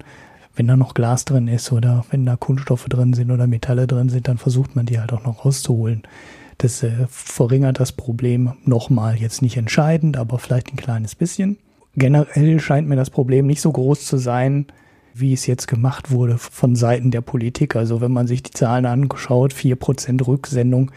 wenn 0.55 0.67
da 0.67 0.75
noch 0.75 0.93
Glas 0.93 1.25
drin 1.25 1.47
ist 1.47 1.71
oder 1.71 2.05
wenn 2.09 2.25
da 2.25 2.35
Kunststoffe 2.35 2.85
drin 2.85 3.13
sind 3.13 3.31
oder 3.31 3.47
Metalle 3.47 3.87
drin 3.87 4.09
sind, 4.09 4.27
dann 4.27 4.37
versucht 4.37 4.75
man 4.75 4.85
die 4.85 4.99
halt 4.99 5.13
auch 5.13 5.23
noch 5.23 5.45
rauszuholen. 5.45 6.03
Das 6.57 6.81
äh, 6.83 7.07
verringert 7.09 7.79
das 7.79 7.91
Problem 7.91 8.53
nochmal 8.63 9.17
jetzt 9.17 9.41
nicht 9.41 9.57
entscheidend, 9.57 10.17
aber 10.17 10.39
vielleicht 10.39 10.71
ein 10.71 10.77
kleines 10.77 11.15
bisschen. 11.15 11.57
Generell 11.95 12.59
scheint 12.59 12.87
mir 12.87 12.95
das 12.95 13.09
Problem 13.09 13.45
nicht 13.45 13.61
so 13.61 13.71
groß 13.71 14.05
zu 14.05 14.17
sein, 14.17 14.67
wie 15.13 15.33
es 15.33 15.47
jetzt 15.47 15.67
gemacht 15.67 16.11
wurde 16.11 16.37
von 16.37 16.75
Seiten 16.75 17.09
der 17.11 17.21
Politik. 17.21 17.75
Also 17.75 18.01
wenn 18.01 18.11
man 18.11 18.27
sich 18.27 18.43
die 18.43 18.51
Zahlen 18.51 18.85
angeschaut, 18.85 19.53
4% 19.53 20.27
Rücksendung, 20.27 20.91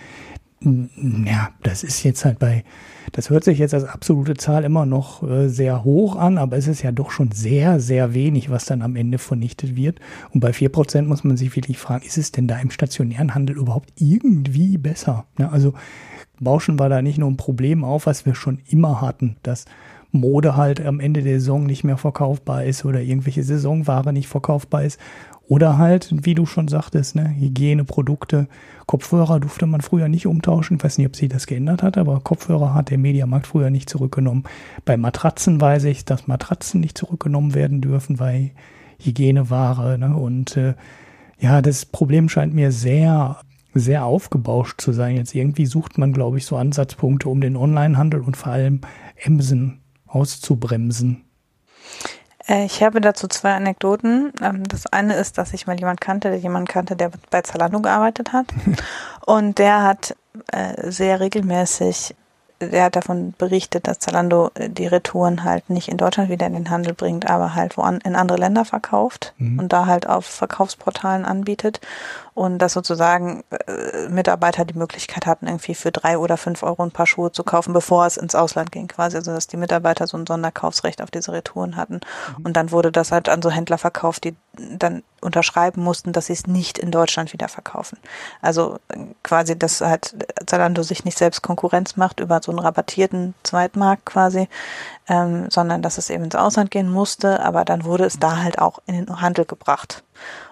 ja, 0.60 1.50
das 1.62 1.84
ist 1.84 2.02
jetzt 2.02 2.24
halt 2.24 2.38
bei 2.38 2.64
das 3.12 3.30
hört 3.30 3.44
sich 3.44 3.58
jetzt 3.58 3.74
als 3.74 3.84
absolute 3.84 4.34
Zahl 4.34 4.64
immer 4.64 4.86
noch 4.86 5.22
äh, 5.22 5.48
sehr 5.48 5.84
hoch 5.84 6.16
an, 6.16 6.38
aber 6.38 6.56
es 6.56 6.68
ist 6.68 6.82
ja 6.82 6.92
doch 6.92 7.10
schon 7.10 7.32
sehr, 7.32 7.80
sehr 7.80 8.14
wenig, 8.14 8.50
was 8.50 8.66
dann 8.66 8.82
am 8.82 8.96
Ende 8.96 9.18
vernichtet 9.18 9.76
wird. 9.76 10.00
Und 10.32 10.40
bei 10.40 10.52
vier 10.52 10.68
Prozent 10.68 11.08
muss 11.08 11.24
man 11.24 11.36
sich 11.36 11.54
wirklich 11.56 11.78
fragen, 11.78 12.06
ist 12.06 12.18
es 12.18 12.32
denn 12.32 12.48
da 12.48 12.58
im 12.58 12.70
stationären 12.70 13.34
Handel 13.34 13.56
überhaupt 13.56 13.92
irgendwie 13.96 14.78
besser? 14.78 15.26
Ja, 15.38 15.48
also 15.48 15.74
Bauschen 16.40 16.78
war 16.78 16.88
da 16.88 17.02
nicht 17.02 17.18
nur 17.18 17.30
ein 17.30 17.36
Problem 17.36 17.84
auf, 17.84 18.06
was 18.06 18.26
wir 18.26 18.34
schon 18.34 18.60
immer 18.68 19.00
hatten, 19.00 19.36
dass 19.42 19.64
Mode 20.10 20.56
halt 20.56 20.84
am 20.84 21.00
Ende 21.00 21.22
der 21.22 21.38
Saison 21.38 21.66
nicht 21.66 21.84
mehr 21.84 21.98
verkaufbar 21.98 22.64
ist 22.64 22.84
oder 22.84 23.00
irgendwelche 23.00 23.42
Saisonware 23.42 24.12
nicht 24.12 24.28
verkaufbar 24.28 24.84
ist. 24.84 24.98
Oder 25.48 25.78
halt, 25.78 26.10
wie 26.26 26.34
du 26.34 26.44
schon 26.44 26.68
sagtest, 26.68 27.16
ne, 27.16 27.34
Hygieneprodukte, 27.34 28.48
Kopfhörer 28.86 29.40
durfte 29.40 29.66
man 29.66 29.80
früher 29.80 30.08
nicht 30.08 30.26
umtauschen. 30.26 30.76
Ich 30.76 30.84
weiß 30.84 30.98
nicht, 30.98 31.06
ob 31.06 31.16
sich 31.16 31.30
das 31.30 31.46
geändert 31.46 31.82
hat, 31.82 31.96
aber 31.96 32.20
Kopfhörer 32.20 32.74
hat 32.74 32.90
der 32.90 32.98
Mediamarkt 32.98 33.46
früher 33.46 33.70
nicht 33.70 33.88
zurückgenommen. 33.88 34.44
Bei 34.84 34.98
Matratzen 34.98 35.58
weiß 35.60 35.84
ich, 35.84 36.04
dass 36.04 36.26
Matratzen 36.26 36.80
nicht 36.80 36.98
zurückgenommen 36.98 37.54
werden 37.54 37.80
dürfen, 37.80 38.16
bei 38.16 38.52
Hygieneware. 39.02 39.98
Ne? 39.98 40.14
Und 40.14 40.56
äh, 40.58 40.74
ja, 41.40 41.62
das 41.62 41.86
Problem 41.86 42.28
scheint 42.28 42.52
mir 42.54 42.70
sehr 42.70 43.38
sehr 43.74 44.04
aufgebauscht 44.04 44.80
zu 44.80 44.92
sein. 44.92 45.16
Jetzt 45.16 45.34
irgendwie 45.34 45.66
sucht 45.66 45.98
man, 45.98 46.12
glaube 46.12 46.38
ich, 46.38 46.46
so 46.46 46.56
Ansatzpunkte, 46.56 47.28
um 47.28 47.40
den 47.40 47.56
Onlinehandel 47.56 48.20
und 48.20 48.36
vor 48.36 48.52
allem 48.52 48.80
Emsen 49.16 49.80
auszubremsen. 50.06 51.24
Äh, 52.48 52.64
ich 52.64 52.82
habe 52.82 53.00
dazu 53.00 53.28
zwei 53.28 53.54
Anekdoten. 53.54 54.32
Ähm, 54.42 54.64
das 54.64 54.86
eine 54.86 55.14
ist, 55.16 55.38
dass 55.38 55.54
ich 55.54 55.66
mal 55.66 55.78
jemand 55.78 56.00
kannte, 56.00 56.30
der 56.30 56.38
jemand 56.38 56.68
kannte, 56.68 56.96
der 56.96 57.10
bei 57.30 57.42
Zalando 57.42 57.80
gearbeitet 57.80 58.32
hat. 58.32 58.46
Und 59.26 59.58
der 59.58 59.82
hat 59.82 60.16
äh, 60.52 60.90
sehr 60.90 61.20
regelmäßig 61.20 62.14
der 62.60 62.84
hat 62.84 62.96
davon 62.96 63.34
berichtet, 63.38 63.86
dass 63.86 63.98
Zalando 63.98 64.50
äh, 64.54 64.68
die 64.68 64.86
Retouren 64.86 65.44
halt 65.44 65.70
nicht 65.70 65.88
in 65.88 65.96
Deutschland 65.96 66.30
wieder 66.30 66.46
in 66.46 66.54
den 66.54 66.70
Handel 66.70 66.94
bringt, 66.94 67.28
aber 67.30 67.54
halt 67.54 67.76
wo 67.76 67.82
an, 67.82 68.00
in 68.04 68.16
andere 68.16 68.38
Länder 68.38 68.64
verkauft 68.64 69.34
mhm. 69.38 69.58
und 69.58 69.72
da 69.72 69.86
halt 69.86 70.08
auf 70.08 70.26
Verkaufsportalen 70.26 71.24
anbietet 71.24 71.80
und 72.38 72.58
dass 72.58 72.72
sozusagen 72.72 73.42
äh, 73.50 74.08
Mitarbeiter 74.08 74.64
die 74.64 74.78
Möglichkeit 74.78 75.26
hatten, 75.26 75.48
irgendwie 75.48 75.74
für 75.74 75.90
drei 75.90 76.18
oder 76.18 76.36
fünf 76.36 76.62
Euro 76.62 76.84
ein 76.84 76.92
paar 76.92 77.08
Schuhe 77.08 77.32
zu 77.32 77.42
kaufen, 77.42 77.72
bevor 77.72 78.06
es 78.06 78.16
ins 78.16 78.36
Ausland 78.36 78.70
ging, 78.70 78.86
quasi, 78.86 79.16
also 79.16 79.32
dass 79.32 79.48
die 79.48 79.56
Mitarbeiter 79.56 80.06
so 80.06 80.16
ein 80.16 80.24
Sonderkaufsrecht 80.24 81.02
auf 81.02 81.10
diese 81.10 81.32
Retouren 81.32 81.74
hatten 81.74 81.94
mhm. 81.94 82.46
und 82.46 82.56
dann 82.56 82.70
wurde 82.70 82.92
das 82.92 83.10
halt 83.10 83.28
an 83.28 83.42
so 83.42 83.50
Händler 83.50 83.76
verkauft, 83.76 84.22
die 84.22 84.36
dann 84.56 85.02
unterschreiben 85.20 85.82
mussten, 85.82 86.12
dass 86.12 86.26
sie 86.26 86.32
es 86.32 86.46
nicht 86.46 86.78
in 86.78 86.92
Deutschland 86.92 87.32
wieder 87.32 87.48
verkaufen. 87.48 87.98
Also 88.40 88.78
äh, 88.86 88.98
quasi, 89.24 89.58
dass 89.58 89.80
halt 89.80 90.14
Zalando 90.46 90.84
sich 90.84 91.04
nicht 91.04 91.18
selbst 91.18 91.42
Konkurrenz 91.42 91.96
macht 91.96 92.20
über 92.20 92.40
so 92.40 92.52
einen 92.52 92.60
rabattierten 92.60 93.34
Zweitmarkt 93.42 94.06
quasi, 94.06 94.48
ähm, 95.08 95.50
sondern 95.50 95.82
dass 95.82 95.98
es 95.98 96.08
eben 96.08 96.22
ins 96.22 96.36
Ausland 96.36 96.70
gehen 96.70 96.88
musste, 96.88 97.40
aber 97.40 97.64
dann 97.64 97.84
wurde 97.84 98.04
es 98.04 98.20
da 98.20 98.36
halt 98.36 98.60
auch 98.60 98.78
in 98.86 98.94
den 98.94 99.20
Handel 99.20 99.44
gebracht. 99.44 100.04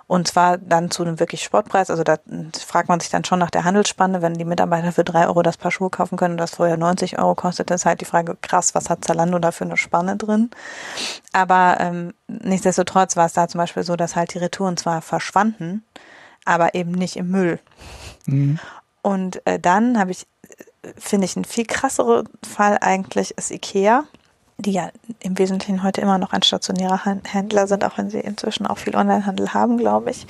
Und 0.08 0.28
zwar 0.28 0.56
dann 0.56 0.92
zu 0.92 1.02
einem 1.02 1.18
wirklich 1.18 1.42
Sportpreis. 1.42 1.90
Also 1.90 2.04
da 2.04 2.18
fragt 2.64 2.88
man 2.88 3.00
sich 3.00 3.10
dann 3.10 3.24
schon 3.24 3.40
nach 3.40 3.50
der 3.50 3.64
Handelsspanne, 3.64 4.22
wenn 4.22 4.34
die 4.34 4.44
Mitarbeiter 4.44 4.92
für 4.92 5.02
drei 5.02 5.26
Euro 5.26 5.42
das 5.42 5.56
Paar 5.56 5.72
Schuhe 5.72 5.90
kaufen 5.90 6.16
können 6.16 6.34
und 6.34 6.38
das 6.38 6.52
vorher 6.52 6.76
90 6.76 7.18
Euro 7.18 7.34
kostet, 7.34 7.72
ist 7.72 7.86
halt 7.86 8.00
die 8.00 8.04
Frage, 8.04 8.36
krass, 8.40 8.74
was 8.76 8.88
hat 8.88 9.04
Zalando 9.04 9.40
da 9.40 9.50
für 9.50 9.64
eine 9.64 9.76
Spanne 9.76 10.16
drin? 10.16 10.50
Aber 11.32 11.78
ähm, 11.80 12.14
nichtsdestotrotz 12.28 13.16
war 13.16 13.26
es 13.26 13.32
da 13.32 13.48
zum 13.48 13.58
Beispiel 13.58 13.82
so, 13.82 13.96
dass 13.96 14.14
halt 14.14 14.32
die 14.32 14.38
Retouren 14.38 14.76
zwar 14.76 15.02
verschwanden, 15.02 15.84
aber 16.44 16.74
eben 16.74 16.92
nicht 16.92 17.16
im 17.16 17.30
Müll. 17.32 17.58
Mhm. 18.26 18.60
Und 19.02 19.44
äh, 19.44 19.58
dann 19.58 19.98
habe 19.98 20.12
ich, 20.12 20.28
äh, 20.82 20.92
finde 20.96 21.24
ich, 21.24 21.34
ein 21.34 21.44
viel 21.44 21.66
krasserer 21.66 22.24
Fall 22.44 22.78
eigentlich 22.80 23.36
ist 23.36 23.50
Ikea 23.50 24.04
die 24.58 24.72
ja 24.72 24.90
im 25.20 25.38
Wesentlichen 25.38 25.82
heute 25.82 26.00
immer 26.00 26.16
noch 26.16 26.32
ein 26.32 26.42
stationärer 26.42 27.00
Händler 27.24 27.66
sind, 27.66 27.84
auch 27.84 27.98
wenn 27.98 28.08
sie 28.08 28.20
inzwischen 28.20 28.66
auch 28.66 28.78
viel 28.78 28.96
Onlinehandel 28.96 29.52
haben, 29.52 29.76
glaube 29.76 30.10
ich. 30.10 30.26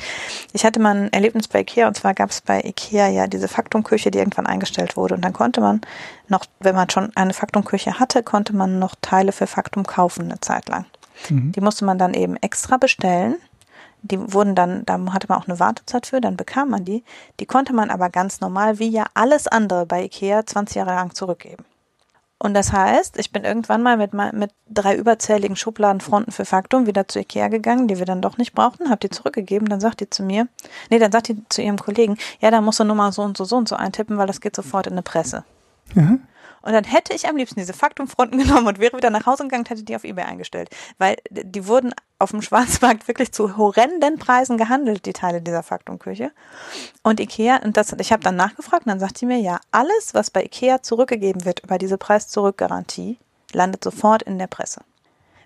Ich 0.53 0.65
hatte 0.65 0.81
mal 0.81 0.97
ein 0.97 1.12
Erlebnis 1.12 1.47
bei 1.47 1.61
Ikea 1.61 1.86
und 1.86 1.97
zwar 1.97 2.12
gab 2.12 2.31
es 2.31 2.40
bei 2.40 2.61
Ikea 2.61 3.09
ja 3.09 3.28
diese 3.28 3.47
Faktumküche, 3.47 4.11
die 4.11 4.19
irgendwann 4.19 4.47
eingestellt 4.47 4.97
wurde 4.97 5.15
und 5.15 5.24
dann 5.24 5.32
konnte 5.32 5.61
man 5.61 5.81
noch, 6.28 6.44
wenn 6.59 6.74
man 6.74 6.90
schon 6.90 7.15
eine 7.15 7.35
Faktumküche 7.35 8.01
hatte, 8.01 8.24
konnte 8.24 8.55
man 8.55 8.81
noch 8.81 8.97
Teile 9.01 9.31
für 9.31 9.47
Faktum 9.47 9.86
kaufen 9.86 10.24
eine 10.24 10.40
Zeit 10.40 10.69
lang. 10.69 10.86
Mhm. 11.31 11.53
Die 11.53 11.61
musste 11.61 11.85
man 11.85 11.98
dann 11.98 12.12
eben 12.12 12.36
extra 12.36 12.78
bestellen. 12.78 13.36
Die 14.03 14.32
wurden 14.32 14.55
dann, 14.55 14.85
da 14.86 15.01
hatte 15.12 15.28
man 15.28 15.40
auch 15.40 15.48
eine 15.48 15.59
Wartezeit 15.59 16.07
für, 16.07 16.20
dann 16.20 16.36
bekam 16.36 16.70
man 16.70 16.85
die. 16.85 17.05
Die 17.40 17.47
konnte 17.47 17.73
man 17.73 17.90
aber 17.90 18.11
ganz 18.11 18.40
normal, 18.40 18.78
wie 18.78 18.89
ja 18.89 19.07
alles 19.15 19.47
andere 19.48 19.86
bei 19.86 20.05
Ikea, 20.05 20.44
20 20.44 20.77
Jahre 20.77 20.94
lang 20.94 21.15
zurückgeben. 21.15 21.65
Und 22.38 22.52
das 22.52 22.72
heißt, 22.72 23.18
ich 23.18 23.32
bin 23.32 23.44
irgendwann 23.44 23.82
mal 23.82 23.96
mit, 23.96 24.12
mit 24.12 24.50
drei 24.68 24.94
überzähligen 24.94 25.56
Schubladenfronten 25.56 26.32
für 26.32 26.44
Faktum 26.44 26.86
wieder 26.86 27.08
zu 27.08 27.18
Ikea 27.18 27.48
gegangen, 27.48 27.88
die 27.88 27.98
wir 27.98 28.04
dann 28.04 28.20
doch 28.20 28.36
nicht 28.36 28.54
brauchten, 28.54 28.90
habe 28.90 29.00
die 29.00 29.10
zurückgegeben, 29.10 29.68
dann 29.68 29.80
sagt 29.80 30.00
die 30.00 30.10
zu 30.10 30.22
mir, 30.22 30.46
nee, 30.90 30.98
dann 30.98 31.12
sagt 31.12 31.28
die 31.28 31.42
zu 31.48 31.62
ihrem 31.62 31.78
Kollegen, 31.78 32.18
ja, 32.40 32.50
da 32.50 32.60
musst 32.60 32.78
du 32.78 32.84
nur 32.84 32.96
mal 32.96 33.10
so 33.12 33.22
und 33.22 33.38
so 33.38 33.44
so 33.44 33.56
und 33.56 33.68
so 33.68 33.76
eintippen, 33.76 34.18
weil 34.18 34.26
das 34.26 34.42
geht 34.42 34.54
sofort 34.54 34.86
in 34.86 34.92
eine 34.92 35.02
Presse. 35.02 35.44
Mhm. 35.94 36.20
Und 36.66 36.72
dann 36.72 36.82
hätte 36.82 37.14
ich 37.14 37.28
am 37.28 37.36
liebsten 37.36 37.60
diese 37.60 37.72
Faktumfronten 37.72 38.38
genommen 38.43 38.66
und 38.66 38.80
wäre 38.80 38.97
wieder 38.97 39.10
nach 39.10 39.24
Hause 39.24 39.44
gegangen 39.44 39.66
hätte 39.66 39.84
die 39.84 39.94
auf 39.94 40.02
Ebay 40.02 40.24
eingestellt. 40.24 40.68
Weil 40.98 41.16
die 41.30 41.68
wurden 41.68 41.94
auf 42.18 42.32
dem 42.32 42.43
Schwarzmarkt 42.43 43.06
wirklich 43.06 43.30
zu 43.30 43.56
horrenden 43.56 44.18
Preisen 44.18 44.59
gehandelt, 44.59 45.06
die 45.06 45.12
Teile 45.12 45.40
dieser 45.40 45.62
Faktumküche. 45.62 46.32
Und 47.05 47.20
Ikea, 47.20 47.59
und 47.62 47.76
das, 47.76 47.93
ich 47.93 48.10
habe 48.10 48.24
dann 48.24 48.34
nachgefragt 48.34 48.84
und 48.84 48.90
dann 48.90 48.98
sagt 48.98 49.16
sie 49.16 49.26
mir, 49.26 49.38
ja, 49.38 49.60
alles, 49.70 50.12
was 50.12 50.32
bei 50.32 50.43
Ikea 50.43 50.82
zurückgegeben 50.82 51.44
wird 51.44 51.60
über 51.60 51.78
diese 51.78 51.98
Preis-Zurück-Garantie, 51.98 53.18
landet 53.52 53.84
sofort 53.84 54.24
in 54.24 54.40
der 54.40 54.48
Presse. 54.48 54.80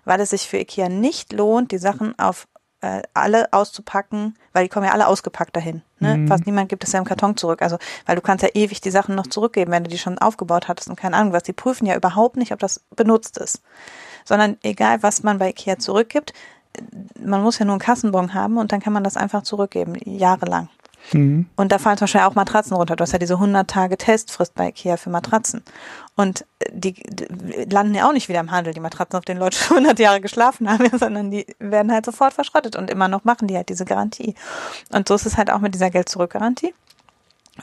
Weil 0.05 0.21
es 0.21 0.31
sich 0.31 0.47
für 0.47 0.57
Ikea 0.57 0.89
nicht 0.89 1.33
lohnt, 1.33 1.71
die 1.71 1.77
Sachen 1.77 2.17
auf 2.17 2.47
äh, 2.81 3.01
alle 3.13 3.51
auszupacken, 3.53 4.35
weil 4.53 4.63
die 4.63 4.69
kommen 4.69 4.85
ja 4.85 4.91
alle 4.91 5.07
ausgepackt 5.07 5.55
dahin. 5.55 5.81
Ne? 5.99 6.17
Mhm. 6.17 6.27
Fast 6.27 6.45
niemand 6.45 6.69
gibt 6.69 6.83
es 6.83 6.91
ja 6.91 6.99
im 6.99 7.05
Karton 7.05 7.37
zurück. 7.37 7.61
Also, 7.61 7.77
weil 8.05 8.15
du 8.15 8.21
kannst 8.21 8.43
ja 8.43 8.49
ewig 8.53 8.81
die 8.81 8.91
Sachen 8.91 9.15
noch 9.15 9.27
zurückgeben, 9.27 9.71
wenn 9.71 9.83
du 9.83 9.89
die 9.89 9.97
schon 9.97 10.17
aufgebaut 10.17 10.67
hattest 10.67 10.89
und 10.89 10.95
keine 10.95 11.15
Ahnung 11.15 11.33
was. 11.33 11.43
Die 11.43 11.53
prüfen 11.53 11.85
ja 11.85 11.95
überhaupt 11.95 12.37
nicht, 12.37 12.51
ob 12.51 12.59
das 12.59 12.81
benutzt 12.95 13.37
ist. 13.37 13.61
Sondern 14.25 14.57
egal, 14.63 15.01
was 15.03 15.23
man 15.23 15.37
bei 15.37 15.49
Ikea 15.49 15.79
zurückgibt, 15.79 16.33
man 17.19 17.41
muss 17.41 17.59
ja 17.59 17.65
nur 17.65 17.73
einen 17.73 17.81
Kassenbon 17.81 18.33
haben 18.33 18.57
und 18.57 18.71
dann 18.71 18.79
kann 18.79 18.93
man 18.93 19.03
das 19.03 19.17
einfach 19.17 19.43
zurückgeben, 19.43 19.95
jahrelang. 20.05 20.69
Mhm. 21.13 21.47
Und 21.55 21.71
da 21.71 21.77
fallen 21.77 21.97
zum 21.97 22.05
Beispiel 22.05 22.21
auch 22.21 22.35
Matratzen 22.35 22.75
runter. 22.75 22.95
Du 22.95 23.01
hast 23.01 23.11
ja 23.11 23.19
diese 23.19 23.35
100 23.35 23.69
Tage 23.69 23.97
Testfrist 23.97 24.53
bei 24.55 24.69
Ikea 24.69 24.97
für 24.97 25.09
Matratzen. 25.09 25.63
Und 26.15 26.45
die, 26.71 26.93
die, 26.93 27.25
landen 27.69 27.95
ja 27.95 28.07
auch 28.07 28.13
nicht 28.13 28.29
wieder 28.29 28.39
im 28.39 28.51
Handel, 28.51 28.73
die 28.73 28.79
Matratzen, 28.79 29.17
auf 29.17 29.25
denen 29.25 29.39
Leute 29.39 29.57
schon 29.57 29.77
100 29.77 29.99
Jahre 29.99 30.21
geschlafen 30.21 30.69
haben, 30.69 30.89
sondern 30.97 31.31
die 31.31 31.45
werden 31.59 31.91
halt 31.91 32.05
sofort 32.05 32.33
verschrottet 32.33 32.75
und 32.75 32.89
immer 32.89 33.07
noch 33.07 33.23
machen 33.23 33.47
die 33.47 33.55
halt 33.55 33.69
diese 33.69 33.85
Garantie. 33.85 34.35
Und 34.91 35.07
so 35.07 35.15
ist 35.15 35.25
es 35.25 35.37
halt 35.37 35.51
auch 35.51 35.59
mit 35.59 35.73
dieser 35.73 35.89
Geld-Zurück-Garantie. 35.89 36.73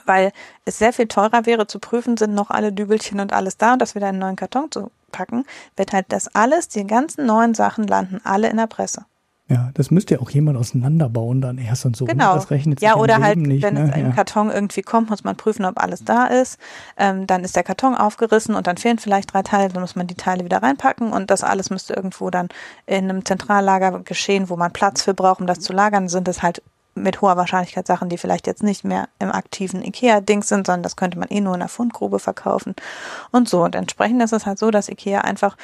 Weil 0.05 0.31
es 0.65 0.77
sehr 0.77 0.93
viel 0.93 1.07
teurer 1.07 1.45
wäre 1.47 1.65
zu 1.65 1.79
prüfen, 1.79 2.15
sind 2.15 2.35
noch 2.35 2.51
alle 2.51 2.71
Dübelchen 2.71 3.19
und 3.19 3.33
alles 3.33 3.57
da 3.57 3.73
und 3.73 3.81
das 3.81 3.95
wieder 3.95 4.07
in 4.07 4.15
einen 4.15 4.19
neuen 4.19 4.35
Karton 4.35 4.71
zu 4.71 4.91
packen, 5.11 5.45
wird 5.75 5.93
halt 5.93 6.05
das 6.09 6.33
alles, 6.35 6.67
die 6.67 6.85
ganzen 6.85 7.25
neuen 7.25 7.55
Sachen 7.55 7.87
landen 7.87 8.21
alle 8.23 8.49
in 8.49 8.57
der 8.57 8.67
Presse. 8.67 9.05
Ja, 9.49 9.71
das 9.73 9.89
müsste 9.89 10.15
ja 10.15 10.21
auch 10.21 10.29
jemand 10.29 10.59
auseinanderbauen 10.59 11.41
dann 11.41 11.57
erst 11.57 11.83
und 11.85 11.95
so. 11.95 12.05
Genau. 12.05 12.35
Das 12.35 12.51
rechnet 12.51 12.79
sich 12.79 12.87
ja, 12.87 12.95
oder 12.95 13.17
halt, 13.19 13.39
nicht, 13.39 13.63
wenn 13.63 13.73
ne? 13.73 13.89
es 13.89 13.97
im 13.97 14.13
Karton 14.13 14.51
irgendwie 14.51 14.83
kommt, 14.83 15.09
muss 15.09 15.23
man 15.23 15.35
prüfen, 15.35 15.65
ob 15.65 15.81
alles 15.81 16.05
da 16.05 16.27
ist. 16.27 16.59
Ähm, 16.97 17.25
dann 17.25 17.43
ist 17.43 17.55
der 17.55 17.63
Karton 17.63 17.95
aufgerissen 17.95 18.53
und 18.53 18.67
dann 18.67 18.77
fehlen 18.77 18.99
vielleicht 18.99 19.33
drei 19.33 19.41
Teile, 19.41 19.69
dann 19.69 19.81
muss 19.81 19.95
man 19.95 20.05
die 20.05 20.15
Teile 20.15 20.45
wieder 20.45 20.61
reinpacken 20.61 21.11
und 21.11 21.31
das 21.31 21.43
alles 21.43 21.71
müsste 21.71 21.95
irgendwo 21.95 22.29
dann 22.29 22.49
in 22.85 23.09
einem 23.09 23.25
Zentrallager 23.25 24.01
geschehen, 24.03 24.49
wo 24.49 24.55
man 24.55 24.71
Platz 24.71 25.01
für 25.01 25.15
braucht, 25.15 25.41
um 25.41 25.47
das 25.47 25.59
zu 25.61 25.73
lagern. 25.73 26.09
Sind 26.09 26.27
es 26.27 26.43
halt 26.43 26.61
mit 26.93 27.21
hoher 27.21 27.37
Wahrscheinlichkeit 27.37 27.87
Sachen, 27.87 28.09
die 28.09 28.17
vielleicht 28.17 28.45
jetzt 28.45 28.61
nicht 28.61 28.83
mehr 28.83 29.09
im 29.19 29.31
aktiven 29.31 29.83
IKEA-Ding 29.83 30.43
sind, 30.43 30.67
sondern 30.67 30.83
das 30.83 30.95
könnte 30.95 31.17
man 31.17 31.29
eh 31.29 31.41
nur 31.41 31.53
in 31.53 31.59
der 31.59 31.69
Fundgrube 31.69 32.19
verkaufen 32.19 32.75
und 33.31 33.49
so. 33.49 33.63
Und 33.63 33.75
entsprechend 33.75 34.21
ist 34.21 34.33
es 34.33 34.45
halt 34.45 34.59
so, 34.59 34.69
dass 34.69 34.89
IKEA 34.89 35.21
einfach 35.21 35.55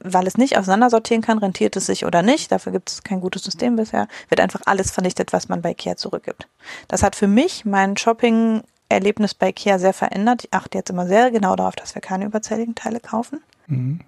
weil 0.00 0.26
es 0.26 0.36
nicht 0.36 0.56
auseinandersortieren 0.56 1.22
kann, 1.22 1.38
rentiert 1.38 1.76
es 1.76 1.86
sich 1.86 2.04
oder 2.04 2.22
nicht, 2.22 2.52
dafür 2.52 2.72
gibt 2.72 2.90
es 2.90 3.02
kein 3.02 3.20
gutes 3.20 3.44
System 3.44 3.76
bisher, 3.76 4.08
wird 4.28 4.40
einfach 4.40 4.60
alles 4.66 4.90
vernichtet, 4.90 5.32
was 5.32 5.48
man 5.48 5.62
bei 5.62 5.70
Ikea 5.70 5.96
zurückgibt. 5.96 6.48
Das 6.88 7.02
hat 7.02 7.16
für 7.16 7.28
mich 7.28 7.64
mein 7.64 7.96
Shopping-Erlebnis 7.96 9.34
bei 9.34 9.48
Ikea 9.48 9.78
sehr 9.78 9.92
verändert. 9.92 10.44
Ich 10.44 10.52
achte 10.52 10.78
jetzt 10.78 10.90
immer 10.90 11.06
sehr 11.06 11.30
genau 11.30 11.56
darauf, 11.56 11.76
dass 11.76 11.94
wir 11.94 12.02
keine 12.02 12.24
überzähligen 12.24 12.74
Teile 12.74 13.00
kaufen. 13.00 13.40
Mhm. 13.66 14.00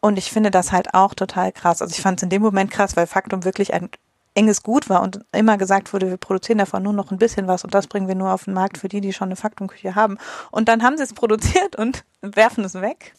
Und 0.00 0.18
ich 0.18 0.30
finde 0.30 0.50
das 0.50 0.70
halt 0.70 0.92
auch 0.92 1.14
total 1.14 1.50
krass. 1.50 1.80
Also 1.80 1.94
ich 1.94 2.02
fand 2.02 2.18
es 2.18 2.24
in 2.24 2.28
dem 2.28 2.42
Moment 2.42 2.70
krass, 2.70 2.96
weil 2.96 3.06
Faktum 3.06 3.44
wirklich 3.44 3.72
ein 3.72 3.88
enges 4.34 4.62
Gut 4.62 4.88
war 4.90 5.00
und 5.02 5.20
immer 5.32 5.56
gesagt 5.56 5.92
wurde, 5.92 6.10
wir 6.10 6.16
produzieren 6.16 6.58
davon 6.58 6.82
nur 6.82 6.92
noch 6.92 7.10
ein 7.10 7.18
bisschen 7.18 7.46
was 7.46 7.64
und 7.64 7.72
das 7.72 7.86
bringen 7.86 8.08
wir 8.08 8.14
nur 8.14 8.32
auf 8.32 8.44
den 8.44 8.54
Markt 8.54 8.78
für 8.78 8.88
die, 8.88 9.00
die 9.00 9.12
schon 9.12 9.28
eine 9.28 9.36
Faktumküche 9.36 9.94
haben. 9.94 10.18
Und 10.50 10.68
dann 10.68 10.82
haben 10.82 10.96
sie 10.96 11.04
es 11.04 11.14
produziert 11.14 11.76
und 11.76 12.04
werfen 12.20 12.64
es 12.64 12.74
weg. 12.74 13.14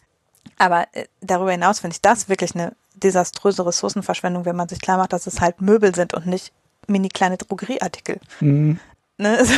Aber 0.57 0.87
äh, 0.93 1.05
darüber 1.21 1.51
hinaus 1.51 1.79
finde 1.79 1.95
ich 1.95 2.01
das 2.01 2.29
wirklich 2.29 2.55
eine 2.55 2.73
desaströse 2.95 3.65
Ressourcenverschwendung, 3.65 4.45
wenn 4.45 4.55
man 4.55 4.69
sich 4.69 4.79
klar 4.79 4.97
macht, 4.97 5.13
dass 5.13 5.27
es 5.27 5.41
halt 5.41 5.61
Möbel 5.61 5.93
sind 5.93 6.13
und 6.13 6.27
nicht 6.27 6.53
mini 6.87 7.09
kleine 7.09 7.37
Drogerieartikel. 7.37 8.19
Mhm. 8.39 8.79
Ne? 9.17 9.37
Also, 9.37 9.53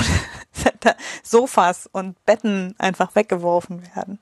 Sofas 1.23 1.87
und 1.91 2.23
Betten 2.25 2.73
einfach 2.77 3.15
weggeworfen 3.15 3.83
werden. 3.95 4.19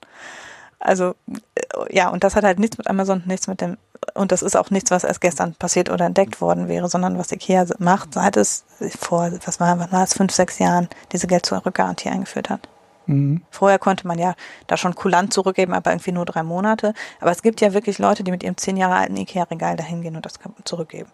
Also 0.80 1.16
äh, 1.28 1.96
ja, 1.96 2.10
und 2.10 2.24
das 2.24 2.36
hat 2.36 2.44
halt 2.44 2.60
nichts 2.60 2.78
mit 2.78 2.88
Amazon, 2.88 3.24
nichts 3.26 3.48
mit 3.48 3.62
dem, 3.62 3.78
und 4.14 4.32
das 4.32 4.42
ist 4.42 4.56
auch 4.56 4.70
nichts, 4.70 4.92
was 4.92 5.04
erst 5.04 5.22
gestern 5.22 5.56
passiert 5.56 5.90
oder 5.90 6.06
entdeckt 6.06 6.42
worden 6.42 6.68
wäre, 6.68 6.90
sondern 6.90 7.18
was 7.18 7.32
Ikea 7.32 7.66
macht, 7.80 8.14
seit 8.14 8.38
es 8.38 8.66
vor, 9.00 9.32
was 9.46 9.60
war, 9.60 9.80
was 9.80 9.92
war 9.92 10.04
es, 10.04 10.14
fünf, 10.14 10.34
sechs 10.34 10.60
Jahren 10.60 10.90
diese 11.12 11.28
Geld-Zurück-Garantie 11.28 12.10
eingeführt 12.10 12.50
hat. 12.50 12.68
Mhm. 13.08 13.42
Vorher 13.52 13.80
konnte 13.80 14.08
man 14.08 14.18
ja 14.18 14.36
da 14.68 14.78
schon 14.78 14.96
kulant 14.96 15.34
zurückgeben, 15.34 15.74
aber 15.74 15.92
irgendwie 15.92 16.12
nur 16.12 16.26
drei 16.26 16.44
Monate. 16.44 16.94
Aber 17.20 17.32
es 17.32 17.42
gibt 17.42 17.62
ja 17.62 17.74
wirklich 17.74 18.00
Leute, 18.00 18.24
die 18.24 18.32
mit 18.32 18.44
ihrem 18.44 18.58
zehn 18.58 18.78
Jahre 18.78 18.96
alten 18.96 19.18
Ikea-Regal 19.18 19.76
dahin 19.76 20.02
gehen 20.02 20.16
und 20.16 20.26
das 20.26 20.34
zurückgeben. 20.64 21.10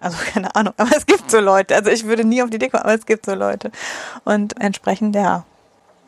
Also 0.00 0.16
keine 0.32 0.54
Ahnung, 0.54 0.74
aber 0.76 0.90
es 0.96 1.06
gibt 1.06 1.30
so 1.30 1.40
Leute. 1.40 1.74
Also 1.74 1.90
ich 1.90 2.04
würde 2.04 2.24
nie 2.24 2.42
auf 2.42 2.50
die 2.50 2.56
Idee 2.56 2.68
kommen, 2.68 2.82
aber 2.82 2.94
es 2.94 3.06
gibt 3.06 3.26
so 3.26 3.34
Leute. 3.34 3.70
Und 4.24 4.60
entsprechend, 4.60 5.14
ja, 5.14 5.44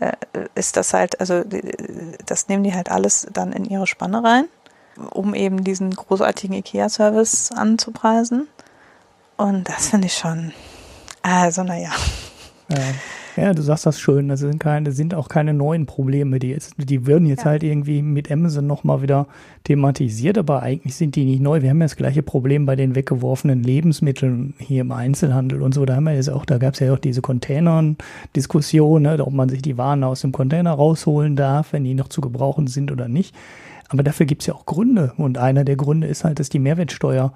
äh, 0.01 0.13
ist 0.55 0.77
das 0.77 0.95
halt, 0.95 1.21
also 1.21 1.43
das 2.27 2.49
nehmen 2.49 2.65
die 2.65 2.75
halt 2.75 2.91
alles 2.91 3.27
dann 3.33 3.53
in 3.53 3.65
ihre 3.65 3.87
Spanne 3.87 4.23
rein, 4.25 4.47
um 5.11 5.35
eben 5.35 5.65
diesen 5.65 5.95
großartigen 5.95 6.57
IKEA-Service 6.57 7.53
anzupreisen. 7.53 8.49
Und 9.37 9.69
das 9.69 9.89
finde 9.89 10.07
ich 10.07 10.15
schon, 10.15 10.53
also 11.23 11.63
naja. 11.63 11.91
Ja. 12.69 12.79
Ja, 13.37 13.55
du 13.55 13.63
sagst 13.63 13.87
das 13.87 14.01
schön. 14.01 14.29
Das 14.29 14.41
sind 14.41 14.59
keine, 14.59 14.93
sind 14.93 15.15
auch 15.15 15.29
keine 15.29 15.55
neuen 15.55 15.87
Probleme. 15.87 16.39
Die, 16.39 16.49
jetzt, 16.49 16.75
die 16.79 17.07
würden 17.07 17.27
jetzt 17.27 17.45
ja. 17.45 17.51
halt 17.51 17.63
irgendwie 17.63 18.03
mit 18.03 18.31
Amazon 18.31 18.67
nochmal 18.67 19.03
wieder 19.03 19.27
thematisiert, 19.65 20.39
aber 20.39 20.63
eigentlich 20.63 20.97
sind 20.97 21.17
die 21.17 21.25
nicht 21.25 21.41
neu. 21.41 21.63
Wir 21.63 21.71
haben 21.71 21.81
ja 21.81 21.85
das 21.85 21.97
gleiche 21.97 22.23
Problem 22.23 22.67
bei 22.67 22.77
den 22.77 22.95
weggeworfenen 22.95 23.63
Lebensmitteln 23.63 24.55
hier 24.59 24.81
im 24.81 24.93
Einzelhandel 24.93 25.63
und 25.63 25.75
so. 25.75 25.85
Da 25.85 25.97
haben 25.97 26.05
wir 26.05 26.15
jetzt 26.15 26.31
auch, 26.31 26.45
da 26.45 26.59
gab 26.59 26.75
es 26.75 26.81
ja 26.81 26.93
auch 26.93 26.99
diese 26.99 27.23
Containern-Diskussion, 27.23 29.03
ne, 29.03 29.25
ob 29.25 29.33
man 29.33 29.49
sich 29.49 29.63
die 29.63 29.79
Waren 29.79 30.03
aus 30.05 30.23
dem 30.23 30.33
Container 30.33 30.73
rausholen 30.73 31.37
darf, 31.37 31.73
wenn 31.73 31.85
die 31.85 31.95
noch 31.95 32.09
zu 32.09 32.21
gebrauchen 32.21 32.67
sind 32.67 32.91
oder 32.91 33.09
nicht. 33.09 33.35
Aber 33.89 34.03
dafür 34.03 34.27
gibt 34.27 34.43
es 34.43 34.47
ja 34.47 34.55
auch 34.55 34.67
Gründe. 34.67 35.13
Und 35.17 35.39
einer 35.39 35.65
der 35.65 35.77
Gründe 35.77 36.07
ist 36.07 36.25
halt, 36.25 36.39
dass 36.39 36.49
die 36.49 36.61
Mehrwertsteuer, 36.61 37.33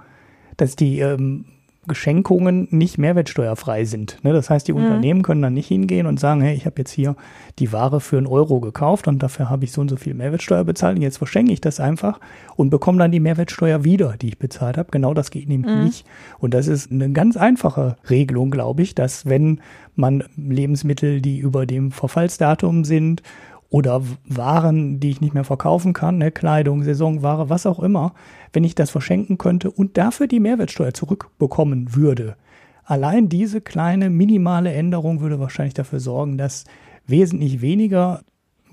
dass 0.57 0.77
die 0.77 1.01
ähm, 1.01 1.47
Geschenkungen 1.87 2.69
nicht 2.71 2.99
mehrwertsteuerfrei 2.99 3.85
sind. 3.85 4.19
Ne? 4.23 4.33
Das 4.33 4.51
heißt, 4.51 4.67
die 4.69 4.73
mhm. 4.73 4.85
Unternehmen 4.85 5.23
können 5.23 5.43
dann 5.43 5.55
nicht 5.55 5.69
hingehen 5.69 6.07
und 6.07 6.21
sagen, 6.21 6.41
hey, 6.41 6.55
ich 6.55 6.67
habe 6.67 6.77
jetzt 6.79 6.91
hier 6.91 7.17
die 7.59 7.73
Ware 7.73 8.01
für 8.01 8.19
einen 8.19 8.27
Euro 8.27 8.61
gekauft 8.61 9.09
und 9.09 9.23
dafür 9.23 9.51
habe 9.51 9.65
ich 9.65 9.73
so 9.73 9.81
und 9.81 9.89
so 9.89 9.97
viel 9.97 10.15
Mehrwertsteuer 10.15 10.65
bezahlt 10.65 10.97
und 10.97 11.03
jetzt 11.03 11.19
verschenke 11.19 11.53
ich 11.53 11.61
das 11.61 11.81
einfach 11.81 12.21
und 12.57 12.71
bekomme 12.71 12.99
dann 12.99 13.13
die 13.13 13.21
Mehrwertsteuer 13.21 13.85
wieder, 13.85 14.17
die 14.21 14.29
ich 14.29 14.39
bezahlt 14.39 14.79
habe. 14.79 14.91
Genau 14.91 15.15
das 15.15 15.31
geht 15.31 15.49
nämlich 15.49 15.75
mhm. 15.75 15.85
nicht. 15.85 16.07
Und 16.39 16.55
das 16.55 16.67
ist 16.67 16.91
eine 16.91 17.11
ganz 17.13 17.37
einfache 17.37 17.97
Regelung, 18.09 18.51
glaube 18.51 18.83
ich, 18.83 18.95
dass 18.95 19.27
wenn 19.27 19.61
man 19.97 20.25
Lebensmittel, 20.37 21.21
die 21.21 21.39
über 21.39 21.67
dem 21.67 21.93
Verfallsdatum 21.93 22.85
sind 22.85 23.23
oder 23.75 24.03
Waren, 24.29 25.01
die 25.01 25.11
ich 25.11 25.21
nicht 25.21 25.35
mehr 25.35 25.43
verkaufen 25.43 25.95
kann, 25.95 26.19
ne, 26.19 26.31
Kleidung, 26.31 26.85
Saisonware, 26.85 27.51
was 27.51 27.67
auch 27.67 27.81
immer, 27.81 28.15
wenn 28.53 28.63
ich 28.63 28.77
das 28.77 28.89
verschenken 28.89 29.37
könnte 29.37 29.69
und 29.69 29.99
dafür 29.99 30.29
die 30.29 30.39
Mehrwertsteuer 30.39 30.95
zurückbekommen 30.95 31.97
würde. 31.97 32.37
Allein 32.85 33.29
diese 33.29 33.61
kleine 33.61 34.11
minimale 34.11 34.73
Änderung 34.73 35.23
würde 35.23 35.41
wahrscheinlich 35.41 35.75
dafür 35.75 35.99
sorgen, 35.99 36.39
dass 36.39 36.67
wesentlich 37.09 37.63
weniger 37.63 38.21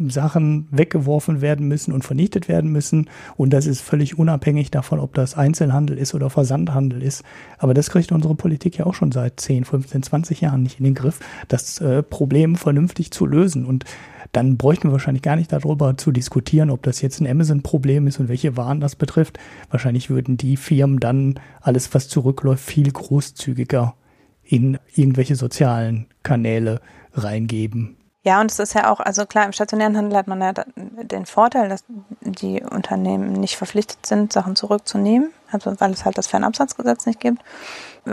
Sachen 0.07 0.67
weggeworfen 0.69 1.41
werden 1.41 1.67
müssen 1.67 1.93
und 1.93 2.05
vernichtet 2.05 2.47
werden 2.47 2.71
müssen. 2.71 3.09
Und 3.37 3.53
das 3.53 3.65
ist 3.65 3.81
völlig 3.81 4.19
unabhängig 4.19 4.69
davon, 4.69 4.99
ob 4.99 5.15
das 5.15 5.35
Einzelhandel 5.35 5.97
ist 5.97 6.13
oder 6.13 6.29
Versandhandel 6.29 7.01
ist. 7.01 7.23
Aber 7.57 7.73
das 7.73 7.89
kriegt 7.89 8.11
unsere 8.11 8.35
Politik 8.35 8.77
ja 8.77 8.85
auch 8.85 8.93
schon 8.93 9.11
seit 9.11 9.39
10, 9.39 9.65
15, 9.65 10.03
20 10.03 10.41
Jahren 10.41 10.61
nicht 10.61 10.77
in 10.77 10.85
den 10.85 10.93
Griff, 10.93 11.19
das 11.47 11.81
äh, 11.81 12.03
Problem 12.03 12.55
vernünftig 12.55 13.09
zu 13.09 13.25
lösen. 13.25 13.65
Und 13.65 13.85
dann 14.31 14.57
bräuchten 14.57 14.87
wir 14.87 14.93
wahrscheinlich 14.93 15.23
gar 15.23 15.35
nicht 15.35 15.51
darüber 15.51 15.97
zu 15.97 16.11
diskutieren, 16.11 16.69
ob 16.69 16.83
das 16.83 17.01
jetzt 17.01 17.19
ein 17.19 17.27
Amazon-Problem 17.27 18.07
ist 18.07 18.19
und 18.19 18.29
welche 18.29 18.57
Waren 18.57 18.79
das 18.79 18.95
betrifft. 18.95 19.39
Wahrscheinlich 19.69 20.09
würden 20.09 20.37
die 20.37 20.57
Firmen 20.57 20.99
dann 20.99 21.39
alles, 21.61 21.93
was 21.93 22.07
zurückläuft, 22.07 22.63
viel 22.63 22.91
großzügiger 22.91 23.95
in 24.43 24.79
irgendwelche 24.95 25.35
sozialen 25.35 26.07
Kanäle 26.23 26.81
reingeben. 27.13 27.97
Ja, 28.23 28.39
und 28.39 28.51
es 28.51 28.59
ist 28.59 28.75
ja 28.75 28.91
auch, 28.91 28.99
also 28.99 29.25
klar, 29.25 29.45
im 29.45 29.51
stationären 29.51 29.97
Handel 29.97 30.15
hat 30.15 30.27
man 30.27 30.41
ja 30.41 30.53
den 30.53 31.25
Vorteil, 31.25 31.69
dass 31.69 31.83
die 32.21 32.61
Unternehmen 32.61 33.33
nicht 33.33 33.55
verpflichtet 33.55 34.05
sind, 34.05 34.31
Sachen 34.31 34.55
zurückzunehmen, 34.55 35.31
also 35.51 35.73
weil 35.79 35.91
es 35.91 36.05
halt 36.05 36.19
das 36.19 36.27
Fernabsatzgesetz 36.27 37.07
nicht 37.07 37.19
gibt. 37.19 37.41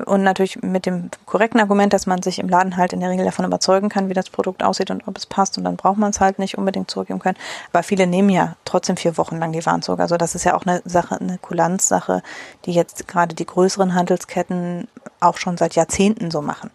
Und 0.04 0.22
natürlich 0.22 0.60
mit 0.60 0.84
dem 0.84 1.10
korrekten 1.24 1.60
Argument, 1.60 1.94
dass 1.94 2.06
man 2.06 2.20
sich 2.20 2.38
im 2.38 2.48
Laden 2.48 2.76
halt 2.76 2.92
in 2.92 3.00
der 3.00 3.08
Regel 3.08 3.24
davon 3.24 3.46
überzeugen 3.46 3.88
kann, 3.88 4.10
wie 4.10 4.14
das 4.14 4.28
Produkt 4.28 4.62
aussieht 4.62 4.90
und 4.90 5.08
ob 5.08 5.16
es 5.16 5.24
passt. 5.24 5.56
Und 5.56 5.64
dann 5.64 5.76
braucht 5.76 5.96
man 5.96 6.10
es 6.10 6.20
halt 6.20 6.38
nicht 6.38 6.58
unbedingt 6.58 6.90
zurückgeben 6.90 7.20
können. 7.20 7.38
Aber 7.72 7.82
viele 7.82 8.06
nehmen 8.06 8.28
ja 8.28 8.56
trotzdem 8.66 8.98
vier 8.98 9.16
Wochen 9.16 9.38
lang 9.38 9.52
die 9.52 9.64
Waren 9.64 9.80
zurück. 9.80 10.00
Also 10.00 10.18
das 10.18 10.34
ist 10.34 10.44
ja 10.44 10.54
auch 10.54 10.66
eine 10.66 10.82
Sache, 10.84 11.18
eine 11.18 11.38
Kulanzsache, 11.38 12.22
die 12.66 12.72
jetzt 12.72 13.08
gerade 13.08 13.34
die 13.34 13.46
größeren 13.46 13.94
Handelsketten 13.94 14.88
auch 15.20 15.38
schon 15.38 15.56
seit 15.56 15.74
Jahrzehnten 15.74 16.30
so 16.30 16.42
machen. 16.42 16.70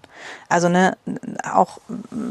Also 0.49 0.68
ne, 0.68 0.98
auch 1.53 1.80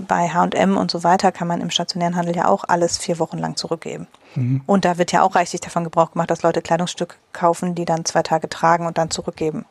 bei 0.08 0.28
H&M 0.28 0.76
und 0.76 0.90
so 0.90 1.04
weiter 1.04 1.30
kann 1.30 1.46
man 1.46 1.60
im 1.60 1.70
stationären 1.70 2.16
Handel 2.16 2.36
ja 2.36 2.48
auch 2.48 2.64
alles 2.66 2.98
vier 2.98 3.20
Wochen 3.20 3.38
lang 3.38 3.56
zurückgeben. 3.56 4.08
Mhm. 4.34 4.62
Und 4.66 4.84
da 4.84 4.98
wird 4.98 5.12
ja 5.12 5.22
auch 5.22 5.34
reichlich 5.34 5.60
davon 5.60 5.84
Gebrauch 5.84 6.12
gemacht, 6.12 6.30
dass 6.30 6.42
Leute 6.42 6.62
Kleidungsstücke 6.62 7.16
kaufen, 7.32 7.74
die 7.74 7.84
dann 7.84 8.04
zwei 8.04 8.22
Tage 8.22 8.48
tragen 8.48 8.86
und 8.86 8.98
dann 8.98 9.10
zurückgeben. 9.10 9.64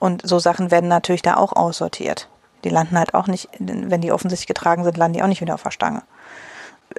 Und 0.00 0.26
so 0.26 0.40
Sachen 0.40 0.72
werden 0.72 0.88
natürlich 0.88 1.22
da 1.22 1.36
auch 1.36 1.52
aussortiert. 1.52 2.28
Die 2.64 2.70
landen 2.70 2.98
halt 2.98 3.14
auch 3.14 3.28
nicht, 3.28 3.48
wenn 3.58 4.00
die 4.00 4.10
offensichtlich 4.10 4.48
getragen 4.48 4.82
sind, 4.82 4.96
landen 4.96 5.14
die 5.18 5.22
auch 5.22 5.28
nicht 5.28 5.40
wieder 5.40 5.54
auf 5.54 5.62
der 5.62 5.70
Stange. 5.70 6.02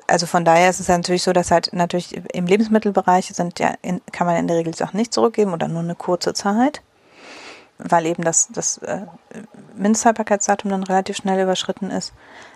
Also 0.07 0.25
von 0.25 0.45
daher 0.45 0.69
ist 0.69 0.79
es 0.79 0.87
ja 0.87 0.97
natürlich 0.97 1.23
so, 1.23 1.33
dass 1.33 1.51
halt 1.51 1.73
natürlich 1.73 2.15
im 2.33 2.45
Lebensmittelbereich 2.45 3.27
sind 3.33 3.59
ja 3.59 3.73
in, 3.81 4.01
kann 4.11 4.27
man 4.27 4.37
in 4.37 4.47
der 4.47 4.57
Regel 4.57 4.73
Sachen 4.73 4.97
nicht 4.97 5.13
zurückgeben 5.13 5.51
oder 5.51 5.67
nur 5.67 5.81
eine 5.81 5.95
kurze 5.95 6.33
Zeit, 6.33 6.81
weil 7.77 8.05
eben 8.05 8.23
das, 8.23 8.47
das 8.53 8.77
äh, 8.79 9.01
Mindesthaltbarkeitsdatum 9.75 10.71
dann 10.71 10.83
relativ 10.83 11.17
schnell 11.17 11.41
überschritten 11.41 11.91
ist. 11.91 12.13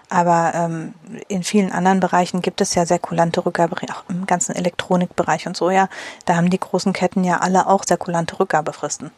Aber 0.09 0.51
ähm, 0.53 0.93
in 1.27 1.43
vielen 1.43 1.71
anderen 1.71 1.99
Bereichen 1.99 2.41
gibt 2.41 2.61
es 2.61 2.75
ja 2.75 2.85
sehr 2.85 2.99
kulante 2.99 3.45
Rückgabe, 3.45 3.75
auch 3.91 4.03
im 4.07 4.27
ganzen 4.27 4.55
Elektronikbereich 4.55 5.47
und 5.47 5.57
so, 5.57 5.71
ja. 5.71 5.89
Da 6.25 6.35
haben 6.35 6.51
die 6.51 6.59
großen 6.59 6.93
Ketten 6.93 7.23
ja 7.23 7.39
alle 7.39 7.67
auch 7.67 7.83
sehr 7.83 7.97
kulante 7.97 8.39
Rückgabefristen. 8.39 9.11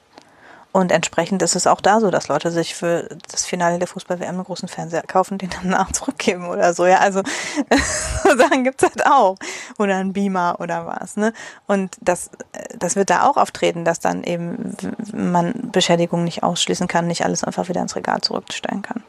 Und 0.77 0.91
entsprechend 0.91 1.41
ist 1.41 1.55
es 1.55 1.65
auch 1.65 1.81
da 1.81 1.99
so, 1.99 2.11
dass 2.11 2.27
Leute 2.27 2.51
sich 2.51 2.75
für 2.75 3.09
das 3.31 3.47
Finale 3.47 3.79
der 3.79 3.87
Fußball-WM 3.87 4.35
einen 4.35 4.43
großen 4.43 4.67
Fernseher 4.67 5.01
kaufen, 5.01 5.39
den 5.39 5.49
dann 5.49 5.69
nach 5.69 5.91
zurückgeben 5.91 6.49
oder 6.49 6.71
so. 6.75 6.85
Ja, 6.85 6.99
also 6.99 7.23
so 8.23 8.37
Sachen 8.37 8.63
gibt's 8.63 8.83
halt 8.83 9.03
auch. 9.07 9.37
Oder 9.79 9.95
ein 9.95 10.13
Beamer 10.13 10.57
oder 10.59 10.85
was. 10.85 11.17
Ne? 11.17 11.33
Und 11.65 11.97
das, 11.99 12.29
das 12.77 12.95
wird 12.95 13.09
da 13.09 13.23
auch 13.23 13.37
auftreten, 13.37 13.85
dass 13.85 13.99
dann 13.99 14.23
eben 14.23 14.77
man 15.11 15.71
Beschädigung 15.71 16.23
nicht 16.23 16.43
ausschließen 16.43 16.87
kann, 16.87 17.07
nicht 17.07 17.25
alles 17.25 17.43
einfach 17.43 17.69
wieder 17.69 17.81
ins 17.81 17.95
Regal 17.95 18.21
zurückstellen 18.21 18.83
kann. 18.83 19.03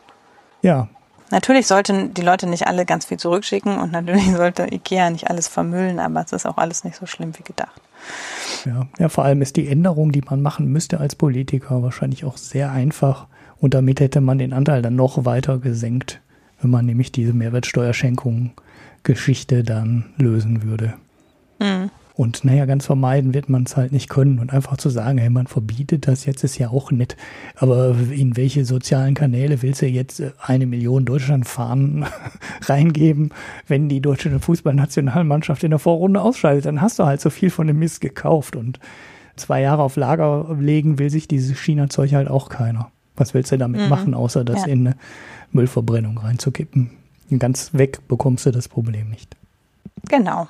Ja, 0.62 0.89
Natürlich 1.31 1.66
sollten 1.66 2.15
die 2.15 2.23
Leute 2.23 2.47
nicht 2.47 2.66
alle 2.66 2.86
ganz 2.86 3.05
viel 3.05 3.19
zurückschicken 3.19 3.78
und 3.78 3.93
natürlich 3.93 4.32
sollte 4.35 4.73
Ikea 4.73 5.11
nicht 5.11 5.28
alles 5.28 5.47
vermüllen, 5.47 6.01
aber 6.01 6.23
es 6.23 6.32
ist 6.32 6.47
auch 6.47 6.57
alles 6.57 6.85
nicht 6.85 6.97
so 6.97 7.05
schlimm 7.05 7.36
wie 7.36 7.43
gedacht. 7.43 7.82
Ja, 8.65 8.89
ja, 8.99 9.09
vor 9.09 9.25
allem 9.25 9.41
ist 9.43 9.57
die 9.57 9.69
Änderung, 9.69 10.11
die 10.12 10.23
man 10.23 10.41
machen 10.43 10.73
müsste 10.73 10.99
als 11.01 11.15
Politiker, 11.15 11.83
wahrscheinlich 11.83 12.25
auch 12.25 12.37
sehr 12.37 12.73
einfach. 12.73 13.29
Und 13.61 13.75
damit 13.75 14.01
hätte 14.01 14.20
man 14.20 14.39
den 14.39 14.53
Anteil 14.53 14.83
dann 14.83 14.97
noch 14.97 15.25
weiter 15.25 15.59
gesenkt, 15.59 16.20
wenn 16.61 16.70
man 16.70 16.87
nämlich 16.87 17.12
diese 17.12 17.33
Mehrwertsteuerschenkung-Geschichte 17.33 19.62
dann 19.65 20.07
lösen 20.16 20.62
würde. 20.62 20.95
Mhm. 21.61 21.91
Und 22.19 22.45
naja, 22.45 22.66
ganz 22.66 22.85
vermeiden 22.85 23.32
wird 23.32 23.49
man 23.49 23.62
es 23.62 23.77
halt 23.77 23.93
nicht 23.93 24.09
können. 24.09 24.40
Und 24.40 24.53
einfach 24.53 24.77
zu 24.77 24.90
sagen, 24.90 25.19
hey, 25.19 25.31
man 25.31 25.47
verbietet 25.47 26.09
das 26.09 26.27
jetzt, 26.27 26.43
ist 26.43 26.59
ja 26.59 26.70
auch 26.70 26.90
nett. 26.90 27.16
Aber 27.55 27.95
in 28.11 28.36
welche 28.36 28.65
sozialen 28.65 29.15
Kanäle 29.15 29.62
willst 29.62 29.82
du 29.82 29.86
jetzt 29.86 30.19
äh, 30.19 30.32
eine 30.40 30.66
Million 30.66 31.05
Deutschlandfahnen 31.05 32.07
reingeben, 32.62 33.31
wenn 33.69 33.89
die 33.89 34.01
deutsche 34.01 34.36
Fußballnationalmannschaft 34.36 35.62
in 35.62 35.70
der 35.70 35.78
Vorrunde 35.78 36.20
ausscheidet? 36.20 36.66
Dann 36.66 36.81
hast 36.81 36.99
du 36.99 37.05
halt 37.05 37.20
so 37.20 37.31
viel 37.31 37.51
von 37.51 37.69
dem 37.69 37.78
Mist 37.78 38.01
gekauft. 38.01 38.57
Und 38.57 38.81
zwei 39.36 39.61
Jahre 39.61 39.82
auf 39.82 39.95
Lager 39.95 40.57
legen 40.59 40.99
will 40.99 41.11
sich 41.11 41.28
dieses 41.28 41.57
China-Zeug 41.57 42.15
halt 42.15 42.27
auch 42.27 42.49
keiner. 42.49 42.90
Was 43.15 43.32
willst 43.32 43.53
du 43.53 43.59
damit 43.59 43.82
mhm. 43.82 43.89
machen, 43.90 44.15
außer 44.15 44.43
das 44.45 44.62
ja. 44.62 44.73
in 44.73 44.89
eine 44.89 44.97
Müllverbrennung 45.53 46.19
reinzukippen? 46.19 46.90
Ganz 47.39 47.74
weg 47.74 48.01
bekommst 48.09 48.45
du 48.45 48.51
das 48.51 48.66
Problem 48.66 49.09
nicht. 49.09 49.36
Genau. 50.09 50.49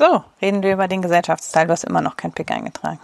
So, 0.00 0.24
reden 0.40 0.62
wir 0.62 0.72
über 0.72 0.88
den 0.88 1.02
Gesellschaftsteil. 1.02 1.66
Du 1.66 1.72
hast 1.72 1.84
immer 1.84 2.00
noch 2.00 2.16
kein 2.16 2.32
Pick 2.32 2.50
eingetragen. 2.50 2.98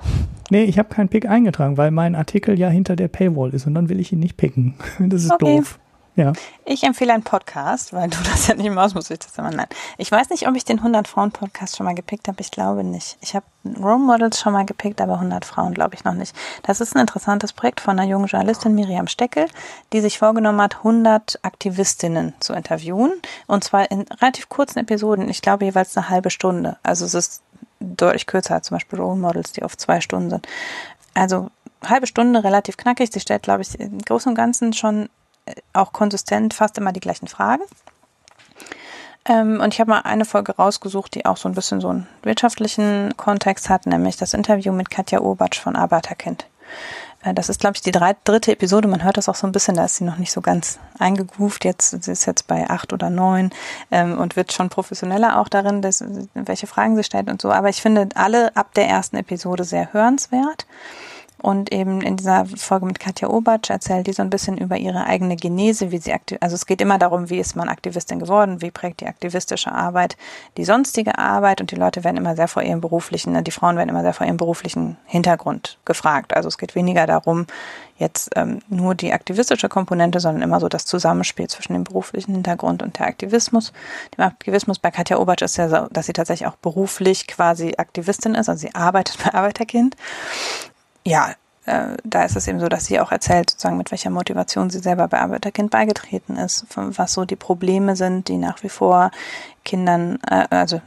Nee, 0.49 0.65
ich 0.65 0.79
habe 0.79 0.89
keinen 0.89 1.11
Pick 1.11 1.29
eingetragen, 1.29 1.77
weil 1.77 1.91
mein 1.91 2.15
Artikel 2.15 2.59
ja 2.59 2.71
hinter 2.71 2.97
der 2.97 3.09
Paywall 3.09 3.53
ist 3.53 3.67
und 3.67 3.75
dann 3.75 3.91
will 3.91 4.01
ich 4.01 4.15
ihn 4.15 4.19
nicht 4.19 4.39
picken. 4.39 4.77
Das 4.99 5.23
ist 5.23 5.31
okay. 5.31 5.59
doof. 5.59 5.79
Ja. 6.17 6.33
Ich 6.65 6.83
empfehle 6.83 7.13
einen 7.13 7.23
Podcast, 7.23 7.93
weil 7.93 8.09
du 8.09 8.17
das 8.25 8.47
ja 8.47 8.55
nicht 8.55 8.71
aus 8.71 8.95
musst, 8.95 9.11
ich 9.11 9.19
das 9.19 9.37
immer 9.37 9.51
nein. 9.51 9.67
Ich 9.99 10.11
weiß 10.11 10.31
nicht, 10.31 10.49
ob 10.49 10.57
ich 10.57 10.65
den 10.65 10.79
100 10.79 11.07
Frauen 11.07 11.31
Podcast 11.31 11.77
schon 11.77 11.85
mal 11.85 11.95
gepickt 11.95 12.27
habe. 12.27 12.41
Ich 12.41 12.51
glaube 12.51 12.83
nicht. 12.83 13.19
Ich 13.21 13.35
habe 13.35 13.45
Role 13.79 13.99
Models 13.99 14.41
schon 14.41 14.55
mal 14.55 14.65
gepickt, 14.65 15.01
aber 15.01 15.15
100 15.15 15.45
Frauen 15.45 15.75
glaube 15.75 15.95
ich 15.95 16.05
noch 16.05 16.15
nicht. 16.15 16.35
Das 16.63 16.81
ist 16.81 16.97
ein 16.97 17.01
interessantes 17.01 17.53
Projekt 17.53 17.81
von 17.81 17.99
einer 17.99 18.09
jungen 18.09 18.27
Journalistin 18.27 18.75
Miriam 18.75 19.09
Steckel, 19.09 19.47
die 19.93 20.01
sich 20.01 20.19
vorgenommen 20.19 20.61
hat, 20.61 20.77
100 20.79 21.41
Aktivistinnen 21.43 22.33
zu 22.41 22.55
interviewen 22.55 23.13
und 23.47 23.63
zwar 23.63 23.91
in 23.91 24.03
relativ 24.21 24.49
kurzen 24.49 24.79
Episoden. 24.79 25.29
Ich 25.29 25.43
glaube 25.43 25.67
jeweils 25.67 25.97
eine 25.97 26.09
halbe 26.09 26.31
Stunde. 26.31 26.79
Also 26.83 27.05
es 27.05 27.13
ist 27.13 27.43
deutlich 27.81 28.27
kürzer 28.27 28.55
als 28.55 28.69
zum 28.69 28.77
Beispiel 28.77 28.99
Role 28.99 29.17
Models, 29.17 29.53
die 29.53 29.63
auf 29.63 29.77
zwei 29.77 30.01
Stunden 30.01 30.31
sind. 30.31 30.49
Also 31.13 31.51
halbe 31.85 32.07
Stunde 32.07 32.43
relativ 32.43 32.79
knackig. 32.79 33.11
Sie 33.13 33.21
stellt, 33.21 33.43
glaube 33.43 33.63
ich, 33.63 33.79
im 33.79 33.99
Großen 33.99 34.31
und 34.31 34.35
Ganzen 34.35 34.73
schon 34.73 35.11
auch 35.73 35.93
konsistent 35.93 36.55
fast 36.55 36.79
immer 36.79 36.93
die 36.93 37.01
gleichen 37.01 37.29
Fragen. 37.29 37.63
Ähm, 39.29 39.61
und 39.61 39.75
ich 39.75 39.81
habe 39.81 39.91
mal 39.91 40.01
eine 40.01 40.25
Folge 40.25 40.57
rausgesucht, 40.57 41.15
die 41.15 41.27
auch 41.27 41.37
so 41.37 41.49
ein 41.49 41.55
bisschen 41.55 41.81
so 41.81 41.89
einen 41.89 42.07
wirtschaftlichen 42.23 43.17
Kontext 43.17 43.69
hat, 43.69 43.87
nämlich 43.87 44.17
das 44.17 44.35
Interview 44.35 44.73
mit 44.73 44.91
Katja 44.91 45.21
Obatsch 45.21 45.59
von 45.59 45.77
Arbeiterkind. 45.77 46.47
Äh, 47.23 47.35
das 47.35 47.49
ist, 47.49 47.61
glaube 47.61 47.77
ich, 47.77 47.83
die 47.83 47.93
drei, 47.93 48.15
dritte 48.25 48.53
Episode. 48.53 48.89
Man 48.89 49.03
hört 49.03 49.17
das 49.17 49.29
auch 49.29 49.35
so 49.35 49.47
ein 49.47 49.53
bisschen, 49.53 49.77
da 49.77 49.85
ist 49.85 49.97
sie 49.97 50.05
noch 50.05 50.19
nicht 50.19 50.33
so 50.33 50.41
ganz 50.41 50.79
eingegroovt. 50.99 51.65
Jetzt, 51.65 52.03
sie 52.03 52.13
ist 52.13 52.27
jetzt 52.27 52.47
bei 52.47 52.71
acht 52.71 52.93
oder 52.93 53.11
neun 53.11 53.51
ähm, 53.91 54.19
und 54.19 54.37
wird 54.37 54.53
schon 54.53 54.69
professioneller 54.69 55.41
auch 55.41 55.49
darin, 55.49 55.83
dass, 55.83 56.05
welche 56.35 56.67
Fragen 56.67 56.97
sie 56.97 57.05
stellt 57.05 57.29
und 57.29 57.43
so. 57.43 57.51
Aber 57.51 57.69
ich 57.69 57.83
finde 57.83 58.09
alle 58.15 58.55
ab 58.57 58.75
der 58.75 58.89
ersten 58.89 59.17
Episode 59.17 59.65
sehr 59.65 59.93
hörenswert. 59.93 60.67
Und 61.43 61.73
eben 61.73 62.01
in 62.01 62.17
dieser 62.17 62.47
Folge 62.47 62.87
mit 62.87 62.99
Katja 62.99 63.29
Obatsch 63.29 63.71
erzählt 63.71 64.07
die 64.07 64.13
so 64.13 64.23
ein 64.23 64.31
bisschen 64.31 64.57
über 64.57 64.77
ihre 64.79 65.05
eigene 65.05 65.37
Genese, 65.37 65.91
wie 65.91 65.99
sie 65.99 66.13
aktiv, 66.13 66.39
also 66.41 66.55
es 66.55 66.67
geht 66.67 66.81
immer 66.81 66.99
darum, 66.99 67.29
wie 67.29 67.39
ist 67.39 67.57
man 67.57 67.69
Aktivistin 67.69 68.19
geworden, 68.19 68.63
wie 68.63 68.71
prägt 68.71 69.01
die 69.01 69.07
aktivistische 69.07 69.71
Arbeit 69.71 70.17
die 70.57 70.65
sonstige 70.65 71.19
Arbeit 71.19 71.61
und 71.61 71.71
die 71.71 71.77
Leute 71.77 72.05
werden 72.05 72.17
immer 72.17 72.37
sehr 72.37 72.49
vor 72.49 72.63
ihrem 72.63 72.81
beruflichen, 72.81 73.33
ne, 73.33 73.43
die 73.43 73.51
Frauen 73.51 73.77
werden 73.77 73.91
immer 73.91 74.03
sehr 74.03 74.15
vor 74.15 74.27
ihrem 74.27 74.39
beruflichen 74.39 74.97
Hintergrund 75.05 75.79
gefragt. 75.85 76.35
Also 76.35 76.49
es 76.49 76.59
geht 76.59 76.75
weniger 76.75 77.07
darum, 77.07 77.47
jetzt 77.99 78.31
ähm, 78.37 78.61
nur 78.69 78.95
die 78.95 79.13
aktivistische 79.13 79.69
Komponente, 79.69 80.21
sondern 80.21 80.43
immer 80.43 80.61
so 80.61 80.69
das 80.69 80.87
Zusammenspiel 80.87 81.49
zwischen 81.49 81.75
dem 81.75 81.85
beruflichen 81.85 82.33
Hintergrund 82.33 82.83
und 82.83 82.99
der 82.99 83.07
Aktivismus. 83.07 83.73
Dem 84.17 84.25
Aktivismus 84.25 84.79
bei 84.79 84.91
Katja 84.91 85.19
Obatsch 85.19 85.43
ist 85.43 85.57
ja 85.57 85.69
so, 85.69 85.87
dass 85.91 86.07
sie 86.07 86.13
tatsächlich 86.13 86.49
auch 86.49 86.57
beruflich 86.57 87.27
quasi 87.27 87.75
Aktivistin 87.77 88.35
ist, 88.35 88.49
also 88.49 88.61
sie 88.61 88.75
arbeitet 88.75 89.19
bei 89.25 89.35
Arbeiterkind 89.35 89.97
ja, 91.07 91.35
äh, 91.67 91.97
da 92.05 92.25
ist 92.25 92.37
es 92.37 92.49
eben 92.49 92.61
so, 92.61 92.69
dass 92.69 92.87
sie 92.87 93.01
auch 93.01 93.13
erzählt, 93.13 93.51
sozusagen, 93.51 93.77
mit 93.77 93.91
welcher 93.91 94.11
Motivation 94.11 94.71
sie 94.71 94.81
selber 94.81 95.09
bei 95.09 95.21
Arbeiterkind 95.21 95.71
beigetreten 95.71 96.37
ist, 96.37 96.67
was 96.75 97.13
so 97.13 97.25
die 97.25 97.37
Probleme 97.37 97.97
sind, 97.97 98.29
die 98.29 98.37
nach 98.37 98.63
wie 98.63 98.69
vor 98.69 99.11
Kindern, 99.65 100.19
äh, 100.29 100.47
also 100.51 100.81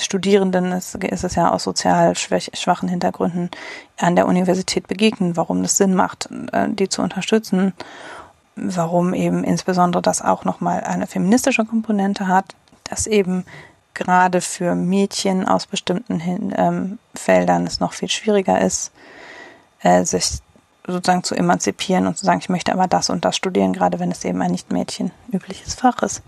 Studierenden 0.00 0.72
ist, 0.72 0.96
ist 0.96 1.22
es 1.22 1.36
ja 1.36 1.52
aus 1.52 1.62
sozial 1.62 2.16
schwachen 2.16 2.88
Hintergründen 2.88 3.50
an 3.98 4.16
der 4.16 4.26
Universität 4.26 4.88
begegnen, 4.88 5.36
warum 5.36 5.62
es 5.62 5.76
Sinn 5.76 5.94
macht, 5.94 6.28
äh, 6.52 6.68
die 6.68 6.88
zu 6.88 7.02
unterstützen, 7.02 7.72
warum 8.56 9.14
eben 9.14 9.44
insbesondere 9.44 10.02
das 10.02 10.22
auch 10.22 10.44
nochmal 10.44 10.82
eine 10.82 11.06
feministische 11.06 11.64
Komponente 11.64 12.26
hat, 12.26 12.56
dass 12.82 13.06
eben 13.06 13.44
gerade 13.94 14.40
für 14.40 14.74
Mädchen 14.74 15.46
aus 15.46 15.66
bestimmten 15.66 16.20
ähm, 16.56 16.98
Feldern 17.14 17.66
es 17.66 17.78
noch 17.78 17.92
viel 17.92 18.10
schwieriger 18.10 18.60
ist, 18.60 18.90
äh, 19.86 20.04
sich 20.04 20.38
sozusagen 20.86 21.22
zu 21.22 21.34
emanzipieren 21.34 22.06
und 22.06 22.18
zu 22.18 22.24
sagen, 22.24 22.40
ich 22.40 22.48
möchte 22.48 22.72
aber 22.72 22.86
das 22.88 23.10
und 23.10 23.24
das 23.24 23.36
studieren, 23.36 23.72
gerade 23.72 23.98
wenn 23.98 24.10
es 24.10 24.24
eben 24.24 24.42
ein 24.42 24.50
Nicht-Mädchen 24.50 25.12
übliches 25.32 25.74
Fach 25.74 26.02
ist. 26.02 26.22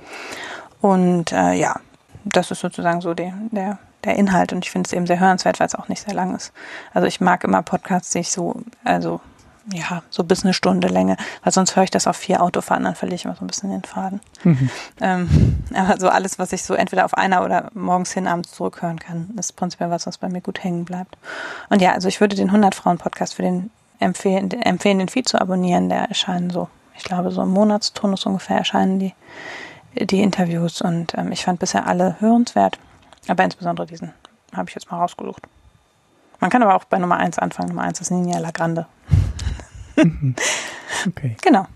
Und 0.80 1.32
äh, 1.32 1.52
ja, 1.52 1.80
das 2.24 2.50
ist 2.50 2.60
sozusagen 2.60 3.00
so 3.00 3.14
die, 3.14 3.32
der, 3.50 3.78
der 4.04 4.16
Inhalt 4.16 4.52
und 4.52 4.64
ich 4.64 4.70
finde 4.70 4.86
es 4.86 4.92
eben 4.92 5.06
sehr 5.06 5.20
hörenswert, 5.20 5.58
weil 5.58 5.66
es 5.66 5.74
auch 5.74 5.88
nicht 5.88 6.02
sehr 6.02 6.14
lang 6.14 6.34
ist. 6.36 6.52
Also 6.94 7.06
ich 7.06 7.20
mag 7.20 7.44
immer 7.44 7.62
Podcasts, 7.62 8.10
die 8.12 8.20
ich 8.20 8.30
so, 8.30 8.60
also 8.84 9.20
ja, 9.72 10.02
so 10.10 10.24
bis 10.24 10.44
eine 10.44 10.54
Stunde 10.54 10.88
Länge, 10.88 11.16
weil 11.42 11.52
sonst 11.52 11.76
höre 11.76 11.84
ich 11.84 11.90
das 11.90 12.06
auf 12.06 12.16
vier 12.16 12.42
Autofahren, 12.42 12.84
dann 12.84 12.94
verliere 12.94 13.16
ich 13.16 13.24
immer 13.24 13.34
so 13.34 13.44
ein 13.44 13.48
bisschen 13.48 13.70
den 13.70 13.82
Faden. 13.82 14.20
Mhm. 14.44 14.70
Ähm, 15.00 15.64
aber 15.74 15.98
so 16.00 16.08
alles, 16.08 16.38
was 16.38 16.52
ich 16.52 16.62
so 16.62 16.74
entweder 16.74 17.04
auf 17.04 17.14
einer 17.14 17.44
oder 17.44 17.70
morgens 17.74 18.12
hin 18.12 18.26
abends 18.26 18.52
zurückhören 18.52 18.98
kann, 18.98 19.30
ist 19.38 19.56
prinzipiell 19.56 19.90
was, 19.90 20.06
was 20.06 20.18
bei 20.18 20.28
mir 20.28 20.40
gut 20.40 20.62
hängen 20.64 20.84
bleibt. 20.84 21.16
Und 21.68 21.82
ja, 21.82 21.92
also 21.92 22.08
ich 22.08 22.20
würde 22.20 22.36
den 22.36 22.48
100 22.48 22.74
Frauen 22.74 22.98
Podcast 22.98 23.34
für 23.34 23.42
den 23.42 23.70
empfehlen, 23.98 24.50
empfehlen, 24.50 24.98
den 24.98 25.08
Feed 25.08 25.28
zu 25.28 25.40
abonnieren. 25.40 25.88
Der 25.88 26.08
erscheinen 26.08 26.50
so, 26.50 26.68
ich 26.96 27.04
glaube, 27.04 27.30
so 27.30 27.42
im 27.42 27.50
Monatsturnus 27.50 28.24
ungefähr 28.26 28.58
erscheinen 28.58 28.98
die, 28.98 29.14
die 29.94 30.22
Interviews 30.22 30.80
und 30.80 31.16
ähm, 31.16 31.32
ich 31.32 31.44
fand 31.44 31.60
bisher 31.60 31.86
alle 31.86 32.16
hörenswert, 32.20 32.78
aber 33.26 33.44
insbesondere 33.44 33.86
diesen 33.86 34.12
habe 34.54 34.68
ich 34.68 34.74
jetzt 34.74 34.90
mal 34.90 34.98
rausgesucht. 34.98 35.42
Man 36.40 36.50
kann 36.50 36.62
aber 36.62 36.76
auch 36.76 36.84
bei 36.84 36.98
Nummer 36.98 37.16
1 37.16 37.38
anfangen. 37.38 37.70
Nummer 37.70 37.82
1 37.82 38.00
ist 38.00 38.10
Nina 38.10 38.38
Lagrande. 38.38 38.86
okay. 41.06 41.36
Genau. 41.42 41.66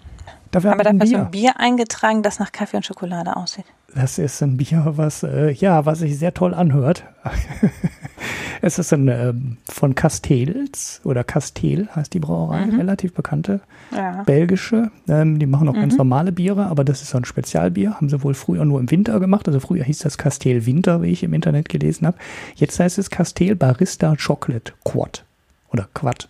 Dafür 0.52 0.72
Aber 0.72 0.84
dafür 0.84 1.00
du 1.00 1.16
ein 1.16 1.30
Bier 1.30 1.58
eingetragen, 1.58 2.22
das 2.22 2.38
nach 2.38 2.52
Kaffee 2.52 2.76
und 2.76 2.84
Schokolade 2.84 3.36
aussieht. 3.36 3.64
das 3.94 4.18
ist 4.18 4.42
ein 4.42 4.58
Bier, 4.58 4.92
was, 4.96 5.22
äh, 5.22 5.50
ja, 5.50 5.86
was 5.86 6.00
sich 6.00 6.18
sehr 6.18 6.34
toll 6.34 6.52
anhört. 6.52 7.04
es 8.60 8.78
ist 8.78 8.92
ein 8.92 9.08
ähm, 9.08 9.56
von 9.66 9.94
Castells 9.94 11.00
oder 11.04 11.24
Castell 11.24 11.88
heißt 11.96 12.12
die 12.12 12.20
Brauerei, 12.20 12.66
mhm. 12.66 12.78
relativ 12.78 13.14
bekannte 13.14 13.60
ja. 13.96 14.24
belgische. 14.24 14.90
Ähm, 15.08 15.38
die 15.38 15.46
machen 15.46 15.68
auch 15.68 15.74
mhm. 15.74 15.80
ganz 15.80 15.96
normale 15.96 16.32
Biere, 16.32 16.66
aber 16.66 16.84
das 16.84 17.00
ist 17.00 17.10
so 17.10 17.18
ein 17.18 17.24
Spezialbier. 17.24 17.94
Haben 17.94 18.10
sie 18.10 18.22
wohl 18.22 18.34
früher 18.34 18.66
nur 18.66 18.78
im 18.78 18.90
Winter 18.90 19.20
gemacht. 19.20 19.48
Also 19.48 19.58
früher 19.58 19.84
hieß 19.84 20.00
das 20.00 20.18
Castell 20.18 20.66
Winter, 20.66 21.00
wie 21.00 21.12
ich 21.12 21.22
im 21.22 21.32
Internet 21.32 21.70
gelesen 21.70 22.06
habe. 22.06 22.18
Jetzt 22.56 22.78
heißt 22.78 22.98
es 22.98 23.08
Castell 23.08 23.56
Barista 23.56 24.14
Chocolate 24.16 24.74
Quad 24.84 25.24
oder 25.70 25.88
Quad. 25.94 26.28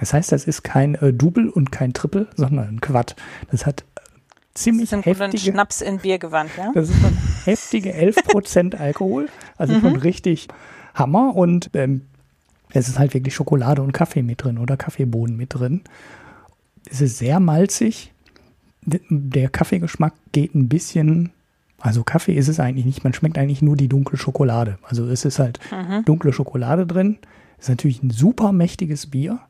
Das 0.00 0.14
heißt, 0.14 0.32
das 0.32 0.44
ist 0.44 0.64
kein 0.64 0.94
äh, 0.96 1.12
Double 1.12 1.48
und 1.48 1.70
kein 1.70 1.92
Triple, 1.92 2.26
sondern 2.34 2.68
ein 2.68 2.80
Quad. 2.80 3.14
Das 3.50 3.66
hat 3.66 3.84
ziemlich 4.54 4.90
das 4.90 5.00
ist 5.00 5.06
heftige 5.06 5.38
Schnaps 5.38 5.82
in 5.82 5.98
Biergewand, 5.98 6.50
ja? 6.56 6.72
Das 6.74 6.88
ist 6.88 7.04
ein 7.04 7.16
heftige 7.44 7.94
11% 7.94 8.76
Alkohol, 8.76 9.28
also 9.56 9.74
mhm. 9.74 9.80
schon 9.80 9.96
richtig 9.96 10.48
Hammer 10.94 11.36
und 11.36 11.70
ähm, 11.74 12.02
es 12.72 12.88
ist 12.88 12.98
halt 12.98 13.14
wirklich 13.14 13.34
Schokolade 13.34 13.82
und 13.82 13.92
Kaffee 13.92 14.22
mit 14.22 14.42
drin 14.42 14.58
oder 14.58 14.76
Kaffeebohnen 14.76 15.36
mit 15.36 15.54
drin. 15.54 15.82
Es 16.88 17.00
ist 17.00 17.18
sehr 17.18 17.40
malzig. 17.40 18.12
Der 18.82 19.50
Kaffeegeschmack 19.50 20.14
geht 20.32 20.54
ein 20.54 20.68
bisschen, 20.68 21.30
also 21.78 22.04
Kaffee 22.04 22.34
ist 22.34 22.48
es 22.48 22.58
eigentlich 22.58 22.86
nicht, 22.86 23.04
man 23.04 23.12
schmeckt 23.12 23.38
eigentlich 23.38 23.60
nur 23.60 23.76
die 23.76 23.88
dunkle 23.88 24.16
Schokolade. 24.16 24.78
Also 24.82 25.06
es 25.06 25.24
ist 25.24 25.38
halt 25.38 25.58
mhm. 25.70 26.04
dunkle 26.04 26.32
Schokolade 26.32 26.86
drin. 26.86 27.18
Ist 27.58 27.68
natürlich 27.68 28.02
ein 28.02 28.10
super 28.10 28.52
mächtiges 28.52 29.08
Bier. 29.08 29.40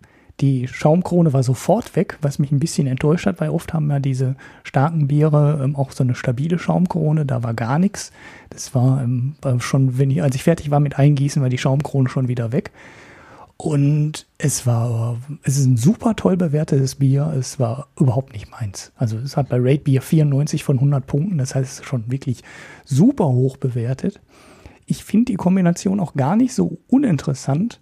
Die 0.41 0.67
Schaumkrone 0.69 1.33
war 1.33 1.43
sofort 1.43 1.97
weg, 1.97 2.19
was 2.23 2.39
mich 2.39 2.51
ein 2.51 2.61
bisschen 2.61 2.87
enttäuscht 2.87 3.27
hat, 3.27 3.41
weil 3.41 3.51
oft 3.51 3.75
haben 3.75 3.91
ja 3.91 4.01
diese 4.01 4.37
starken 4.65 5.07
Biere 5.07 5.61
ähm, 5.63 5.77
auch 5.77 5.93
so 5.93 6.03
eine 6.03 6.15
stabile 6.15 6.59
Schaumkrone, 6.59 7.27
da 7.27 7.43
war 7.43 7.53
gar 7.53 7.79
nichts. 7.79 8.11
Das 8.49 8.75
war 8.75 9.03
ähm, 9.03 9.35
schon, 9.59 9.99
wenn 9.99 10.11
ich, 10.11 10.23
als 10.23 10.35
ich 10.35 10.43
fertig 10.43 10.71
war 10.71 10.81
mit 10.81 10.99
Eingießen, 10.99 11.43
war 11.43 11.51
die 11.51 11.59
Schaumkrone 11.59 12.09
schon 12.09 12.29
wieder 12.29 12.53
weg. 12.53 12.71
Und 13.59 14.27
es 14.39 14.67
war, 14.67 15.19
es 15.43 15.59
ist 15.59 15.67
ein 15.67 15.77
super 15.77 16.17
toll 16.17 16.39
bewertetes 16.39 16.95
Bier. 16.95 17.35
Es 17.39 17.61
war 17.61 17.89
überhaupt 17.99 18.33
nicht 18.33 18.51
meins. 18.51 18.91
Also 18.97 19.19
es 19.19 19.37
hat 19.37 19.51
bei 19.51 19.59
Rate 19.61 19.83
Beer 19.83 20.01
94 20.01 20.65
von 20.65 20.77
100 20.77 21.07
Punkten. 21.07 21.37
Das 21.37 21.55
heißt, 21.55 21.71
es 21.71 21.81
ist 21.81 21.85
schon 21.85 22.11
wirklich 22.11 22.43
super 22.87 23.27
hoch 23.27 23.59
bewertet. 23.59 24.19
Ich 24.87 25.05
finde 25.05 25.33
die 25.33 25.37
Kombination 25.37 26.01
auch 26.01 26.15
gar 26.15 26.37
nicht 26.37 26.55
so 26.55 26.79
uninteressant, 26.89 27.81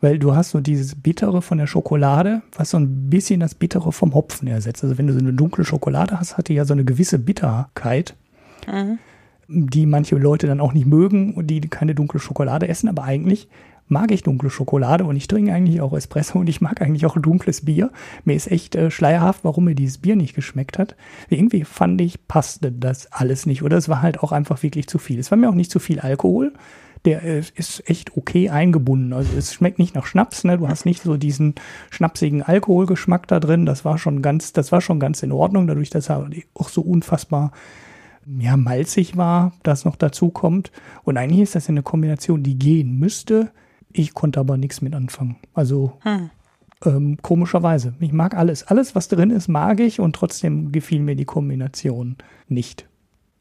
weil 0.00 0.18
du 0.18 0.34
hast 0.34 0.50
so 0.50 0.60
dieses 0.60 0.94
Bittere 0.94 1.42
von 1.42 1.58
der 1.58 1.66
Schokolade, 1.66 2.42
was 2.56 2.70
so 2.70 2.78
ein 2.78 3.10
bisschen 3.10 3.40
das 3.40 3.54
Bittere 3.54 3.92
vom 3.92 4.14
Hopfen 4.14 4.48
ersetzt. 4.48 4.84
Also 4.84 4.98
wenn 4.98 5.08
du 5.08 5.12
so 5.12 5.18
eine 5.18 5.32
dunkle 5.32 5.64
Schokolade 5.64 6.18
hast, 6.18 6.38
hat 6.38 6.48
die 6.48 6.54
ja 6.54 6.64
so 6.64 6.72
eine 6.72 6.84
gewisse 6.84 7.18
Bitterkeit, 7.18 8.14
mhm. 8.66 8.98
die 9.48 9.86
manche 9.86 10.16
Leute 10.16 10.46
dann 10.46 10.60
auch 10.60 10.72
nicht 10.72 10.86
mögen 10.86 11.34
und 11.34 11.48
die 11.48 11.60
keine 11.60 11.94
dunkle 11.94 12.20
Schokolade 12.20 12.68
essen, 12.68 12.88
aber 12.88 13.04
eigentlich 13.04 13.48
mag 13.88 14.10
ich 14.10 14.22
dunkle 14.22 14.50
Schokolade 14.50 15.04
und 15.04 15.16
ich 15.16 15.28
trinke 15.28 15.52
eigentlich 15.52 15.80
auch 15.80 15.94
Espresso 15.94 16.38
und 16.38 16.48
ich 16.48 16.60
mag 16.60 16.80
eigentlich 16.82 17.06
auch 17.06 17.16
dunkles 17.18 17.64
Bier. 17.64 17.90
Mir 18.24 18.36
ist 18.36 18.50
echt 18.50 18.76
äh, 18.76 18.90
schleierhaft, 18.90 19.44
warum 19.44 19.64
mir 19.64 19.74
dieses 19.74 19.98
Bier 19.98 20.14
nicht 20.14 20.34
geschmeckt 20.34 20.78
hat. 20.78 20.94
Irgendwie 21.30 21.64
fand 21.64 22.00
ich, 22.02 22.28
passte 22.28 22.70
das 22.70 23.10
alles 23.12 23.46
nicht 23.46 23.62
oder 23.62 23.78
es 23.78 23.88
war 23.88 24.02
halt 24.02 24.20
auch 24.20 24.30
einfach 24.30 24.62
wirklich 24.62 24.86
zu 24.88 24.98
viel. 24.98 25.18
Es 25.18 25.30
war 25.30 25.38
mir 25.38 25.48
auch 25.48 25.54
nicht 25.54 25.70
zu 25.70 25.80
viel 25.80 26.00
Alkohol 26.00 26.52
der 27.08 27.22
ist 27.22 27.88
echt 27.88 28.16
okay 28.16 28.50
eingebunden. 28.50 29.12
Also 29.12 29.36
es 29.36 29.54
schmeckt 29.54 29.78
nicht 29.78 29.94
nach 29.94 30.06
Schnaps, 30.06 30.44
ne? 30.44 30.58
Du 30.58 30.68
hast 30.68 30.84
nicht 30.84 31.02
so 31.02 31.16
diesen 31.16 31.54
schnapsigen 31.90 32.42
Alkoholgeschmack 32.42 33.26
da 33.26 33.40
drin. 33.40 33.64
Das 33.64 33.84
war 33.84 33.96
schon 33.98 34.20
ganz, 34.20 34.52
das 34.52 34.72
war 34.72 34.80
schon 34.80 35.00
ganz 35.00 35.22
in 35.22 35.32
Ordnung, 35.32 35.66
dadurch, 35.66 35.90
dass 35.90 36.10
er 36.10 36.28
auch 36.54 36.68
so 36.68 36.82
unfassbar 36.82 37.52
ja, 38.38 38.58
malzig 38.58 39.16
war, 39.16 39.52
das 39.62 39.86
noch 39.86 39.96
dazu 39.96 40.28
kommt. 40.28 40.70
Und 41.04 41.16
eigentlich 41.16 41.40
ist 41.40 41.54
das 41.54 41.68
eine 41.68 41.82
Kombination, 41.82 42.42
die 42.42 42.58
gehen 42.58 42.98
müsste. 42.98 43.52
Ich 43.90 44.12
konnte 44.12 44.40
aber 44.40 44.58
nichts 44.58 44.82
mit 44.82 44.94
anfangen. 44.94 45.36
Also 45.54 45.94
hm. 46.00 46.30
ähm, 46.84 47.16
komischerweise. 47.22 47.94
Ich 48.00 48.12
mag 48.12 48.36
alles. 48.36 48.64
Alles, 48.64 48.94
was 48.94 49.08
drin 49.08 49.30
ist, 49.30 49.48
mag 49.48 49.80
ich 49.80 49.98
und 49.98 50.14
trotzdem 50.14 50.72
gefiel 50.72 51.00
mir 51.00 51.16
die 51.16 51.24
Kombination 51.24 52.16
nicht. 52.48 52.86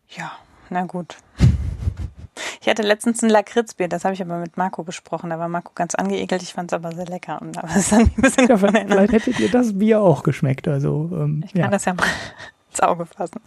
Ja, 0.08 0.32
na 0.70 0.86
gut. 0.86 1.18
Ich 2.62 2.70
hatte 2.70 2.82
letztens 2.82 3.22
ein 3.24 3.30
Lakritzbier, 3.30 3.88
das 3.88 4.06
habe 4.06 4.14
ich 4.14 4.22
aber 4.22 4.38
mit 4.38 4.58
Marco 4.58 4.84
besprochen. 4.84 5.30
Da 5.30 5.40
war 5.40 5.48
Marco 5.48 5.72
ganz 5.76 5.96
angeekelt, 5.96 6.42
ich 6.42 6.54
fand 6.54 6.72
es 6.72 6.76
aber 6.76 6.94
sehr 6.94 7.06
lecker. 7.06 7.42
Und 7.42 7.56
da 7.56 7.64
war 7.64 7.76
es 7.76 7.90
dann 7.90 8.02
ein 8.02 8.22
bisschen 8.22 8.48
ja, 8.48 8.58
vielleicht 8.58 9.14
hätte 9.14 9.32
dir 9.32 9.50
das 9.50 9.78
Bier 9.78 10.02
auch 10.02 10.24
geschmeckt. 10.24 10.68
Also, 10.68 11.10
ähm, 11.14 11.44
ich 11.46 11.54
kann 11.54 11.64
ja. 11.64 11.70
das 11.70 11.86
ja 11.86 11.94
mal 11.94 12.06
ins 12.78 12.82
Auge 12.82 13.06
fassen. 13.06 13.42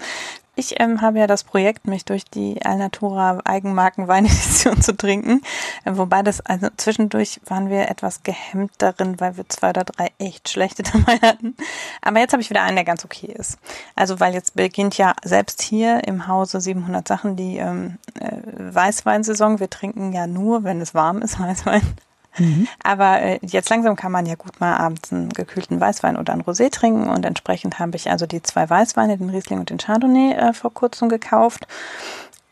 Ich 0.56 0.78
ähm, 0.80 1.00
habe 1.00 1.18
ja 1.18 1.26
das 1.26 1.44
Projekt, 1.44 1.86
mich 1.86 2.04
durch 2.04 2.24
die 2.24 2.62
Alnatura 2.62 3.40
Eigenmarken 3.44 4.08
Weinedition 4.08 4.82
zu 4.82 4.96
trinken. 4.96 5.42
Äh, 5.84 5.92
wobei 5.94 6.22
das, 6.22 6.40
also 6.40 6.68
zwischendurch 6.76 7.40
waren 7.46 7.70
wir 7.70 7.88
etwas 7.88 8.22
gehemmt 8.24 8.72
darin, 8.78 9.20
weil 9.20 9.36
wir 9.36 9.48
zwei 9.48 9.70
oder 9.70 9.84
drei 9.84 10.08
echt 10.18 10.48
schlechte 10.48 10.82
dabei 10.92 11.16
hatten. 11.22 11.56
Aber 12.02 12.18
jetzt 12.18 12.32
habe 12.32 12.42
ich 12.42 12.50
wieder 12.50 12.62
einen, 12.62 12.76
der 12.76 12.84
ganz 12.84 13.04
okay 13.04 13.32
ist. 13.32 13.58
Also 13.94 14.20
weil 14.20 14.34
jetzt 14.34 14.54
beginnt 14.56 14.98
ja 14.98 15.14
selbst 15.24 15.62
hier 15.62 16.06
im 16.06 16.26
Hause 16.26 16.60
700 16.60 17.06
Sachen 17.06 17.36
die 17.36 17.56
ähm, 17.56 17.98
äh, 18.18 18.74
Weißweinsaison. 18.74 19.60
Wir 19.60 19.70
trinken 19.70 20.12
ja 20.12 20.26
nur, 20.26 20.64
wenn 20.64 20.80
es 20.80 20.94
warm 20.94 21.22
ist, 21.22 21.40
Weißwein. 21.40 21.82
Mhm. 22.38 22.68
Aber 22.82 23.20
äh, 23.20 23.38
jetzt 23.42 23.70
langsam 23.70 23.96
kann 23.96 24.12
man 24.12 24.26
ja 24.26 24.34
gut 24.34 24.60
mal 24.60 24.76
abends 24.76 25.12
einen 25.12 25.30
gekühlten 25.30 25.80
Weißwein 25.80 26.16
oder 26.16 26.32
ein 26.32 26.42
Rosé 26.42 26.70
trinken 26.70 27.08
und 27.08 27.24
entsprechend 27.24 27.78
habe 27.78 27.96
ich 27.96 28.10
also 28.10 28.26
die 28.26 28.42
zwei 28.42 28.68
Weißweine, 28.68 29.18
den 29.18 29.30
Riesling 29.30 29.58
und 29.58 29.70
den 29.70 29.78
Chardonnay 29.78 30.32
äh, 30.32 30.52
vor 30.52 30.72
kurzem 30.72 31.08
gekauft. 31.08 31.66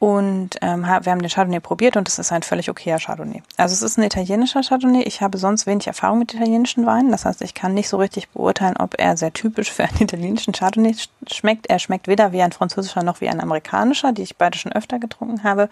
Und 0.00 0.50
ähm, 0.62 0.82
wir 0.82 1.10
haben 1.10 1.20
den 1.20 1.28
Chardonnay 1.28 1.59
probiert 1.59 1.96
und 1.96 2.09
es 2.09 2.20
ist 2.20 2.30
ein 2.30 2.44
völlig 2.44 2.70
okayer 2.70 3.00
Chardonnay. 3.00 3.42
Also 3.56 3.72
es 3.72 3.82
ist 3.82 3.98
ein 3.98 4.05
italienischer 4.05 4.62
Chardonnay. 4.62 5.02
Ich 5.02 5.22
habe 5.22 5.38
sonst 5.38 5.66
wenig 5.66 5.88
Erfahrung 5.88 6.20
mit 6.20 6.32
italienischen 6.32 6.86
Weinen. 6.86 7.10
Das 7.10 7.24
heißt, 7.24 7.42
ich 7.42 7.52
kann 7.52 7.74
nicht 7.74 7.88
so 7.88 7.96
richtig 7.96 8.28
beurteilen, 8.28 8.76
ob 8.76 8.94
er 8.96 9.16
sehr 9.16 9.32
typisch 9.32 9.72
für 9.72 9.84
einen 9.84 10.00
italienischen 10.00 10.52
Chardonnay 10.52 10.94
schmeckt. 11.26 11.66
Er 11.66 11.80
schmeckt 11.80 12.06
weder 12.06 12.30
wie 12.30 12.42
ein 12.42 12.52
französischer 12.52 13.02
noch 13.02 13.20
wie 13.20 13.28
ein 13.28 13.40
amerikanischer, 13.40 14.12
die 14.12 14.22
ich 14.22 14.36
beide 14.36 14.56
schon 14.56 14.72
öfter 14.72 15.00
getrunken 15.00 15.42
habe. 15.42 15.68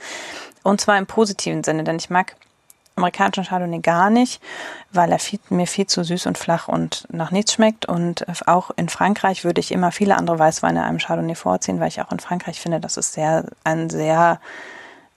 Und 0.64 0.80
zwar 0.80 0.98
im 0.98 1.06
positiven 1.06 1.62
Sinne, 1.62 1.84
denn 1.84 1.96
ich 1.96 2.10
mag 2.10 2.34
amerikanischen 2.96 3.44
Chardonnay 3.44 3.80
gar 3.80 4.10
nicht, 4.10 4.42
weil 4.90 5.12
er 5.12 5.18
viel, 5.18 5.38
mir 5.50 5.66
viel 5.66 5.86
zu 5.86 6.02
süß 6.02 6.26
und 6.26 6.38
flach 6.38 6.68
und 6.68 7.06
nach 7.10 7.30
nichts 7.30 7.52
schmeckt. 7.52 7.86
Und 7.86 8.26
auch 8.48 8.70
in 8.76 8.88
Frankreich 8.88 9.44
würde 9.44 9.60
ich 9.60 9.72
immer 9.72 9.92
viele 9.92 10.16
andere 10.16 10.38
Weißweine 10.38 10.84
einem 10.84 10.98
Chardonnay 10.98 11.34
vorziehen, 11.34 11.78
weil 11.78 11.88
ich 11.88 12.00
auch 12.00 12.10
in 12.10 12.20
Frankreich 12.20 12.60
finde, 12.60 12.80
dass 12.80 12.96
es 12.96 13.12
sehr 13.12 13.44
ein 13.64 13.90
sehr 13.90 14.40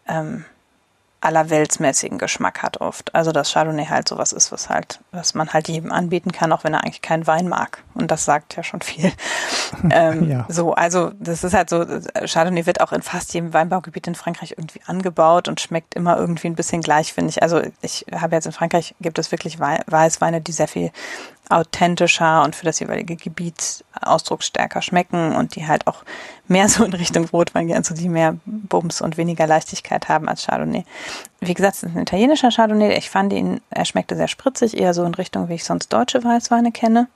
ähm, 0.08 0.46
allerweltsmäßigen 1.22 2.18
Geschmack 2.18 2.64
hat 2.64 2.80
oft. 2.80 3.14
Also 3.14 3.32
dass 3.32 3.52
Chardonnay 3.52 3.86
halt 3.86 4.08
sowas 4.08 4.32
ist, 4.32 4.52
was 4.52 4.70
halt, 4.70 5.00
was 5.12 5.34
man 5.34 5.52
halt 5.52 5.68
jedem 5.68 5.92
anbieten 5.92 6.32
kann, 6.32 6.52
auch 6.54 6.64
wenn 6.64 6.74
er 6.74 6.84
eigentlich 6.84 7.02
keinen 7.02 7.28
Wein 7.28 7.48
mag. 7.48 7.84
Und 7.94 8.10
das 8.10 8.26
sagt 8.26 8.56
ja 8.56 8.64
schon 8.64 8.82
viel. 8.82 9.12
ähm, 9.92 10.30
ja. 10.30 10.46
So, 10.48 10.74
also 10.74 11.12
das 11.20 11.44
ist 11.44 11.54
halt 11.54 11.70
so, 11.70 11.86
Chardonnay 12.26 12.66
wird 12.66 12.80
auch 12.82 12.94
in 12.94 13.02
fast 13.02 13.34
jedem 13.34 13.54
Weinbaugebiet 13.54 14.08
in 14.08 14.16
Frankreich 14.16 14.52
irgendwie 14.58 14.82
angebaut 14.86 15.48
und 15.48 15.60
schmeckt 15.60 15.94
immer 15.96 16.18
irgendwie 16.18 16.48
ein 16.48 16.56
bisschen 16.56 16.82
gleich, 16.82 17.14
finde 17.14 17.32
ich. 17.32 17.44
Also 17.44 17.62
ich 17.82 18.06
habe 18.14 18.36
jetzt 18.36 18.46
in 18.46 18.54
Frankreich 18.54 18.96
gibt 19.02 19.20
es 19.20 19.32
wirklich 19.32 19.60
Weißweine, 19.60 20.42
die 20.42 20.52
sehr 20.54 20.68
viel 20.68 20.92
authentischer 21.50 22.44
und 22.44 22.56
für 22.56 22.66
das 22.66 22.80
jeweilige 22.80 23.16
Gebiet 23.16 23.84
ausdrucksstärker 24.00 24.82
schmecken 24.82 25.36
und 25.36 25.56
die 25.56 25.68
halt 25.68 25.88
auch 25.88 26.04
mehr 26.48 26.70
so 26.70 26.84
in 26.84 26.94
Richtung 26.94 27.26
Rotwein 27.26 27.68
gehen, 27.68 27.78
also 27.78 27.96
die 27.96 28.08
mehr 28.08 28.38
Bums 28.46 29.02
und 29.02 29.18
weniger 29.18 29.48
Leichtigkeit 29.48 30.10
haben 30.10 30.30
als 30.30 30.46
Chardonnay. 30.46 30.86
Wie 31.40 31.54
gesagt, 31.54 31.78
es 31.78 31.84
ist 31.84 31.96
ein 31.96 32.02
italienischer 32.04 32.52
Chardonnay. 32.52 32.96
Ich 32.98 33.10
fand 33.10 33.34
ihn, 33.34 33.62
er 33.72 33.86
schmeckte 33.86 34.16
sehr 34.16 34.28
spritzig, 34.28 34.78
eher 34.78 34.94
so 34.94 35.04
in 35.04 35.16
Richtung, 35.16 35.50
wie 35.50 35.56
ich 35.56 35.64
sonst 35.64 35.92
deutsche 35.92 36.24
Weißweine 36.24 36.72
kenne. 36.72 37.08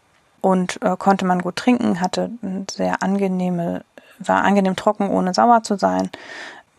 Und 0.42 0.82
äh, 0.82 0.98
konnte 0.98 1.26
man 1.26 1.42
gut 1.42 1.56
trinken, 1.56 2.02
hatte 2.02 2.30
eine 2.42 2.66
sehr 2.70 3.02
angenehme, 3.02 3.86
war 4.20 4.44
angenehm 4.44 4.76
trocken, 4.76 5.10
ohne 5.10 5.34
sauer 5.34 5.64
zu 5.64 5.78
sein. 5.78 6.10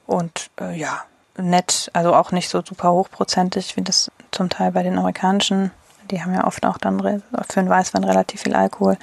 Und 0.06 0.50
äh, 0.60 0.76
ja, 0.76 1.04
nett, 1.38 1.90
also 1.94 2.14
auch 2.14 2.30
nicht 2.30 2.50
so 2.50 2.62
super 2.62 2.92
hochprozentig, 2.92 3.76
wie 3.76 3.82
das 3.82 4.10
zum 4.32 4.50
Teil 4.50 4.72
bei 4.72 4.82
den 4.82 4.98
amerikanischen 4.98 5.70
die 6.10 6.22
haben 6.22 6.34
ja 6.34 6.46
oft 6.46 6.64
auch 6.66 6.78
dann 6.78 7.00
für 7.00 7.60
einen 7.60 7.68
Weißwein 7.68 8.04
relativ 8.04 8.42
viel 8.42 8.54
Alkohol. 8.54 8.96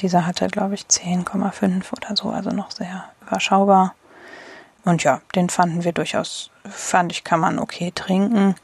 Dieser 0.00 0.26
hatte, 0.26 0.48
glaube 0.48 0.74
ich, 0.74 0.82
10,5 0.82 1.92
oder 1.92 2.16
so, 2.16 2.30
also 2.30 2.50
noch 2.50 2.70
sehr 2.70 3.04
überschaubar. 3.26 3.94
Und 4.84 5.04
ja, 5.04 5.20
den 5.34 5.48
fanden 5.48 5.84
wir 5.84 5.92
durchaus, 5.92 6.50
fand 6.68 7.12
ich, 7.12 7.24
kann 7.24 7.40
man 7.40 7.58
okay 7.58 7.92
trinken. 7.94 8.56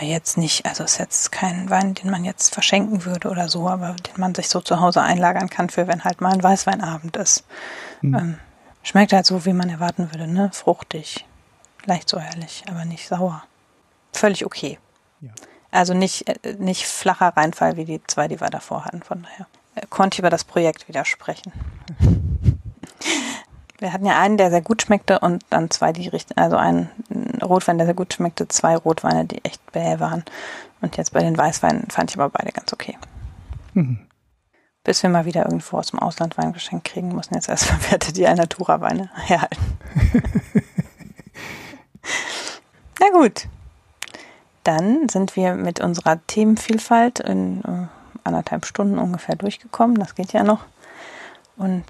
Jetzt 0.00 0.38
nicht, 0.38 0.64
also 0.64 0.84
ist 0.84 0.98
jetzt 0.98 1.32
kein 1.32 1.70
Wein, 1.70 1.94
den 1.94 2.10
man 2.10 2.24
jetzt 2.24 2.54
verschenken 2.54 3.04
würde 3.04 3.28
oder 3.28 3.48
so, 3.48 3.68
aber 3.68 3.94
den 3.94 4.20
man 4.20 4.32
sich 4.34 4.48
so 4.48 4.60
zu 4.60 4.80
Hause 4.80 5.02
einlagern 5.02 5.50
kann 5.50 5.70
für, 5.70 5.88
wenn 5.88 6.04
halt 6.04 6.20
mal 6.20 6.32
ein 6.32 6.42
Weißweinabend 6.42 7.16
ist. 7.16 7.44
Mhm. 8.02 8.14
Ähm, 8.14 8.38
schmeckt 8.84 9.12
halt 9.12 9.26
so, 9.26 9.44
wie 9.44 9.52
man 9.52 9.68
erwarten 9.68 10.12
würde, 10.12 10.28
ne? 10.28 10.50
Fruchtig, 10.52 11.26
leicht 11.84 12.08
säuerlich, 12.08 12.62
aber 12.68 12.84
nicht 12.84 13.08
sauer. 13.08 13.42
Völlig 14.12 14.46
okay. 14.46 14.78
Ja. 15.20 15.32
Also 15.70 15.94
nicht, 15.94 16.28
äh, 16.28 16.54
nicht 16.58 16.86
flacher 16.86 17.36
Reinfall 17.36 17.76
wie 17.76 17.84
die 17.84 18.00
zwei, 18.06 18.28
die 18.28 18.40
wir 18.40 18.50
davor 18.50 18.84
hatten. 18.84 19.02
Von 19.02 19.22
daher 19.22 19.46
äh, 19.74 19.86
konnte 19.88 20.16
ich 20.16 20.18
über 20.20 20.30
das 20.30 20.44
Projekt 20.44 20.88
widersprechen. 20.88 21.52
Wir 23.80 23.92
hatten 23.92 24.06
ja 24.06 24.18
einen, 24.18 24.36
der 24.38 24.50
sehr 24.50 24.60
gut 24.60 24.82
schmeckte 24.82 25.20
und 25.20 25.44
dann 25.50 25.70
zwei, 25.70 25.92
die 25.92 26.08
richten, 26.08 26.36
also 26.36 26.56
einen 26.56 26.90
Rotwein, 27.40 27.78
der 27.78 27.86
sehr 27.86 27.94
gut 27.94 28.12
schmeckte, 28.12 28.48
zwei 28.48 28.76
Rotweine, 28.76 29.24
die 29.24 29.44
echt 29.44 29.70
bäh 29.70 30.00
waren. 30.00 30.24
Und 30.80 30.96
jetzt 30.96 31.12
bei 31.12 31.20
den 31.20 31.38
Weißweinen 31.38 31.88
fand 31.88 32.10
ich 32.10 32.18
aber 32.18 32.28
beide 32.28 32.50
ganz 32.50 32.72
okay. 32.72 32.98
Mhm. 33.74 34.00
Bis 34.82 35.02
wir 35.02 35.10
mal 35.10 35.26
wieder 35.26 35.44
irgendwo 35.44 35.78
aus 35.78 35.90
dem 35.90 36.00
Ausland 36.00 36.36
Wein 36.38 36.52
geschenkt 36.52 36.86
kriegen, 36.86 37.14
müssen 37.14 37.34
jetzt 37.34 37.48
erst 37.48 37.66
verwertet 37.66 38.16
die 38.16 38.26
Alnatura-Weine 38.26 39.10
herhalten. 39.14 39.78
Na 43.00 43.10
gut. 43.12 43.46
Dann 44.68 45.08
sind 45.08 45.34
wir 45.34 45.54
mit 45.54 45.80
unserer 45.80 46.18
Themenvielfalt 46.26 47.20
in 47.20 47.62
äh, 47.64 47.86
anderthalb 48.22 48.66
Stunden 48.66 48.98
ungefähr 48.98 49.34
durchgekommen. 49.34 49.98
Das 49.98 50.14
geht 50.14 50.34
ja 50.34 50.42
noch. 50.42 50.60
Und 51.56 51.84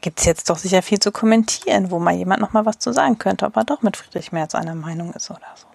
gibt 0.00 0.18
es 0.18 0.26
jetzt 0.26 0.50
doch 0.50 0.58
sicher 0.58 0.82
viel 0.82 0.98
zu 0.98 1.12
kommentieren, 1.12 1.92
wo 1.92 2.00
mal 2.00 2.12
jemand 2.12 2.40
noch 2.40 2.52
mal 2.52 2.66
was 2.66 2.80
zu 2.80 2.92
sagen 2.92 3.18
könnte, 3.18 3.46
ob 3.46 3.56
er 3.56 3.62
doch 3.62 3.82
mit 3.82 3.96
Friedrich 3.96 4.32
Merz 4.32 4.56
einer 4.56 4.74
Meinung 4.74 5.12
ist 5.12 5.30
oder 5.30 5.46
so. 5.54 5.68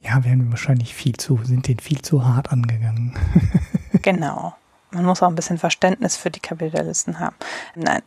Ja, 0.00 0.24
wir 0.24 0.32
haben 0.32 0.50
wahrscheinlich 0.50 0.96
viel 0.96 1.14
zu, 1.14 1.38
sind 1.44 1.68
den 1.68 1.78
viel 1.78 2.02
zu 2.02 2.26
hart 2.26 2.50
angegangen. 2.50 3.16
genau. 4.02 4.56
Man 4.90 5.04
muss 5.04 5.22
auch 5.22 5.28
ein 5.28 5.36
bisschen 5.36 5.58
Verständnis 5.58 6.16
für 6.16 6.32
die 6.32 6.40
Kapitalisten 6.40 7.20
haben. 7.20 7.36
Nein. 7.76 8.02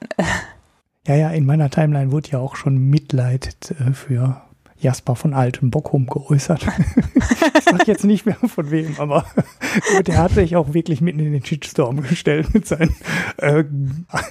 Ja, 1.08 1.16
ja, 1.16 1.30
in 1.30 1.46
meiner 1.46 1.70
Timeline 1.70 2.12
wurde 2.12 2.32
ja 2.32 2.40
auch 2.40 2.58
schon 2.58 2.90
Mitleid 2.90 3.56
äh, 3.80 3.94
für 3.94 4.42
Jasper 4.78 5.16
von 5.16 5.34
Alten 5.34 5.72
Bockum 5.72 6.06
geäußert. 6.08 6.66
ich 7.58 7.64
sag 7.64 7.88
jetzt 7.88 8.04
nicht 8.04 8.26
mehr 8.26 8.36
von 8.36 8.72
wem, 8.72 8.96
aber 8.98 9.26
der 10.06 10.18
hat 10.18 10.32
sich 10.32 10.56
auch 10.56 10.74
wirklich 10.74 11.02
mitten 11.02 11.20
in 11.20 11.32
den 11.32 11.46
Shitstorm 11.46 12.02
gestellt 12.02 12.54
mit 12.54 12.68
seinen 12.68 12.96
äh, 13.38 13.64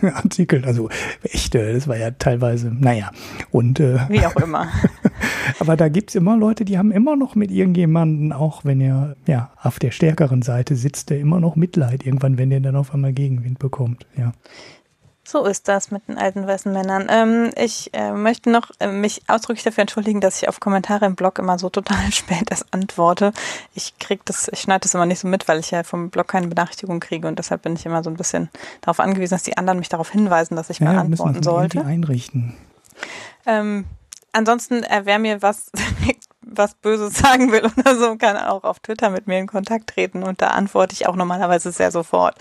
Artikeln. 0.02 0.64
Also 0.64 0.90
echt, 1.22 1.54
äh, 1.54 1.72
das 1.72 1.88
war 1.88 1.96
ja 1.96 2.10
teilweise, 2.10 2.70
naja. 2.70 3.10
Und, 3.50 3.80
äh, 3.80 3.98
Wie 4.08 4.24
auch 4.24 4.36
immer. 4.36 4.68
aber 5.58 5.76
da 5.76 5.88
gibt's 5.88 6.14
immer 6.14 6.36
Leute, 6.36 6.64
die 6.64 6.78
haben 6.78 6.92
immer 6.92 7.16
noch 7.16 7.34
mit 7.34 7.50
irgendjemanden, 7.50 8.32
auch 8.32 8.64
wenn 8.64 8.80
er 8.80 9.16
ja 9.26 9.50
auf 9.62 9.78
der 9.78 9.92
stärkeren 9.92 10.42
Seite 10.42 10.76
sitzt, 10.76 11.10
der 11.10 11.20
immer 11.20 11.40
noch 11.40 11.56
Mitleid 11.56 12.04
irgendwann, 12.04 12.38
wenn 12.38 12.50
er 12.50 12.60
dann 12.60 12.76
auf 12.76 12.92
einmal 12.92 13.12
Gegenwind 13.12 13.58
bekommt. 13.58 14.06
Ja. 14.16 14.32
So 15.26 15.46
ist 15.46 15.68
das 15.68 15.90
mit 15.90 16.06
den 16.06 16.18
alten 16.18 16.46
weißen 16.46 16.70
Männern. 16.70 17.06
Ähm, 17.08 17.50
ich 17.56 17.92
äh, 17.94 18.12
möchte 18.12 18.50
noch 18.50 18.70
äh, 18.78 18.88
mich 18.88 19.22
ausdrücklich 19.26 19.64
dafür 19.64 19.82
entschuldigen, 19.82 20.20
dass 20.20 20.42
ich 20.42 20.48
auf 20.50 20.60
Kommentare 20.60 21.06
im 21.06 21.14
Blog 21.14 21.38
immer 21.38 21.58
so 21.58 21.70
total 21.70 21.96
spät 22.12 22.50
erst 22.50 22.72
antworte. 22.72 23.32
Ich 23.74 23.98
krieg 23.98 24.24
das, 24.26 24.48
ich 24.52 24.60
schneide 24.60 24.80
das 24.80 24.94
immer 24.94 25.06
nicht 25.06 25.20
so 25.20 25.28
mit, 25.28 25.48
weil 25.48 25.60
ich 25.60 25.70
ja 25.70 25.82
vom 25.82 26.10
Blog 26.10 26.28
keine 26.28 26.48
Benachrichtigung 26.48 27.00
kriege 27.00 27.26
und 27.26 27.38
deshalb 27.38 27.62
bin 27.62 27.74
ich 27.74 27.86
immer 27.86 28.04
so 28.04 28.10
ein 28.10 28.16
bisschen 28.16 28.50
darauf 28.82 29.00
angewiesen, 29.00 29.34
dass 29.34 29.42
die 29.42 29.56
anderen 29.56 29.78
mich 29.78 29.88
darauf 29.88 30.10
hinweisen, 30.10 30.56
dass 30.56 30.68
ich 30.68 30.80
ja, 30.80 30.92
mal 30.92 30.98
antworten 30.98 31.30
müssen 31.30 31.42
sollte. 31.42 31.84
einrichten. 31.84 32.54
Ähm, 33.46 33.86
ansonsten, 34.32 34.82
äh, 34.82 35.02
wer 35.04 35.18
mir 35.18 35.40
was 35.40 35.70
was 36.46 36.74
Böses 36.74 37.14
sagen 37.14 37.50
will 37.50 37.64
oder 37.78 37.96
so, 37.96 38.16
kann 38.16 38.36
auch 38.36 38.64
auf 38.64 38.78
Twitter 38.80 39.08
mit 39.08 39.26
mir 39.26 39.38
in 39.38 39.46
Kontakt 39.46 39.88
treten 39.88 40.22
und 40.22 40.42
da 40.42 40.48
antworte 40.48 40.92
ich 40.92 41.06
auch 41.06 41.16
normalerweise 41.16 41.72
sehr 41.72 41.90
sofort. 41.90 42.36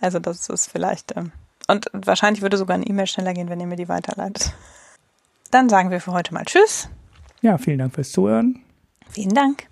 Also 0.00 0.18
das 0.18 0.48
ist 0.48 0.70
vielleicht 0.70 1.16
ähm, 1.16 1.30
und 1.68 1.86
wahrscheinlich 1.92 2.42
würde 2.42 2.56
sogar 2.56 2.74
eine 2.74 2.86
E-Mail 2.86 3.06
schneller 3.06 3.34
gehen, 3.34 3.48
wenn 3.48 3.60
ihr 3.60 3.66
mir 3.66 3.76
die 3.76 3.88
weiterleitet. 3.88 4.52
Dann 5.50 5.68
sagen 5.68 5.90
wir 5.90 6.00
für 6.00 6.12
heute 6.12 6.34
mal 6.34 6.44
Tschüss. 6.44 6.88
Ja, 7.42 7.58
vielen 7.58 7.78
Dank 7.78 7.94
fürs 7.94 8.10
Zuhören. 8.10 8.60
Vielen 9.10 9.34
Dank. 9.34 9.68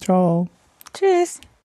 Ciao. 0.00 0.48
Tschüss. 0.94 1.40